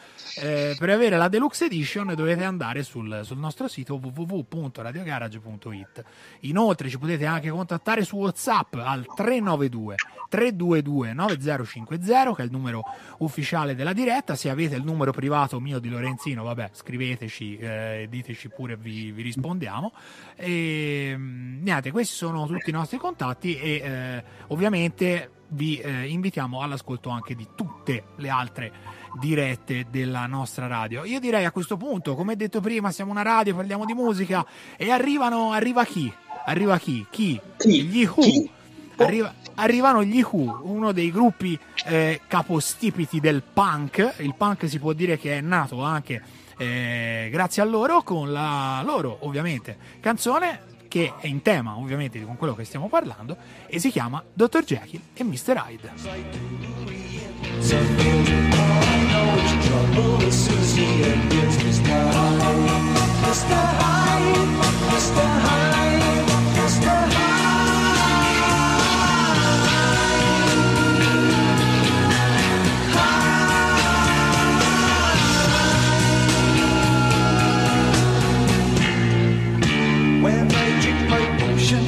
eh, 0.41 0.77
per 0.79 0.89
avere 0.89 1.17
la 1.17 1.27
deluxe 1.27 1.65
edition 1.65 2.13
dovete 2.15 2.45
andare 2.45 2.83
sul, 2.83 3.19
sul 3.25 3.37
nostro 3.37 3.67
sito 3.67 3.99
www.radiogarage.it. 4.01 6.03
Inoltre 6.41 6.87
ci 6.87 6.97
potete 6.97 7.25
anche 7.25 7.49
contattare 7.49 8.05
su 8.05 8.15
WhatsApp 8.15 8.75
al 8.75 9.05
392 9.13 9.95
322 10.29 11.11
9050 11.11 12.33
che 12.33 12.41
è 12.41 12.45
il 12.45 12.51
numero 12.51 12.83
ufficiale 13.19 13.75
della 13.75 13.93
diretta, 13.93 14.35
se 14.35 14.49
avete 14.49 14.75
il 14.75 14.83
numero 14.83 15.11
privato 15.11 15.59
mio 15.59 15.79
di 15.79 15.89
Lorenzino, 15.89 16.43
vabbè, 16.43 16.69
scriveteci, 16.71 17.57
eh, 17.57 18.07
diteci 18.09 18.49
pure 18.49 18.77
vi, 18.77 19.11
vi 19.11 19.21
rispondiamo. 19.21 19.93
E 20.35 20.76
mm, 21.15 21.63
niente, 21.63 21.91
questi 21.91 22.15
sono 22.15 22.45
tutti 22.47 22.69
i 22.69 22.73
nostri 22.73 22.97
contatti 22.97 23.57
e 23.57 23.81
eh, 23.83 24.23
ovviamente 24.47 25.31
vi 25.49 25.79
eh, 25.79 26.07
invitiamo 26.07 26.61
all'ascolto 26.61 27.09
anche 27.09 27.35
di 27.35 27.47
tutte 27.55 28.05
le 28.17 28.29
altre 28.29 28.71
dirette 29.19 29.87
della 29.89 30.25
nostra 30.25 30.67
radio. 30.67 31.05
Io 31.05 31.19
direi 31.19 31.45
a 31.45 31.51
questo 31.51 31.77
punto, 31.77 32.15
come 32.15 32.35
detto 32.35 32.59
prima, 32.59 32.91
siamo 32.91 33.11
una 33.11 33.21
radio, 33.21 33.55
parliamo 33.55 33.85
di 33.85 33.93
musica 33.93 34.45
e 34.75 34.91
arrivano, 34.91 35.51
arriva 35.51 35.85
chi? 35.85 36.11
Arriva 36.45 36.77
chi? 36.77 37.05
Chi? 37.09 37.39
Chi? 37.57 37.83
Gli 37.83 38.05
Who. 38.05 38.21
Chi? 38.21 38.49
Arriva- 38.97 39.33
arrivano 39.55 40.03
gli 40.03 40.21
Who, 40.21 40.61
uno 40.63 40.91
dei 40.91 41.11
gruppi 41.11 41.57
eh, 41.85 42.21
capostipiti 42.27 43.19
del 43.19 43.41
punk. 43.41 44.15
Il 44.19 44.35
punk 44.35 44.67
si 44.67 44.79
può 44.79 44.93
dire 44.93 45.17
che 45.17 45.37
è 45.37 45.41
nato 45.41 45.81
anche 45.83 46.45
eh, 46.57 47.29
grazie 47.31 47.61
a 47.61 47.65
loro, 47.65 48.01
con 48.01 48.31
la 48.31 48.81
loro 48.83 49.17
ovviamente 49.21 49.77
canzone 49.99 50.75
che 50.87 51.13
è 51.19 51.27
in 51.27 51.41
tema 51.41 51.77
ovviamente 51.77 52.23
con 52.23 52.37
quello 52.37 52.55
che 52.55 52.63
stiamo 52.63 52.87
parlando 52.87 53.35
e 53.67 53.79
si 53.79 53.91
chiama 53.91 54.23
Dr. 54.33 54.63
Jekyll 54.63 55.01
e 55.13 55.23
Mr. 55.23 55.63
Hyde. 55.67 55.91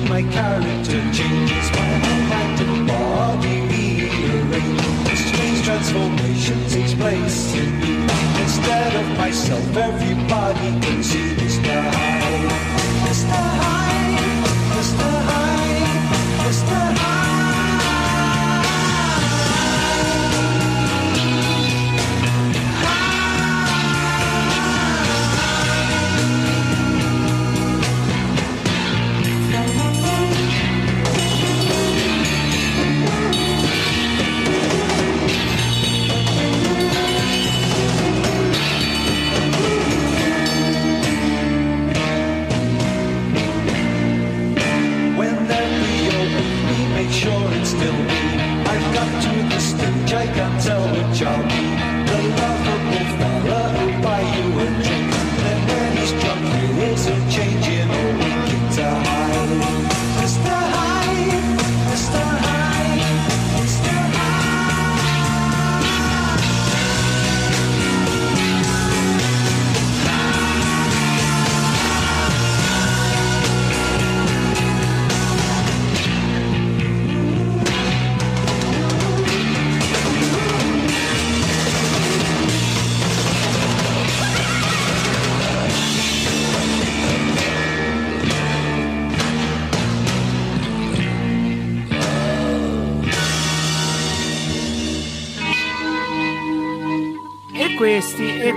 My 0.10 0.24
character 0.24 1.02
changes. 1.14 1.66
When 1.72 2.02
I 2.04 2.18
mind 2.32 2.60
and 2.62 2.88
body 2.88 3.60
a 5.06 5.16
strange 5.16 5.64
transformation 5.64 6.58
takes 6.68 6.94
place 6.96 7.54
in 7.56 7.80
me. 7.80 7.94
Instead 8.42 8.96
of 9.02 9.18
myself, 9.18 9.78
everybody 9.78 10.70
can 10.82 11.04
see 11.04 11.36
Mr. 11.38 11.49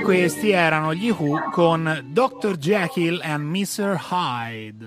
questi, 0.03 0.51
erano 0.51 0.93
gli 0.93 1.11
Who 1.11 1.51
con 1.51 2.05
Dr. 2.09 2.57
Jekyll 2.57 3.21
and 3.23 3.45
Mr. 3.45 3.99
Hyde. 4.11 4.87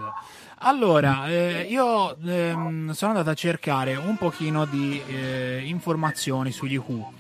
Allora, 0.60 1.28
eh, 1.28 1.66
io 1.70 2.18
ehm, 2.18 2.92
sono 2.92 3.12
andato 3.12 3.30
a 3.30 3.34
cercare 3.34 3.96
un 3.96 4.18
pochino 4.18 4.66
di 4.66 5.02
eh, 5.08 5.62
informazioni 5.66 6.52
sugli 6.52 6.78
Who 6.78 7.12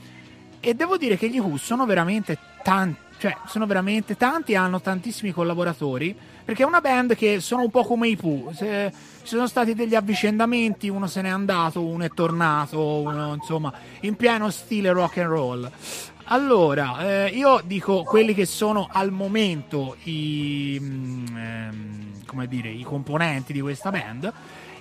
e 0.59 0.73
devo 0.73 0.97
dire 0.97 1.17
che 1.17 1.29
gli 1.29 1.39
Who 1.39 1.57
sono 1.57 1.85
veramente 1.85 2.37
tanti, 2.63 2.99
cioè 3.17 3.37
sono 3.47 3.65
veramente 3.65 4.17
tanti 4.17 4.55
hanno 4.55 4.81
tantissimi 4.81 5.31
collaboratori 5.31 6.15
perché 6.45 6.63
è 6.63 6.65
una 6.65 6.81
band 6.81 7.15
che 7.15 7.39
sono 7.39 7.63
un 7.63 7.71
po' 7.71 7.83
come 7.83 8.07
i 8.07 8.15
Pooh. 8.15 8.53
Ci 8.53 8.91
sono 9.23 9.47
stati 9.47 9.73
degli 9.73 9.95
avvicendamenti, 9.95 10.89
uno 10.89 11.07
se 11.07 11.23
n'è 11.23 11.29
andato, 11.29 11.83
uno 11.83 12.03
è 12.03 12.09
tornato, 12.09 12.99
uno 12.99 13.33
insomma 13.33 13.73
in 14.01 14.15
pieno 14.15 14.51
stile 14.51 14.91
rock 14.91 15.17
and 15.17 15.27
roll. 15.27 15.71
Allora, 16.27 17.25
eh, 17.25 17.27
io 17.27 17.61
dico 17.63 18.01
quelli 18.01 18.33
che 18.33 18.47
sono 18.47 18.87
al 18.91 19.11
momento 19.11 19.95
i, 20.05 20.75
mm, 20.81 21.37
ehm, 21.37 22.45
dire, 22.47 22.69
i 22.69 22.81
componenti 22.81 23.53
di 23.53 23.61
questa 23.61 23.91
band 23.91 24.33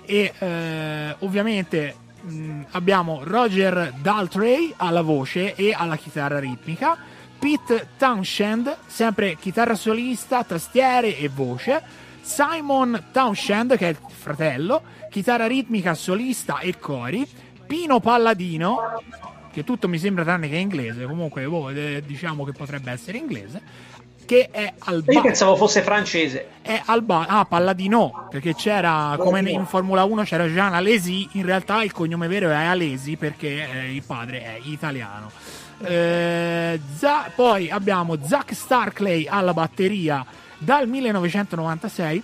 e 0.05 0.33
eh, 0.39 1.15
ovviamente 1.19 1.95
mh, 2.21 2.61
abbiamo 2.71 3.21
Roger 3.23 3.93
Daltrey 4.01 4.73
alla 4.77 5.03
voce 5.03 5.53
e 5.53 5.71
alla 5.71 5.97
chitarra 5.97 6.39
ritmica, 6.39 6.97
Pete 7.37 7.89
Townshend, 7.95 8.77
sempre 8.87 9.35
chitarra 9.35 9.75
solista, 9.75 10.43
tastiere 10.43 11.15
e 11.15 11.29
voce, 11.29 11.79
Simon 12.21 13.09
Townshend, 13.11 13.77
che 13.77 13.85
è 13.85 13.89
il 13.89 13.97
fratello, 14.07 14.81
chitarra 15.11 15.45
ritmica, 15.45 15.93
solista 15.93 16.57
e 16.57 16.79
cori, 16.79 17.27
Pino 17.67 17.99
Palladino, 17.99 18.79
che 19.55 19.63
tutto 19.63 19.87
mi 19.87 19.97
sembra 19.97 20.25
tranne 20.25 20.49
che 20.49 20.57
inglese, 20.57 21.05
comunque 21.05 21.45
boh, 21.45 21.69
eh, 21.69 22.03
diciamo 22.05 22.43
che 22.43 22.51
potrebbe 22.51 22.91
essere 22.91 23.17
inglese, 23.17 23.61
che 24.25 24.49
è 24.51 24.73
al 24.79 24.95
Io 24.97 25.01
basso. 25.03 25.21
pensavo 25.21 25.55
fosse 25.55 25.81
francese. 25.81 26.47
È 26.61 26.81
al 26.87 27.01
ba- 27.03 27.25
ah, 27.25 27.45
Palladino, 27.45 28.27
perché 28.29 28.53
c'era, 28.53 29.15
come 29.17 29.39
in 29.49 29.65
Formula 29.65 30.03
1 30.03 30.23
c'era 30.23 30.45
Jean 30.47 30.73
Alesi, 30.73 31.25
in 31.33 31.45
realtà 31.45 31.83
il 31.83 31.93
cognome 31.93 32.27
vero 32.27 32.49
è 32.49 32.53
Alesi 32.55 33.15
perché 33.15 33.65
eh, 33.71 33.93
il 33.93 34.03
padre 34.05 34.43
è 34.43 34.59
italiano. 34.63 35.31
Eh, 35.79 36.77
Za- 36.97 37.31
poi 37.33 37.69
abbiamo 37.69 38.17
Zack 38.21 38.53
Starkley 38.53 39.25
alla 39.25 39.53
batteria 39.53 40.25
dal 40.57 40.85
1996, 40.85 42.21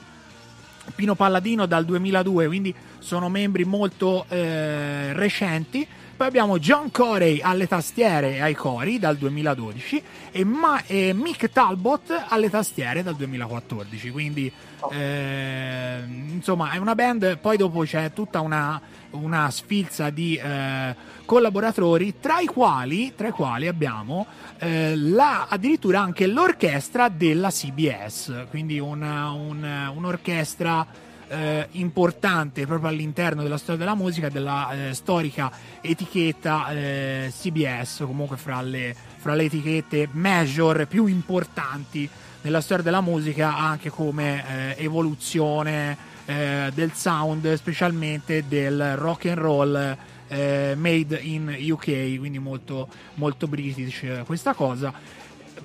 Pino 0.96 1.16
Palladino 1.16 1.66
dal 1.66 1.86
2002, 1.86 2.48
quindi 2.48 2.76
sono 3.00 3.30
membri 3.30 3.64
molto 3.64 4.26
eh, 4.28 5.14
recenti. 5.14 5.88
Poi 6.22 6.30
abbiamo 6.30 6.60
John 6.60 6.92
Corey 6.92 7.40
alle 7.42 7.68
tastiere 7.68 8.36
e 8.36 8.42
ai 8.42 8.54
cori 8.54 9.00
dal 9.00 9.18
2012 9.18 10.04
e, 10.30 10.44
Ma- 10.46 10.84
e 10.86 11.14
Mick 11.14 11.50
Talbot 11.50 12.26
alle 12.30 12.48
tastiere 12.48 13.02
dal 13.02 13.16
2014. 13.16 14.12
Quindi, 14.12 14.52
eh, 14.92 16.04
insomma, 16.06 16.74
è 16.74 16.78
una 16.78 16.94
band. 16.94 17.40
Poi 17.40 17.58
dopo 17.58 17.82
c'è 17.82 18.14
tutta 18.14 18.40
una, 18.40 18.80
una 19.10 19.50
sfilza 19.50 20.12
di 20.12 20.36
eh, 20.36 20.96
collaboratori, 21.26 22.14
tra 22.20 22.40
i 22.40 22.46
quali, 22.46 23.14
tra 23.16 23.30
i 23.30 23.32
quali 23.32 23.68
abbiamo 23.68 24.28
eh, 24.60 24.96
la- 24.96 25.48
addirittura 25.50 26.02
anche 26.02 26.28
l'orchestra 26.28 27.10
della 27.10 27.50
CBS, 27.50 28.46
quindi 28.52 28.78
una- 28.78 29.32
un- 29.32 29.92
un'orchestra 29.96 30.86
eh, 31.32 31.68
importante 31.72 32.66
proprio 32.66 32.90
all'interno 32.90 33.42
della 33.42 33.58
storia 33.58 33.78
della 33.78 33.96
musica 33.96 34.30
della 34.30 34.90
eh, 34.90 34.94
storica 34.94 35.52
etichetta 35.80 36.70
eh, 36.72 37.34
CBS, 37.34 38.04
comunque 38.06 38.38
fra 38.38 38.62
le, 38.62 38.96
fra 39.18 39.34
le 39.34 39.44
etichette 39.44 40.10
major 40.12 40.86
più 40.88 41.06
importanti 41.06 42.10
nella 42.42 42.62
storia 42.62 42.84
della 42.84 43.02
musica 43.02 43.56
anche 43.56 43.90
come 43.90 44.76
eh, 44.78 44.84
evoluzione 44.84 45.98
eh, 46.26 46.72
del 46.74 46.92
sound, 46.94 47.54
specialmente 47.54 48.46
del 48.48 48.98
rock 48.98 49.26
and 49.28 49.38
roll 49.38 49.98
eh, 50.28 50.74
made 50.78 51.18
in 51.20 51.56
UK, 51.60 52.18
quindi 52.18 52.40
molto, 52.40 52.88
molto 53.16 53.48
british 53.48 54.06
questa 54.26 54.54
cosa. 54.54 54.94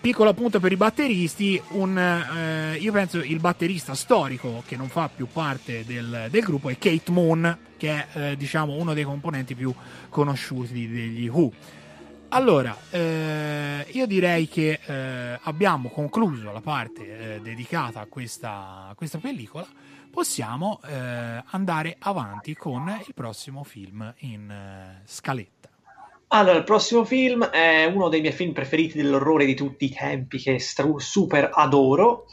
Piccolo 0.01 0.31
appunto 0.31 0.61
per 0.61 0.73
i 0.73 0.77
batteristi, 0.77 1.61
un, 1.71 1.99
eh, 1.99 2.77
io 2.77 2.93
penso 2.93 3.19
il 3.19 3.41
batterista 3.41 3.95
storico 3.95 4.63
che 4.67 4.77
non 4.77 4.89
fa 4.89 5.09
più 5.09 5.27
parte 5.27 5.85
del, 5.85 6.29
del 6.31 6.43
gruppo 6.43 6.69
è 6.69 6.79
Kate 6.79 7.11
Moon, 7.11 7.59
che 7.77 8.07
è 8.07 8.07
eh, 8.13 8.37
diciamo 8.37 8.75
uno 8.75 8.95
dei 8.95 9.05
componenti 9.05 9.55
più 9.55 9.75
conosciuti 10.09 10.89
degli 10.89 11.29
Who. 11.29 11.53
Allora, 12.29 12.77
eh, 12.91 13.87
io 13.93 14.07
direi 14.07 14.49
che 14.49 14.81
eh, 14.85 15.39
abbiamo 15.43 15.89
concluso 15.89 16.51
la 16.53 16.61
parte 16.61 17.37
eh, 17.37 17.41
dedicata 17.41 18.01
a 18.01 18.07
questa, 18.07 18.89
a 18.89 18.95
questa, 18.95 19.19
pellicola. 19.19 19.67
Possiamo 20.11 20.81
eh, 20.85 21.43
andare 21.47 21.97
avanti 21.99 22.55
con 22.55 22.89
il 23.07 23.15
prossimo 23.15 23.65
film 23.65 24.13
in 24.19 25.01
scaletta. 25.05 25.56
Allora, 26.29 26.57
il 26.57 26.65
prossimo 26.65 27.05
film 27.05 27.45
è 27.45 27.85
uno 27.85 28.09
dei 28.09 28.21
miei 28.21 28.33
film 28.33 28.53
preferiti 28.53 28.97
dell'orrore 28.97 29.45
di 29.47 29.55
tutti 29.55 29.85
i 29.85 29.95
tempi, 29.95 30.39
che 30.39 30.59
stru- 30.59 31.01
super 31.01 31.51
adoro. 31.53 32.27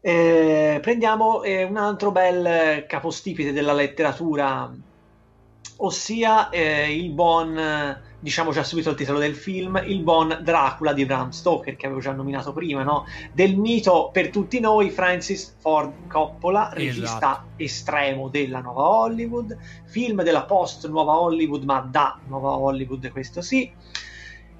Eh, 0.00 0.78
prendiamo 0.80 1.40
un 1.42 1.76
altro 1.76 2.12
bel 2.12 2.86
capostipite 2.86 3.52
della 3.52 3.72
letteratura, 3.72 4.72
ossia 5.78 6.48
il 6.52 7.10
buon 7.10 8.02
diciamo 8.24 8.52
già 8.52 8.64
subito 8.64 8.88
il 8.88 8.96
titolo 8.96 9.18
del 9.18 9.34
film, 9.34 9.82
il 9.84 10.00
buon 10.00 10.38
Dracula 10.42 10.94
di 10.94 11.04
Bram 11.04 11.28
Stoker, 11.28 11.76
che 11.76 11.84
avevo 11.84 12.00
già 12.00 12.12
nominato 12.12 12.54
prima, 12.54 12.82
no? 12.82 13.04
del 13.34 13.54
mito 13.54 14.08
per 14.14 14.30
tutti 14.30 14.60
noi 14.60 14.88
Francis 14.88 15.56
Ford 15.58 16.06
Coppola, 16.08 16.70
regista 16.72 17.16
esatto. 17.16 17.46
estremo 17.56 18.30
della 18.30 18.60
nuova 18.60 18.88
Hollywood, 18.88 19.54
film 19.84 20.22
della 20.22 20.44
post 20.44 20.88
nuova 20.88 21.20
Hollywood, 21.20 21.64
ma 21.64 21.80
da 21.80 22.18
nuova 22.26 22.56
Hollywood 22.56 23.10
questo 23.12 23.42
sì 23.42 23.70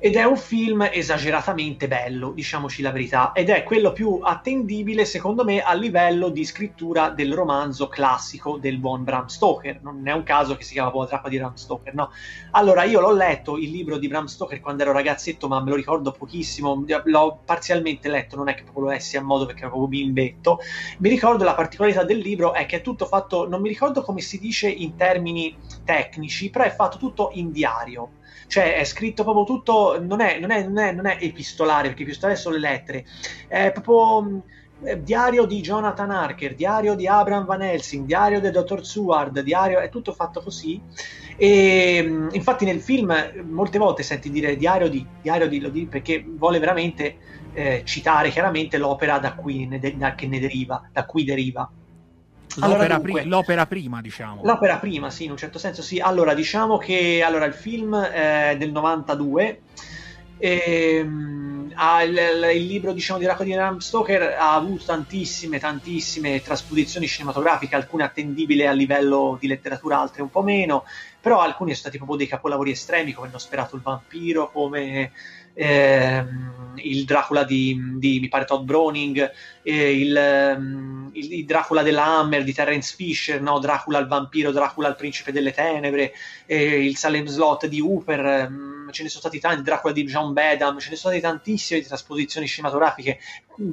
ed 0.05 0.17
è 0.17 0.25
un 0.25 0.37
film 0.37 0.87
esageratamente 0.93 1.89
bello, 1.89 2.33
diciamoci 2.33 2.83
la 2.83 2.91
verità, 2.91 3.33
ed 3.33 3.49
è 3.49 3.63
quello 3.63 3.91
più 3.95 4.21
attendibile 4.23 5.07
secondo 5.07 5.45
me 5.45 5.63
a 5.63 5.73
livello 5.73 6.29
di 6.29 6.45
scrittura 6.45 7.09
del 7.09 7.33
romanzo 7.33 7.89
classico 7.89 8.59
del 8.59 8.77
buon 8.77 9.03
Bram 9.03 9.29
Stoker. 9.29 9.81
Non 9.81 10.07
è 10.07 10.13
un 10.13 10.23
caso 10.23 10.57
che 10.57 10.63
si 10.63 10.75
chiama 10.75 10.91
poi 10.91 11.07
Trappa 11.07 11.31
di 11.31 11.39
Bram 11.39 11.55
Stoker, 11.55 11.95
no? 11.95 12.11
Allora, 12.51 12.85
io 12.85 13.01
l'ho 13.01 13.15
letto 13.15 13.57
il 13.57 13.71
libro 13.71 13.97
di 13.97 14.07
Bram 14.07 14.27
Stoker 14.27 14.61
quando 14.61 14.83
ero 14.83 14.93
ragazzetto, 14.93 15.49
ma 15.49 15.63
me 15.63 15.71
lo 15.71 15.77
ricordo 15.77 16.13
pochissimo, 16.13 16.85
l'ho 17.05 17.41
parzialmente 17.43 18.11
letto, 18.11 18.37
non 18.37 18.51
è 18.51 18.55
che 18.55 18.65
proprio 18.65 18.85
lo 18.85 18.91
lessi 18.91 19.17
a 19.17 19.23
modo 19.23 19.47
perché 19.47 19.61
ero 19.61 19.71
proprio 19.71 19.89
bimbetto. 19.89 20.59
Mi 20.99 21.09
ricordo 21.09 21.45
la 21.45 21.55
particolarità 21.55 22.05
del 22.05 22.19
libro 22.19 22.53
è 22.53 22.67
che 22.67 22.77
è 22.77 22.81
tutto 22.83 23.07
fatto, 23.07 23.49
non 23.49 23.63
mi 23.63 23.71
ricordo 23.71 24.03
come 24.03 24.21
si 24.21 24.39
dice 24.39 24.69
in 24.69 24.97
termini 24.97 25.57
tecnici, 25.83 26.51
però 26.51 26.65
è 26.65 26.75
fatto 26.75 26.99
tutto 26.99 27.31
in 27.33 27.51
diario 27.53 28.11
cioè 28.47 28.77
è 28.77 28.85
scritto 28.85 29.23
proprio 29.23 29.45
tutto, 29.45 30.01
non 30.01 30.21
è, 30.21 30.39
non 30.39 30.51
è, 30.51 30.65
non 30.65 30.79
è, 30.79 30.93
non 30.93 31.07
è 31.07 31.19
epistolare, 31.21 31.89
perché 31.89 32.03
epistolare 32.03 32.39
sono 32.39 32.55
le 32.55 32.61
lettere, 32.61 33.05
è 33.49 33.73
proprio 33.73 34.23
mm, 34.23 34.39
diario 35.03 35.45
di 35.45 35.61
Jonathan 35.61 36.11
Harker, 36.11 36.55
diario 36.55 36.95
di 36.95 37.07
Abraham 37.07 37.45
Van 37.45 37.63
Helsing, 37.63 38.07
diario 38.07 38.41
del 38.41 38.53
dottor 38.53 38.85
Seward, 38.85 39.41
diario, 39.41 39.81
è 39.81 39.89
tutto 39.89 40.13
fatto 40.13 40.43
così. 40.43 40.81
E 41.37 42.05
mm, 42.07 42.29
infatti 42.33 42.65
nel 42.65 42.81
film 42.81 43.15
molte 43.49 43.79
volte 43.79 44.03
senti 44.03 44.31
dire 44.31 44.57
diario 44.57 44.89
di, 44.89 45.05
diario 45.21 45.49
di, 45.49 45.71
di 45.71 45.87
perché 45.87 46.25
vuole 46.27 46.59
veramente 46.59 47.17
eh, 47.55 47.83
citare 47.85 48.31
chiaramente 48.31 48.79
l'opera 48.79 49.19
da 49.19 49.35
cui 49.35 49.67
ne, 49.67 49.79
da, 49.97 50.15
che 50.15 50.27
ne 50.27 50.39
deriva, 50.39 50.89
da 50.93 51.05
cui 51.07 51.25
deriva. 51.25 51.71
L'opera, 52.57 52.67
allora, 52.67 52.95
dunque, 52.97 53.21
pri- 53.21 53.29
l'opera, 53.29 53.67
prima, 53.67 54.01
diciamo. 54.01 54.43
L'opera 54.45 54.79
prima, 54.79 55.11
sì, 55.11 55.25
in 55.25 55.31
un 55.33 55.37
certo 55.37 55.59
senso 55.59 55.83
sì. 55.83 55.99
Allora, 55.99 56.35
diciamo 56.35 56.79
che 56.79 57.23
allora, 57.25 57.45
il 57.45 57.55
film 57.55 57.97
è 57.97 58.57
del 58.59 58.73
92. 58.73 59.61
E, 60.37 61.01
um, 61.01 61.73
il, 62.05 62.51
il, 62.55 62.67
libro 62.67 62.93
diciamo, 62.93 63.19
di 63.19 63.27
Racco 63.27 63.45
di 63.45 63.55
Ram 63.55 63.79
Stoker 63.79 64.37
ha 64.39 64.55
avuto 64.55 64.85
tantissime, 64.85 65.59
tantissime 65.59 66.43
trasposizioni 66.43 67.07
cinematografiche, 67.07 67.75
alcune 67.75 68.05
attendibili 68.05 68.67
a 68.67 68.73
livello 68.73 69.37
di 69.41 69.47
letteratura, 69.47 69.99
altre 69.99 70.23
un 70.23 70.31
po' 70.31 70.43
meno, 70.43 70.85
però 71.21 71.41
alcuni 71.41 71.71
sono 71.71 71.83
stati 71.83 71.97
proprio 71.97 72.19
dei 72.19 72.27
capolavori 72.27 72.73
estremi, 72.73 73.13
come 73.13 73.29
hanno 73.29 73.39
sperato 73.39 73.77
il 73.77 73.83
vampiro, 73.83 74.51
come 74.51 75.01
ehm, 75.01 75.11
il 75.55 77.05
Dracula 77.05 77.45
di, 77.45 77.79
di, 77.97 78.21
mi 78.21 78.29
pare 78.29 78.45
Todd 78.45 78.65
Browning, 78.65 79.31
eh, 79.63 79.99
il, 79.99 80.55
um, 80.57 81.11
il, 81.13 81.33
il, 81.33 81.45
Dracula 81.45 81.83
della 81.83 82.05
Hammer 82.05 82.43
di 82.43 82.53
Terence 82.53 82.95
Fisher, 82.97 83.41
no? 83.41 83.59
Dracula 83.59 83.99
il 83.99 84.07
vampiro, 84.07 84.51
Dracula 84.51 84.89
il 84.89 84.97
principe 84.97 85.33
delle 85.33 85.53
tenebre, 85.53 86.13
eh, 86.47 86.85
il 86.85 86.97
Salem 86.97 87.27
Slot 87.27 87.67
di 87.67 87.81
Hooper, 87.81 88.49
um, 88.49 88.91
ce 88.91 89.03
ne 89.03 89.09
sono 89.09 89.21
stati 89.21 89.41
tanti, 89.41 89.63
Dracula 89.63 89.93
di 89.93 90.05
John 90.05 90.33
Badham, 90.33 90.79
ce 90.79 90.91
ne 90.91 90.97
sono 90.97 91.15
state 91.15 91.21
tantissime 91.21 91.81
di 91.81 91.87
trasposizioni 91.87 92.47
cinematografiche, 92.47 93.19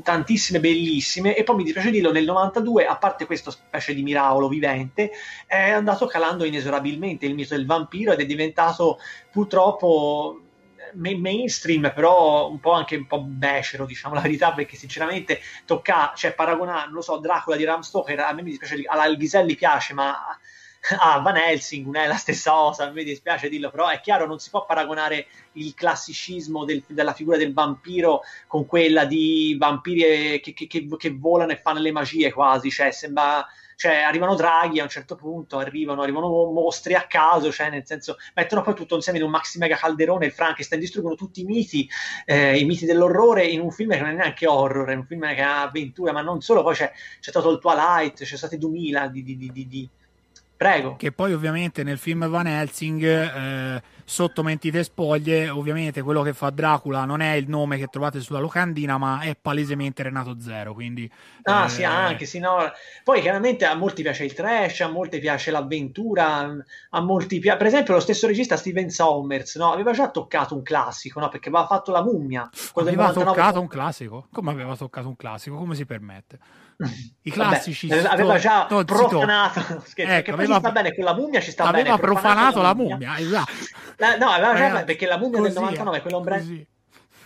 tantissime 0.03 0.59
bellissime, 0.59 1.35
e 1.35 1.43
poi 1.43 1.57
mi 1.57 1.63
dispiace 1.63 1.91
dirlo, 1.91 2.11
nel 2.11 2.25
92, 2.25 2.85
a 2.85 2.97
parte 2.97 3.25
questo 3.25 3.51
specie 3.51 3.93
di 3.93 4.03
miracolo 4.03 4.47
vivente, 4.47 5.11
è 5.45 5.71
andato 5.71 6.05
calando 6.05 6.45
inesorabilmente 6.45 7.25
il 7.25 7.35
mito 7.35 7.55
del 7.55 7.65
vampiro 7.65 8.11
ed 8.11 8.19
è 8.19 8.25
diventato 8.25 8.99
purtroppo 9.31 10.41
mainstream, 10.95 11.91
però 11.93 12.49
un 12.49 12.59
po' 12.59 12.71
anche 12.71 12.95
un 12.95 13.07
po' 13.07 13.21
becero, 13.21 13.85
diciamo 13.85 14.13
la 14.15 14.21
verità, 14.21 14.53
perché 14.53 14.75
sinceramente 14.75 15.39
tocca, 15.65 16.13
cioè 16.15 16.33
paragonare, 16.33 16.85
non 16.85 16.95
lo 16.95 17.01
so, 17.01 17.17
Dracula 17.17 17.55
di 17.55 17.63
Ram 17.63 17.81
Stoker, 17.81 18.19
a 18.19 18.33
me 18.33 18.41
mi 18.41 18.49
dispiace, 18.49 18.83
alla 18.85 19.13
Ghiselli 19.13 19.55
piace, 19.55 19.93
ma 19.93 20.17
a 20.99 21.19
Van 21.19 21.37
Helsing 21.37 21.85
non 21.85 21.95
è 21.95 22.07
la 22.07 22.15
stessa 22.15 22.51
cosa, 22.51 22.89
mi 22.89 23.03
dispiace 23.03 23.49
dirlo, 23.49 23.69
però 23.69 23.87
è 23.87 24.01
chiaro, 24.01 24.25
non 24.25 24.39
si 24.39 24.49
può 24.49 24.65
paragonare 24.65 25.27
il 25.53 25.73
classicismo 25.73 26.65
del, 26.65 26.83
della 26.87 27.13
figura 27.13 27.37
del 27.37 27.53
vampiro 27.53 28.21
con 28.47 28.65
quella 28.65 29.05
di 29.05 29.55
vampiri 29.59 30.39
che, 30.39 30.53
che, 30.53 30.67
che, 30.67 30.87
che 30.97 31.15
volano 31.17 31.51
e 31.51 31.61
fanno 31.61 31.79
le 31.79 31.91
magie 31.91 32.31
quasi, 32.31 32.71
cioè 32.71 32.91
sembra 32.91 33.45
cioè 33.81 34.01
arrivano 34.01 34.35
draghi 34.35 34.79
a 34.79 34.83
un 34.83 34.89
certo 34.89 35.15
punto, 35.15 35.57
arrivano, 35.57 36.03
arrivano 36.03 36.27
mostri 36.51 36.93
a 36.93 37.07
caso, 37.07 37.51
cioè 37.51 37.71
nel 37.71 37.81
senso 37.83 38.17
mettono 38.35 38.61
poi 38.61 38.75
tutto 38.75 38.93
insieme 38.93 39.17
in 39.17 39.25
un 39.25 39.31
maxi 39.31 39.57
mega 39.57 39.75
calderone, 39.75 40.27
il 40.27 40.31
Frankenstein, 40.31 40.79
distruggono 40.79 41.15
tutti 41.15 41.41
i 41.41 41.45
miti, 41.45 41.89
eh, 42.25 42.59
i 42.59 42.65
miti 42.65 42.85
dell'orrore 42.85 43.43
in 43.43 43.59
un 43.59 43.71
film 43.71 43.89
che 43.89 43.99
non 43.99 44.09
è 44.09 44.13
neanche 44.13 44.45
horror, 44.45 44.87
è 44.87 44.93
un 44.93 45.03
film 45.03 45.33
che 45.33 45.41
ha 45.41 45.63
avventura, 45.63 46.11
ma 46.11 46.21
non 46.21 46.41
solo, 46.41 46.61
poi 46.61 46.75
c'è, 46.75 46.91
c'è 47.19 47.31
stato 47.31 47.49
il 47.49 47.57
Twilight, 47.57 48.23
c'è 48.23 48.37
stato 48.37 48.55
2000 48.55 49.07
di, 49.07 49.23
di, 49.23 49.35
di, 49.35 49.67
di 49.67 49.89
Prego. 50.61 50.95
Che 50.95 51.11
poi 51.11 51.33
ovviamente 51.33 51.81
nel 51.81 51.97
film 51.97 52.29
Van 52.29 52.45
Helsing, 52.45 53.01
eh, 53.03 53.81
sotto 54.11 54.43
mentite 54.43 54.83
spoglie, 54.83 55.47
ovviamente 55.47 56.01
quello 56.01 56.21
che 56.21 56.33
fa 56.33 56.49
Dracula 56.49 57.05
non 57.05 57.21
è 57.21 57.31
il 57.35 57.47
nome 57.47 57.77
che 57.77 57.87
trovate 57.87 58.19
sulla 58.19 58.39
locandina, 58.39 58.97
ma 58.97 59.21
è 59.21 59.37
palesemente 59.39 60.03
Renato 60.03 60.37
Zero. 60.37 60.73
Quindi, 60.73 61.09
ah, 61.43 61.63
eh... 61.63 61.69
sì, 61.69 61.85
anche, 61.85 62.25
sì, 62.25 62.39
no. 62.39 62.57
Poi 63.05 63.21
chiaramente 63.21 63.63
a 63.63 63.73
molti 63.73 64.01
piace 64.01 64.25
il 64.25 64.33
trash, 64.33 64.81
a 64.81 64.89
molti 64.89 65.19
piace 65.19 65.49
l'avventura, 65.49 66.53
a 66.89 67.01
molti 67.01 67.39
piace... 67.39 67.57
Per 67.57 67.67
esempio 67.67 67.93
lo 67.93 68.01
stesso 68.01 68.27
regista 68.27 68.57
Steven 68.57 68.89
Sommers, 68.89 69.55
no? 69.55 69.71
Aveva 69.71 69.93
già 69.93 70.11
toccato 70.11 70.55
un 70.55 70.61
classico, 70.61 71.21
no? 71.21 71.29
Perché 71.29 71.47
aveva 71.47 71.65
fatto 71.65 71.93
La 71.93 72.03
mummia. 72.03 72.49
Aveva 72.73 73.07
99... 73.07 73.23
toccato 73.23 73.61
un 73.61 73.67
classico? 73.67 74.27
Come 74.29 74.51
aveva 74.51 74.75
toccato 74.75 75.07
un 75.07 75.15
classico? 75.15 75.55
Come 75.55 75.73
si 75.73 75.85
permette? 75.85 76.39
I 77.23 77.31
classici 77.31 77.87
Vabbè, 77.87 78.07
aveva 78.07 78.37
già 78.37 78.65
to, 78.67 78.83
profanato 78.83 79.81
scherzo, 79.85 80.13
ecco, 80.13 80.31
aveva, 80.31 80.59
sta 80.59 80.71
bene 80.71 80.93
con 80.93 81.03
la 81.03 81.13
mummia 81.13 81.39
ci 81.39 81.51
sta 81.51 81.65
aveva 81.65 81.95
bene 81.95 81.99
profanato 81.99 82.61
la 82.61 82.73
mummia, 82.73 82.95
mummia 82.95 83.19
esatto. 83.19 83.51
la, 83.97 84.17
no 84.17 84.29
aveva 84.29 84.53
già 84.55 84.67
Ragazzi, 84.67 84.85
perché 84.85 85.05
la 85.05 85.17
mummia 85.17 85.39
così, 85.39 85.53
del 85.53 85.61
99 85.61 86.01
quello 86.01 86.19
Brand... 86.21 86.65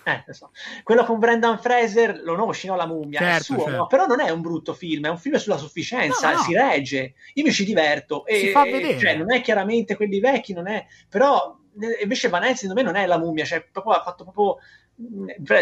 eh, 0.04 0.34
so. 0.34 0.52
quello 0.84 1.06
con 1.06 1.20
Brendan 1.20 1.60
Fraser 1.60 2.22
lo 2.24 2.36
conosci 2.36 2.68
no 2.68 2.76
la 2.76 2.88
mummia 2.88 3.20
certo, 3.20 3.36
è 3.38 3.44
suo, 3.44 3.64
certo. 3.64 3.78
no? 3.78 3.88
però 3.88 4.06
non 4.06 4.20
è 4.20 4.30
un 4.30 4.42
brutto 4.42 4.74
film 4.74 5.06
è 5.06 5.10
un 5.10 5.18
film 5.18 5.38
sulla 5.38 5.58
sufficienza 5.58 6.32
no, 6.32 6.38
no. 6.38 6.44
si 6.44 6.54
regge 6.54 7.14
io 7.34 7.44
mi 7.44 7.52
ci 7.52 7.66
diverto 7.66 8.26
e, 8.26 8.40
si 8.40 8.48
fa 8.50 8.64
vedere. 8.64 9.00
Cioè, 9.00 9.16
non 9.16 9.32
è 9.32 9.42
chiaramente 9.42 9.96
quelli 9.96 10.20
vecchi 10.20 10.54
non 10.54 10.68
è 10.68 10.86
però 11.10 11.58
invece 12.02 12.30
Vanessa 12.30 12.68
secondo 12.68 12.82
me 12.82 12.88
non 12.88 12.96
è 12.96 13.06
la 13.06 13.18
mummia 13.18 13.46
cioè 13.46 13.66
proprio, 13.72 13.94
ha 13.94 14.02
fatto 14.02 14.24
proprio 14.24 14.58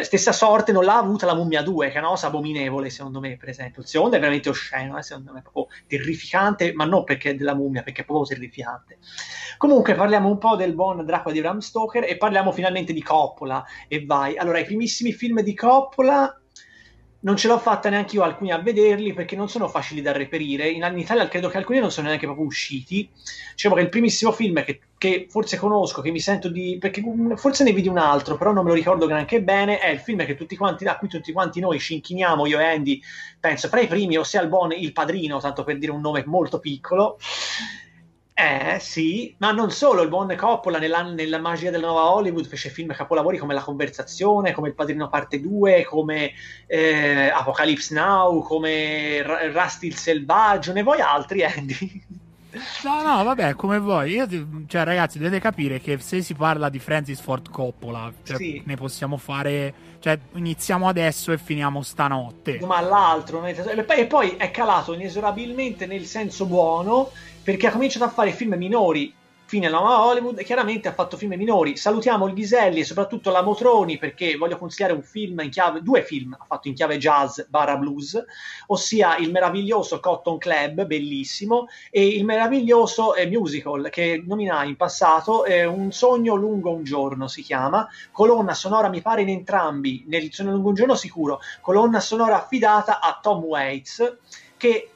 stessa 0.03 0.31
sorte 0.31 0.71
non 0.71 0.84
l'ha 0.84 0.97
avuta 0.97 1.25
la 1.25 1.34
Mummia 1.34 1.63
2 1.63 1.89
che 1.89 1.95
è 1.95 1.99
una 1.99 2.09
cosa 2.09 2.27
abominevole 2.27 2.91
secondo 2.91 3.19
me 3.19 3.36
per 3.36 3.49
esempio 3.49 3.81
il 3.81 3.88
secondo 3.88 4.15
è 4.15 4.19
veramente 4.19 4.49
osceno 4.49 4.95
eh, 4.95 5.01
secondo 5.01 5.34
me 5.34 5.39
è 5.39 5.41
proprio 5.41 5.67
terrificante 5.88 6.71
ma 6.73 6.86
non 6.86 7.03
perché 7.03 7.31
è 7.31 7.36
della 7.36 7.55
mummia 7.55 7.81
perché 7.81 8.03
è 8.03 8.05
proprio 8.05 8.27
terrificante 8.27 8.99
comunque 9.57 9.95
parliamo 9.95 10.29
un 10.29 10.38
po' 10.38 10.55
del 10.55 10.75
buon 10.75 11.03
Dracula 11.03 11.34
di 11.34 11.41
Bram 11.41 11.59
Stoker 11.59 12.03
e 12.03 12.17
parliamo 12.17 12.51
finalmente 12.51 12.93
di 12.93 13.01
Coppola 13.01 13.65
e 13.88 14.05
vai 14.05 14.38
allora 14.38 14.59
i 14.59 14.65
primissimi 14.65 15.13
film 15.13 15.41
di 15.41 15.55
Coppola 15.55 16.38
non 17.23 17.38
ce 17.38 17.47
l'ho 17.47 17.57
fatta 17.57 17.89
neanche 17.89 18.15
io 18.15 18.23
alcuni 18.23 18.51
a 18.51 18.59
vederli 18.59 19.13
perché 19.13 19.36
non 19.36 19.49
sono 19.49 19.67
facili 19.67 20.01
da 20.01 20.11
reperire. 20.11 20.69
In, 20.69 20.84
in 20.84 20.99
Italia 20.99 21.27
credo 21.27 21.47
che 21.49 21.57
alcuni 21.57 21.79
non 21.79 21.91
sono 21.91 22.07
neanche 22.07 22.25
proprio 22.25 22.45
usciti. 22.45 23.09
Diciamo 23.51 23.75
che 23.75 23.81
il 23.81 23.89
primissimo 23.89 24.31
film 24.31 24.63
che, 24.63 24.81
che 25.04 25.26
forse 25.30 25.58
conosco, 25.58 26.01
che 26.01 26.12
mi 26.12 26.22
sento 26.22 26.47
di. 26.47 26.78
perché 26.80 27.04
forse 27.36 27.66
ne 27.66 27.74
vidi 27.74 27.89
un 27.89 27.97
altro, 27.97 28.38
però 28.38 28.54
non 28.54 28.64
me 28.64 28.70
lo 28.70 28.76
ricordo 28.76 29.06
neanche 29.06 29.43
bene. 29.43 29.80
È 29.80 29.89
il 29.89 29.99
film 29.99 30.24
che 30.26 30.34
tutti 30.34 30.56
quanti, 30.56 30.86
a 30.86 30.95
cui 30.95 31.10
tutti 31.10 31.34
quanti 31.34 31.60
noi 31.60 31.78
ci 31.78 31.95
inchiniamo, 31.95 32.45
io 32.45 32.58
e 32.58 32.64
Andy, 32.64 33.01
penso 33.38 33.68
fra 33.68 33.82
i 33.82 33.88
primi, 33.88 34.16
ossia 34.16 34.41
il 34.41 34.47
buon 34.47 34.72
Il 34.72 34.93
Padrino, 34.93 35.41
tanto 35.41 35.66
per 35.66 35.78
dire 35.78 35.91
un 35.91 35.99
nome 35.99 36.24
molto 36.26 36.60
piccolo. 36.60 37.18
Eh 38.34 38.78
sì, 38.80 39.36
ma 39.39 39.51
non 39.51 39.72
solo, 39.72 40.04
il 40.04 40.10
buon 40.10 40.34
Coppola 40.38 40.80
nella, 40.80 41.01
nella, 41.04 41.38
magia 41.38 41.70
della 41.70 41.88
nuova 41.88 42.10
Hollywood 42.14 42.47
fece 42.47 42.70
film 42.70 42.93
capolavori 42.93 43.38
come 43.38 43.54
La 43.54 43.62
conversazione, 43.62 44.54
come 44.54 44.70
Il 44.70 44.74
Padrino 44.74 45.10
parte 45.10 45.41
2, 45.41 45.84
come 45.84 46.32
eh, 46.66 47.28
Apocalypse 47.28 47.93
Now, 47.93 48.41
come 48.41 49.22
Rusty 49.51 49.88
il 49.88 49.97
selvaggio, 49.97 50.72
ne 50.72 50.82
vuoi 50.82 51.01
altri 51.01 51.43
Andy? 51.43 52.22
No, 52.84 53.01
no, 53.01 53.24
vabbè, 53.24 53.56
come 53.56 53.80
vuoi. 53.80 54.12
Io, 54.12 54.28
cioè, 54.68 54.84
ragazzi, 54.84 55.18
dovete 55.18 55.39
capire 55.39 55.80
che 55.80 55.97
se 55.99 56.22
si 56.22 56.34
parla 56.34 56.70
di 56.70 56.80
Francis 56.80 57.20
Ford 57.20 57.49
Coppola, 57.49 58.12
cioè, 58.24 58.38
sì. 58.38 58.62
ne 58.66 58.76
possiamo 58.76 59.18
fare. 59.18 59.91
Cioè, 59.99 60.20
iniziamo 60.34 60.88
adesso 60.88 61.32
e 61.32 61.38
finiamo 61.38 61.82
stanotte. 61.82 62.60
Ma 62.66 62.82
l'altro, 62.82 63.43
e 63.45 64.06
poi 64.06 64.32
è 64.32 64.51
calato 64.51 64.93
inesorabilmente 64.93 65.86
nel 65.86 66.06
senso 66.06 66.45
buono 66.45 67.10
perché 67.41 67.68
ha 67.68 67.72
cominciato 67.72 68.06
a 68.06 68.10
fare 68.10 68.32
film 68.32 68.56
minori 68.56 69.14
fine 69.54 69.68
alla 69.68 69.78
nuova 69.78 70.06
Hollywood 70.06 70.39
e 70.39 70.43
chiaramente 70.43 70.88
ha 70.88 70.93
fatto 70.93 71.16
film 71.16 71.36
minori. 71.36 71.78
Salutiamo 71.78 72.26
il 72.26 72.34
Ghiselli 72.34 72.80
e 72.80 72.84
soprattutto 72.84 73.30
la 73.30 73.43
Motroni 73.43 73.99
perché 73.99 74.36
voglio 74.36 74.58
consigliare 74.58 74.93
un 74.93 75.04
film 75.04 75.41
in 75.41 75.51
chiave, 75.51 75.84
due 75.84 76.04
film 76.04 76.36
ha 76.39 76.43
fatto 76.43 76.70
in 76.70 76.74
chiave 76.74 76.97
jazz 76.97 77.39
barra 77.49 77.78
blues, 77.78 78.20
ossia 78.66 79.16
il 79.18 79.30
meraviglioso 79.30 79.99
Cotton 79.99 80.39
Club, 80.39 80.88
bellissimo, 80.88 81.68
e 81.91 82.04
il 82.04 82.26
meraviglioso 82.26 83.14
eh, 83.14 83.28
musical 83.28 83.91
che 83.91 84.24
nominai 84.26 84.70
in 84.70 84.76
passato, 84.76 85.45
eh, 85.45 85.66
Un 85.66 85.91
sogno 85.91 86.34
lungo 86.34 86.72
un 86.72 86.84
giorno 86.84 87.28
si 87.28 87.43
chiama, 87.43 87.88
colonna 88.12 88.56
sonora 88.56 88.89
mi 88.89 89.04
pare 89.04 89.22
in 89.22 89.30
entrambi, 89.30 90.04
nel 90.08 90.34
sogno 90.34 90.49
lungo 90.49 90.70
un 90.70 90.76
giorno 90.76 90.95
sicuro, 90.95 91.39
colonna 91.62 91.99
sonora 91.99 92.38
affidata 92.38 92.99
a 92.99 93.20
Tom 93.22 93.43
Waits 93.43 94.18
che 94.58 94.92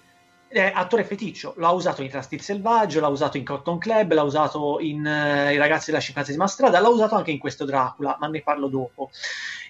è 0.47 0.71
attore 0.73 1.03
feticcio, 1.03 1.53
l'ha 1.57 1.69
usato 1.71 2.01
in 2.01 2.09
Trastil 2.09 2.41
Selvaggio, 2.41 2.99
l'ha 2.99 3.07
usato 3.07 3.37
in 3.37 3.43
Cotton 3.43 3.77
Club, 3.77 4.13
l'ha 4.13 4.23
usato 4.23 4.79
in 4.79 4.99
uh, 4.99 5.51
I 5.51 5.57
ragazzi 5.57 5.91
della 5.91 6.01
cinquantesima 6.01 6.47
strada, 6.47 6.79
l'ha 6.79 6.89
usato 6.89 7.15
anche 7.15 7.31
in 7.31 7.37
questo 7.37 7.65
Dracula, 7.65 8.17
ma 8.19 8.27
ne 8.27 8.41
parlo 8.41 8.67
dopo. 8.67 9.09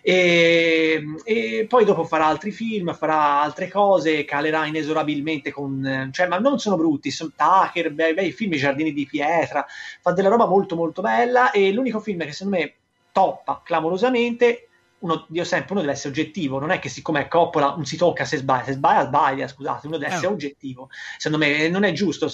E, 0.01 1.03
e, 1.23 1.65
poi 1.67 1.83
dopo 1.83 2.03
farà 2.03 2.25
altri 2.27 2.51
film, 2.51 2.93
farà 2.93 3.41
altre 3.41 3.69
cose, 3.69 4.23
calerà 4.25 4.65
inesorabilmente 4.65 5.51
con... 5.51 6.09
cioè, 6.11 6.27
ma 6.27 6.37
non 6.37 6.59
sono 6.59 6.77
brutti, 6.77 7.11
sono 7.11 7.31
Tucker, 7.35 7.91
bei, 7.91 8.13
bei 8.13 8.31
film, 8.31 8.53
I 8.53 8.57
giardini 8.57 8.93
di 8.93 9.05
pietra, 9.05 9.65
fa 10.01 10.11
della 10.11 10.29
roba 10.29 10.45
molto 10.45 10.75
molto 10.75 11.01
bella 11.01 11.51
e 11.51 11.71
l'unico 11.71 11.99
film 11.99 12.23
che 12.23 12.31
secondo 12.31 12.57
me 12.57 12.73
toppa 13.11 13.61
clamorosamente 13.63 14.66
uno, 14.99 15.27
io 15.31 15.43
sempre, 15.43 15.73
uno 15.73 15.81
deve 15.81 15.93
essere 15.93 16.09
oggettivo, 16.09 16.59
non 16.59 16.71
è 16.71 16.79
che 16.79 16.89
siccome 16.89 17.21
è 17.21 17.27
Coppola 17.27 17.75
non 17.75 17.85
si 17.85 17.97
tocca 17.97 18.25
se 18.25 18.37
sbaglia, 18.37 18.63
se 18.65 18.71
sbaglia 18.73 19.05
sbaglia, 19.05 19.47
scusate, 19.47 19.87
uno 19.87 19.97
deve 19.97 20.11
eh. 20.11 20.15
essere 20.15 20.31
oggettivo. 20.31 20.89
Secondo 21.17 21.45
me 21.45 21.69
non 21.69 21.83
è 21.83 21.91
giusto 21.91 22.31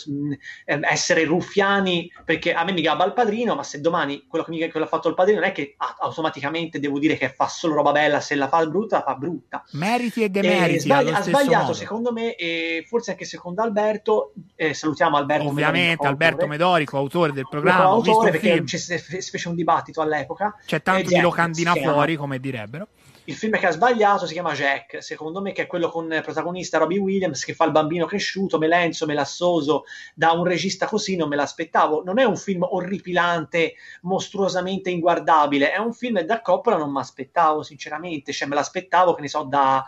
eh, 0.65 0.79
essere 0.83 1.25
ruffiani 1.25 2.11
perché 2.23 2.53
a 2.53 2.63
me 2.63 2.71
mi 2.71 2.81
gabba 2.81 3.05
il 3.05 3.13
padrino, 3.13 3.55
ma 3.55 3.63
se 3.63 3.81
domani 3.81 4.25
quello 4.27 4.45
che, 4.45 4.51
mi, 4.51 4.69
quello 4.69 4.85
ha 4.85 4.89
fatto 4.89 5.09
il 5.09 5.15
padrino 5.15 5.39
non 5.39 5.49
è 5.49 5.51
che 5.51 5.75
automaticamente 5.77 6.79
devo 6.79 6.99
dire 6.99 7.17
che 7.17 7.29
fa 7.29 7.47
solo 7.47 7.75
roba 7.75 7.91
bella, 7.91 8.19
se 8.21 8.35
la 8.35 8.47
fa 8.47 8.65
brutta 8.65 8.97
la 8.97 9.03
fa 9.03 9.15
brutta. 9.15 9.63
Meriti 9.71 10.23
e 10.23 10.29
demeriti. 10.29 10.75
E 10.75 10.79
sbaglia, 10.79 11.17
ha 11.17 11.21
sbagliato 11.21 11.61
modo. 11.63 11.73
secondo 11.73 12.13
me 12.13 12.35
e 12.35 12.85
forse 12.87 13.11
anche 13.11 13.25
secondo 13.25 13.61
Alberto, 13.61 14.33
eh, 14.55 14.73
salutiamo 14.73 15.17
Alberto 15.17 15.47
Ovviamente 15.47 15.79
Medorico, 15.81 16.07
Alberto 16.07 16.33
autore. 16.33 16.57
Medorico, 16.57 16.97
autore 16.97 17.31
del 17.33 17.47
programma. 17.49 17.83
Autore 17.83 18.31
perché 18.31 18.63
si 18.65 19.29
fece 19.29 19.49
un 19.49 19.55
dibattito 19.55 19.99
all'epoca. 19.99 20.55
C'è 20.65 20.81
tanto 20.81 21.09
di 21.09 21.19
locandina 21.19 21.73
fuori, 21.73 22.15
come 22.15 22.39
dire 22.39 22.52
direbbero. 22.53 22.87
Il 23.25 23.35
film 23.35 23.57
che 23.57 23.67
ha 23.67 23.71
sbagliato 23.71 24.25
si 24.25 24.33
chiama 24.33 24.53
Jack, 24.53 25.01
secondo 25.01 25.41
me, 25.41 25.53
che 25.53 25.63
è 25.63 25.67
quello 25.67 25.89
con 25.89 26.07
protagonista 26.23 26.77
Robbie 26.77 26.99
Williams 26.99 27.45
che 27.45 27.53
fa 27.53 27.65
il 27.65 27.71
bambino 27.71 28.05
cresciuto, 28.05 28.57
melenzo, 28.57 29.05
melassoso, 29.05 29.85
da 30.13 30.31
un 30.31 30.43
regista 30.43 30.87
così 30.87 31.15
non 31.15 31.29
me 31.29 31.35
l'aspettavo. 31.35 32.03
Non 32.03 32.19
è 32.19 32.23
un 32.25 32.37
film 32.37 32.63
orripilante, 32.63 33.75
mostruosamente 34.01 34.89
inguardabile, 34.89 35.71
è 35.71 35.77
un 35.77 35.93
film 35.93 36.21
da 36.21 36.41
Coppola 36.41 36.77
non 36.77 36.91
mi 36.91 36.99
aspettavo, 36.99 37.63
sinceramente, 37.63 38.33
cioè 38.33 38.47
me 38.47 38.55
l'aspettavo, 38.55 39.13
che 39.13 39.21
ne 39.21 39.27
so, 39.27 39.43
da... 39.43 39.83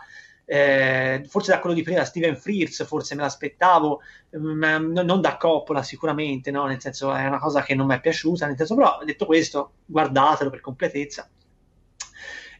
Eh, 0.48 1.24
forse 1.26 1.50
da 1.50 1.58
quello 1.58 1.74
di 1.74 1.82
prima, 1.82 2.04
Steven 2.04 2.36
Frears, 2.36 2.86
forse 2.86 3.16
me 3.16 3.22
l'aspettavo, 3.22 4.00
ma 4.38 4.78
non 4.78 5.20
da 5.20 5.36
Coppola 5.36 5.82
sicuramente, 5.82 6.52
no? 6.52 6.66
nel 6.66 6.80
senso 6.80 7.12
è 7.12 7.26
una 7.26 7.40
cosa 7.40 7.62
che 7.62 7.74
non 7.74 7.88
mi 7.88 7.96
è 7.96 8.00
piaciuta, 8.00 8.46
nel 8.46 8.56
senso 8.56 8.76
però 8.76 9.00
detto 9.04 9.26
questo, 9.26 9.72
guardatelo 9.84 10.48
per 10.48 10.60
completezza. 10.60 11.28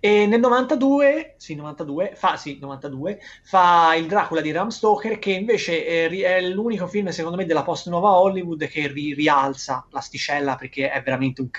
E 0.01 0.27
nel 0.27 0.41
92, 0.41 1.35
sì, 1.37 1.55
92, 1.55 2.13
fa, 2.15 2.37
sì, 2.37 2.59
92, 2.61 3.19
fa 3.43 3.95
il 3.95 4.07
Dracula 4.07 4.41
di 4.41 4.53
Ram 4.53 4.69
Stoker, 4.69 5.19
che 5.19 5.33
invece 5.33 5.85
è, 5.85 6.09
è 6.11 6.41
l'unico 6.43 6.87
film, 6.87 7.09
secondo 7.09 7.37
me, 7.37 7.47
della 7.47 7.63
post-nuova 7.63 8.19
Hollywood 8.19 8.67
che 8.69 8.89
ri, 8.89 9.15
rialza 9.15 9.87
l'asticella 9.91 10.57
perché 10.57 10.91
è 10.91 11.03
veramente 11.03 11.41
un 11.41 11.51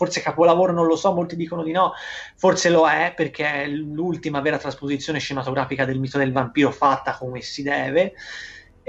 forse 0.00 0.22
capolavoro 0.22 0.72
non 0.72 0.86
lo 0.86 0.96
so, 0.96 1.12
molti 1.12 1.36
dicono 1.36 1.62
di 1.62 1.72
no, 1.72 1.92
forse 2.36 2.70
lo 2.70 2.88
è 2.88 3.12
perché 3.14 3.64
è 3.64 3.66
l'ultima 3.66 4.40
vera 4.40 4.56
trasposizione 4.56 5.20
cinematografica 5.20 5.84
del 5.84 6.00
mito 6.00 6.16
del 6.16 6.32
vampiro 6.32 6.70
fatta 6.70 7.18
come 7.18 7.42
si 7.42 7.62
deve 7.62 8.14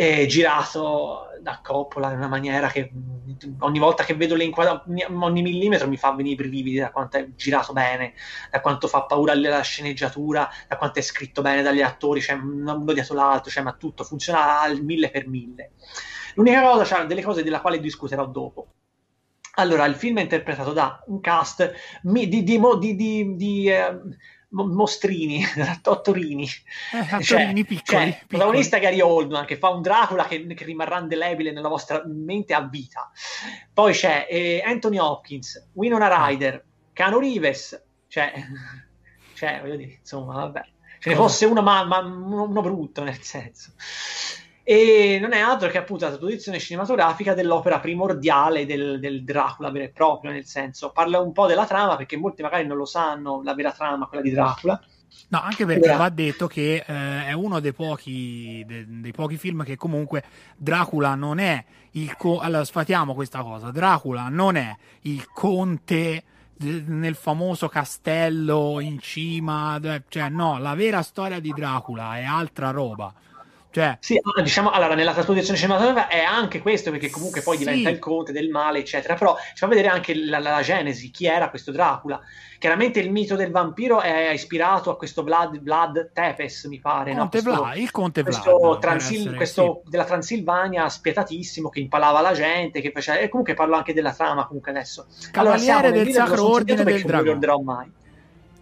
e 0.01 0.25
girato 0.25 1.27
da 1.41 1.59
Coppola 1.61 2.09
in 2.09 2.17
una 2.17 2.27
maniera 2.27 2.69
che 2.69 2.91
ogni 3.59 3.77
volta 3.77 4.03
che 4.03 4.15
vedo 4.15 4.33
le 4.33 4.45
inquadrature, 4.45 5.05
ogni 5.05 5.43
millimetro 5.43 5.87
mi 5.87 5.95
fa 5.95 6.11
venire 6.11 6.33
i 6.33 6.47
brividi 6.47 6.79
da 6.79 6.89
quanto 6.89 7.17
è 7.17 7.27
girato 7.35 7.71
bene, 7.71 8.13
da 8.49 8.61
quanto 8.61 8.87
fa 8.87 9.03
paura 9.03 9.35
la 9.35 9.61
sceneggiatura, 9.61 10.49
da 10.67 10.77
quanto 10.77 10.97
è 10.97 11.03
scritto 11.03 11.43
bene 11.43 11.61
dagli 11.61 11.83
attori, 11.83 12.19
cioè 12.19 12.35
uno 12.35 12.83
dietro 12.93 13.13
l'altro, 13.13 13.51
cioè, 13.51 13.61
ma 13.61 13.73
tutto 13.73 14.03
funziona 14.03 14.61
al 14.61 14.81
mille 14.81 15.11
per 15.11 15.27
mille. 15.27 15.73
L'unica 16.33 16.63
cosa, 16.63 16.83
cioè, 16.83 17.05
delle 17.05 17.21
cose 17.21 17.43
della 17.43 17.61
quale 17.61 17.79
discuterò 17.79 18.25
dopo. 18.25 18.69
Allora, 19.55 19.85
il 19.85 19.93
film 19.93 20.17
è 20.17 20.21
interpretato 20.21 20.73
da 20.73 21.03
un 21.07 21.19
cast 21.19 21.73
di, 22.01 22.27
di, 22.27 22.43
di, 22.43 23.35
di 23.35 23.69
eh, 23.69 23.99
mostrini, 24.51 25.43
attorini, 25.83 26.43
eh, 26.43 27.23
cioè, 27.23 27.51
piccoli, 27.53 27.81
cioè, 27.83 28.05
piccoli. 28.07 28.17
protagonista 28.27 28.77
Gary 28.77 28.99
Oldman 29.01 29.45
che 29.45 29.57
fa 29.57 29.69
un 29.69 29.81
Dracula 29.81 30.25
che, 30.25 30.45
che, 30.47 30.65
rimarrà 30.65 30.99
indelebile 30.99 31.51
nella 31.51 31.69
vostra 31.69 32.03
mente 32.05 32.53
a 32.53 32.61
vita. 32.61 33.09
Poi 33.73 33.93
c'è 33.93 34.27
eh, 34.29 34.61
Anthony 34.65 34.97
Hopkins, 34.97 35.69
Winona 35.73 36.27
Ryder, 36.27 36.63
Cano 36.93 37.19
Reeves, 37.19 37.81
cioè, 38.07 38.33
cioè 39.33 39.59
voglio 39.61 39.75
dire, 39.75 39.97
insomma, 39.99 40.33
vabbè. 40.33 40.61
Ce 40.99 41.09
ne 41.09 41.15
fosse 41.15 41.45
uno, 41.45 41.63
ma, 41.63 41.83
ma 41.83 41.97
uno 41.97 42.61
brutto 42.61 43.03
nel 43.03 43.19
senso 43.21 43.73
e 44.63 45.17
non 45.19 45.33
è 45.33 45.39
altro 45.39 45.69
che 45.69 45.79
appunto 45.79 46.07
la 46.07 46.15
tradizione 46.15 46.59
cinematografica 46.59 47.33
dell'opera 47.33 47.79
primordiale 47.79 48.65
del, 48.65 48.99
del, 48.99 49.23
Dracula 49.23 49.71
vero 49.71 49.85
e 49.85 49.89
proprio, 49.89 50.31
nel 50.31 50.45
senso 50.45 50.91
parla 50.91 51.19
un 51.19 51.31
po' 51.31 51.47
della 51.47 51.65
trama 51.65 51.95
perché 51.95 52.15
molti 52.15 52.41
magari 52.41 52.67
non 52.67 52.77
lo 52.77 52.85
sanno, 52.85 53.41
la 53.43 53.55
vera 53.55 53.71
trama, 53.71 54.05
quella 54.05 54.23
di 54.23 54.31
Dracula. 54.31 54.81
No, 55.29 55.41
anche 55.41 55.65
perché 55.65 55.95
va 55.95 56.09
detto 56.09 56.47
che 56.47 56.83
eh, 56.85 57.25
è 57.25 57.31
uno 57.31 57.59
dei 57.59 57.73
pochi, 57.73 58.63
de, 58.67 58.85
dei 58.87 59.11
pochi 59.11 59.37
film 59.37 59.63
che 59.63 59.77
comunque 59.77 60.23
Dracula 60.55 61.15
non 61.15 61.39
è 61.39 61.63
il... 61.91 62.15
Co- 62.15 62.39
allora 62.39 62.63
sfatiamo 62.63 63.13
questa 63.13 63.41
cosa, 63.41 63.71
Dracula 63.71 64.27
non 64.29 64.57
è 64.57 64.75
il 65.01 65.25
conte 65.31 66.23
nel 66.57 67.15
famoso 67.15 67.67
castello 67.67 68.79
in 68.79 68.99
cima, 68.99 69.79
cioè 70.07 70.29
no, 70.29 70.59
la 70.59 70.75
vera 70.75 71.01
storia 71.01 71.39
di 71.39 71.51
Dracula 71.51 72.17
è 72.17 72.23
altra 72.23 72.69
roba 72.69 73.11
cioè... 73.71 73.97
Sì, 74.01 74.19
diciamo, 74.43 74.69
allora, 74.69 74.95
nella 74.95 75.13
trasposizione 75.13 75.57
cinematografica 75.57 76.09
è 76.09 76.19
anche 76.19 76.61
questo, 76.61 76.91
perché 76.91 77.09
comunque 77.09 77.41
poi 77.41 77.57
diventa 77.57 77.87
sì. 77.87 77.95
il 77.95 77.99
conte 77.99 78.33
del 78.33 78.49
male, 78.49 78.79
eccetera, 78.79 79.15
però 79.15 79.35
ci 79.37 79.55
fa 79.55 79.67
vedere 79.67 79.87
anche 79.87 80.13
la, 80.13 80.39
la, 80.39 80.51
la, 80.51 80.61
genesi, 80.61 81.09
chi 81.09 81.25
era 81.25 81.49
questo 81.49 81.71
Dracula. 81.71 82.19
Chiaramente 82.59 82.99
il 82.99 83.11
mito 83.11 83.35
del 83.35 83.49
vampiro 83.49 84.01
è 84.01 84.29
ispirato 84.29 84.91
a 84.91 84.97
questo 84.97 85.23
Vlad, 85.23 85.61
Vlad 85.61 86.11
Tepes, 86.13 86.65
mi 86.65 86.79
pare, 86.79 87.15
conte 87.15 87.15
no? 87.15 87.29
questo, 87.29 87.63
Vlad, 87.63 87.77
il 87.77 87.91
conte 87.91 88.23
questo 88.23 88.57
Vlad, 88.57 88.79
Transil, 88.79 89.19
essere, 89.19 89.35
questo 89.35 89.81
sì. 89.83 89.89
della 89.89 90.05
Transilvania 90.05 90.89
spietatissimo, 90.89 91.69
che 91.69 91.79
impalava 91.79 92.21
la 92.21 92.33
gente, 92.33 92.81
che 92.81 92.91
faceva... 92.91 93.19
e 93.19 93.29
comunque 93.29 93.53
parlo 93.53 93.75
anche 93.75 93.93
della 93.93 94.13
trama, 94.13 94.45
comunque 94.45 94.71
adesso. 94.71 95.07
Cavaliere 95.31 95.87
allora, 95.87 96.03
del 96.03 96.11
Sacro 96.11 96.49
Ordine 96.49 96.83
del 96.83 97.01
Dragone. 97.03 97.39
Non 97.39 97.85
lo 97.85 97.99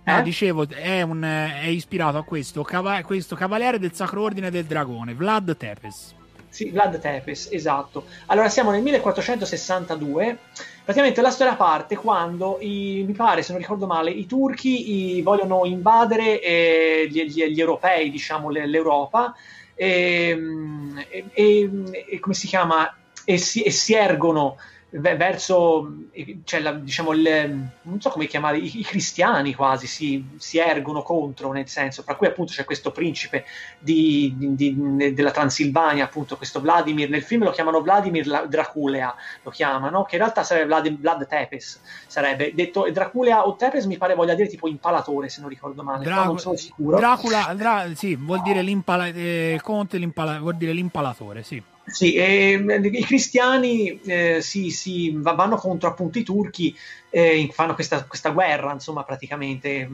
No, 0.10 0.20
eh? 0.20 0.24
dicevo, 0.24 0.68
è, 0.68 1.02
un, 1.02 1.22
è, 1.22 1.68
ispirato 1.68 2.18
a 2.18 2.24
questo, 2.24 2.64
cava- 2.64 3.02
questo 3.04 3.36
cavaliere 3.36 3.80
del 3.80 3.94
Sacro 3.94 4.24
Ordine 4.24 4.50
del 4.50 4.66
Dragone, 4.66 5.14
Vlad 5.14 5.56
Tepes. 5.56 6.16
Sì, 6.50 6.72
Vlad 6.72 7.00
Tepes, 7.00 7.50
esatto. 7.52 8.06
Allora 8.26 8.50
siamo 8.50 8.72
nel 8.72 8.82
1462, 8.82 10.38
praticamente 10.84 11.22
la 11.22 11.30
storia 11.30 11.56
parte 11.56 11.96
quando, 11.96 12.58
i, 12.60 13.04
mi 13.06 13.14
pare, 13.14 13.44
se 13.44 13.52
non 13.52 13.62
ricordo 13.62 13.86
male, 13.86 14.10
i 14.10 14.26
turchi 14.26 15.18
i, 15.18 15.22
vogliono 15.22 15.66
invadere 15.66 16.42
eh, 16.42 17.08
gli, 17.10 17.24
gli, 17.24 17.46
gli, 17.46 17.60
europei, 17.60 18.10
diciamo, 18.10 18.50
l'Europa, 18.50 19.36
e, 19.76 20.38
e, 21.10 21.26
e, 21.32 21.70
e 22.10 22.20
come 22.20 22.34
si 22.34 22.48
chiama? 22.48 22.94
E 23.24 23.38
si, 23.38 23.62
e 23.62 23.70
si 23.70 23.94
ergono 23.94 24.58
verso, 24.92 25.94
cioè, 26.46 26.62
la, 26.62 26.72
diciamo, 26.74 27.12
il, 27.14 27.70
non 27.84 28.02
so 28.02 28.10
come 28.10 28.26
chiamare, 28.26 28.58
i, 28.58 28.80
i 28.80 28.84
cristiani 28.84 29.54
quasi 29.54 29.86
si, 29.86 30.26
si, 30.38 30.58
ergono 30.58 31.04
contro, 31.04 31.52
nel 31.52 31.68
senso, 31.68 32.02
fra 32.02 32.16
cui 32.16 32.26
appunto 32.28 32.54
c'è 32.54 32.66
questo 32.66 32.92
principe 32.92 33.46
di, 33.78 34.34
di, 34.36 34.56
di, 34.56 35.14
della 35.14 35.32
Transilvania, 35.32 36.06
appunto 36.06 36.38
questo 36.38 36.60
Vladimir, 36.60 37.10
nel 37.10 37.22
film 37.22 37.44
lo 37.44 37.52
chiamano 37.52 37.82
Vladimir 37.82 38.48
Draculea, 38.48 39.16
lo 39.44 39.52
chiamano, 39.52 40.04
che 40.06 40.16
in 40.16 40.22
realtà 40.22 40.44
sarebbe 40.44 40.66
Vlad, 40.66 41.00
Vlad 41.00 41.28
Tepes, 41.28 41.82
sarebbe 42.08 42.54
detto 42.56 42.90
Draculea 42.92 43.46
o 43.48 43.56
Tepes 43.56 43.86
mi 43.86 43.98
pare 43.98 44.16
voglia 44.16 44.34
dire 44.34 44.48
tipo 44.50 44.68
impalatore, 44.68 45.30
se 45.30 45.42
non 45.42 45.50
ricordo 45.50 45.84
male, 45.84 46.04
Dra- 46.04 46.24
non 46.26 46.40
sono 46.40 46.56
sicuro. 46.56 46.98
Dracula, 46.98 47.54
Dra- 47.56 47.92
sì, 47.94 48.16
vuol 48.16 48.42
dire 48.42 48.64
l'impala- 48.64 49.08
eh, 49.08 49.60
conte, 49.62 49.98
l'impala- 49.98 50.40
vuol 50.40 50.56
dire 50.56 50.74
l'impalatore, 50.74 51.44
sì. 51.44 51.62
Sì, 51.90 52.14
eh, 52.14 52.54
i 52.92 53.04
cristiani 53.04 54.00
eh, 54.02 54.42
si, 54.42 54.70
si, 54.70 55.12
vanno 55.16 55.56
contro 55.56 55.90
appunto 55.90 56.20
i 56.20 56.24
turchi, 56.24 56.76
eh, 57.10 57.50
fanno 57.52 57.74
questa, 57.74 58.06
questa, 58.06 58.30
guerra, 58.30 58.72
insomma, 58.72 59.04
praticamente. 59.04 59.90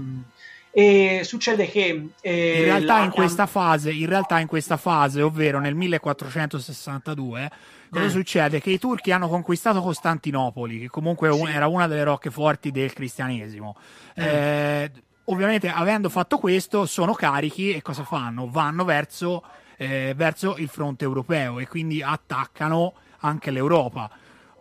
E 0.72 1.22
succede 1.24 1.70
che 1.70 2.10
eh, 2.20 2.58
in 2.58 2.64
realtà, 2.66 2.98
la... 2.98 3.04
in, 3.06 3.12
questa 3.12 3.46
fase, 3.46 3.92
in 3.92 4.08
realtà 4.08 4.40
in 4.40 4.48
questa 4.48 4.76
fase, 4.76 5.22
ovvero 5.22 5.60
nel 5.60 5.74
1462, 5.74 7.52
cosa 7.90 8.06
mm. 8.06 8.10
succede? 8.10 8.60
Che 8.60 8.72
i 8.72 8.80
turchi 8.80 9.12
hanno 9.12 9.30
conquistato 9.30 9.82
Costantinopoli, 9.82 10.80
che 10.80 10.88
comunque 10.90 11.32
sì. 11.32 11.44
era 11.44 11.68
una 11.68 11.88
delle 11.88 12.04
rocche 12.04 12.30
forti 12.30 12.72
del 12.72 12.92
cristianesimo. 12.92 13.76
Mm. 14.20 14.86
ovviamente, 15.26 15.70
avendo 15.70 16.10
fatto 16.10 16.38
questo, 16.40 16.86
sono 16.86 17.14
carichi 17.14 17.72
e 17.72 17.82
cosa 17.82 18.04
fanno? 18.04 18.50
Vanno 18.50 18.84
verso 18.84 19.44
eh, 19.78 20.14
verso 20.16 20.58
il 20.58 20.68
fronte 20.68 21.04
europeo 21.04 21.60
e 21.60 21.68
quindi 21.68 22.02
attaccano 22.02 22.94
anche 23.20 23.52
l'Europa. 23.52 24.10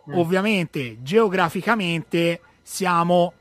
Mm. 0.09 0.13
Ovviamente 0.17 1.01
geograficamente 1.01 2.41
siamo 2.61 3.33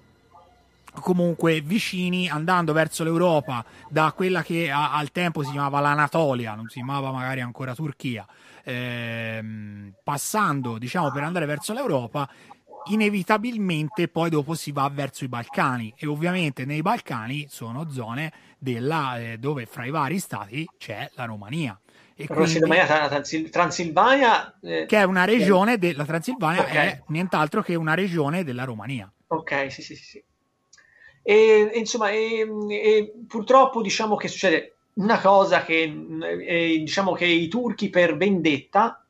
comunque 1.00 1.60
vicini 1.60 2.28
andando 2.28 2.72
verso 2.72 3.02
l'Europa 3.02 3.64
da 3.88 4.12
quella 4.12 4.42
che 4.42 4.70
a, 4.70 4.92
al 4.92 5.10
tempo 5.10 5.42
si 5.42 5.50
chiamava 5.50 5.80
l'Anatolia, 5.80 6.54
non 6.54 6.68
si 6.68 6.74
chiamava 6.74 7.10
magari 7.10 7.40
ancora 7.40 7.74
Turchia, 7.74 8.26
ehm, 8.62 9.94
passando 10.02 10.78
diciamo 10.78 11.10
per 11.10 11.24
andare 11.24 11.46
verso 11.46 11.72
l'Europa 11.72 12.28
inevitabilmente 12.86 14.08
poi 14.08 14.30
dopo 14.30 14.54
si 14.54 14.72
va 14.72 14.88
verso 14.92 15.24
i 15.24 15.28
Balcani 15.28 15.92
e 15.96 16.06
ovviamente 16.06 16.64
nei 16.64 16.82
Balcani 16.82 17.46
sono 17.48 17.90
zone 17.90 18.32
della, 18.58 19.18
eh, 19.18 19.38
dove 19.38 19.66
fra 19.66 19.84
i 19.84 19.90
vari 19.90 20.18
stati 20.18 20.66
c'è 20.78 21.10
la 21.14 21.24
Romania. 21.24 21.78
E 22.16 22.26
quindi, 22.26 22.60
Transil- 22.60 23.50
Transilvania, 23.50 24.58
eh, 24.62 24.86
che 24.86 24.98
è 24.98 25.02
una 25.02 25.24
regione 25.24 25.78
della 25.78 26.04
Transilvania, 26.04 26.62
okay. 26.62 26.86
è 26.86 27.02
nient'altro 27.08 27.60
che 27.60 27.74
una 27.74 27.94
regione 27.94 28.44
della 28.44 28.62
Romania. 28.64 29.12
Ok, 29.28 29.72
sì, 29.72 29.82
sì, 29.82 29.96
sì. 29.96 30.22
E, 31.22 31.70
insomma, 31.74 32.10
e, 32.10 32.46
e 32.68 33.12
purtroppo 33.26 33.82
diciamo 33.82 34.14
che 34.14 34.28
succede 34.28 34.76
una 34.94 35.18
cosa 35.20 35.64
che 35.64 35.82
eh, 35.82 36.78
diciamo 36.78 37.14
che 37.14 37.24
i 37.24 37.48
turchi 37.48 37.88
per 37.90 38.16
vendetta 38.16 39.03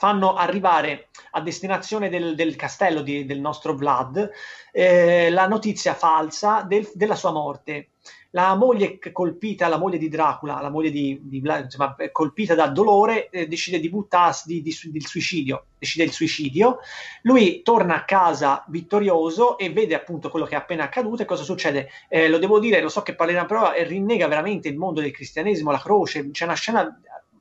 fanno 0.00 0.32
arrivare 0.32 1.08
a 1.32 1.42
destinazione 1.42 2.08
del, 2.08 2.34
del 2.34 2.56
castello 2.56 3.02
di, 3.02 3.26
del 3.26 3.38
nostro 3.38 3.74
Vlad 3.74 4.30
eh, 4.72 5.28
la 5.28 5.46
notizia 5.46 5.92
falsa 5.92 6.62
del, 6.62 6.90
della 6.94 7.14
sua 7.14 7.32
morte. 7.32 7.90
La 8.30 8.54
moglie 8.54 8.98
colpita, 9.12 9.68
la 9.68 9.76
moglie 9.76 9.98
di 9.98 10.08
Dracula, 10.08 10.58
la 10.62 10.70
moglie 10.70 10.90
di, 10.90 11.20
di 11.22 11.40
Vlad, 11.40 11.64
insomma, 11.64 11.94
colpita 12.12 12.54
dal 12.54 12.72
dolore, 12.72 13.28
eh, 13.28 13.46
decide 13.46 13.78
di 13.78 13.90
buttarsi 13.90 14.44
di, 14.46 14.62
di, 14.62 14.74
di, 14.90 15.00
suicidio, 15.02 15.66
decide 15.76 16.04
il 16.04 16.12
suicidio. 16.12 16.78
Lui 17.22 17.60
torna 17.62 17.96
a 17.96 18.04
casa 18.04 18.64
vittorioso 18.68 19.58
e 19.58 19.70
vede 19.70 19.94
appunto 19.94 20.30
quello 20.30 20.46
che 20.46 20.54
è 20.54 20.58
appena 20.58 20.84
accaduto 20.84 21.20
e 21.20 21.26
cosa 21.26 21.42
succede. 21.42 21.90
Eh, 22.08 22.26
lo 22.28 22.38
devo 22.38 22.58
dire, 22.58 22.80
lo 22.80 22.88
so 22.88 23.02
che 23.02 23.14
parlerà 23.14 23.44
però, 23.44 23.70
rinnega 23.76 24.28
veramente 24.28 24.68
il 24.68 24.78
mondo 24.78 25.02
del 25.02 25.10
cristianesimo, 25.10 25.70
la 25.70 25.78
croce, 25.78 26.30
c'è 26.30 26.44
una 26.44 26.54
scena 26.54 27.00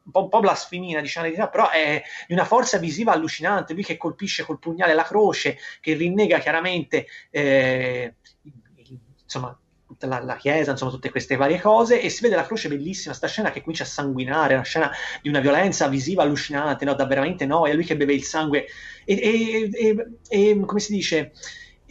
un 0.09 0.11
po', 0.11 0.23
un 0.23 0.29
po' 0.29 0.39
blasfemina, 0.39 1.01
diciamo, 1.01 1.29
però 1.49 1.69
è 1.69 2.01
di 2.27 2.33
una 2.33 2.45
forza 2.45 2.77
visiva 2.77 3.13
allucinante. 3.13 3.73
Lui 3.73 3.83
che 3.83 3.97
colpisce 3.97 4.43
col 4.43 4.59
pugnale 4.59 4.93
la 4.93 5.03
croce, 5.03 5.57
che 5.79 5.93
rinnega 5.93 6.39
chiaramente, 6.39 7.05
eh, 7.29 8.15
insomma, 9.23 9.57
la, 9.99 10.19
la, 10.19 10.35
chiesa, 10.35 10.71
insomma, 10.71 10.91
tutte 10.91 11.11
queste 11.11 11.35
varie 11.35 11.59
cose, 11.61 12.01
e 12.01 12.09
si 12.09 12.21
vede 12.21 12.35
la 12.35 12.45
croce 12.45 12.67
bellissima, 12.67 13.13
sta 13.13 13.27
scena 13.27 13.51
che 13.51 13.61
comincia 13.61 13.83
a 13.83 13.87
sanguinare, 13.87 14.55
una 14.55 14.63
scena 14.63 14.91
di 15.21 15.29
una 15.29 15.39
violenza 15.39 15.87
visiva 15.87 16.23
allucinante, 16.23 16.85
no? 16.85 16.95
da 16.95 17.05
veramente 17.05 17.45
noia, 17.45 17.73
lui 17.73 17.85
che 17.85 17.97
beve 17.97 18.13
il 18.13 18.23
sangue, 18.23 18.65
e, 19.05 19.13
e, 19.13 19.69
e, 19.71 20.07
e 20.27 20.59
come 20.65 20.79
si 20.79 20.93
dice 20.93 21.31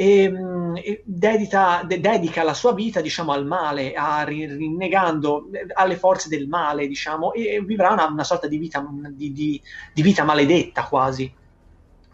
e, 0.00 0.22
ehm, 0.22 0.76
e 0.76 1.02
dedica, 1.04 1.82
de, 1.84 1.98
dedica, 1.98 2.44
la 2.44 2.54
sua 2.54 2.72
vita 2.72 3.00
diciamo, 3.00 3.32
al 3.32 3.44
male, 3.44 3.94
a, 3.94 4.22
rinnegando 4.22 5.48
eh, 5.52 5.66
alle 5.74 5.96
forze 5.96 6.28
del 6.28 6.46
male, 6.46 6.86
diciamo, 6.86 7.32
e 7.32 7.60
vivrà 7.64 7.90
una, 7.90 8.06
una 8.06 8.22
sorta 8.22 8.46
di 8.46 8.58
vita, 8.58 8.86
di, 9.10 9.32
di, 9.32 9.60
di 9.92 10.02
vita 10.02 10.22
maledetta 10.22 10.84
quasi. 10.84 11.32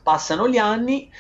Passano 0.02 0.48
gli 0.48 0.56
anni 0.56 1.10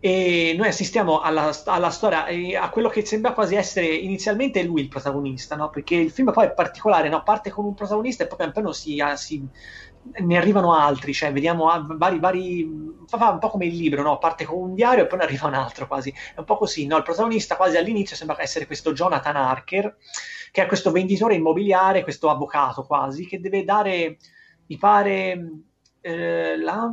e 0.00 0.54
noi 0.56 0.68
assistiamo 0.68 1.20
alla, 1.20 1.52
alla, 1.66 1.90
storia, 1.90 2.24
a 2.60 2.70
quello 2.70 2.88
che 2.88 3.04
sembra 3.04 3.32
quasi 3.32 3.54
essere 3.54 3.86
inizialmente 3.86 4.62
lui 4.64 4.80
il 4.80 4.88
protagonista, 4.88 5.54
no? 5.54 5.70
perché 5.70 5.94
il 5.94 6.10
film 6.10 6.32
poi 6.32 6.46
è 6.46 6.52
particolare, 6.52 7.08
no? 7.08 7.22
parte 7.22 7.50
con 7.50 7.66
un 7.66 7.74
protagonista 7.74 8.24
e 8.24 8.26
poi 8.26 8.38
pian 8.38 8.52
piano 8.52 8.72
si, 8.72 9.00
si, 9.14 9.46
ne 10.02 10.36
arrivano 10.36 10.74
altri, 10.74 11.12
cioè 11.12 11.32
vediamo 11.32 11.66
vari, 11.96 12.18
vari 12.18 12.88
fa 13.06 13.30
un 13.30 13.38
po' 13.38 13.50
come 13.50 13.66
il 13.66 13.76
libro, 13.76 14.02
no? 14.02 14.18
parte 14.18 14.44
con 14.44 14.58
un 14.58 14.74
diario 14.74 15.04
e 15.04 15.06
poi 15.06 15.18
ne 15.18 15.24
arriva 15.24 15.46
un 15.46 15.54
altro 15.54 15.86
quasi, 15.86 16.10
è 16.10 16.38
un 16.38 16.44
po' 16.44 16.56
così, 16.56 16.86
no? 16.86 16.96
il 16.96 17.02
protagonista 17.02 17.56
quasi 17.56 17.76
all'inizio 17.76 18.16
sembra 18.16 18.40
essere 18.40 18.66
questo 18.66 18.92
Jonathan 18.92 19.36
Harker, 19.36 19.96
che 20.50 20.62
è 20.62 20.66
questo 20.66 20.90
venditore 20.90 21.34
immobiliare, 21.34 22.02
questo 22.02 22.30
avvocato 22.30 22.84
quasi, 22.84 23.26
che 23.26 23.40
deve 23.40 23.64
dare, 23.64 24.16
mi 24.66 24.76
pare, 24.76 25.50
eh, 26.00 26.56
la, 26.58 26.92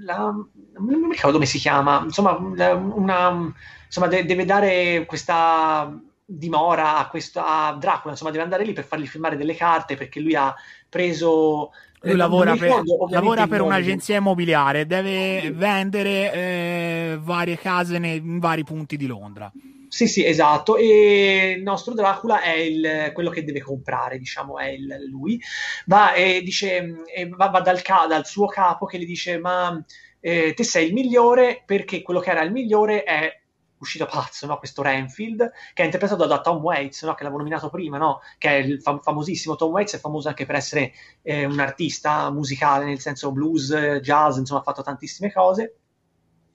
la, 0.00 0.18
non 0.22 1.00
mi 1.00 1.10
ricordo 1.10 1.32
come 1.32 1.46
si 1.46 1.58
chiama, 1.58 2.02
insomma, 2.04 2.32
una, 2.32 3.54
insomma 3.86 4.06
de- 4.08 4.24
deve 4.24 4.44
dare 4.44 5.04
questa 5.06 5.98
dimora 6.30 6.98
a, 6.98 7.08
questo, 7.08 7.40
a 7.40 7.74
Dracula, 7.78 8.12
insomma 8.12 8.30
deve 8.30 8.42
andare 8.42 8.64
lì 8.64 8.74
per 8.74 8.84
fargli 8.84 9.06
firmare 9.06 9.36
delle 9.36 9.54
carte 9.54 9.96
perché 9.96 10.20
lui 10.20 10.34
ha 10.34 10.54
preso 10.86 11.70
lui 12.02 12.16
lavora, 12.16 12.52
ricordo, 12.52 12.96
per, 12.98 13.10
lavora 13.10 13.46
per 13.46 13.60
un'agenzia 13.60 14.16
immobiliare, 14.16 14.86
deve 14.86 15.40
sì. 15.40 15.50
vendere 15.50 16.32
eh, 16.32 17.18
varie 17.20 17.58
case 17.58 17.98
nei, 17.98 18.18
in 18.18 18.38
vari 18.38 18.64
punti 18.64 18.96
di 18.96 19.06
Londra. 19.06 19.50
Sì, 19.88 20.06
sì, 20.06 20.24
esatto. 20.24 20.76
E 20.76 21.54
il 21.56 21.62
nostro 21.62 21.94
Dracula 21.94 22.42
è 22.42 22.52
il, 22.52 23.10
quello 23.14 23.30
che 23.30 23.42
deve 23.42 23.60
comprare, 23.60 24.18
diciamo, 24.18 24.58
è 24.58 24.68
il, 24.68 24.86
lui. 25.08 25.40
Va 25.86 26.12
e 26.12 26.42
dice, 26.42 27.04
e 27.12 27.28
va, 27.28 27.48
va 27.48 27.60
dal, 27.60 27.80
dal, 28.06 28.26
suo 28.26 28.46
capo 28.46 28.86
che 28.86 28.98
gli 28.98 29.06
dice: 29.06 29.38
Ma 29.38 29.82
eh, 30.20 30.52
te 30.54 30.62
sei 30.62 30.88
il 30.88 30.92
migliore 30.92 31.62
perché 31.64 32.02
quello 32.02 32.20
che 32.20 32.30
era 32.30 32.42
il 32.42 32.52
migliore 32.52 33.02
è 33.02 33.37
uscito 33.78 34.06
pazzo, 34.06 34.46
no? 34.46 34.58
questo 34.58 34.82
Renfield, 34.82 35.52
che 35.74 35.82
è 35.82 35.84
interpretato 35.84 36.26
da 36.26 36.40
Tom 36.40 36.62
Waits, 36.62 37.02
no? 37.04 37.14
che 37.14 37.22
l'avevo 37.22 37.38
nominato 37.40 37.68
prima, 37.70 37.98
no? 37.98 38.20
che 38.38 38.48
è 38.48 38.54
il 38.54 38.80
fam- 38.80 39.00
famosissimo 39.00 39.56
Tom 39.56 39.70
Waits, 39.70 39.94
è 39.94 39.98
famoso 39.98 40.28
anche 40.28 40.46
per 40.46 40.56
essere 40.56 40.92
eh, 41.22 41.44
un 41.44 41.58
artista 41.58 42.30
musicale, 42.30 42.84
nel 42.84 43.00
senso 43.00 43.32
blues, 43.32 43.72
jazz, 44.00 44.36
insomma 44.38 44.60
ha 44.60 44.64
fatto 44.64 44.82
tantissime 44.82 45.32
cose. 45.32 45.76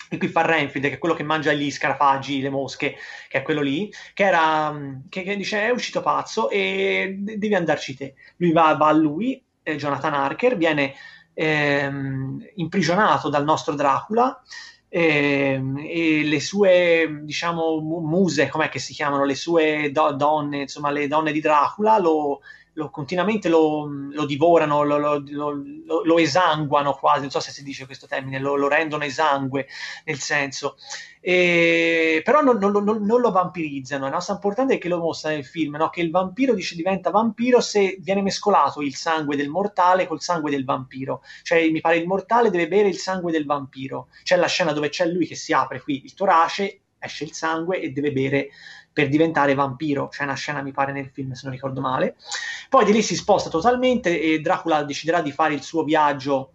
E 0.09 0.17
qui 0.17 0.28
fa 0.28 0.45
Renfield, 0.45 0.88
che 0.88 0.95
è 0.95 0.97
quello 0.99 1.15
che 1.15 1.24
mangia 1.24 1.53
gli 1.53 1.71
scarafaggi, 1.71 2.41
le 2.41 2.49
mosche, 2.49 2.95
che 3.28 3.39
è 3.39 3.41
quello 3.41 3.61
lì, 3.61 3.91
che, 4.13 4.24
era, 4.24 4.76
che, 5.09 5.24
che 5.24 5.36
dice 5.36 5.63
è 5.63 5.71
uscito 5.71 6.01
pazzo 6.01 6.49
e 6.49 7.15
devi 7.19 7.55
andarci 7.55 7.95
te. 7.95 8.13
Lui 8.38 8.51
va, 8.51 8.76
va 8.76 8.89
a 8.89 8.91
lui, 8.91 9.43
eh, 9.63 9.76
Jonathan 9.76 10.13
Harker, 10.13 10.55
viene 10.55 10.93
ehm, 11.34 12.45
imprigionato 12.55 13.30
dal 13.30 13.43
nostro 13.43 13.74
Dracula, 13.74 14.39
e, 14.95 15.53
ehm, 15.53 15.77
e 15.87 16.23
le 16.23 16.39
sue, 16.39 17.21
diciamo, 17.23 17.79
muse, 17.79 18.47
com'è 18.47 18.69
che 18.69 18.77
si 18.77 18.93
chiamano, 18.93 19.25
le 19.25 19.33
sue 19.33 19.89
do- 19.91 20.11
donne, 20.13 20.61
insomma, 20.61 20.91
le 20.91 21.07
donne 21.07 21.31
di 21.31 21.39
Dracula 21.41 21.97
lo, 21.97 22.41
lo- 22.74 22.89
continuamente 22.89 23.49
lo, 23.49 23.86
lo 23.86 24.26
divorano, 24.26 24.84
lo, 24.84 24.97
lo- 24.97 26.17
esanguano 26.17 26.93
quasi, 26.95 27.21
non 27.21 27.30
so 27.32 27.39
se 27.39 27.51
si 27.51 27.63
dice 27.63 27.86
questo 27.86 28.07
termine, 28.07 28.39
lo, 28.39 28.67
rendono 28.67 29.03
esangue 29.03 29.67
nel 30.05 30.19
senso. 30.19 30.76
E- 31.19 32.21
però 32.24 32.41
non, 32.41 32.57
non 32.57 32.71
non- 32.84 33.03
non 33.03 33.21
lo 33.21 33.32
vampirizzano. 33.32 34.05
La 34.09 34.15
cosa 34.15 34.34
importante 34.34 34.76
è 34.76 34.78
che 34.78 34.89
lo 34.89 34.97
mostra 34.99 35.30
nel 35.32 35.45
film, 35.45 35.76
no? 35.76 35.89
che 35.89 36.01
il 36.01 36.11
vampiro 36.11 36.53
dice, 36.53 36.76
diventa 36.76 37.09
vampiro 37.09 37.61
se 37.61 37.97
viene 37.99 38.21
mescolato 38.21 38.82
il 38.82 38.95
sangue 38.95 39.36
del 39.36 39.49
mortale 39.49 40.07
col 40.07 40.21
sangue 40.21 40.51
del 40.51 40.65
vampiro. 40.65 41.21
Cioè, 41.43 41.69
mi 41.69 41.82
pare 41.82 41.97
il 41.97 42.07
mortale 42.07 42.49
deve 42.49 42.67
bere 42.67 42.89
il 42.89 42.97
sangue 42.97 43.32
del 43.32 43.45
vampiro. 43.45 44.07
C'è 44.24 44.36
la 44.36 44.47
scena 44.47 44.74
dove 44.74 44.89
c'è 44.89 45.05
lui 45.05 45.26
che 45.28 45.36
si 45.36 45.53
apre 45.53 45.82
qui 45.82 46.03
il 46.03 46.13
torace, 46.13 46.80
esce 46.99 47.24
il 47.26 47.34
sangue 47.34 47.80
e 47.82 47.89
deve 47.91 48.11
bere 48.11 48.49
per 48.93 49.09
diventare 49.09 49.55
vampiro. 49.55 50.07
C'è 50.07 50.23
una 50.23 50.35
scena, 50.35 50.61
mi 50.61 50.71
pare, 50.71 50.93
nel 50.93 51.09
film, 51.11 51.33
se 51.33 51.41
non 51.43 51.53
ricordo 51.53 51.81
male. 51.81 52.15
Poi 52.69 52.85
di 52.85 52.93
lì 52.93 53.01
si 53.01 53.15
sposta 53.15 53.49
totalmente 53.49 54.21
e 54.21 54.39
Dracula 54.39 54.83
deciderà 54.83 55.21
di 55.21 55.31
fare 55.31 55.53
il 55.55 55.63
suo 55.63 55.83
viaggio 55.83 56.51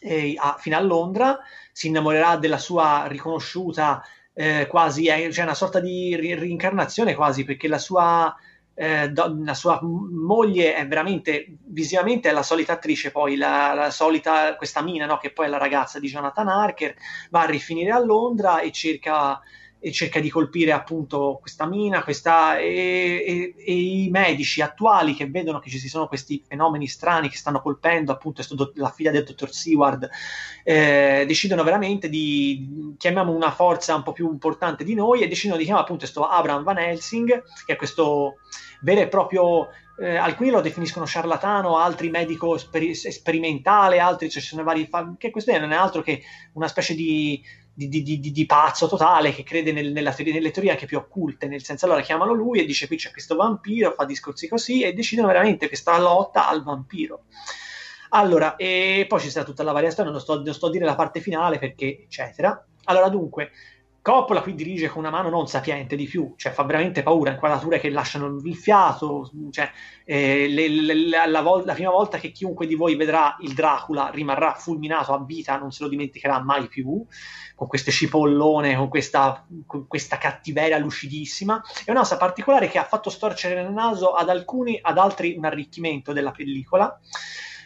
eh, 0.00 0.34
a- 0.36 0.56
fino 0.58 0.76
a 0.76 0.80
Londra, 0.80 1.38
si 1.72 1.88
innamorerà 1.88 2.36
della 2.36 2.58
sua 2.58 3.06
riconosciuta 3.06 4.04
eh, 4.34 4.66
quasi, 4.68 5.06
è 5.06 5.30
cioè 5.32 5.44
una 5.44 5.54
sorta 5.54 5.80
di 5.80 6.14
reincarnazione 6.16 7.14
quasi, 7.14 7.44
perché 7.44 7.68
la 7.68 7.78
sua, 7.78 8.34
eh, 8.74 9.08
do- 9.10 9.38
la 9.42 9.54
sua 9.54 9.80
moglie 9.82 10.74
è 10.74 10.86
veramente, 10.86 11.46
visivamente 11.66 12.28
è 12.28 12.32
la 12.32 12.42
solita 12.42 12.74
attrice, 12.74 13.10
poi 13.12 13.36
la, 13.36 13.72
la 13.74 13.90
solita, 13.90 14.56
questa 14.56 14.82
Mina, 14.82 15.06
no, 15.06 15.18
che 15.18 15.32
poi 15.32 15.46
è 15.46 15.48
la 15.48 15.58
ragazza 15.58 15.98
di 15.98 16.08
Jonathan 16.08 16.48
Harker, 16.48 16.94
va 17.30 17.42
a 17.42 17.46
rifinire 17.46 17.92
a 17.92 18.00
Londra 18.00 18.60
e 18.60 18.72
cerca 18.72 19.40
e 19.84 19.92
cerca 19.92 20.18
di 20.18 20.30
colpire 20.30 20.72
appunto 20.72 21.36
questa 21.42 21.66
mina 21.66 22.02
questa, 22.02 22.56
e, 22.56 23.22
e- 23.26 23.54
e 23.58 23.72
i 23.74 24.08
medici 24.10 24.62
attuali 24.62 25.12
che 25.12 25.26
vedono 25.26 25.58
che 25.58 25.68
ci 25.68 25.78
sono 25.88 26.08
questi 26.08 26.42
fenomeni 26.46 26.86
strani 26.86 27.28
che 27.28 27.36
stanno 27.36 27.60
colpendo 27.60 28.10
appunto 28.10 28.42
la 28.76 28.88
figlia 28.88 29.10
del 29.10 29.24
dottor 29.24 29.52
Seward 29.52 30.08
eh, 30.62 31.24
decidono 31.26 31.62
veramente 31.64 32.08
di 32.08 32.94
chiamiamo 32.96 33.30
una 33.30 33.50
forza 33.50 33.94
un 33.94 34.02
po' 34.02 34.12
più 34.12 34.30
importante 34.30 34.84
di 34.84 34.94
noi 34.94 35.20
e 35.20 35.28
decidono 35.28 35.58
di 35.58 35.64
chiamare 35.64 35.84
appunto 35.84 36.04
questo 36.04 36.26
Abraham 36.26 36.62
Van 36.62 36.78
Helsing 36.78 37.42
che 37.66 37.74
è 37.74 37.76
questo 37.76 38.36
vero 38.80 39.02
e 39.02 39.08
proprio 39.08 39.68
eh, 39.98 40.16
alcuni 40.16 40.50
lo 40.50 40.60
definiscono 40.60 41.06
ciarlatano, 41.06 41.78
altri 41.78 42.10
medico 42.10 42.56
speri- 42.58 42.94
sperimentale, 42.94 44.00
altri 44.00 44.28
ci 44.28 44.40
sono 44.40 44.64
vari 44.64 44.86
fa- 44.86 45.14
che 45.16 45.30
questo 45.30 45.56
non 45.56 45.72
è 45.72 45.76
altro 45.76 46.02
che 46.02 46.22
una 46.54 46.66
specie 46.66 46.94
di, 46.94 47.40
di, 47.74 47.88
di- 47.88 48.20
di- 48.20 48.46
pazzo 48.46 48.86
totale 48.88 49.32
che 49.32 49.42
crede 49.42 49.72
nel- 49.72 49.92
teoria- 49.92 50.32
nelle 50.32 50.50
teorie 50.52 50.70
anche 50.70 50.86
più 50.86 50.96
occulte, 50.96 51.48
nel 51.48 51.64
senso 51.64 51.86
allora 51.86 52.00
chiamano 52.00 52.32
lui 52.32 52.60
e 52.60 52.64
dice 52.64 52.86
qui 52.86 52.96
c'è 52.96 53.10
questo 53.10 53.34
vampiro, 53.34 53.92
fa 53.92 54.04
discorsi 54.04 54.48
così 54.48 54.82
e 54.82 54.92
decidono 54.92 55.26
veramente 55.26 55.68
questa 55.68 55.98
lotta 55.98 56.48
al 56.48 56.62
vampiro. 56.62 57.24
Allora, 58.10 58.54
e 58.56 59.06
poi 59.08 59.20
ci 59.20 59.28
sarà 59.30 59.44
tutta 59.44 59.64
la 59.64 59.72
varia 59.72 59.90
storia, 59.90 60.12
non 60.12 60.20
sto, 60.20 60.40
non 60.40 60.54
sto 60.54 60.66
a 60.66 60.70
dire 60.70 60.84
la 60.84 60.94
parte 60.94 61.20
finale 61.20 61.58
perché, 61.58 62.02
eccetera. 62.04 62.64
Allora, 62.84 63.08
dunque, 63.08 63.50
Coppola 64.04 64.42
qui 64.42 64.54
dirige 64.54 64.88
con 64.88 65.00
una 65.00 65.08
mano 65.10 65.30
non 65.30 65.48
sapiente 65.48 65.96
di 65.96 66.04
più, 66.04 66.34
cioè 66.36 66.52
fa 66.52 66.62
veramente 66.64 67.02
paura, 67.02 67.30
inquadrature 67.30 67.80
che 67.80 67.88
lasciano 67.88 68.26
il 68.26 68.54
fiato, 68.54 69.30
cioè, 69.50 69.70
eh, 70.04 70.46
le- 70.46 70.68
le- 70.68 71.26
la, 71.26 71.40
vol- 71.40 71.64
la 71.64 71.72
prima 71.72 71.88
volta 71.88 72.18
che 72.18 72.30
chiunque 72.30 72.66
di 72.66 72.74
voi 72.74 72.96
vedrà 72.96 73.34
il 73.40 73.54
Dracula 73.54 74.10
rimarrà 74.10 74.52
fulminato 74.56 75.14
a 75.14 75.24
vita, 75.24 75.56
non 75.56 75.72
se 75.72 75.84
lo 75.84 75.88
dimenticherà 75.88 76.38
mai 76.42 76.68
più, 76.68 77.02
con 77.54 77.66
queste 77.66 77.90
cipollone, 77.90 78.76
con 78.76 78.90
questa, 78.90 79.42
con 79.66 79.86
questa 79.86 80.18
cattiveria 80.18 80.76
lucidissima. 80.76 81.62
È 81.82 81.90
una 81.90 82.00
cosa 82.00 82.18
particolare 82.18 82.68
che 82.68 82.76
ha 82.76 82.84
fatto 82.84 83.08
storcere 83.08 83.58
il 83.62 83.70
naso 83.72 84.12
ad 84.12 84.28
alcuni, 84.28 84.78
ad 84.82 84.98
altri 84.98 85.34
un 85.34 85.46
arricchimento 85.46 86.12
della 86.12 86.30
pellicola. 86.30 87.00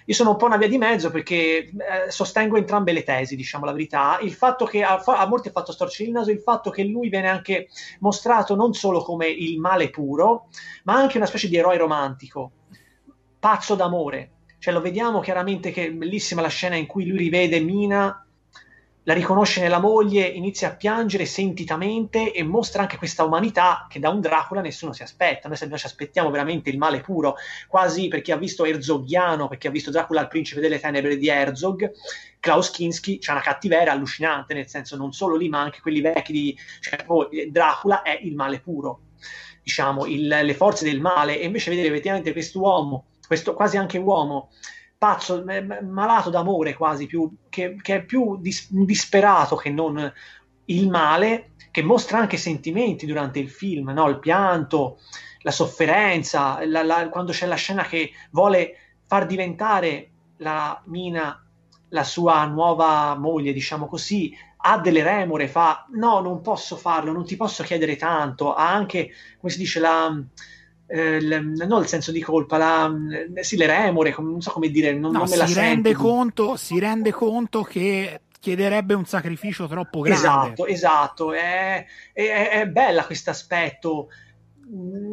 Io 0.09 0.15
sono 0.15 0.31
un 0.31 0.37
po' 0.37 0.47
una 0.47 0.57
via 0.57 0.69
di 0.69 0.79
mezzo 0.79 1.11
perché 1.11 1.59
eh, 1.59 1.71
sostengo 2.09 2.57
entrambe 2.57 2.93
le 2.93 3.03
tesi, 3.03 3.37
diciamo 3.37 3.67
la 3.67 3.73
verità. 3.73 4.19
Il 4.23 4.33
fatto 4.33 4.65
che 4.65 4.83
a, 4.83 5.03
a 5.05 5.27
molti 5.27 5.49
ha 5.49 5.51
fatto 5.51 5.71
storcere 5.71 6.09
il 6.09 6.15
naso, 6.15 6.31
il 6.31 6.41
fatto 6.41 6.71
che 6.71 6.83
lui 6.83 7.11
viene 7.11 7.29
anche 7.29 7.69
mostrato 8.01 8.55
non 8.55 8.73
solo 8.73 9.03
come 9.03 9.29
il 9.29 9.61
male 9.61 9.91
puro, 9.91 10.49
ma 10.85 10.95
anche 10.95 11.19
una 11.19 11.27
specie 11.27 11.49
di 11.49 11.59
eroe 11.59 11.77
romantico, 11.77 12.53
pazzo 13.39 13.75
d'amore. 13.75 14.31
Cioè 14.59 14.73
lo 14.73 14.81
vediamo 14.81 15.21
chiaramente 15.21 15.73
che 15.73 15.85
è 15.85 15.93
bellissima 15.93 16.41
la 16.41 16.49
scena 16.49 16.77
in 16.77 16.87
cui 16.87 17.05
lui 17.05 17.19
rivede 17.19 17.61
Mina, 17.61 18.27
la 19.09 19.15
riconosce 19.15 19.63
nella 19.63 19.79
moglie, 19.79 20.27
inizia 20.27 20.69
a 20.69 20.77
piangere 20.77 21.25
sentitamente 21.25 22.31
e 22.31 22.43
mostra 22.43 22.83
anche 22.83 22.99
questa 22.99 23.25
umanità 23.25 23.87
che 23.89 23.99
da 23.99 24.11
un 24.11 24.21
Dracula 24.21 24.61
nessuno 24.61 24.93
si 24.93 25.03
aspetta. 25.03 25.49
Noi, 25.49 25.57
noi 25.67 25.79
ci 25.79 25.87
aspettiamo 25.87 26.31
veramente 26.31 26.69
il 26.69 26.77
male 26.77 27.01
puro, 27.01 27.37
quasi 27.69 28.09
per 28.09 28.21
chi 28.21 28.33
ha 28.33 28.37
visto 28.37 28.67
Herzoghiano, 28.67 29.49
per 29.49 29.57
chi 29.57 29.67
ha 29.67 29.71
visto 29.71 29.91
Dracula 29.91 30.21
il 30.21 30.29
principe 30.29 30.61
delle 30.61 30.79
tenebre 30.79 31.17
di 31.17 31.27
Herzog, 31.27 31.91
Klaus 32.39 32.71
Kinski 32.71 33.19
c'ha 33.19 33.33
una 33.33 33.41
cattiveria 33.41 33.93
allucinante, 33.93 34.53
nel 34.53 34.69
senso 34.69 34.95
non 34.95 35.15
solo 35.15 35.37
lì, 35.37 35.49
ma 35.49 35.63
anche 35.63 35.81
quelli 35.81 36.03
vecchi 36.03 36.33
di 36.33 36.59
cioè, 36.81 37.03
oh, 37.07 37.31
Dracula 37.49 38.03
è 38.03 38.21
il 38.23 38.35
male 38.35 38.61
puro, 38.61 39.05
diciamo, 39.63 40.05
il- 40.05 40.27
le 40.27 40.55
forze 40.55 40.85
del 40.85 41.01
male, 41.01 41.41
e 41.41 41.47
invece 41.47 41.71
vedere 41.71 41.89
effettivamente 41.89 42.33
quest'uomo, 42.33 43.07
questo 43.27 43.55
quasi 43.55 43.79
anche 43.79 43.97
uomo, 43.97 44.51
pazzo, 44.99 45.45
malato 45.83 46.29
d'amore 46.31 46.75
quasi, 46.75 47.07
più, 47.07 47.31
che, 47.49 47.77
che 47.81 47.97
è 47.97 48.05
più 48.05 48.37
dis- 48.41 48.69
disperato 48.73 49.57
che 49.57 49.71
non 49.71 50.13
il 50.67 50.89
male, 50.91 51.53
che 51.71 51.83
mostra 51.83 52.19
anche 52.19 52.37
sentimenti 52.37 53.07
durante 53.07 53.39
il 53.39 53.49
film, 53.49 53.91
no? 53.91 54.09
il 54.09 54.19
pianto, 54.19 54.99
la 55.43 55.51
sofferenza, 55.51 56.65
la- 56.67 56.83
la- 56.83 57.09
quando 57.09 57.33
c'è 57.33 57.47
la 57.47 57.55
scena 57.55 57.85
che 57.85 58.11
vuole 58.31 58.75
far 59.07 59.27
diventare 59.27 60.11
la 60.39 60.81
Mina 60.87 61.43
la 61.91 62.05
sua 62.05 62.45
nuova 62.45 63.17
moglie, 63.17 63.53
diciamo 63.55 63.87
così, 63.87 64.37
ha 64.59 64.79
delle 64.79 65.03
remore, 65.03 65.49
fa 65.49 65.87
no, 65.93 66.21
non 66.21 66.43
posso 66.43 66.77
farlo, 66.77 67.13
non 67.13 67.25
ti 67.25 67.35
posso 67.37 67.63
chiedere 67.63 67.97
tanto, 67.97 68.53
ha 68.55 68.71
anche, 68.71 69.11
come 69.39 69.51
si 69.51 69.59
dice, 69.59 69.81
la, 69.81 70.15
eh, 70.89 71.21
l- 71.21 71.53
non 71.67 71.83
il 71.83 71.89
senso 71.89 72.11
di 72.13 72.21
colpa, 72.21 72.57
la, 72.57 72.91
eh, 73.35 73.45
sì, 73.45 73.57
le 73.57 73.67
remore, 73.67 74.13
com- 74.13 74.31
non 74.31 74.41
so 74.41 74.51
come 74.51 74.71
dire, 74.71 74.93
non, 74.93 75.13
No, 75.13 75.19
non 75.19 75.29
me 75.29 75.37
la 75.37 75.47
si, 75.47 75.53
sento 75.53 75.69
rende 75.69 75.95
conto, 75.95 76.57
si 76.57 76.79
rende 76.79 77.13
conto 77.13 77.63
che 77.63 78.23
chiederebbe 78.41 78.95
un 78.95 79.05
sacrificio 79.05 79.67
troppo 79.67 80.01
grande. 80.01 80.19
Esatto, 80.19 80.67
esatto, 80.67 81.33
è, 81.33 81.85
è- 82.13 82.49
è 82.51 82.67
bella 82.67 83.05
questo 83.05 83.31
aspetto, 83.31 84.09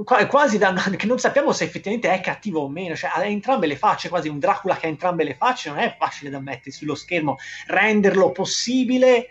qua- 0.04 0.26
quasi 0.28 0.58
da, 0.58 0.74
che 0.96 1.06
non 1.06 1.20
sappiamo 1.20 1.52
se 1.52 1.66
effettivamente 1.66 2.12
è 2.12 2.22
cattivo 2.22 2.62
o 2.62 2.70
meno, 2.70 2.96
cioè 2.96 3.12
ha 3.14 3.26
entrambe 3.26 3.68
le 3.68 3.76
facce, 3.76 4.10
quasi 4.10 4.30
un 4.30 4.40
Dracula 4.40 4.78
che 4.78 4.86
ha 4.86 4.90
entrambe 4.90 5.24
le 5.24 5.36
facce, 5.36 5.70
non 5.70 5.80
è 5.80 5.96
facile 5.98 6.30
da 6.30 6.40
mettere 6.40 6.72
sullo 6.72 6.96
schermo, 6.96 7.38
renderlo 7.68 8.32
possibile 8.32 9.28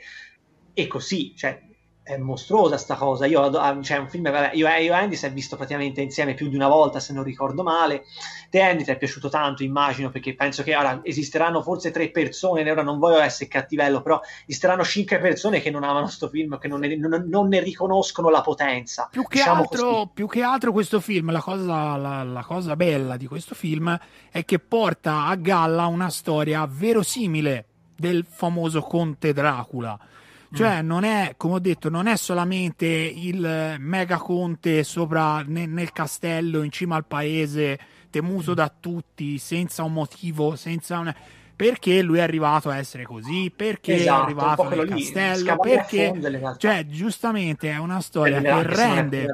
e 0.75 0.87
così, 0.87 1.35
cioè 1.37 1.61
è 2.05 2.19
mostruosa 2.19 2.77
sta 2.77 2.97
cosa. 2.97 3.25
Io, 3.25 3.41
ah, 3.41 3.81
cioè, 3.81 3.97
un 3.97 4.09
film, 4.11 4.31
vabbè, 4.31 4.51
io, 4.53 4.69
io 4.69 4.75
e 4.75 4.91
Andy 4.93 5.17
si 5.17 5.25
è 5.25 5.33
visto 5.33 5.57
praticamente 5.57 6.03
insieme 6.03 6.35
più 6.35 6.49
di 6.49 6.55
una 6.55 6.69
volta, 6.69 7.01
se 7.01 7.15
non 7.15 7.25
ricordo 7.25 7.63
male. 7.63 8.05
Te, 8.51 8.61
Andy, 8.61 8.85
ti 8.85 8.91
è 8.91 8.99
piaciuto 8.99 9.31
tanto, 9.31 9.63
immagino, 9.63 10.11
perché 10.11 10.35
penso 10.35 10.63
che 10.63 10.77
ora 10.77 11.01
esisteranno 11.03 11.63
forse 11.63 11.91
tre 11.91 12.11
persone. 12.11 12.71
Ora 12.71 12.83
non 12.83 12.99
voglio 12.99 13.21
essere 13.21 13.49
cattivello, 13.49 14.03
però 14.03 14.21
esisteranno 14.47 14.85
cinque 14.85 15.19
persone 15.19 15.63
che 15.63 15.71
non 15.71 15.83
amano 15.83 16.07
sto 16.09 16.29
film, 16.29 16.59
che 16.59 16.69
non 16.69 16.81
ne, 16.81 16.95
non- 16.95 17.25
non 17.27 17.49
ne 17.49 17.61
riconoscono 17.61 18.29
la 18.29 18.43
potenza. 18.43 19.09
Più 19.11 19.23
che, 19.27 19.39
Diciamo 19.39 19.63
altro, 19.63 20.11
più 20.13 20.29
che 20.29 20.43
altro 20.43 20.73
questo 20.73 21.01
film, 21.01 21.33
la 21.33 21.41
cosa, 21.41 21.97
la- 21.97 22.23
la 22.23 22.45
cosa 22.45 22.77
bella 22.77 23.17
di 23.17 23.27
questo 23.27 23.55
film 23.55 23.99
è 24.31 24.45
che 24.45 24.59
porta 24.59 25.25
a 25.25 25.35
galla 25.37 25.87
una 25.87 26.11
storia 26.11 26.69
verosimile 26.71 27.65
del 27.97 28.27
famoso 28.29 28.83
conte 28.83 29.33
Dracula. 29.33 29.99
Cioè, 30.55 30.83
Mm. 30.83 30.87
non 30.87 31.05
è, 31.05 31.35
come 31.37 31.55
ho 31.55 31.59
detto, 31.59 31.89
non 31.91 32.07
è 32.07 32.17
solamente 32.17 32.87
il 32.87 33.77
mega 33.79 34.17
conte 34.19 34.85
sopra 34.85 35.43
ne- 35.47 35.67
nel 35.67 35.93
castello 35.93 36.63
in 36.63 36.71
cima 36.71 36.97
al 36.97 37.05
paese, 37.07 37.79
temuto 38.11 38.53
Mm. 38.53 38.55
da 38.55 38.73
tutti, 38.81 39.39
senza 39.39 39.83
un 39.83 39.93
motivo, 39.93 40.57
senza 40.57 40.99
un... 40.99 41.13
Perché 41.57 42.03
lui 42.03 42.19
è 42.19 42.21
arrivato 42.23 42.69
a 42.69 42.77
essere 42.79 43.05
così, 43.05 43.53
perché 43.55 43.95
Esatto, 43.95 44.21
è 44.21 44.25
arrivato 44.25 44.69
nel 44.69 44.87
lì, 44.87 45.03
castello, 45.13 45.57
perché... 45.59 46.55
Cioè, 46.59 46.87
giustamente 46.87 47.71
è 47.71 47.77
una 47.77 48.01
storia 48.01 48.41
che 48.41 48.63
rende... 48.65 49.27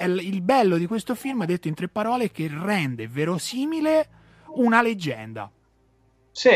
il 0.00 0.40
bello 0.40 0.78
di 0.78 0.86
questo 0.86 1.14
film, 1.14 1.44
detto 1.44 1.68
in 1.68 1.74
tre 1.74 1.88
parole, 1.88 2.30
che 2.30 2.50
rende 2.50 3.06
verosimile 3.08 4.08
una 4.54 4.80
leggenda. 4.80 5.50
Sì, 6.32 6.50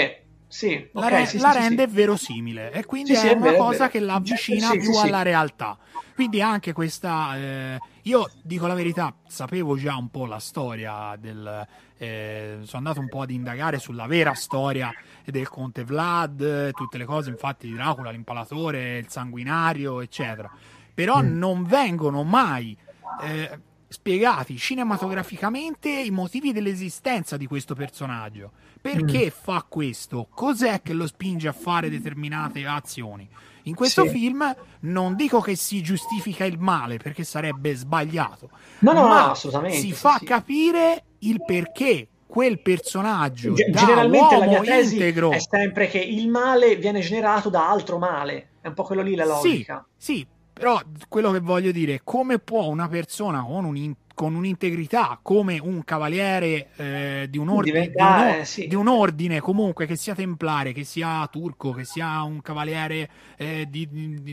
sì, 0.51 0.89
La, 0.93 1.09
re- 1.09 1.27
sì, 1.27 1.39
la 1.39 1.53
sì, 1.53 1.59
rende 1.59 1.89
sì. 1.89 1.95
verosimile 1.95 2.73
e 2.73 2.85
quindi 2.85 3.15
è 3.15 3.21
è 3.29 3.31
una 3.31 3.53
vero, 3.53 3.55
è 3.55 3.59
cosa 3.59 3.79
vero. 3.79 3.91
che 3.91 4.01
l'avvicina 4.01 4.71
Sì, 4.73 4.79
più 4.79 4.93
sì, 4.93 4.99
sì. 4.99 5.07
alla 5.07 5.23
realtà. 5.23 5.79
Quindi 6.15 6.43
anche 6.43 6.73
questa, 6.73 7.37
eh, 7.39 7.83
io 8.03 8.29
dico 8.43 8.67
la 8.67 8.75
verità, 8.75 9.15
sapevo 9.27 9.77
già 9.77 9.97
un 9.97 10.11
po' 10.11 10.27
la 10.27 10.41
storia 10.41 11.17
del, 11.19 11.67
eh, 11.97 12.59
sono 12.63 12.79
andato 12.79 13.01
un 13.01 13.09
po' 13.09 13.23
ad 13.23 13.31
indagare 13.31 13.79
sulla 13.79 14.07
vera 14.07 14.35
storia 14.35 14.93
del 15.25 15.49
conte 15.49 15.85
Vlad, 15.85 16.41
eh, 16.41 16.73
tutte 16.75 16.99
le 16.99 17.05
cose, 17.05 17.31
infatti 17.31 17.69
di 17.69 17.75
Dracula, 17.75 18.11
l'impalatore, 18.11 18.99
il 18.99 19.09
sanguinario, 19.09 20.01
eccetera. 20.01 20.51
Però 20.93 21.23
Mm. 21.23 21.39
non 21.39 21.65
vengono 21.65 22.25
mai 22.25 22.77
eh, 23.23 23.61
spiegati 23.89 24.57
cinematograficamente 24.59 25.89
i 25.91 26.11
motivi 26.11 26.53
dell'esistenza 26.53 27.37
di 27.37 27.47
questo 27.47 27.75
personaggio. 27.75 28.53
Perché 28.81 29.27
Mm. 29.27 29.43
fa 29.43 29.65
questo? 29.69 30.27
Cos'è 30.35 30.81
che 30.83 30.93
lo 30.95 31.07
spinge 31.07 31.49
a 31.49 31.53
fare 31.53 31.91
determinate 31.91 32.65
azioni? 32.65 33.29
In 33.65 33.75
questo 33.75 34.05
Sì. 34.05 34.09
film 34.11 34.57
non 34.81 35.15
dico 35.17 35.41
che 35.41 35.55
si 35.55 35.83
giustifica 35.83 36.45
il 36.47 36.59
male 36.59 36.97
perché 36.97 37.23
sarebbe 37.25 37.75
sbagliato, 37.75 38.49
No, 38.79 38.93
no, 38.93 39.07
ma 39.07 39.27
no, 39.27 39.31
assolutamente, 39.33 39.77
si 39.79 39.89
sì, 39.89 39.93
fa 39.93 40.17
sì. 40.19 40.25
capire 40.25 41.05
il 41.21 41.43
perché 41.45 42.09
quel 42.27 42.63
personaggio 42.63 43.53
Ge- 43.53 43.71
generalmente 43.71 44.39
la 44.39 44.47
mia 44.47 44.61
tesi 44.61 44.95
integro 44.95 45.33
è 45.33 45.41
sempre 45.41 45.89
che 45.89 45.99
il 45.99 46.29
male 46.29 46.77
viene 46.77 47.01
generato 47.01 47.51
da 47.51 47.69
altro 47.69 47.99
male. 47.99 48.51
È 48.63 48.69
un 48.69 48.75
po' 48.75 48.85
quello 48.85 49.03
lì 49.03 49.15
la 49.15 49.27
logica. 49.27 49.85
Sì, 49.97 50.15
sì, 50.15 50.27
però 50.53 50.81
quello 51.09 51.31
che 51.33 51.41
voglio 51.41 51.71
dire 51.73 51.95
è 51.97 52.01
come 52.03 52.39
può 52.39 52.67
una 52.67 52.89
persona 52.89 53.43
con, 53.43 53.65
un- 53.67 53.95
con 54.21 54.35
un'integrità, 54.35 55.19
come 55.23 55.59
un 55.59 55.83
cavaliere 55.83 56.69
eh, 56.77 57.27
di, 57.31 57.39
un 57.39 57.49
ordine, 57.49 57.89
di, 57.97 58.03
un, 58.05 58.13
Diventare, 58.13 58.45
sì. 58.45 58.67
di 58.67 58.75
un 58.75 58.87
ordine 58.87 59.41
comunque 59.41 59.87
che 59.87 59.97
sia 59.97 60.15
templare, 60.15 60.75
che 60.75 60.85
sia 60.85 61.27
turco, 61.29 61.73
che 61.73 61.85
sia 61.87 62.21
un 62.21 62.43
cavaliere 62.43 63.09
eh, 63.39 63.67
di, 63.71 63.89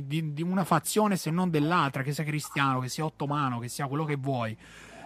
di- 0.06 0.42
una 0.42 0.66
fazione 0.66 1.16
se 1.16 1.32
non 1.32 1.50
dell'altra, 1.50 2.04
che 2.04 2.12
sia 2.12 2.26
cristiano, 2.26 2.82
che 2.82 2.90
sia 2.90 3.06
ottomano, 3.06 3.60
che 3.60 3.70
sia 3.70 3.88
quello 3.88 4.04
che 4.04 4.18
vuoi. 4.18 4.58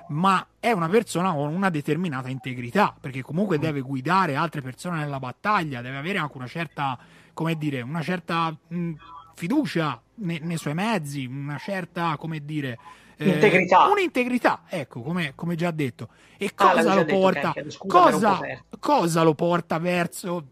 Ma 0.08 0.44
è 0.60 0.72
una 0.72 0.90
persona 0.90 1.32
con 1.32 1.54
una 1.54 1.70
determinata 1.70 2.30
integrità, 2.30 2.96
perché 3.00 3.22
comunque 3.22 3.60
Mm. 3.60 3.62
deve 3.62 3.82
guidare 3.82 4.36
altre 4.36 4.62
persone 4.62 4.98
nella 4.98 5.20
battaglia, 5.20 5.82
deve 5.82 5.98
avere 5.98 6.18
anche 6.18 6.38
una 6.38 6.48
certa, 6.48 6.98
come 7.34 7.56
dire, 7.56 7.82
una 7.82 8.02
certa 8.02 8.58
mh, 8.68 8.94
fiducia 9.36 10.02
ne- 10.16 10.40
nei 10.42 10.58
suoi 10.58 10.74
mezzi, 10.74 11.26
una 11.26 11.60
certa, 11.60 12.18
come 12.18 12.44
dire, 12.44 12.80
eh, 13.22 13.34
Integrità. 13.34 13.88
Un'integrità, 13.88 14.62
ecco, 14.68 15.02
come, 15.02 15.34
come 15.36 15.56
già 15.56 15.72
detto. 15.72 16.10
E 16.38 16.52
Ah, 16.56 16.72
cosa 16.72 16.82
l'avevo 16.94 16.96
lo 16.96 17.04
detto, 17.04 17.20
porta? 17.20 17.54
Po' 17.54 17.88
cosa, 17.88 18.40
cosa 18.80 19.22
lo 19.24 19.34
porta 19.36 19.78
verso 19.80 20.48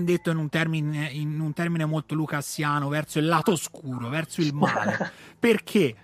detto 0.00 0.30
in 0.30 0.36
un, 0.36 0.48
termine, 0.48 1.08
in 1.10 1.40
un 1.40 1.52
termine 1.52 1.84
molto 1.84 2.14
lucassiano, 2.14 2.88
verso 2.88 3.18
il 3.18 3.26
lato 3.26 3.52
oscuro, 3.52 4.08
verso 4.08 4.40
il 4.40 4.54
male. 4.54 5.12
Perché? 5.38 5.94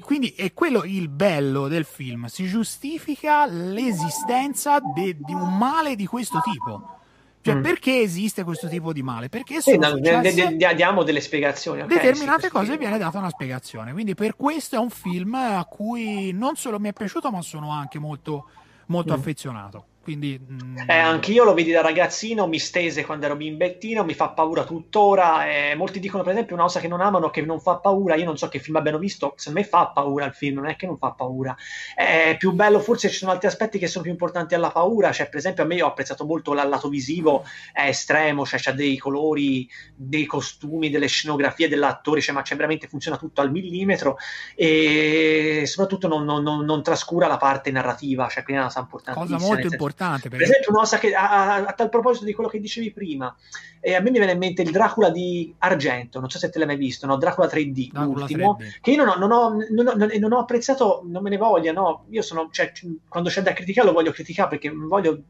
Quindi 0.00 0.30
è 0.30 0.52
quello 0.54 0.84
il 0.84 1.08
bello 1.08 1.68
del 1.68 1.84
film, 1.84 2.26
si 2.26 2.46
giustifica 2.46 3.44
l'esistenza 3.46 4.78
de- 4.80 5.16
di 5.18 5.32
un 5.34 5.56
male 5.56 5.96
di 5.96 6.06
questo 6.06 6.40
tipo. 6.40 7.00
Cioè, 7.42 7.56
Mm. 7.56 7.62
perché 7.62 8.00
esiste 8.00 8.44
questo 8.44 8.68
tipo 8.68 8.92
di 8.92 9.02
male? 9.02 9.28
Perché 9.28 9.60
Sì, 9.60 9.72
sono 9.72 9.88
no, 9.88 9.98
de- 9.98 10.14
successe 10.14 10.48
de- 10.50 10.56
de- 10.56 10.74
diamo 10.76 11.02
delle 11.02 11.20
spiegazioni. 11.20 11.80
ok, 11.82 11.88
determinate 11.88 12.42
sì, 12.42 12.48
cose 12.50 12.64
questo- 12.66 12.76
viene 12.78 12.98
data 12.98 13.18
una 13.18 13.30
spiegazione. 13.30 13.92
Quindi 13.92 14.14
per 14.14 14.36
questo 14.36 14.76
è 14.76 14.78
un 14.78 14.90
film 14.90 15.34
a 15.34 15.64
cui 15.64 16.30
non 16.32 16.54
solo 16.54 16.78
mi 16.78 16.88
è 16.88 16.92
piaciuto, 16.92 17.30
ma 17.32 17.42
sono 17.42 17.70
anche 17.70 17.98
molto, 17.98 18.46
molto 18.86 19.12
Mm. 19.12 19.16
affezionato. 19.16 19.84
Quindi 20.02 20.36
mm, 20.36 20.78
Eh, 20.88 20.98
anch'io 20.98 21.44
lo 21.44 21.54
vedi 21.54 21.70
da 21.70 21.80
ragazzino, 21.80 22.48
mi 22.48 22.58
stese 22.58 23.04
quando 23.04 23.26
ero 23.26 23.36
bimbettino, 23.36 24.02
mi 24.04 24.14
fa 24.14 24.30
paura 24.30 24.64
tuttora. 24.64 25.46
eh, 25.48 25.74
molti 25.76 26.00
dicono, 26.00 26.24
per 26.24 26.32
esempio, 26.32 26.56
una 26.56 26.64
cosa 26.64 26.80
che 26.80 26.88
non 26.88 27.00
amano 27.00 27.30
che 27.30 27.40
non 27.42 27.60
fa 27.60 27.76
paura. 27.76 28.16
Io 28.16 28.24
non 28.24 28.36
so 28.36 28.48
che 28.48 28.58
film 28.58 28.76
abbiano 28.76 28.98
visto, 28.98 29.34
se 29.36 29.52
me 29.52 29.62
fa 29.62 29.86
paura 29.94 30.24
il 30.24 30.32
film, 30.32 30.56
non 30.56 30.66
è 30.68 30.74
che 30.74 30.86
non 30.86 30.98
fa 30.98 31.12
paura. 31.12 31.54
È 31.94 32.34
più 32.36 32.50
bello, 32.52 32.80
forse 32.80 33.08
ci 33.10 33.16
sono 33.18 33.30
altri 33.30 33.46
aspetti 33.46 33.78
che 33.78 33.86
sono 33.86 34.02
più 34.02 34.10
importanti 34.12 34.54
alla 34.56 34.72
paura. 34.72 35.12
Cioè, 35.12 35.28
per 35.28 35.38
esempio, 35.38 35.62
a 35.62 35.66
me 35.66 35.76
io 35.76 35.86
ho 35.86 35.90
apprezzato 35.90 36.24
molto 36.24 36.52
il 36.52 36.68
lato 36.68 36.88
visivo, 36.88 37.44
è 37.72 37.86
estremo, 37.86 38.44
cioè 38.44 38.58
c'ha 38.60 38.72
dei 38.72 38.96
colori, 38.98 39.68
dei 39.94 40.26
costumi, 40.26 40.90
delle 40.90 41.06
scenografie 41.06 41.68
dell'attore, 41.68 42.20
cioè, 42.20 42.34
ma 42.34 42.42
c'è 42.42 42.56
veramente 42.56 42.88
funziona 42.88 43.16
tutto 43.16 43.40
al 43.40 43.52
millimetro 43.52 44.16
e 44.54 45.62
soprattutto 45.66 46.08
non, 46.08 46.24
non- 46.24 46.42
non- 46.42 46.64
non 46.64 46.82
trascura 46.82 47.26
la 47.26 47.36
parte 47.36 47.70
narrativa, 47.70 48.28
cioè 48.28 48.42
quindi 48.42 48.62
è 48.62 48.64
una 48.64 48.72
cosa 48.72 48.80
importantissima. 48.80 49.38
cosa 49.38 49.46
molto 49.46 49.68
nel 49.68 49.76
importante 49.92 50.28
per 50.28 50.38
perché 50.38 50.44
esempio, 50.44 50.70
una 50.72 50.80
cosa 50.80 50.98
che 50.98 51.14
a, 51.14 51.30
a- 51.54 51.64
a 51.66 51.72
tal 51.72 51.88
proposito 51.88 52.24
di 52.24 52.32
quello 52.32 52.48
che 52.50 52.58
dicevi 52.58 52.92
prima, 52.92 53.34
eh, 53.80 53.94
a 53.94 54.00
me 54.00 54.10
mi 54.10 54.18
viene 54.18 54.32
in 54.32 54.38
mente 54.38 54.62
il 54.62 54.70
Dracula 54.70 55.10
di 55.10 55.54
Argento, 55.58 56.18
non 56.20 56.30
so 56.30 56.38
se 56.38 56.50
te 56.50 56.58
l'hai 56.58 56.66
mai 56.66 56.76
visto, 56.76 57.06
no? 57.06 57.16
Dracula 57.16 57.46
3D, 57.46 57.90
Dracula 57.92 58.18
l'ultimo, 58.18 58.56
3D. 58.58 58.80
che 58.80 58.90
io 58.90 59.04
non 59.04 59.08
ho, 59.08 59.16
non 59.18 59.30
ho- 59.32 59.56
non 59.70 59.86
ho- 59.88 60.18
non- 60.18 60.32
ho 60.32 60.38
apprezzato, 60.38 61.02
non 61.04 61.22
me 61.22 61.30
ne 61.30 61.36
voglia, 61.36 61.72
no? 61.72 62.06
Io 62.10 62.22
sono, 62.22 62.48
cioè, 62.50 62.72
quando 63.08 63.28
c'è 63.28 63.42
da 63.42 63.52
criticare 63.52 63.86
lo 63.86 63.92
voglio 63.92 64.10
criticare 64.12 64.48
perché 64.48 64.70
voglio... 64.70 65.22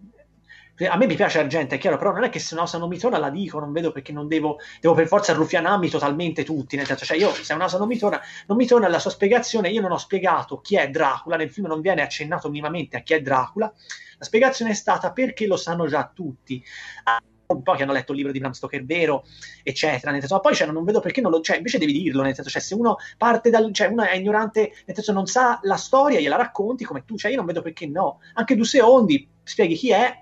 A 0.89 0.97
me 0.97 1.07
mi 1.07 1.15
piace 1.15 1.39
Argento, 1.39 1.75
è 1.75 1.79
chiaro, 1.79 1.97
però 1.97 2.13
non 2.13 2.25
è 2.25 2.29
che 2.29 2.39
se 2.39 2.55
una 2.55 2.63
cosa 2.65 2.79
non 2.79 2.89
mi 2.89 2.99
torna 2.99 3.19
la 3.19 3.31
dico, 3.31 3.59
non 3.59 3.73
vedo 3.73 3.93
perché 3.93 4.13
non 4.13 4.29
devo, 4.29 4.59
devo 4.81 4.95
per 4.95 5.07
forza 5.07 5.33
ruffianarmi 5.33 5.89
totalmente 5.89 6.45
tutti, 6.45 6.77
nel 6.77 6.87
senso, 6.87 7.05
cioè 7.05 7.17
io 7.17 7.33
se 7.33 7.53
una 7.53 7.65
cosa 7.65 7.79
non 7.79 7.89
mi 7.89 7.99
torna, 7.99 8.21
non 8.47 8.57
mi 8.57 8.67
torna 8.67 8.89
la 8.89 8.99
sua 8.99 9.11
spiegazione, 9.11 9.71
io 9.71 9.81
non 9.81 9.93
ho 9.93 9.99
spiegato 9.99 10.61
chi 10.61 10.77
è 10.77 10.89
Dracula, 10.89 11.37
nel 11.37 11.51
film 11.51 11.67
non 11.67 11.81
viene 11.81 12.03
accennato 12.03 12.49
minimamente 12.49 12.97
a 12.97 13.01
chi 13.01 13.15
è 13.15 13.21
Dracula, 13.21 13.73
la 14.19 14.25
spiegazione 14.25 14.71
è 14.71 14.75
stata 14.75 15.13
perché 15.13 15.47
lo 15.47 15.57
sanno 15.57 15.87
già 15.87 16.11
tutti. 16.15 16.63
Ah, 17.05 17.21
un 17.53 17.63
po' 17.63 17.75
che 17.75 17.83
hanno 17.83 17.93
letto 17.93 18.13
il 18.13 18.19
libro 18.19 18.33
di 18.33 18.39
Bram 18.39 18.53
Stoker 18.53 18.85
vero, 18.85 19.25
eccetera. 19.63 20.11
Nel 20.11 20.21
senso, 20.21 20.37
ma 20.37 20.41
poi 20.41 20.55
cioè, 20.55 20.67
non 20.71 20.85
vedo 20.85 21.01
perché 21.01 21.21
non 21.21 21.31
lo. 21.31 21.41
Cioè, 21.41 21.57
invece 21.57 21.79
devi 21.79 21.93
dirlo. 21.93 22.23
Nel 22.23 22.35
senso, 22.35 22.51
cioè, 22.51 22.61
se 22.61 22.75
uno 22.75 22.97
parte 23.17 23.51
dal. 23.51 23.73
cioè, 23.73 23.89
uno 23.89 24.03
è 24.03 24.15
ignorante, 24.15 24.73
nel 24.87 24.97
senso, 24.97 25.13
non 25.13 25.27
sa 25.27 25.59
la 25.63 25.77
storia, 25.77 26.21
gliela 26.21 26.37
racconti 26.37 26.85
come 26.85 27.05
tu. 27.05 27.17
Cioè, 27.17 27.31
io 27.31 27.37
non 27.37 27.47
vedo 27.47 27.63
perché 27.63 27.87
no. 27.87 28.21
Anche 28.35 28.57
due 28.57 28.65
secondi 28.65 29.29
spieghi 29.43 29.75
chi 29.75 29.91
è. 29.91 30.21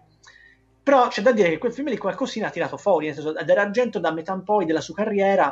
Però 0.90 1.06
c'è 1.06 1.22
da 1.22 1.30
dire 1.30 1.50
che 1.50 1.58
quel 1.58 1.72
film 1.72 1.88
di 1.88 1.96
qualcosina 1.96 2.48
ha 2.48 2.50
tirato 2.50 2.76
fuori. 2.76 3.06
Nel 3.06 3.14
senso, 3.14 3.32
dell'argento 3.44 4.00
da 4.00 4.10
metà 4.10 4.32
in 4.32 4.42
poi 4.42 4.64
della 4.64 4.80
sua 4.80 4.92
carriera 4.92 5.46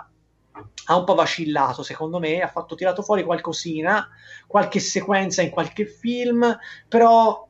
ha 0.86 0.96
un 0.96 1.04
po' 1.04 1.14
vacillato, 1.14 1.84
secondo 1.84 2.18
me, 2.18 2.40
ha 2.40 2.48
fatto 2.48 2.74
tirato 2.74 3.02
fuori 3.02 3.22
qualcosina, 3.22 4.08
qualche 4.48 4.80
sequenza 4.80 5.40
in 5.40 5.50
qualche 5.50 5.86
film, 5.86 6.58
però 6.88 7.46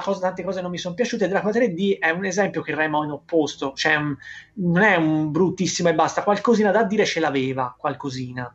cosa- 0.00 0.20
tante 0.20 0.44
cose 0.44 0.60
non 0.60 0.70
mi 0.70 0.78
sono 0.78 0.94
piaciute. 0.94 1.26
Dracula 1.26 1.52
3D 1.52 1.98
è 1.98 2.10
un 2.10 2.24
esempio 2.24 2.62
che 2.62 2.72
remo 2.72 3.02
in 3.02 3.10
opposto, 3.10 3.72
cioè 3.74 3.96
un- 3.96 4.16
non 4.58 4.84
è 4.84 4.94
un 4.94 5.32
bruttissimo 5.32 5.88
e 5.88 5.94
basta, 5.94 6.22
qualcosina 6.22 6.70
da 6.70 6.84
dire 6.84 7.04
ce 7.04 7.18
l'aveva, 7.18 7.74
qualcosina. 7.76 8.54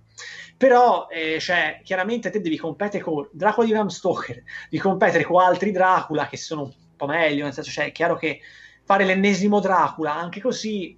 Però, 0.55 1.07
eh, 1.09 1.37
cioè, 1.41 1.81
chiaramente 1.83 2.29
te 2.29 2.39
devi 2.39 2.55
competere 2.55 3.03
con 3.03 3.27
Dracula 3.33 3.65
di 3.65 3.73
Bram 3.73 3.87
Stoker, 3.87 4.41
di 4.69 4.77
competere 4.77 5.25
con 5.25 5.41
altri 5.41 5.71
Dracula 5.71 6.27
che 6.27 6.37
sono 6.37 6.61
un 6.61 6.71
po' 6.95 7.07
meglio, 7.07 7.43
nel 7.43 7.51
senso, 7.53 7.71
cioè, 7.71 7.87
è 7.87 7.91
chiaro 7.91 8.15
che 8.15 8.39
fare 8.89 9.05
l'ennesimo 9.05 9.59
Dracula, 9.59 10.15
anche 10.15 10.41
così, 10.41 10.97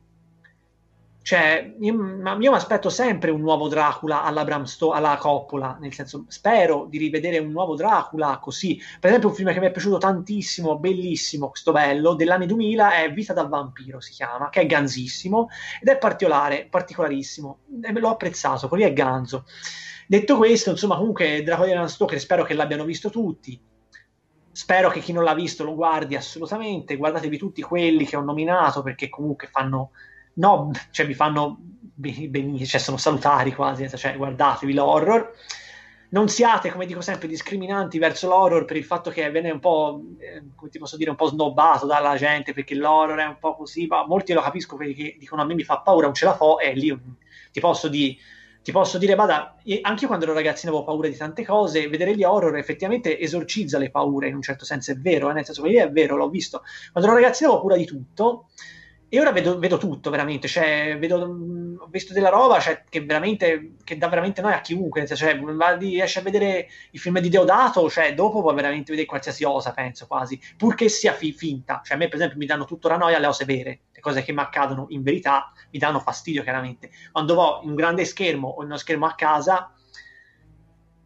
cioè, 1.22 1.76
io, 1.77 1.93
ma 1.93 2.38
io 2.39 2.51
mi 2.51 2.55
aspetto 2.55 2.89
sempre 2.89 3.31
un 3.31 3.41
nuovo 3.41 3.68
Dracula 3.68 4.23
alla 4.23 4.45
Sto- 4.65 4.93
alla 4.93 5.18
Coppola, 5.18 5.77
nel 5.77 5.93
senso, 5.93 6.23
spero 6.30 6.88
di 6.89 6.97
rivedere 6.97 7.39
un 7.39 7.51
nuovo 7.51 7.76
Dracula 7.76 8.39
così. 8.41 8.77
Per 8.97 9.09
esempio, 9.09 9.27
un 9.27 9.35
film 9.35 9.51
che 9.51 9.59
mi 9.59 9.65
è 9.65 9.72
piaciuto 9.72 9.97
tantissimo, 9.97 10.80
bellissimo, 10.80 11.49
questo 11.49 11.73
bello, 11.73 12.13
dell'anni 12.13 12.45
2000 12.45 13.03
è 13.03 13.11
Vita 13.11 13.34
dal 13.34 13.49
vampiro, 13.49 13.99
si 13.99 14.13
chiama, 14.13 14.47
che 14.47 14.61
è 14.61 14.65
ganzissimo 14.65 15.49
ed 15.81 15.89
è 15.89 15.97
particolare, 15.97 16.68
particolarissimo. 16.69 17.59
E 17.84 17.91
me 17.91 17.99
l'ho 17.99 18.09
apprezzato, 18.09 18.69
quello 18.69 18.85
lì 18.85 18.89
è 18.89 18.93
ganzo. 18.93 19.43
Detto 20.07 20.38
questo, 20.38 20.69
insomma, 20.69 20.95
comunque 20.95 21.43
Dracula 21.43 21.84
di 21.84 21.89
Stoker 21.89 22.19
spero 22.22 22.45
che 22.45 22.53
l'abbiano 22.53 22.85
visto 22.85 23.09
tutti. 23.09 23.59
Spero 24.52 24.90
che 24.90 24.99
chi 24.99 25.14
non 25.14 25.23
l'ha 25.23 25.34
visto 25.34 25.64
lo 25.64 25.76
guardi 25.76 26.15
assolutamente. 26.15 26.98
Guardatevi 26.98 27.38
tutti 27.38 27.61
quelli 27.61 28.06
che 28.06 28.15
ho 28.15 28.22
nominato 28.22 28.82
perché 28.82 29.10
comunque 29.10 29.48
fanno 29.48 29.91
no, 30.34 30.72
cioè 30.91 31.06
mi 31.06 31.14
fanno 31.14 31.57
be- 31.60 32.28
benissimo, 32.30 32.65
cioè 32.65 32.80
sono 32.80 32.98
salutari 32.98 33.53
quasi, 33.53 33.90
cioè 33.95 34.15
guardatevi 34.15 34.73
l'horror. 34.73 35.34
Non 36.10 36.28
siate, 36.28 36.72
come 36.72 36.86
dico 36.86 36.99
sempre, 36.99 37.30
discriminanti 37.30 37.98
verso 37.98 38.28
l'horror 38.28 38.65
per 38.65 38.76
il 38.76 38.84
fatto 38.84 39.10
che 39.11 39.32
viene 39.32 39.49
un 39.49 39.60
po', 39.60 40.02
eh, 40.19 40.44
come 40.56 40.69
ti 40.69 40.78
posso 40.78 40.98
dire, 40.98 41.10
un 41.10 41.15
po' 41.15 41.28
snobbato 41.28 41.86
dalla 41.86 42.18
gente 42.18 42.52
perché 42.52 42.76
l'horror 42.76 43.18
è 43.18 43.26
un 43.26 43.38
po' 43.40 43.56
così, 43.56 43.88
ma 43.88 44.06
molti 44.06 44.34
lo 44.34 44.41
capisco 44.41 44.76
perché 44.76 45.15
dicono 45.18 45.41
a 45.41 45.45
me 45.45 45.53
mi 45.53 45.64
fa 45.64 45.80
paura, 45.80 46.07
non 46.07 46.14
ce 46.14 46.26
la 46.26 46.36
fo, 46.36 46.60
e 46.60 46.73
lì 46.73 46.99
ti 47.52 47.61
posso 47.61 47.88
dire 47.88 48.18
ti 48.63 48.71
posso 48.71 48.97
dire, 48.97 49.15
vada, 49.15 49.55
anche 49.81 50.01
io 50.01 50.07
quando 50.07 50.25
ero 50.25 50.33
ragazzino 50.33 50.71
avevo 50.71 50.85
paura 50.85 51.07
di 51.07 51.15
tante 51.15 51.43
cose, 51.43 51.88
vedere 51.88 52.15
gli 52.15 52.23
horror 52.23 52.57
effettivamente 52.57 53.17
esorcizza 53.19 53.77
le 53.77 53.89
paure, 53.89 54.27
in 54.27 54.35
un 54.35 54.41
certo 54.41 54.65
senso 54.65 54.91
è 54.91 54.95
vero, 54.95 55.29
eh, 55.29 55.33
nel 55.33 55.45
senso 55.45 55.63
che 55.63 55.81
è 55.81 55.89
vero, 55.89 56.15
l'ho 56.15 56.29
visto. 56.29 56.61
Quando 56.91 57.09
ero 57.09 57.19
ragazzino 57.19 57.49
avevo 57.49 57.65
paura 57.65 57.81
di 57.81 57.88
tutto, 57.88 58.47
e 59.13 59.19
ora 59.19 59.33
vedo, 59.33 59.59
vedo 59.59 59.77
tutto 59.77 60.09
veramente, 60.09 60.47
cioè, 60.47 60.95
vedo, 60.97 61.27
mh, 61.27 61.79
ho 61.81 61.88
visto 61.88 62.13
della 62.13 62.29
roba 62.29 62.61
cioè, 62.61 62.83
che, 62.88 63.05
che 63.83 63.97
dà 63.97 64.07
veramente 64.07 64.41
noia 64.41 64.57
a 64.57 64.61
chiunque, 64.61 65.05
cioè, 65.05 65.38
riesci 65.79 66.17
a 66.17 66.21
vedere 66.21 66.69
i 66.91 66.97
film 66.97 67.19
di 67.19 67.27
Deodato, 67.27 67.89
cioè, 67.89 68.13
dopo 68.13 68.41
puoi 68.41 68.55
veramente 68.55 68.91
vedere 68.91 69.07
qualsiasi 69.07 69.43
cosa, 69.43 69.73
penso 69.73 70.07
quasi, 70.07 70.39
purché 70.55 70.88
sia 70.88 71.11
fi- 71.11 71.33
finta. 71.33 71.81
Cioè, 71.83 71.95
a 71.95 71.99
me, 71.99 72.07
per 72.07 72.15
esempio, 72.15 72.38
mi 72.38 72.45
danno 72.45 72.63
tuttora 72.63 72.95
noia 72.95 73.19
le 73.19 73.25
cose 73.25 73.43
vere, 73.43 73.79
le 73.91 73.99
cose 73.99 74.21
che 74.23 74.31
mi 74.31 74.39
accadono 74.39 74.85
in 74.89 75.01
verità 75.01 75.51
mi 75.72 75.80
danno 75.80 75.99
fastidio, 75.99 76.43
chiaramente. 76.43 76.89
Quando 77.11 77.61
in 77.64 77.69
un 77.69 77.76
grande 77.76 78.06
schermo 78.06 78.49
o 78.49 78.64
uno 78.64 78.77
schermo 78.77 79.06
a 79.06 79.15
casa, 79.15 79.73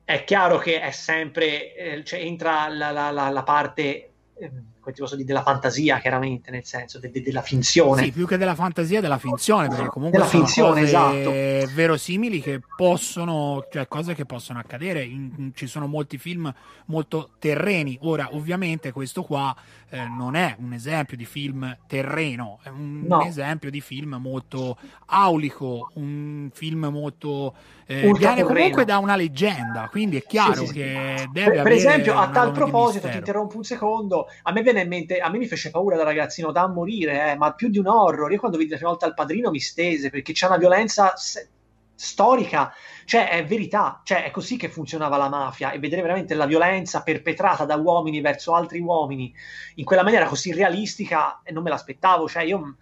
è 0.04 0.24
chiaro 0.24 0.58
che 0.58 0.80
è 0.82 0.92
sempre, 0.92 1.74
eh, 1.76 2.04
cioè, 2.04 2.20
entra 2.20 2.68
la, 2.68 2.92
la- 2.92 3.12
la- 3.12 3.30
la 3.30 3.44
parte, 3.44 4.14
ehm, 4.38 4.74
quel 4.86 4.95
tipo 4.95 5.16
di, 5.16 5.24
della 5.26 5.41
fantasia, 5.44 5.99
chiaramente, 5.99 6.52
nel 6.52 6.64
senso 6.64 6.99
de, 6.99 7.12
de, 7.12 7.22
della 7.22 7.41
finzione. 7.41 8.03
Sì, 8.03 8.12
più 8.12 8.26
che 8.26 8.38
della 8.38 8.56
fantasia, 8.56 9.02
della 9.02 9.18
finzione, 9.18 9.68
perché 9.68 9.88
comunque 9.88 10.20
Della 10.20 10.30
sono 10.30 10.45
finzione, 10.45 10.82
cose 10.82 11.60
esatto. 11.60 11.74
verosimili 11.76 12.40
che 12.41 12.62
possono, 12.78 13.66
cioè 13.72 13.88
cose 13.88 14.14
che 14.14 14.26
possono 14.26 14.60
accadere. 14.60 15.03
In- 15.03 15.52
ci 15.53 15.68
sono 15.68 15.88
molti 15.88 16.18
film 16.18 16.53
molto 16.86 17.32
terreni. 17.40 17.98
Ora, 18.03 18.30
ovviamente, 18.32 18.91
questo 18.91 19.24
qua 19.24 19.53
eh, 19.90 20.07
non 20.07 20.36
è 20.36 20.56
un 20.60 20.74
esempio 20.74 21.18
di 21.18 21.26
film 21.26 21.78
terreno, 21.88 22.60
è 22.64 22.70
un 22.70 23.03
No. 23.06 23.22
esempio 23.22 23.70
di 23.70 23.82
film 23.82 24.16
molto 24.20 24.78
aulico, 25.07 25.91
un 25.95 26.49
film 26.53 26.86
molto 26.91 27.56
eh, 27.88 28.12
viene 28.14 28.44
comunque 28.44 28.84
da 28.84 28.98
una 28.98 29.16
leggenda, 29.16 29.88
quindi 29.91 30.18
è 30.18 30.24
chiaro 30.24 30.53
Sì, 30.53 30.60
sì, 30.62 30.66
sì. 30.68 30.74
che 30.74 31.30
deve 31.32 31.52
Per, 31.52 31.64
per 31.64 31.72
esempio, 31.72 32.18
a 32.18 32.30
tal 32.30 32.52
proposito, 32.52 33.07
ti 33.10 33.18
interrompo 33.18 33.57
un 33.57 33.64
secondo. 33.64 34.28
A 34.44 34.52
me 34.52 34.62
viene 34.64 34.74
in 34.81 34.88
mente, 34.88 35.19
a 35.19 35.30
me 35.30 35.38
mi 35.38 35.47
fece 35.47 35.72
paura 35.72 35.95
da 35.97 36.03
ragazzino 36.03 36.52
da 36.52 36.68
morire, 36.68 37.31
eh, 37.31 37.35
ma 37.38 37.53
più 37.53 37.69
di 37.69 37.77
un 37.77 37.88
horror. 37.88 38.31
Io 38.31 38.39
quando 38.39 38.57
vidi 38.57 38.69
la 38.72 38.76
prima 38.76 38.91
volta 38.91 39.07
il 39.07 39.14
padrino 39.14 39.49
mi 39.49 39.60
stese 39.60 40.10
perché 40.10 40.34
c'è 40.34 40.47
una 40.47 40.57
violenza 40.57 41.15
se- 41.15 41.49
storica, 41.95 42.73
cioè 43.06 43.30
è 43.30 43.45
verità, 43.45 44.02
cioè 44.03 44.26
è 44.26 44.31
così 44.31 44.57
che 44.57 44.69
funzionava 44.69 45.18
la 45.18 45.30
mafia 45.30 45.72
e 45.72 45.80
vedere 45.80 46.02
veramente 46.02 46.34
la 46.35 46.45
violenza 46.45 47.03
perpetrata 47.03 47.65
da 47.65 47.76
uomini 47.76 48.19
verso 48.22 48.53
altri 48.53 48.80
uomini 48.80 49.34
in 49.76 49.85
quella 49.85 50.03
maniera 50.03 50.27
così 50.27 50.52
realistica 50.53 51.41
e 51.43 51.52
non 51.53 51.64
me 51.64 51.69
l'aspettavo, 51.69 52.27
cioè 52.27 52.43
io 52.43 52.76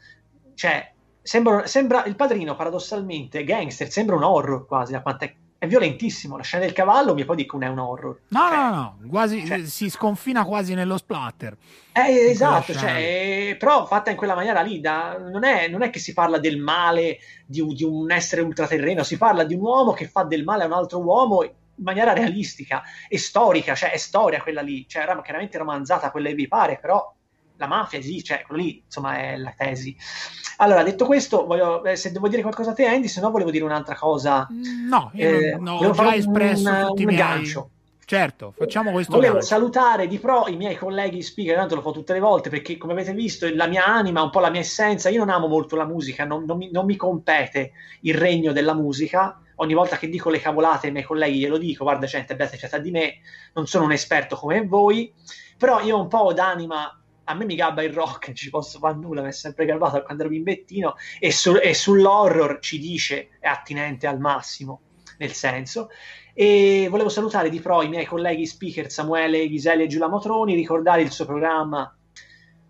cioè 0.56 0.92
sembra, 1.22 1.66
sembra 1.68 2.06
il 2.06 2.16
padrino 2.16 2.56
paradossalmente 2.56 3.44
gangster, 3.44 3.90
sembra 3.90 4.16
un 4.16 4.24
horror 4.24 4.66
quasi 4.66 4.92
da 4.92 5.02
quanto 5.02 5.26
è, 5.26 5.36
è 5.64 5.68
violentissimo, 5.68 6.36
la 6.36 6.44
scena 6.44 6.66
del 6.66 6.74
cavallo 6.74 7.14
mi 7.14 7.24
poi 7.24 7.38
dico 7.38 7.58
non 7.58 7.70
è 7.70 7.72
un 7.72 7.80
horror. 7.80 8.20
No, 8.28 8.50
no, 8.50 8.70
no, 8.70 8.98
quasi, 9.08 9.44
eh, 9.44 9.66
si 9.66 9.90
sconfina 9.90 10.44
quasi 10.44 10.74
nello 10.74 10.98
splatter. 10.98 11.56
Eh, 11.94 12.32
esatto, 12.32 12.74
cioè, 12.74 12.92
eh, 13.52 13.56
però 13.58 13.86
fatta 13.86 14.12
in 14.12 14.18
quella 14.18 14.36
maniera 14.36 14.60
lì, 14.60 14.82
da- 14.82 15.18
non, 15.18 15.46
è, 15.46 15.70
non 15.70 15.82
è 15.82 15.90
che 15.90 16.00
si 16.00 16.12
parla 16.12 16.38
del 16.38 16.58
male 16.58 17.20
di, 17.46 17.62
un- 17.62 17.74
di 17.74 17.86
un 17.86 18.12
essere 18.12 18.42
ultraterreno, 18.42 19.04
si 19.04 19.16
parla 19.16 19.46
di 19.46 19.54
un 19.54 19.62
uomo 19.62 19.94
che 19.94 20.10
fa 20.10 20.24
del 20.24 20.44
male 20.44 20.64
a 20.64 20.66
un 20.66 20.74
altro 20.74 21.00
uomo 21.00 21.44
in 21.44 21.52
maniera 21.76 22.12
realistica 22.12 22.84
e 23.08 23.18
storica, 23.18 23.74
cioè 23.74 23.92
è 23.94 23.98
storia 23.98 24.42
quella 24.44 24.62
lì, 24.62 24.86
cioè 24.86 25.04
era 25.04 25.22
chiaramente 25.22 25.58
romanzata 25.58 26.12
quella 26.12 26.28
che 26.28 26.36
vi 26.36 26.48
pare, 26.50 26.78
però 26.78 27.10
la 27.64 27.76
mafia 27.76 28.02
sì, 28.02 28.24
cioè 28.24 28.44
quello 28.46 28.62
lì 28.64 28.82
insomma 28.86 29.18
è 29.18 29.38
la 29.38 29.54
tesi. 29.58 29.96
Allora, 30.58 30.84
detto 30.84 31.06
questo, 31.06 31.46
voglio- 31.46 31.84
eh, 31.84 31.96
se 31.96 32.12
devo 32.12 32.28
dire 32.28 32.42
qualcosa 32.42 32.72
a 32.72 32.74
te 32.74 32.86
Andy, 32.86 33.08
se 33.08 33.20
no 33.22 33.32
volevo 33.32 33.50
dire 33.52 33.64
un'altra 33.64 33.96
cosa. 33.96 34.48
No, 34.88 35.12
io 35.16 35.28
Eh, 35.30 35.52
non- 35.56 35.64
no, 35.64 35.88
ho 35.88 35.92
già 35.92 36.16
espresso 36.16 36.70
un, 36.70 36.86
tutti 36.88 37.02
un 37.04 37.08
miei... 37.08 37.20
gancio. 37.20 37.70
Certo, 38.06 38.54
facciamo 38.56 38.92
questo 38.92 39.14
Volevo 39.14 39.36
gancio. 39.36 39.48
salutare 39.48 40.08
di 40.08 40.20
pro 40.20 40.46
i 40.48 40.58
miei 40.58 40.76
colleghi 40.76 41.22
speaker, 41.22 41.56
tanto 41.56 41.76
lo 41.76 41.82
fa 41.82 41.92
tutte 41.92 42.12
le 42.14 42.20
volte 42.20 42.50
perché 42.50 42.78
come 42.78 42.92
avete 42.92 43.14
visto 43.14 43.50
la 43.56 43.66
mia 43.66 43.86
anima, 43.86 44.22
un 44.22 44.30
po' 44.30 44.42
la 44.42 44.50
mia 44.50 44.60
essenza, 44.60 45.08
io 45.10 45.20
non 45.20 45.30
amo 45.30 45.48
molto 45.48 45.78
la 45.78 45.86
musica, 45.86 46.26
non, 46.26 46.44
non 46.44 46.58
mi, 46.58 46.70
non 46.70 46.86
mi 46.86 46.98
compete 46.98 47.72
il 48.02 48.14
regno 48.16 48.52
della 48.52 48.74
musica. 48.76 49.40
Ogni 49.58 49.74
volta 49.74 49.98
che 49.98 50.10
dico 50.10 50.30
le 50.30 50.42
cavolate 50.42 50.88
ai 50.88 50.92
miei 50.94 51.06
colleghi 51.06 51.40
glielo 51.40 51.58
dico, 51.58 51.86
guarda 51.86 52.06
gente, 52.06 52.34
abbiate 52.34 52.58
fiata 52.58 52.78
di 52.78 52.92
me, 52.92 53.20
non 53.54 53.68
sono 53.68 53.86
un 53.86 53.94
esperto 53.94 54.36
come 54.36 54.66
voi, 54.66 55.12
però 55.58 55.80
io 55.80 55.98
un 56.00 56.08
po' 56.10 56.34
d'anima, 56.34 57.02
a 57.26 57.34
me 57.34 57.46
mi 57.46 57.56
gabba 57.56 57.84
il 57.84 57.94
rock, 57.94 58.28
non 58.28 58.36
ci 58.36 58.50
posso 58.50 58.80
fare 58.80 58.96
nulla, 58.96 59.22
mi 59.22 59.30
è 59.30 59.32
sempre 59.32 59.66
gabbato 59.66 60.02
quando 60.04 60.24
ero 60.24 60.32
bimbettino 60.32 60.96
e, 61.20 61.32
su- 61.32 61.60
e 61.62 61.74
sull'horror 61.74 62.60
ci 62.60 62.80
dice 62.80 63.30
è 63.40 63.48
attinente 63.48 64.08
al 64.08 64.20
massimo, 64.20 64.82
nel 65.18 65.32
senso. 65.32 65.90
E 66.34 66.88
volevo 66.90 67.10
salutare 67.10 67.50
di 67.50 67.60
pro 67.60 67.84
i 67.84 67.90
miei 67.90 68.06
colleghi 68.06 68.46
speaker 68.46 68.90
Samuele 68.90 69.48
Ghiselli 69.48 69.84
e 69.84 69.88
Giulia 69.88 70.08
Motroni, 70.08 70.56
ricordare 70.56 71.02
il 71.02 71.12
suo 71.12 71.26
programma 71.26 71.96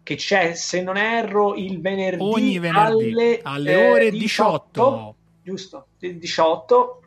che 0.04 0.16
c'è, 0.16 0.54
se 0.54 0.82
non 0.82 0.98
erro, 0.98 1.56
il 1.56 1.80
venerdì, 1.80 2.22
Ogni 2.22 2.60
venerdì 2.60 3.10
alle, 3.12 3.40
alle 3.42 3.72
eh, 3.72 3.90
ore 3.90 4.12
18. 4.12 5.16
giusto, 5.42 5.88
il 6.00 6.20
18, 6.20 7.02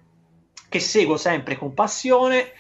che 0.68 0.81
seguo 0.81 1.18
sempre 1.18 1.56
con 1.59 1.74
passione. 1.74 2.52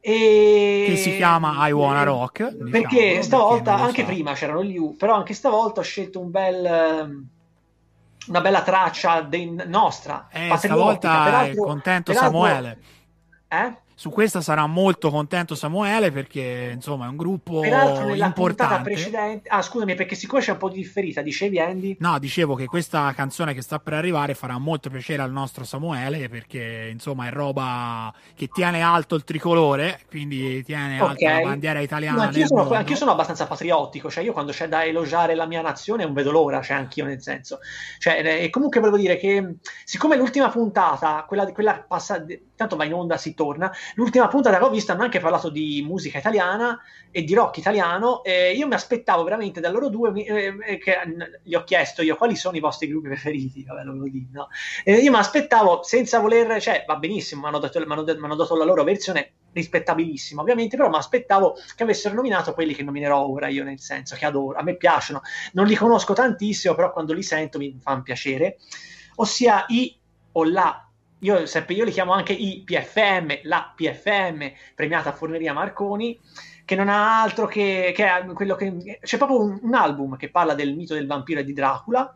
E... 0.00 0.84
Che 0.88 0.96
si 0.96 1.16
chiama 1.16 1.68
I 1.68 1.72
Wanna 1.72 2.02
Rock. 2.04 2.48
diciamo, 2.52 2.70
perché 2.70 3.22
stavolta, 3.22 3.76
lo 3.76 3.82
anche 3.84 4.00
sa. 4.02 4.06
prima 4.06 4.32
c'erano 4.32 4.64
gli 4.64 4.78
U, 4.78 4.96
però 4.96 5.14
anche 5.14 5.34
stavolta 5.34 5.80
ho 5.80 5.82
scelto 5.84 6.20
un 6.20 6.30
bel, 6.30 6.64
ehm, 6.64 7.26
una 8.28 8.40
bella 8.40 8.62
traccia 8.62 9.20
dei- 9.20 9.54
nostra, 9.66 10.28
Eh, 10.32 10.56
stavolta 10.56 11.44
è 11.46 11.54
contento 11.54 12.12
peraltro- 12.12 12.14
Samuele. 12.14 12.78
Eh? 13.48 13.76
Su 14.00 14.08
questa 14.08 14.40
sarà 14.40 14.64
molto 14.66 15.10
contento 15.10 15.54
Samuele 15.54 16.10
perché 16.10 16.70
insomma 16.72 17.04
è 17.04 17.08
un 17.10 17.18
gruppo 17.18 17.60
Peraltro 17.60 18.06
nella 18.06 18.32
puntata 18.32 18.78
importante. 18.78 18.82
precedente... 18.90 19.48
Ah, 19.50 19.60
scusami, 19.60 19.94
perché 19.94 20.14
siccome 20.14 20.40
c'è 20.40 20.52
un 20.52 20.56
po' 20.56 20.70
di 20.70 20.76
differita, 20.78 21.20
dicevi 21.20 21.60
Andy? 21.60 21.96
No, 22.00 22.18
dicevo 22.18 22.54
che 22.54 22.64
questa 22.64 23.12
canzone 23.14 23.52
che 23.52 23.60
sta 23.60 23.78
per 23.78 23.92
arrivare 23.92 24.32
farà 24.32 24.56
molto 24.56 24.88
piacere 24.88 25.20
al 25.20 25.30
nostro 25.30 25.64
Samuele 25.64 26.30
perché 26.30 26.88
insomma 26.90 27.26
è 27.26 27.30
roba 27.30 28.10
che 28.34 28.48
tiene 28.48 28.80
alto 28.80 29.16
il 29.16 29.24
tricolore, 29.24 30.00
quindi 30.08 30.64
tiene 30.64 30.98
alta 30.98 31.12
Ok. 31.12 31.20
la 31.20 31.40
bandiera 31.42 31.80
italiana. 31.80 32.16
No, 32.16 32.22
anch'io, 32.22 32.46
sono, 32.46 32.70
anch'io 32.70 32.96
sono 32.96 33.10
abbastanza 33.10 33.46
patriottico, 33.46 34.08
cioè 34.08 34.24
io 34.24 34.32
quando 34.32 34.52
c'è 34.52 34.66
da 34.66 34.82
elogiare 34.82 35.34
la 35.34 35.44
mia 35.44 35.60
nazione 35.60 36.04
non 36.04 36.14
vedo 36.14 36.30
l'ora, 36.30 36.62
cioè 36.62 36.78
anch'io 36.78 37.04
nel 37.04 37.20
senso. 37.20 37.58
Cioè, 37.98 38.22
eh, 38.24 38.44
e 38.44 38.48
comunque 38.48 38.80
volevo 38.80 38.96
dire 38.96 39.18
che 39.18 39.56
siccome 39.84 40.16
l'ultima 40.16 40.48
puntata, 40.48 41.22
quella, 41.28 41.44
quella 41.52 41.84
passa, 41.86 42.24
tanto 42.56 42.76
va 42.76 42.84
in 42.86 42.94
onda, 42.94 43.18
si 43.18 43.34
torna, 43.34 43.70
l'ultima 43.94 44.28
puntata 44.28 44.58
che 44.58 44.64
ho 44.64 44.70
visto 44.70 44.92
hanno 44.92 45.02
anche 45.02 45.20
parlato 45.20 45.48
di 45.50 45.84
musica 45.86 46.18
italiana 46.18 46.78
e 47.10 47.22
di 47.24 47.34
rock 47.34 47.58
italiano, 47.58 48.22
e 48.22 48.52
io 48.52 48.66
mi 48.66 48.74
aspettavo 48.74 49.24
veramente 49.24 49.60
da 49.60 49.70
loro 49.70 49.88
due, 49.88 50.12
eh, 50.24 50.54
eh, 50.66 50.78
che 50.78 50.96
n- 51.06 51.40
gli 51.42 51.54
ho 51.54 51.64
chiesto 51.64 52.02
io 52.02 52.16
quali 52.16 52.36
sono 52.36 52.56
i 52.56 52.60
vostri 52.60 52.88
gruppi 52.88 53.08
preferiti, 53.08 53.64
vabbè 53.64 53.82
lo 53.84 54.08
dire, 54.08 54.28
no? 54.32 54.48
Eh, 54.84 54.96
io 54.96 55.10
mi 55.10 55.18
aspettavo 55.18 55.82
senza 55.82 56.18
voler, 56.20 56.60
cioè 56.60 56.84
va 56.86 56.96
benissimo, 56.96 57.42
mi 57.42 57.48
hanno 57.48 57.58
dato, 57.58 57.80
m'hanno 57.86 58.36
dato 58.36 58.56
la 58.56 58.64
loro 58.64 58.84
versione 58.84 59.32
rispettabilissima 59.52 60.42
ovviamente, 60.42 60.76
però 60.76 60.88
mi 60.88 60.96
aspettavo 60.96 61.56
che 61.74 61.82
avessero 61.82 62.14
nominato 62.14 62.52
quelli 62.54 62.74
che 62.74 62.82
nominerò 62.82 63.26
ora 63.26 63.48
io, 63.48 63.64
nel 63.64 63.80
senso 63.80 64.14
che 64.16 64.24
adoro, 64.26 64.58
a 64.58 64.62
me 64.62 64.76
piacciono, 64.76 65.22
non 65.52 65.66
li 65.66 65.74
conosco 65.74 66.12
tantissimo, 66.12 66.74
però 66.74 66.92
quando 66.92 67.12
li 67.12 67.22
sento 67.22 67.58
mi 67.58 67.76
fanno 67.80 68.02
piacere, 68.02 68.58
ossia 69.16 69.64
i 69.68 69.98
o 70.32 70.44
la, 70.44 70.89
io, 71.20 71.46
sempre, 71.46 71.74
io 71.74 71.84
li 71.84 71.90
chiamo 71.90 72.12
anche 72.12 72.32
i 72.32 72.62
PFM, 72.64 73.40
la 73.44 73.72
PFM, 73.74 74.50
premiata 74.74 75.12
Forneria 75.12 75.52
Marconi, 75.52 76.18
che 76.64 76.74
non 76.76 76.88
ha 76.88 77.22
altro 77.22 77.46
che, 77.46 77.92
che 77.94 78.08
quello 78.34 78.54
che... 78.54 78.98
C'è 79.02 79.16
proprio 79.16 79.40
un, 79.40 79.58
un 79.62 79.74
album 79.74 80.16
che 80.16 80.30
parla 80.30 80.54
del 80.54 80.74
mito 80.74 80.94
del 80.94 81.06
vampiro 81.06 81.40
e 81.40 81.44
di 81.44 81.52
Dracula, 81.52 82.14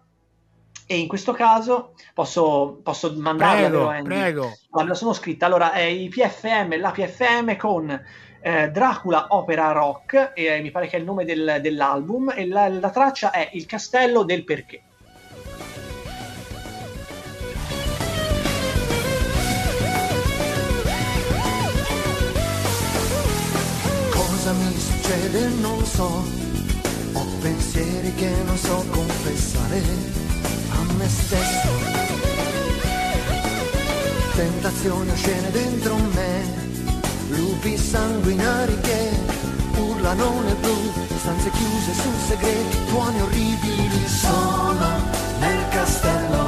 e 0.86 0.98
in 0.98 1.09
questo 1.09 1.32
caso 1.32 1.94
posso, 2.12 2.81
posso 2.82 3.12
mandarla 3.16 3.68
Prego, 3.68 3.89
Andy? 3.89 4.05
prego. 4.05 4.52
Allora, 4.70 4.90
me 4.90 4.94
sono 4.94 5.12
scritta. 5.12 5.47
Allora, 5.47 5.72
è 5.72 5.82
i 5.82 6.09
PFM, 6.09 6.78
la 6.78 6.90
PFM 6.90 7.56
con 7.56 8.05
eh, 8.40 8.70
Dracula 8.70 9.26
Opera 9.31 9.72
Rock, 9.72 10.32
e 10.35 10.44
eh, 10.44 10.60
mi 10.60 10.70
pare 10.70 10.86
che 10.86 10.97
è 10.97 10.98
il 10.98 11.05
nome 11.05 11.24
del- 11.24 11.59
dell'album, 11.60 12.32
e 12.35 12.47
la, 12.47 12.68
la 12.68 12.90
traccia 12.90 13.31
è 13.31 13.51
Il 13.52 13.66
castello 13.66 14.24
del 14.24 14.44
perché. 14.44 14.82
Succede 25.05 25.48
non 25.60 25.85
so, 25.85 26.24
ho 27.12 27.26
pensieri 27.43 28.14
che 28.14 28.31
non 28.47 28.56
so 28.56 28.85
confessare 28.89 29.82
a 30.70 30.93
me 30.97 31.09
stesso. 31.09 31.68
Tentazioni 34.35 35.10
oscene 35.10 35.51
dentro 35.51 35.97
me, 35.97 36.44
lupi 37.28 37.76
sanguinari 37.76 38.81
che 38.81 39.10
urlano 39.76 40.40
nel 40.40 40.56
blu, 40.56 40.93
stanze 41.18 41.51
chiuse 41.51 41.93
su 41.93 42.09
segreti, 42.26 42.85
tuoni 42.86 43.20
orribili. 43.20 44.09
Sono 44.09 44.89
nel 45.39 45.68
castello 45.68 46.44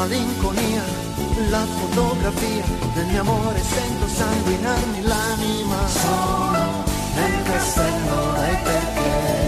malinconia 0.00 0.82
la 1.50 1.66
fotografia 1.66 2.64
del 2.94 3.06
mio 3.06 3.20
amore, 3.20 3.60
sento 3.60 4.06
sanguinarmi 4.08 5.02
l'anima. 5.02 5.86
Sono 5.88 6.84
nel 7.14 7.42
castello 7.42 8.32
dai 8.32 8.56
perché. 8.62 9.39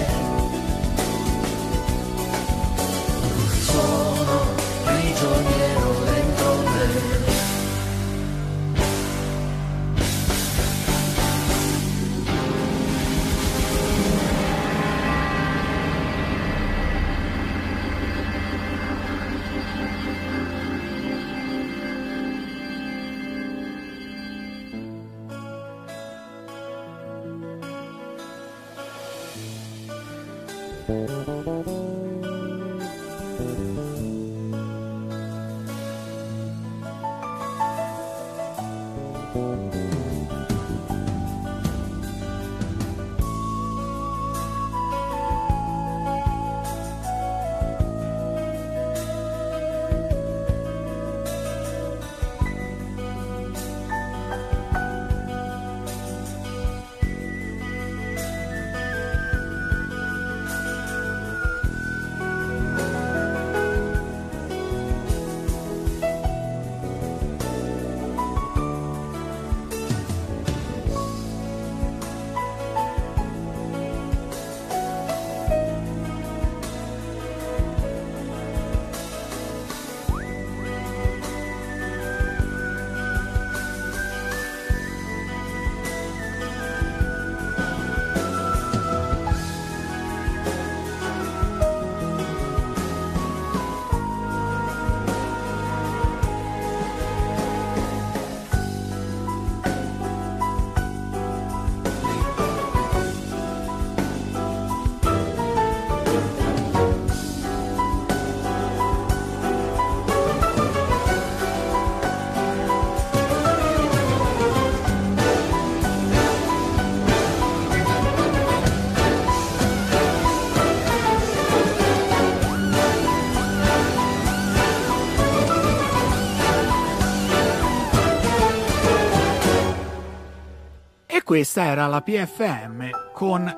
Questa 131.32 131.64
era 131.64 131.86
la 131.86 132.02
PFM 132.02 132.90
con 133.14 133.50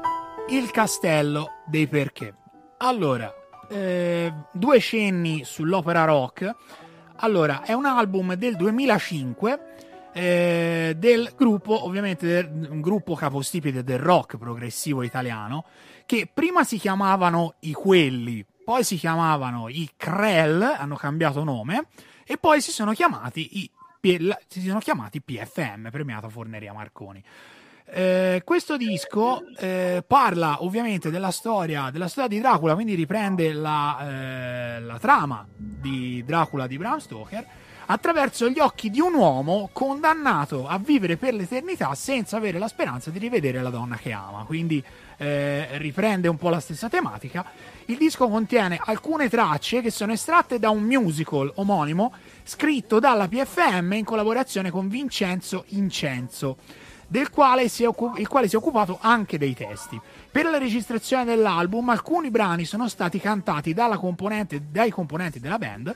il 0.50 0.70
castello 0.70 1.64
dei 1.66 1.88
perché. 1.88 2.32
Allora, 2.76 3.34
eh, 3.68 4.32
due 4.52 4.78
cenni 4.78 5.42
sull'opera 5.42 6.04
rock. 6.04 6.54
Allora, 7.16 7.64
è 7.64 7.72
un 7.72 7.84
album 7.84 8.34
del 8.34 8.54
2005 8.54 9.60
eh, 10.12 10.94
del 10.96 11.32
gruppo, 11.36 11.84
ovviamente 11.84 12.28
del, 12.28 12.68
un 12.70 12.80
gruppo 12.80 13.16
capostipite 13.16 13.82
del 13.82 13.98
rock 13.98 14.36
progressivo 14.36 15.02
italiano, 15.02 15.64
che 16.06 16.30
prima 16.32 16.62
si 16.62 16.78
chiamavano 16.78 17.54
i 17.62 17.72
Quelli, 17.72 18.46
poi 18.64 18.84
si 18.84 18.94
chiamavano 18.94 19.68
i 19.68 19.90
Krell, 19.96 20.62
hanno 20.62 20.94
cambiato 20.94 21.42
nome, 21.42 21.88
e 22.24 22.36
poi 22.36 22.60
si 22.60 22.70
sono 22.70 22.92
chiamati 22.92 23.62
i 23.62 23.70
si 24.48 24.60
sono 24.60 24.80
chiamati 24.80 25.22
PFM, 25.22 25.88
premiata 25.90 26.28
Forneria 26.28 26.74
Marconi. 26.74 27.24
Eh, 27.86 28.42
questo 28.44 28.76
disco 28.76 29.42
eh, 29.58 30.02
parla 30.06 30.62
ovviamente 30.64 31.10
della 31.10 31.30
storia, 31.30 31.90
della 31.90 32.08
storia 32.08 32.28
di 32.28 32.40
Dracula, 32.40 32.74
quindi 32.74 32.94
riprende 32.94 33.52
la, 33.52 33.98
eh, 34.00 34.80
la 34.80 34.98
trama 34.98 35.46
di 35.54 36.22
Dracula 36.24 36.66
di 36.66 36.78
Bram 36.78 36.98
Stoker 36.98 37.46
attraverso 37.86 38.48
gli 38.48 38.58
occhi 38.58 38.90
di 38.90 39.00
un 39.00 39.14
uomo 39.14 39.68
condannato 39.72 40.66
a 40.66 40.78
vivere 40.78 41.16
per 41.16 41.34
l'eternità 41.34 41.94
senza 41.94 42.36
avere 42.36 42.58
la 42.58 42.68
speranza 42.68 43.10
di 43.10 43.18
rivedere 43.18 43.60
la 43.62 43.70
donna 43.70 43.96
che 43.96 44.12
ama. 44.12 44.44
Quindi 44.44 44.82
eh, 45.16 45.78
riprende 45.78 46.28
un 46.28 46.36
po' 46.36 46.48
la 46.48 46.60
stessa 46.60 46.88
tematica. 46.88 47.44
Il 47.86 47.96
disco 47.96 48.28
contiene 48.28 48.80
alcune 48.82 49.28
tracce 49.28 49.80
che 49.82 49.90
sono 49.90 50.12
estratte 50.12 50.58
da 50.58 50.70
un 50.70 50.82
musical 50.82 51.50
omonimo 51.56 52.14
scritto 52.42 52.98
dalla 52.98 53.28
PFM 53.28 53.92
in 53.92 54.04
collaborazione 54.04 54.70
con 54.70 54.88
Vincenzo 54.88 55.64
Incenzo, 55.68 56.56
del 57.14 57.30
quale 57.30 57.68
si 57.68 57.84
è 57.84 57.86
occu- 57.86 58.18
il 58.18 58.26
quale 58.26 58.48
si 58.48 58.56
è 58.56 58.58
occupato 58.58 58.98
anche 59.00 59.38
dei 59.38 59.54
testi. 59.54 60.00
Per 60.32 60.46
la 60.46 60.58
registrazione 60.58 61.24
dell'album 61.24 61.90
alcuni 61.90 62.28
brani 62.28 62.64
sono 62.64 62.88
stati 62.88 63.20
cantati 63.20 63.72
componente- 63.72 64.60
dai 64.72 64.90
componenti 64.90 65.38
della 65.38 65.56
band, 65.56 65.94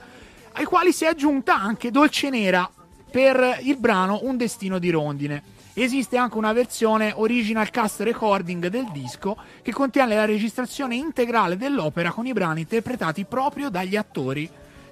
ai 0.53 0.65
quali 0.65 0.93
si 0.93 1.07
è 1.07 1.09
aggiunta 1.09 1.57
anche 1.57 1.90
Dolce 1.90 2.31
Nera 2.31 2.70
per 3.11 3.59
il 3.62 3.78
brano 3.78 4.20
Un 4.23 4.36
destino 4.36 4.78
di 4.78 4.90
rondine. 4.90 5.43
Esiste 5.74 6.16
anche 6.16 6.39
una 6.39 6.53
versione 6.53 7.12
original 7.12 7.69
cast 7.70 7.99
recording 8.03 8.69
del 8.69 8.89
disco 8.93 9.36
che 9.62 9.73
contiene 9.73 10.15
la 10.15 10.24
registrazione 10.24 10.95
integrale 10.95 11.57
dell'opera 11.57 12.12
con 12.12 12.27
i 12.27 12.32
brani 12.32 12.61
interpretati 12.61 13.24
proprio 13.24 13.70
dagli 13.70 13.97
attori 13.97 14.49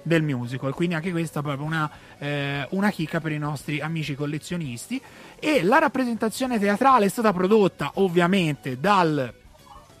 del 0.07 0.23
musical. 0.23 0.73
Quindi 0.73 0.95
anche 0.95 1.11
questa 1.11 1.41
è 1.41 1.43
proprio 1.43 1.65
una, 1.67 1.89
eh, 2.17 2.65
una 2.71 2.89
chicca 2.89 3.19
per 3.19 3.33
i 3.33 3.37
nostri 3.37 3.79
amici 3.79 4.15
collezionisti. 4.15 4.99
E 5.39 5.63
la 5.63 5.77
rappresentazione 5.77 6.57
teatrale 6.57 7.05
è 7.05 7.09
stata 7.09 7.31
prodotta 7.31 7.91
ovviamente 7.95 8.79
dal 8.79 9.31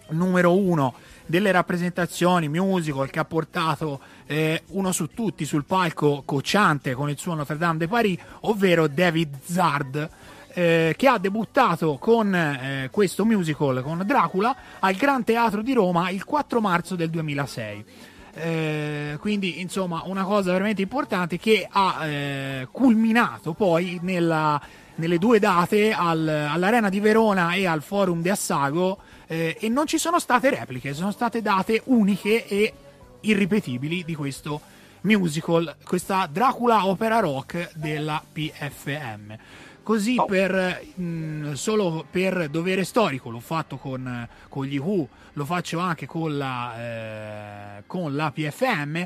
numero 0.09 0.57
uno 0.57 0.95
delle 1.27 1.51
rappresentazioni 1.51 2.47
musical 2.47 3.09
che 3.09 3.19
ha 3.19 3.25
portato 3.25 3.99
eh, 4.25 4.63
uno 4.69 4.91
su 4.91 5.07
tutti 5.13 5.45
sul 5.45 5.65
palco 5.65 6.23
cocciante 6.25 6.93
con 6.93 7.09
il 7.09 7.17
suo 7.17 7.33
Notre 7.35 7.57
Dame 7.57 7.79
de 7.79 7.87
Paris, 7.87 8.17
ovvero 8.41 8.87
David 8.87 9.37
Zard. 9.43 10.09
eh, 10.53 10.95
che 10.97 11.07
ha 11.07 11.19
debuttato 11.19 11.97
con 11.99 12.33
eh, 12.33 12.89
questo 12.91 13.25
musical 13.25 13.83
con 13.83 14.01
Dracula 14.03 14.55
al 14.79 14.95
Gran 14.95 15.23
Teatro 15.23 15.61
di 15.61 15.71
Roma 15.73 16.09
il 16.09 16.23
4 16.23 16.59
marzo 16.59 16.95
del 16.95 17.11
2006. 17.11 17.85
Eh, 18.33 19.17
quindi 19.19 19.61
insomma 19.61 20.01
una 20.05 20.23
cosa 20.23 20.51
veramente 20.51 20.81
importante 20.81 21.37
che 21.37 21.67
ha 21.69 22.07
eh, 22.07 22.67
culminato 22.71 23.53
poi 23.53 23.99
nella, 24.01 24.59
nelle 24.97 25.17
due 25.17 25.39
date 25.39 25.91
al- 25.91 26.27
all'Arena 26.27 26.89
di 26.89 26.99
Verona 26.99 27.53
e 27.53 27.65
al 27.65 27.81
Forum 27.81 28.21
di 28.21 28.29
Assago 28.29 28.99
eh, 29.27 29.57
e 29.59 29.69
non 29.69 29.87
ci 29.87 29.97
sono 29.97 30.19
state 30.19 30.49
repliche, 30.49 30.93
sono 30.93 31.11
state 31.11 31.41
date 31.41 31.81
uniche 31.85 32.47
e 32.47 32.73
irripetibili 33.21 34.03
di 34.03 34.15
questo 34.15 34.61
musical, 35.01 35.75
questa 35.83 36.27
Dracula 36.31 36.85
opera 36.85 37.19
rock 37.19 37.71
della 37.75 38.21
PFM. 38.31 39.35
Così 39.83 40.21
per 40.27 40.83
mh, 40.95 41.53
solo 41.53 42.05
per 42.09 42.49
dovere 42.49 42.83
storico 42.83 43.29
l'ho 43.29 43.39
fatto 43.39 43.77
con, 43.77 44.27
con 44.49 44.65
gli 44.65 44.77
Who, 44.77 45.07
lo 45.33 45.45
faccio 45.45 45.79
anche 45.79 46.05
con 46.05 46.37
la, 46.37 47.77
eh, 47.77 47.83
con 47.87 48.13
la 48.13 48.29
PFM 48.31 49.05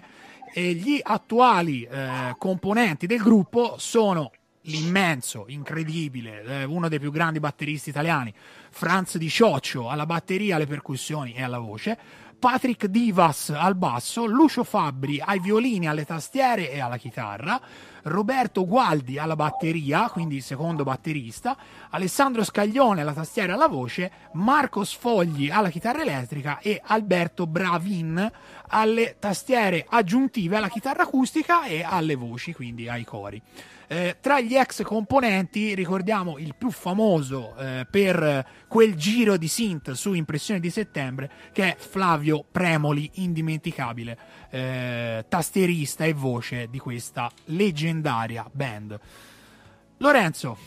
e 0.53 0.73
gli 0.73 0.99
attuali 1.01 1.83
eh, 1.83 2.35
componenti 2.37 3.05
del 3.05 3.19
gruppo 3.19 3.75
sono 3.77 4.31
l'immenso, 4.63 5.45
incredibile, 5.47 6.43
eh, 6.43 6.63
uno 6.63 6.87
dei 6.87 6.99
più 6.99 7.11
grandi 7.11 7.39
batteristi 7.39 7.89
italiani, 7.89 8.33
Franz 8.69 9.17
Di 9.17 9.29
Cioccio 9.29 9.89
alla 9.89 10.05
batteria, 10.05 10.55
alle 10.55 10.67
percussioni 10.67 11.33
e 11.33 11.43
alla 11.43 11.59
voce, 11.59 11.97
Patrick 12.41 12.87
Divas 12.87 13.51
al 13.55 13.75
basso, 13.75 14.25
Lucio 14.25 14.63
Fabbri 14.63 15.21
ai 15.23 15.39
violini, 15.39 15.87
alle 15.87 16.05
tastiere 16.05 16.71
e 16.71 16.79
alla 16.79 16.97
chitarra, 16.97 17.61
Roberto 18.03 18.65
Gualdi 18.65 19.19
alla 19.19 19.35
batteria, 19.35 20.09
quindi 20.09 20.41
secondo 20.41 20.83
batterista, 20.83 21.55
Alessandro 21.91 22.43
Scaglione 22.43 23.01
alla 23.01 23.13
tastiera 23.13 23.51
e 23.51 23.55
alla 23.55 23.67
voce, 23.67 24.11
Marco 24.33 24.83
Sfogli 24.83 25.51
alla 25.51 25.69
chitarra 25.69 26.01
elettrica 26.01 26.57
e 26.57 26.81
Alberto 26.83 27.45
Bravin 27.45 28.31
alle 28.71 29.17
tastiere 29.19 29.85
aggiuntive 29.87 30.55
alla 30.55 30.69
chitarra 30.69 31.03
acustica 31.03 31.65
e 31.65 31.83
alle 31.83 32.15
voci, 32.15 32.53
quindi 32.53 32.87
ai 32.89 33.03
cori. 33.03 33.41
Eh, 33.87 34.15
tra 34.21 34.39
gli 34.39 34.55
ex 34.55 34.83
componenti 34.83 35.75
ricordiamo 35.75 36.37
il 36.37 36.55
più 36.55 36.71
famoso 36.71 37.53
eh, 37.57 37.85
per 37.91 38.47
quel 38.69 38.95
giro 38.95 39.35
di 39.35 39.49
synth 39.49 39.91
su 39.91 40.13
Impressione 40.13 40.61
di 40.61 40.69
settembre 40.69 41.29
che 41.51 41.73
è 41.73 41.75
Flavio 41.77 42.45
Premoli, 42.49 43.11
indimenticabile 43.15 44.17
eh, 44.49 45.25
tastierista 45.27 46.05
e 46.05 46.13
voce 46.13 46.67
di 46.69 46.79
questa 46.79 47.29
leggendaria 47.45 48.49
band. 48.49 48.97
Lorenzo. 49.97 50.57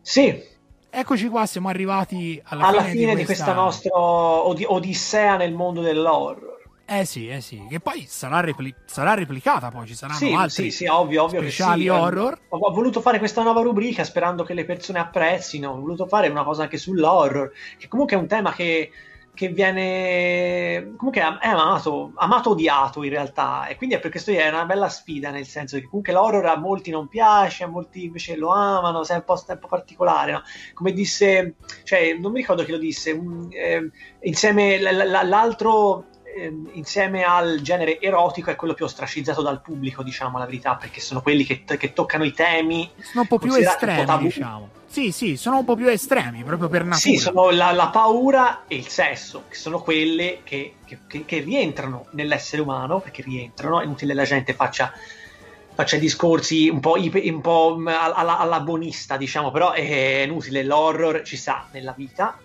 Sì. 0.00 0.40
Eccoci 0.88 1.28
qua, 1.28 1.46
siamo 1.46 1.68
arrivati 1.68 2.40
alla, 2.44 2.66
alla 2.66 2.82
fine, 2.82 2.92
fine, 2.92 3.14
di 3.14 3.18
di 3.18 3.24
questa, 3.24 3.44
questa 3.44 3.60
nostra 3.60 3.96
od- 3.96 4.64
odissea 4.66 5.36
nel 5.36 5.52
mondo 5.52 5.82
dell'horror. 5.82 6.49
Eh 6.92 7.04
sì, 7.04 7.28
eh 7.28 7.40
sì, 7.40 7.64
che 7.68 7.78
poi 7.78 8.04
sarà, 8.08 8.40
repli- 8.40 8.74
sarà 8.84 9.14
replicata, 9.14 9.70
poi 9.70 9.86
ci 9.86 9.94
saranno 9.94 10.18
Sì, 10.18 10.32
altri 10.32 10.72
sì, 10.72 10.78
sì, 10.78 10.86
ovvio, 10.86 11.22
ovvio 11.22 11.38
che 11.38 11.46
speciali 11.48 11.82
sì. 11.82 11.88
horror. 11.88 12.36
Ho, 12.48 12.58
ho 12.58 12.72
voluto 12.72 13.00
fare 13.00 13.20
questa 13.20 13.44
nuova 13.44 13.60
rubrica 13.62 14.02
sperando 14.02 14.42
che 14.42 14.54
le 14.54 14.64
persone 14.64 14.98
apprezzino. 14.98 15.70
Ho 15.70 15.78
voluto 15.78 16.08
fare 16.08 16.26
una 16.26 16.42
cosa 16.42 16.64
anche 16.64 16.78
sull'horror, 16.78 17.52
che 17.78 17.86
comunque 17.86 18.16
è 18.16 18.18
un 18.18 18.26
tema 18.26 18.52
che, 18.52 18.90
che 19.32 19.48
viene 19.50 20.94
comunque 20.96 21.20
è 21.40 21.46
amato, 21.46 22.10
amato 22.16 22.50
odiato 22.50 23.04
in 23.04 23.10
realtà. 23.10 23.68
E 23.68 23.76
quindi 23.76 23.94
è 23.94 24.00
per 24.00 24.10
questo 24.10 24.32
è 24.32 24.48
una 24.48 24.64
bella 24.64 24.88
sfida, 24.88 25.30
nel 25.30 25.46
senso 25.46 25.76
che 25.76 25.84
comunque 25.84 26.12
l'horror 26.12 26.44
a 26.46 26.56
molti 26.58 26.90
non 26.90 27.06
piace, 27.06 27.62
a 27.62 27.68
molti 27.68 28.02
invece 28.06 28.34
lo 28.34 28.48
amano, 28.48 29.06
è 29.06 29.14
un 29.14 29.22
po', 29.24 29.40
un 29.46 29.58
po 29.60 29.68
particolare. 29.68 30.32
No? 30.32 30.42
Come 30.74 30.92
disse, 30.92 31.54
cioè, 31.84 32.14
non 32.14 32.32
mi 32.32 32.40
ricordo 32.40 32.64
chi 32.64 32.72
lo 32.72 32.78
disse, 32.78 33.12
un, 33.12 33.46
eh, 33.52 33.88
insieme 34.22 34.80
l- 34.80 35.08
l- 35.08 35.28
l'altro 35.28 36.06
ehm, 36.36 36.70
insieme 36.72 37.22
al 37.24 37.60
genere 37.62 38.00
erotico 38.00 38.50
è 38.50 38.56
quello 38.56 38.74
più 38.74 38.84
ostracizzato 38.84 39.42
dal 39.42 39.60
pubblico, 39.60 40.02
diciamo 40.02 40.38
la 40.38 40.44
verità, 40.44 40.76
perché 40.76 41.00
sono 41.00 41.22
quelli 41.22 41.44
che, 41.44 41.64
che 41.64 41.92
toccano 41.92 42.24
i 42.24 42.32
temi. 42.32 42.90
Sono 43.00 43.22
un 43.22 43.26
po' 43.26 43.38
più 43.38 43.54
estremi, 43.54 44.18
diciamo. 44.18 44.68
Sì, 44.86 45.12
sì, 45.12 45.36
sono 45.36 45.58
un 45.58 45.64
po' 45.64 45.76
più 45.76 45.86
estremi, 45.86 46.42
proprio 46.42 46.68
per 46.68 46.80
natura. 46.82 46.98
Sì, 46.98 47.16
sono 47.16 47.50
la, 47.50 47.70
la 47.70 47.90
paura 47.90 48.64
e 48.66 48.74
il 48.74 48.88
sesso, 48.88 49.44
che 49.48 49.54
sono 49.54 49.82
quelle 49.82 50.40
che, 50.42 50.74
che- 50.84 51.24
che- 51.24 51.38
rientrano 51.38 52.06
nell'essere 52.12 52.60
umano, 52.60 52.98
perché 52.98 53.22
rientrano, 53.22 53.80
è 53.80 53.84
inutile 53.84 54.14
la 54.14 54.24
gente 54.24 54.52
faccia, 54.52 54.92
faccia 55.74 55.96
discorsi 55.96 56.68
un 56.68 56.80
po', 56.80 56.96
ipe- 56.96 57.22
un 57.30 57.40
po' 57.40 57.76
mm, 57.78 57.86
alla, 57.86 58.38
alla 58.38 58.58
buonista, 58.60 59.16
diciamo, 59.16 59.52
però 59.52 59.70
è 59.70 60.22
inutile, 60.24 60.64
l'horror 60.64 61.22
ci 61.22 61.36
sta 61.36 61.68
nella 61.70 61.92
vita, 61.96 62.36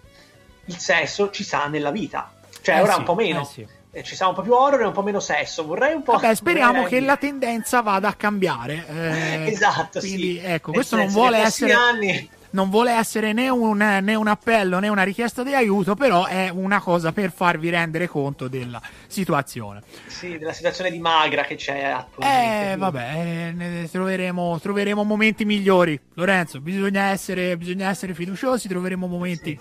il 0.65 0.77
sesso 0.77 1.31
ci 1.31 1.43
sta 1.43 1.65
nella 1.65 1.89
vita, 1.89 2.31
cioè 2.65 2.77
Eh 2.77 2.81
ora 2.81 2.93
sì, 2.93 2.99
un 2.99 3.05
po' 3.05 3.15
meno. 3.15 3.41
eh 3.41 3.45
sì. 3.45 3.67
Eh, 3.91 4.03
Ci 4.03 4.15
sa 4.15 4.27
un 4.27 4.33
po' 4.33 4.41
più 4.41 4.51
horror 4.53 4.81
e 4.81 4.85
un 4.87 4.91
po' 4.91 5.03
meno 5.03 5.19
sesso. 5.19 5.63
Vorrei 5.65 5.93
un 5.93 6.01
po'. 6.03 6.13
Vabbè, 6.13 6.33
speriamo 6.35 6.83
che 6.83 6.99
la 6.99 7.15
tendenza 7.15 7.81
vada 7.81 8.09
a 8.09 8.13
cambiare. 8.13 8.85
eh, 8.89 9.45
Esatto, 9.53 9.99
quindi, 9.99 10.39
sì. 10.39 10.41
ecco, 10.43 10.71
Nel 10.71 10.75
questo 10.79 10.95
non 10.97 11.07
vuole 11.07 11.37
essere. 11.37 11.71
anni- 11.73 12.29
Non 12.49 12.69
vuole 12.69 12.91
essere 12.93 13.31
né 13.33 13.49
un, 13.49 13.77
né 13.77 14.15
un 14.15 14.27
appello 14.27 14.79
né 14.79 14.87
una 14.87 15.03
richiesta 15.03 15.43
di 15.43 15.53
aiuto, 15.53 15.93
però 15.95 16.25
è 16.25 16.49
una 16.49 16.79
cosa 16.81 17.11
per 17.11 17.31
farvi 17.31 17.69
rendere 17.69 18.07
conto 18.07 18.47
della 18.47 18.81
situazione. 19.07 19.81
Sì, 20.07 20.37
della 20.37 20.53
situazione 20.53 20.89
di 20.89 20.99
magra 20.99 21.43
che 21.43 21.55
c'è 21.55 21.83
attualmente. 21.83 22.71
Eh, 22.71 22.75
vabbè, 22.77 23.53
eh, 23.57 23.89
troveremo, 23.91 24.57
troveremo 24.59 25.03
momenti 25.03 25.43
migliori. 25.45 25.99
Lorenzo, 26.15 26.59
bisogna 26.61 27.03
essere, 27.11 27.55
bisogna 27.57 27.89
essere 27.89 28.13
fiduciosi, 28.13 28.67
troveremo 28.69 29.05
momenti 29.07 29.57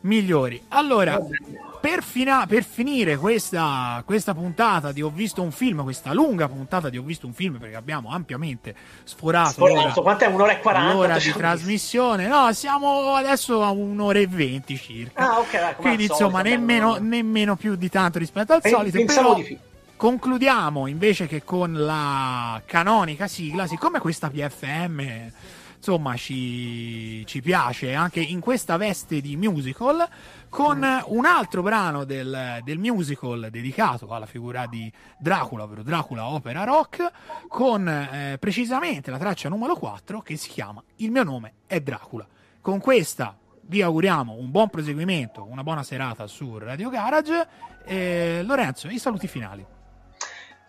migliori. 0.00 0.60
Allora, 0.68 1.20
per, 1.80 2.02
fina- 2.02 2.46
per 2.46 2.64
finire 2.64 3.16
questa, 3.16 4.02
questa 4.04 4.34
puntata 4.34 4.92
di 4.92 5.02
Ho 5.02 5.10
visto 5.10 5.42
un 5.42 5.50
film, 5.52 5.82
questa 5.82 6.12
lunga 6.12 6.48
puntata 6.48 6.88
di 6.88 6.98
Ho 6.98 7.02
visto 7.02 7.26
un 7.26 7.32
film, 7.32 7.58
perché 7.58 7.76
abbiamo 7.76 8.10
ampiamente 8.10 8.74
sforato, 9.04 9.52
Sforato, 9.52 9.76
l'ora- 9.80 9.92
quant'è? 9.94 10.26
Un'ora 10.26 10.52
e 10.52 10.60
40? 10.60 10.92
l'ora 10.92 11.18
di 11.18 11.32
trasmissione. 11.32 12.26
No, 12.26 12.52
siamo 12.52 13.14
adesso 13.14 13.62
a 13.62 13.70
un'ora 13.70 14.18
e 14.18 14.26
venti 14.26 14.76
circa. 14.76 15.30
Ah, 15.32 15.38
ok, 15.38 15.76
Quindi, 15.76 16.04
insomma, 16.04 16.38
solito, 16.38 16.48
nemmeno, 16.56 16.96
nemmeno 17.00 17.56
più 17.56 17.74
di 17.76 17.88
tanto 17.88 18.18
rispetto 18.18 18.52
al 18.52 18.60
Pen- 18.60 18.72
solito. 18.72 18.96
pensavo 18.98 19.28
però 19.28 19.34
di 19.40 19.42
più. 19.44 19.56
concludiamo 19.96 20.86
invece 20.86 21.26
che 21.26 21.42
con 21.44 21.72
la 21.72 22.60
canonica 22.64 23.26
sigla, 23.26 23.66
siccome 23.66 23.98
questa 23.98 24.30
PFM 24.30 25.30
insomma 25.78 26.16
ci, 26.16 27.24
ci 27.24 27.40
piace 27.40 27.94
anche 27.94 28.18
in 28.20 28.40
questa 28.40 28.76
veste 28.76 29.20
di 29.20 29.36
musical, 29.36 30.06
con 30.48 30.86
un 31.06 31.24
altro 31.24 31.62
brano 31.62 32.04
del, 32.04 32.60
del 32.62 32.78
musical 32.78 33.48
dedicato 33.50 34.08
alla 34.08 34.26
figura 34.26 34.66
di 34.66 34.90
Dracula, 35.18 35.64
ovvero 35.64 35.82
Dracula 35.82 36.26
Opera 36.28 36.64
Rock, 36.64 37.10
con 37.48 37.88
eh, 37.88 38.36
precisamente 38.38 39.10
la 39.10 39.18
traccia 39.18 39.48
numero 39.48 39.76
4 39.76 40.20
che 40.20 40.36
si 40.36 40.48
chiama 40.48 40.82
Il 40.96 41.10
mio 41.10 41.22
nome 41.22 41.54
è 41.66 41.80
Dracula. 41.80 42.26
Con 42.60 42.80
questa 42.80 43.36
vi 43.62 43.82
auguriamo 43.82 44.32
un 44.32 44.50
buon 44.50 44.68
proseguimento, 44.68 45.44
una 45.44 45.62
buona 45.62 45.82
serata 45.82 46.26
su 46.26 46.58
Radio 46.58 46.88
Garage. 46.88 47.46
E 47.84 48.42
Lorenzo, 48.44 48.88
i 48.88 48.98
saluti 48.98 49.26
finali. 49.28 49.77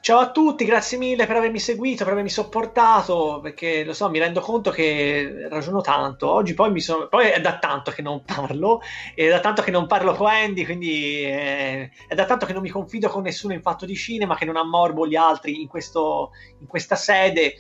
Ciao 0.01 0.19
a 0.19 0.31
tutti, 0.31 0.63
grazie 0.63 0.97
mille 0.97 1.25
per 1.25 1.35
avermi 1.35 1.59
seguito, 1.59 2.05
per 2.05 2.13
avermi 2.13 2.29
sopportato, 2.29 3.41
perché 3.43 3.83
lo 3.83 3.93
so, 3.93 4.09
mi 4.09 4.17
rendo 4.17 4.39
conto 4.39 4.71
che 4.71 5.47
ragiono 5.49 5.81
tanto. 5.81 6.31
Oggi 6.31 6.53
poi 6.53 6.71
mi 6.71 6.79
sono. 6.79 7.09
Poi 7.09 7.27
è 7.27 7.41
da 7.41 7.59
tanto 7.59 7.91
che 7.91 8.01
non 8.01 8.23
parlo, 8.23 8.81
è 9.13 9.27
da 9.27 9.41
tanto 9.41 9.61
che 9.61 9.71
non 9.71 9.87
parlo 9.87 10.13
con 10.13 10.27
Andy, 10.27 10.63
quindi 10.63 11.23
eh, 11.23 11.91
è 12.07 12.15
da 12.15 12.25
tanto 12.25 12.45
che 12.45 12.53
non 12.53 12.61
mi 12.61 12.69
confido 12.69 13.09
con 13.09 13.23
nessuno 13.23 13.53
in 13.53 13.61
fatto 13.61 13.85
di 13.85 13.95
cinema, 13.95 14.35
che 14.35 14.45
non 14.45 14.55
ammorbo 14.55 15.05
gli 15.05 15.17
altri 15.17 15.61
in, 15.61 15.67
questo, 15.67 16.31
in 16.59 16.67
questa 16.67 16.95
sede. 16.95 17.55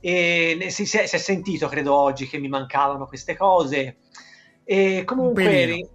E 0.00 0.66
si, 0.68 0.84
si 0.84 0.98
è, 0.98 1.06
si 1.06 1.16
è 1.16 1.18
sentito, 1.18 1.68
credo, 1.68 1.94
oggi 1.94 2.28
che 2.28 2.38
mi 2.38 2.48
mancavano 2.48 3.06
queste 3.06 3.34
cose. 3.34 3.96
E 4.62 5.04
comunque, 5.04 5.88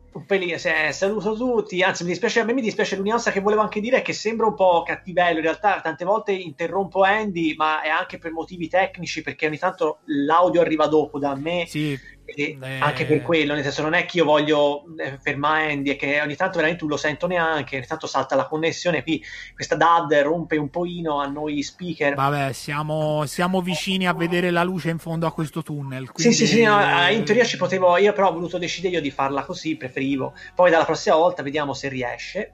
Sì, 0.57 0.67
eh, 0.67 0.91
saluto 0.91 1.35
tutti. 1.35 1.81
Anzi, 1.81 2.03
mi 2.03 2.09
dispiace, 2.09 2.39
a 2.39 2.43
me 2.43 2.53
mi 2.53 2.61
dispiace 2.61 2.95
l'unica 2.95 3.15
cosa 3.15 3.31
che 3.31 3.39
volevo 3.39 3.61
anche 3.61 3.79
dire 3.79 3.97
è 3.97 4.01
che 4.01 4.13
sembra 4.13 4.45
un 4.45 4.53
po' 4.53 4.83
cattivello. 4.83 5.37
In 5.37 5.43
realtà, 5.43 5.81
tante 5.81 6.05
volte 6.05 6.31
interrompo 6.31 7.01
Andy, 7.03 7.55
ma 7.55 7.81
è 7.81 7.89
anche 7.89 8.19
per 8.19 8.31
motivi 8.31 8.67
tecnici, 8.67 9.21
perché 9.21 9.47
ogni 9.47 9.57
tanto 9.57 9.99
l'audio 10.05 10.61
arriva 10.61 10.87
dopo 10.87 11.17
da 11.17 11.35
me. 11.35 11.65
Sì, 11.67 11.99
eh, 12.25 12.57
anche 12.79 13.05
per 13.05 13.21
quello, 13.21 13.53
nel 13.53 13.63
senso, 13.63 13.81
non 13.81 13.93
è 13.93 14.05
che 14.05 14.17
io 14.17 14.25
voglio 14.25 14.83
eh, 14.97 15.17
fermare 15.21 15.71
Andy, 15.71 15.91
è 15.91 15.95
che 15.95 16.21
ogni 16.21 16.35
tanto 16.35 16.55
veramente 16.55 16.81
non 16.81 16.91
lo 16.91 16.97
sento 16.97 17.27
neanche. 17.27 17.77
Ogni 17.77 17.85
tanto 17.85 18.07
salta 18.07 18.35
la 18.35 18.47
connessione. 18.47 19.03
Qui 19.03 19.23
questa 19.53 19.75
DAD 19.75 20.13
rompe 20.23 20.57
un 20.57 20.69
pochino 20.69 21.19
a 21.19 21.27
noi 21.27 21.61
speaker. 21.61 22.15
Vabbè, 22.15 22.53
siamo, 22.53 23.25
siamo 23.25 23.61
vicini 23.61 24.07
a 24.07 24.13
vedere 24.13 24.49
la 24.51 24.63
luce 24.63 24.89
in 24.89 24.99
fondo 24.99 25.27
a 25.27 25.33
questo 25.33 25.61
tunnel. 25.61 26.05
Sì, 26.07 26.11
quindi- 26.11 26.35
sì, 26.35 26.47
sì, 26.47 26.63
no, 26.63 26.79
eh, 26.79 27.13
in 27.13 27.23
teoria 27.25 27.43
ci 27.43 27.57
potevo, 27.57 27.97
io 27.97 28.13
però 28.13 28.29
ho 28.29 28.33
voluto 28.33 28.57
decidere 28.57 28.95
io 28.95 29.01
di 29.01 29.11
farla 29.11 29.43
così, 29.43 29.75
preferivo. 29.75 30.33
Poi 30.55 30.71
dalla 30.71 30.85
prossima 30.85 31.15
volta 31.15 31.43
vediamo 31.43 31.73
se 31.73 31.89
riesce. 31.89 32.53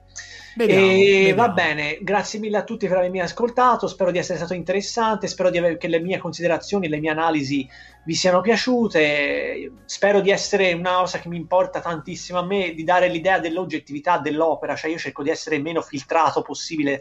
Vediamo, 0.56 0.84
e 0.84 0.96
vediamo. 0.96 1.42
va 1.42 1.48
bene, 1.50 1.98
grazie 2.00 2.40
mille 2.40 2.56
a 2.56 2.64
tutti 2.64 2.88
per 2.88 2.96
avermi 2.96 3.20
ascoltato, 3.20 3.86
spero 3.86 4.10
di 4.10 4.18
essere 4.18 4.36
stato 4.36 4.54
interessante, 4.54 5.28
spero 5.28 5.48
di 5.48 5.58
aver- 5.58 5.78
che 5.78 5.86
le 5.86 6.00
mie 6.00 6.18
considerazioni, 6.18 6.88
le 6.88 6.98
mie 6.98 7.10
analisi 7.10 7.68
vi 8.02 8.14
siano 8.14 8.40
piaciute, 8.40 9.72
spero 9.84 10.20
di 10.20 10.30
essere 10.30 10.72
una 10.72 10.94
cosa 10.96 11.18
che 11.18 11.28
mi 11.28 11.36
importa 11.36 11.80
tantissimo 11.80 12.38
a 12.38 12.44
me, 12.44 12.72
di 12.74 12.82
dare 12.84 13.08
l'idea 13.08 13.38
dell'oggettività 13.38 14.18
dell'opera, 14.18 14.74
cioè 14.74 14.90
io 14.90 14.98
cerco 14.98 15.22
di 15.22 15.30
essere 15.30 15.58
meno 15.58 15.82
filtrato 15.82 16.42
possibile 16.42 17.00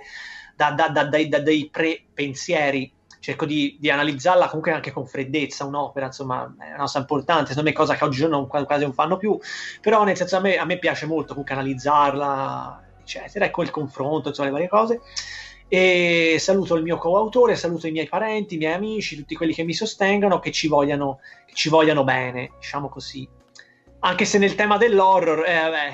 da- 0.55 0.71
da- 0.71 0.89
da- 0.89 1.05
dai, 1.05 1.27
da- 1.30 1.39
dai 1.41 1.69
pre-pensieri. 1.71 2.91
Cerco 3.21 3.45
di, 3.45 3.76
di 3.80 3.89
analizzarla 3.89 4.45
comunque 4.47 4.71
anche 4.71 4.91
con 4.93 5.05
freddezza 5.05 5.65
un'opera, 5.65 6.05
insomma, 6.05 6.53
è 6.57 6.67
una 6.69 6.77
cosa 6.77 6.99
importante, 6.99 7.47
secondo 7.49 7.69
me 7.69 7.76
cosa 7.76 7.95
che 7.95 8.03
oggigiorno 8.05 8.38
non- 8.49 8.65
quasi 8.65 8.84
non 8.84 8.93
fanno 8.93 9.17
più, 9.17 9.38
però 9.81 10.03
nel 10.05 10.15
senso 10.15 10.38
a 10.38 10.39
me, 10.39 10.55
a 10.55 10.63
me 10.65 10.80
piace 10.80 11.05
molto 11.05 11.30
comunque 11.30 11.53
analizzarla, 11.53 12.81
eccetera, 13.01 13.43
ecco 13.45 13.61
il 13.63 13.71
confronto, 13.71 14.30
insomma, 14.30 14.47
le 14.47 14.53
varie 14.53 14.69
cose. 14.69 15.01
E 15.71 16.37
saluto 16.39 16.73
il 16.75 16.81
mio 16.83 16.97
coautore, 16.97 17.55
saluto 17.55 17.85
i 17.87 17.91
miei 17.91 18.07
parenti, 18.07 18.55
i 18.55 18.57
miei 18.57 18.73
amici, 18.73 19.15
tutti 19.15 19.35
quelli 19.35 19.53
che 19.53 19.63
mi 19.63 19.73
sostengono, 19.73 20.39
che 20.39 20.51
ci 20.51 20.67
vogliano, 20.67 21.19
che 21.45 21.53
ci 21.53 21.69
vogliano 21.69 22.03
bene, 22.03 22.51
diciamo 22.59 22.89
così. 22.89 23.27
Anche 23.99 24.25
se 24.25 24.39
nel 24.39 24.55
tema 24.55 24.77
dell'horror, 24.77 25.43
eh, 25.47 25.59
vabbè, 25.61 25.91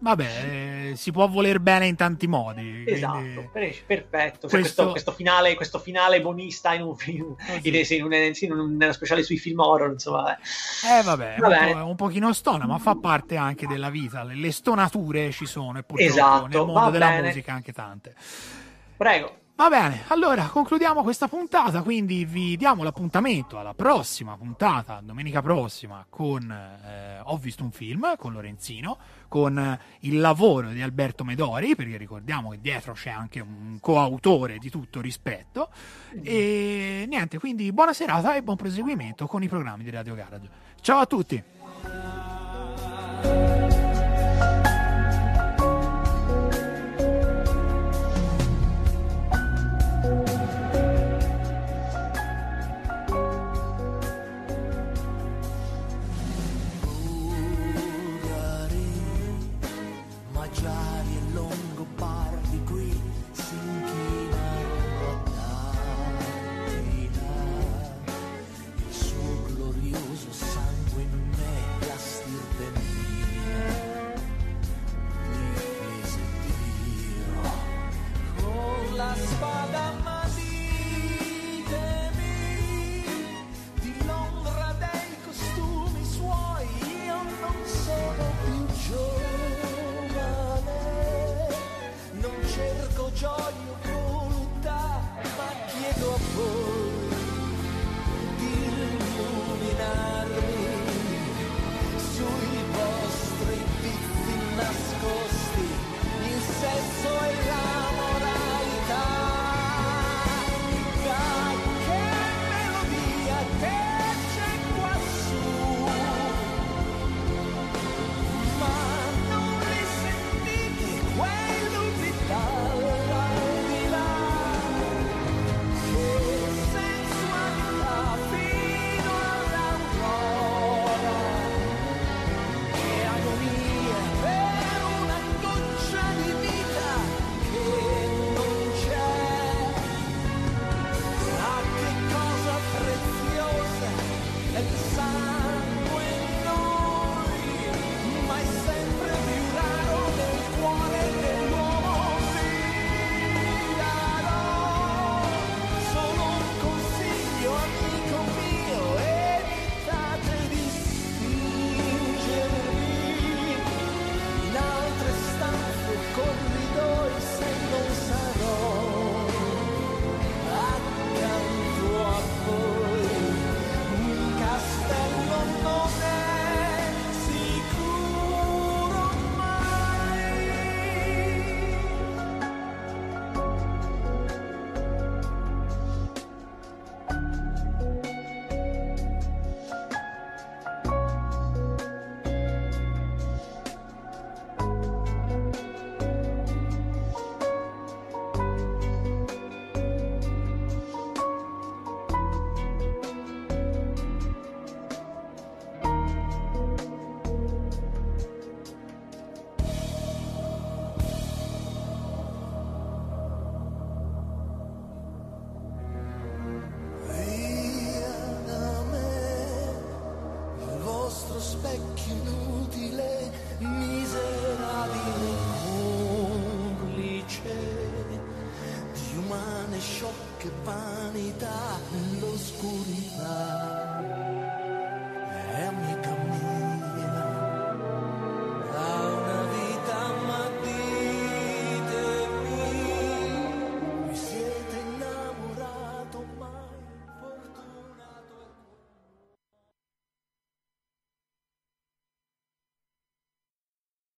vabbè, 0.00 0.92
si 0.96 1.12
può 1.12 1.28
voler 1.28 1.60
bene 1.60 1.86
in 1.86 1.94
tanti 1.94 2.26
modi. 2.26 2.84
Esatto, 2.86 3.18
quindi- 3.18 3.48
per- 3.52 3.84
perfetto. 3.86 4.48
Cioè, 4.48 4.60
Questo- 4.60 4.90
questo... 4.90 4.90
Questo, 4.90 5.12
finale, 5.12 5.54
questo 5.54 5.78
finale 5.78 6.20
bonista 6.20 6.74
in 6.74 6.82
un 6.82 6.96
film, 6.96 7.36
in, 7.62 7.84
sì, 7.84 7.96
in 7.96 8.04
un- 8.04 8.12
in 8.12 8.52
un- 8.52 8.76
nello 8.76 8.92
speciale 8.92 9.22
sui 9.22 9.36
film 9.38 9.60
horror, 9.60 9.92
insomma. 9.92 10.36
eh. 10.36 11.02
Vabbè, 11.04 11.36
Va 11.38 11.48
un, 11.48 11.72
po', 11.72 11.86
un 11.86 11.96
pochino 11.96 12.32
stona, 12.32 12.66
ma 12.66 12.78
fa 12.78 12.96
parte 12.96 13.36
anche 13.36 13.66
della 13.68 13.90
vita. 13.90 14.24
Le, 14.24 14.50
stonature 14.50 15.30
ci 15.30 15.46
sono 15.46 15.78
e 15.78 15.82
purtroppo 15.84 16.10
Esatto, 16.12 16.46
nel 16.48 16.66
mondo 16.66 16.90
della 16.90 17.20
musica 17.22 17.52
anche 17.52 17.72
tante. 17.72 18.14
Prego. 18.96 19.42
Va 19.56 19.68
bene, 19.68 20.02
allora 20.08 20.46
concludiamo 20.48 21.04
questa 21.04 21.28
puntata, 21.28 21.82
quindi 21.82 22.24
vi 22.24 22.56
diamo 22.56 22.82
l'appuntamento 22.82 23.56
alla 23.56 23.72
prossima 23.72 24.36
puntata, 24.36 25.00
domenica 25.00 25.42
prossima, 25.42 26.04
con 26.08 26.50
eh, 26.50 27.20
Ho 27.22 27.36
visto 27.36 27.62
un 27.62 27.70
film 27.70 28.16
con 28.16 28.32
Lorenzino, 28.32 28.98
con 29.28 29.56
eh, 29.56 29.78
il 30.00 30.18
lavoro 30.18 30.70
di 30.70 30.82
Alberto 30.82 31.22
Medori, 31.22 31.76
perché 31.76 31.96
ricordiamo 31.96 32.50
che 32.50 32.58
dietro 32.60 32.94
c'è 32.94 33.10
anche 33.10 33.38
un 33.38 33.78
coautore 33.80 34.58
di 34.58 34.70
tutto 34.70 35.00
rispetto. 35.00 35.68
E 36.20 37.04
niente, 37.08 37.38
quindi 37.38 37.70
buona 37.72 37.92
serata 37.92 38.34
e 38.34 38.42
buon 38.42 38.56
proseguimento 38.56 39.28
con 39.28 39.44
i 39.44 39.48
programmi 39.48 39.84
di 39.84 39.90
Radio 39.90 40.16
Garage. 40.16 40.48
Ciao 40.80 40.98
a 40.98 41.06
tutti! 41.06 41.42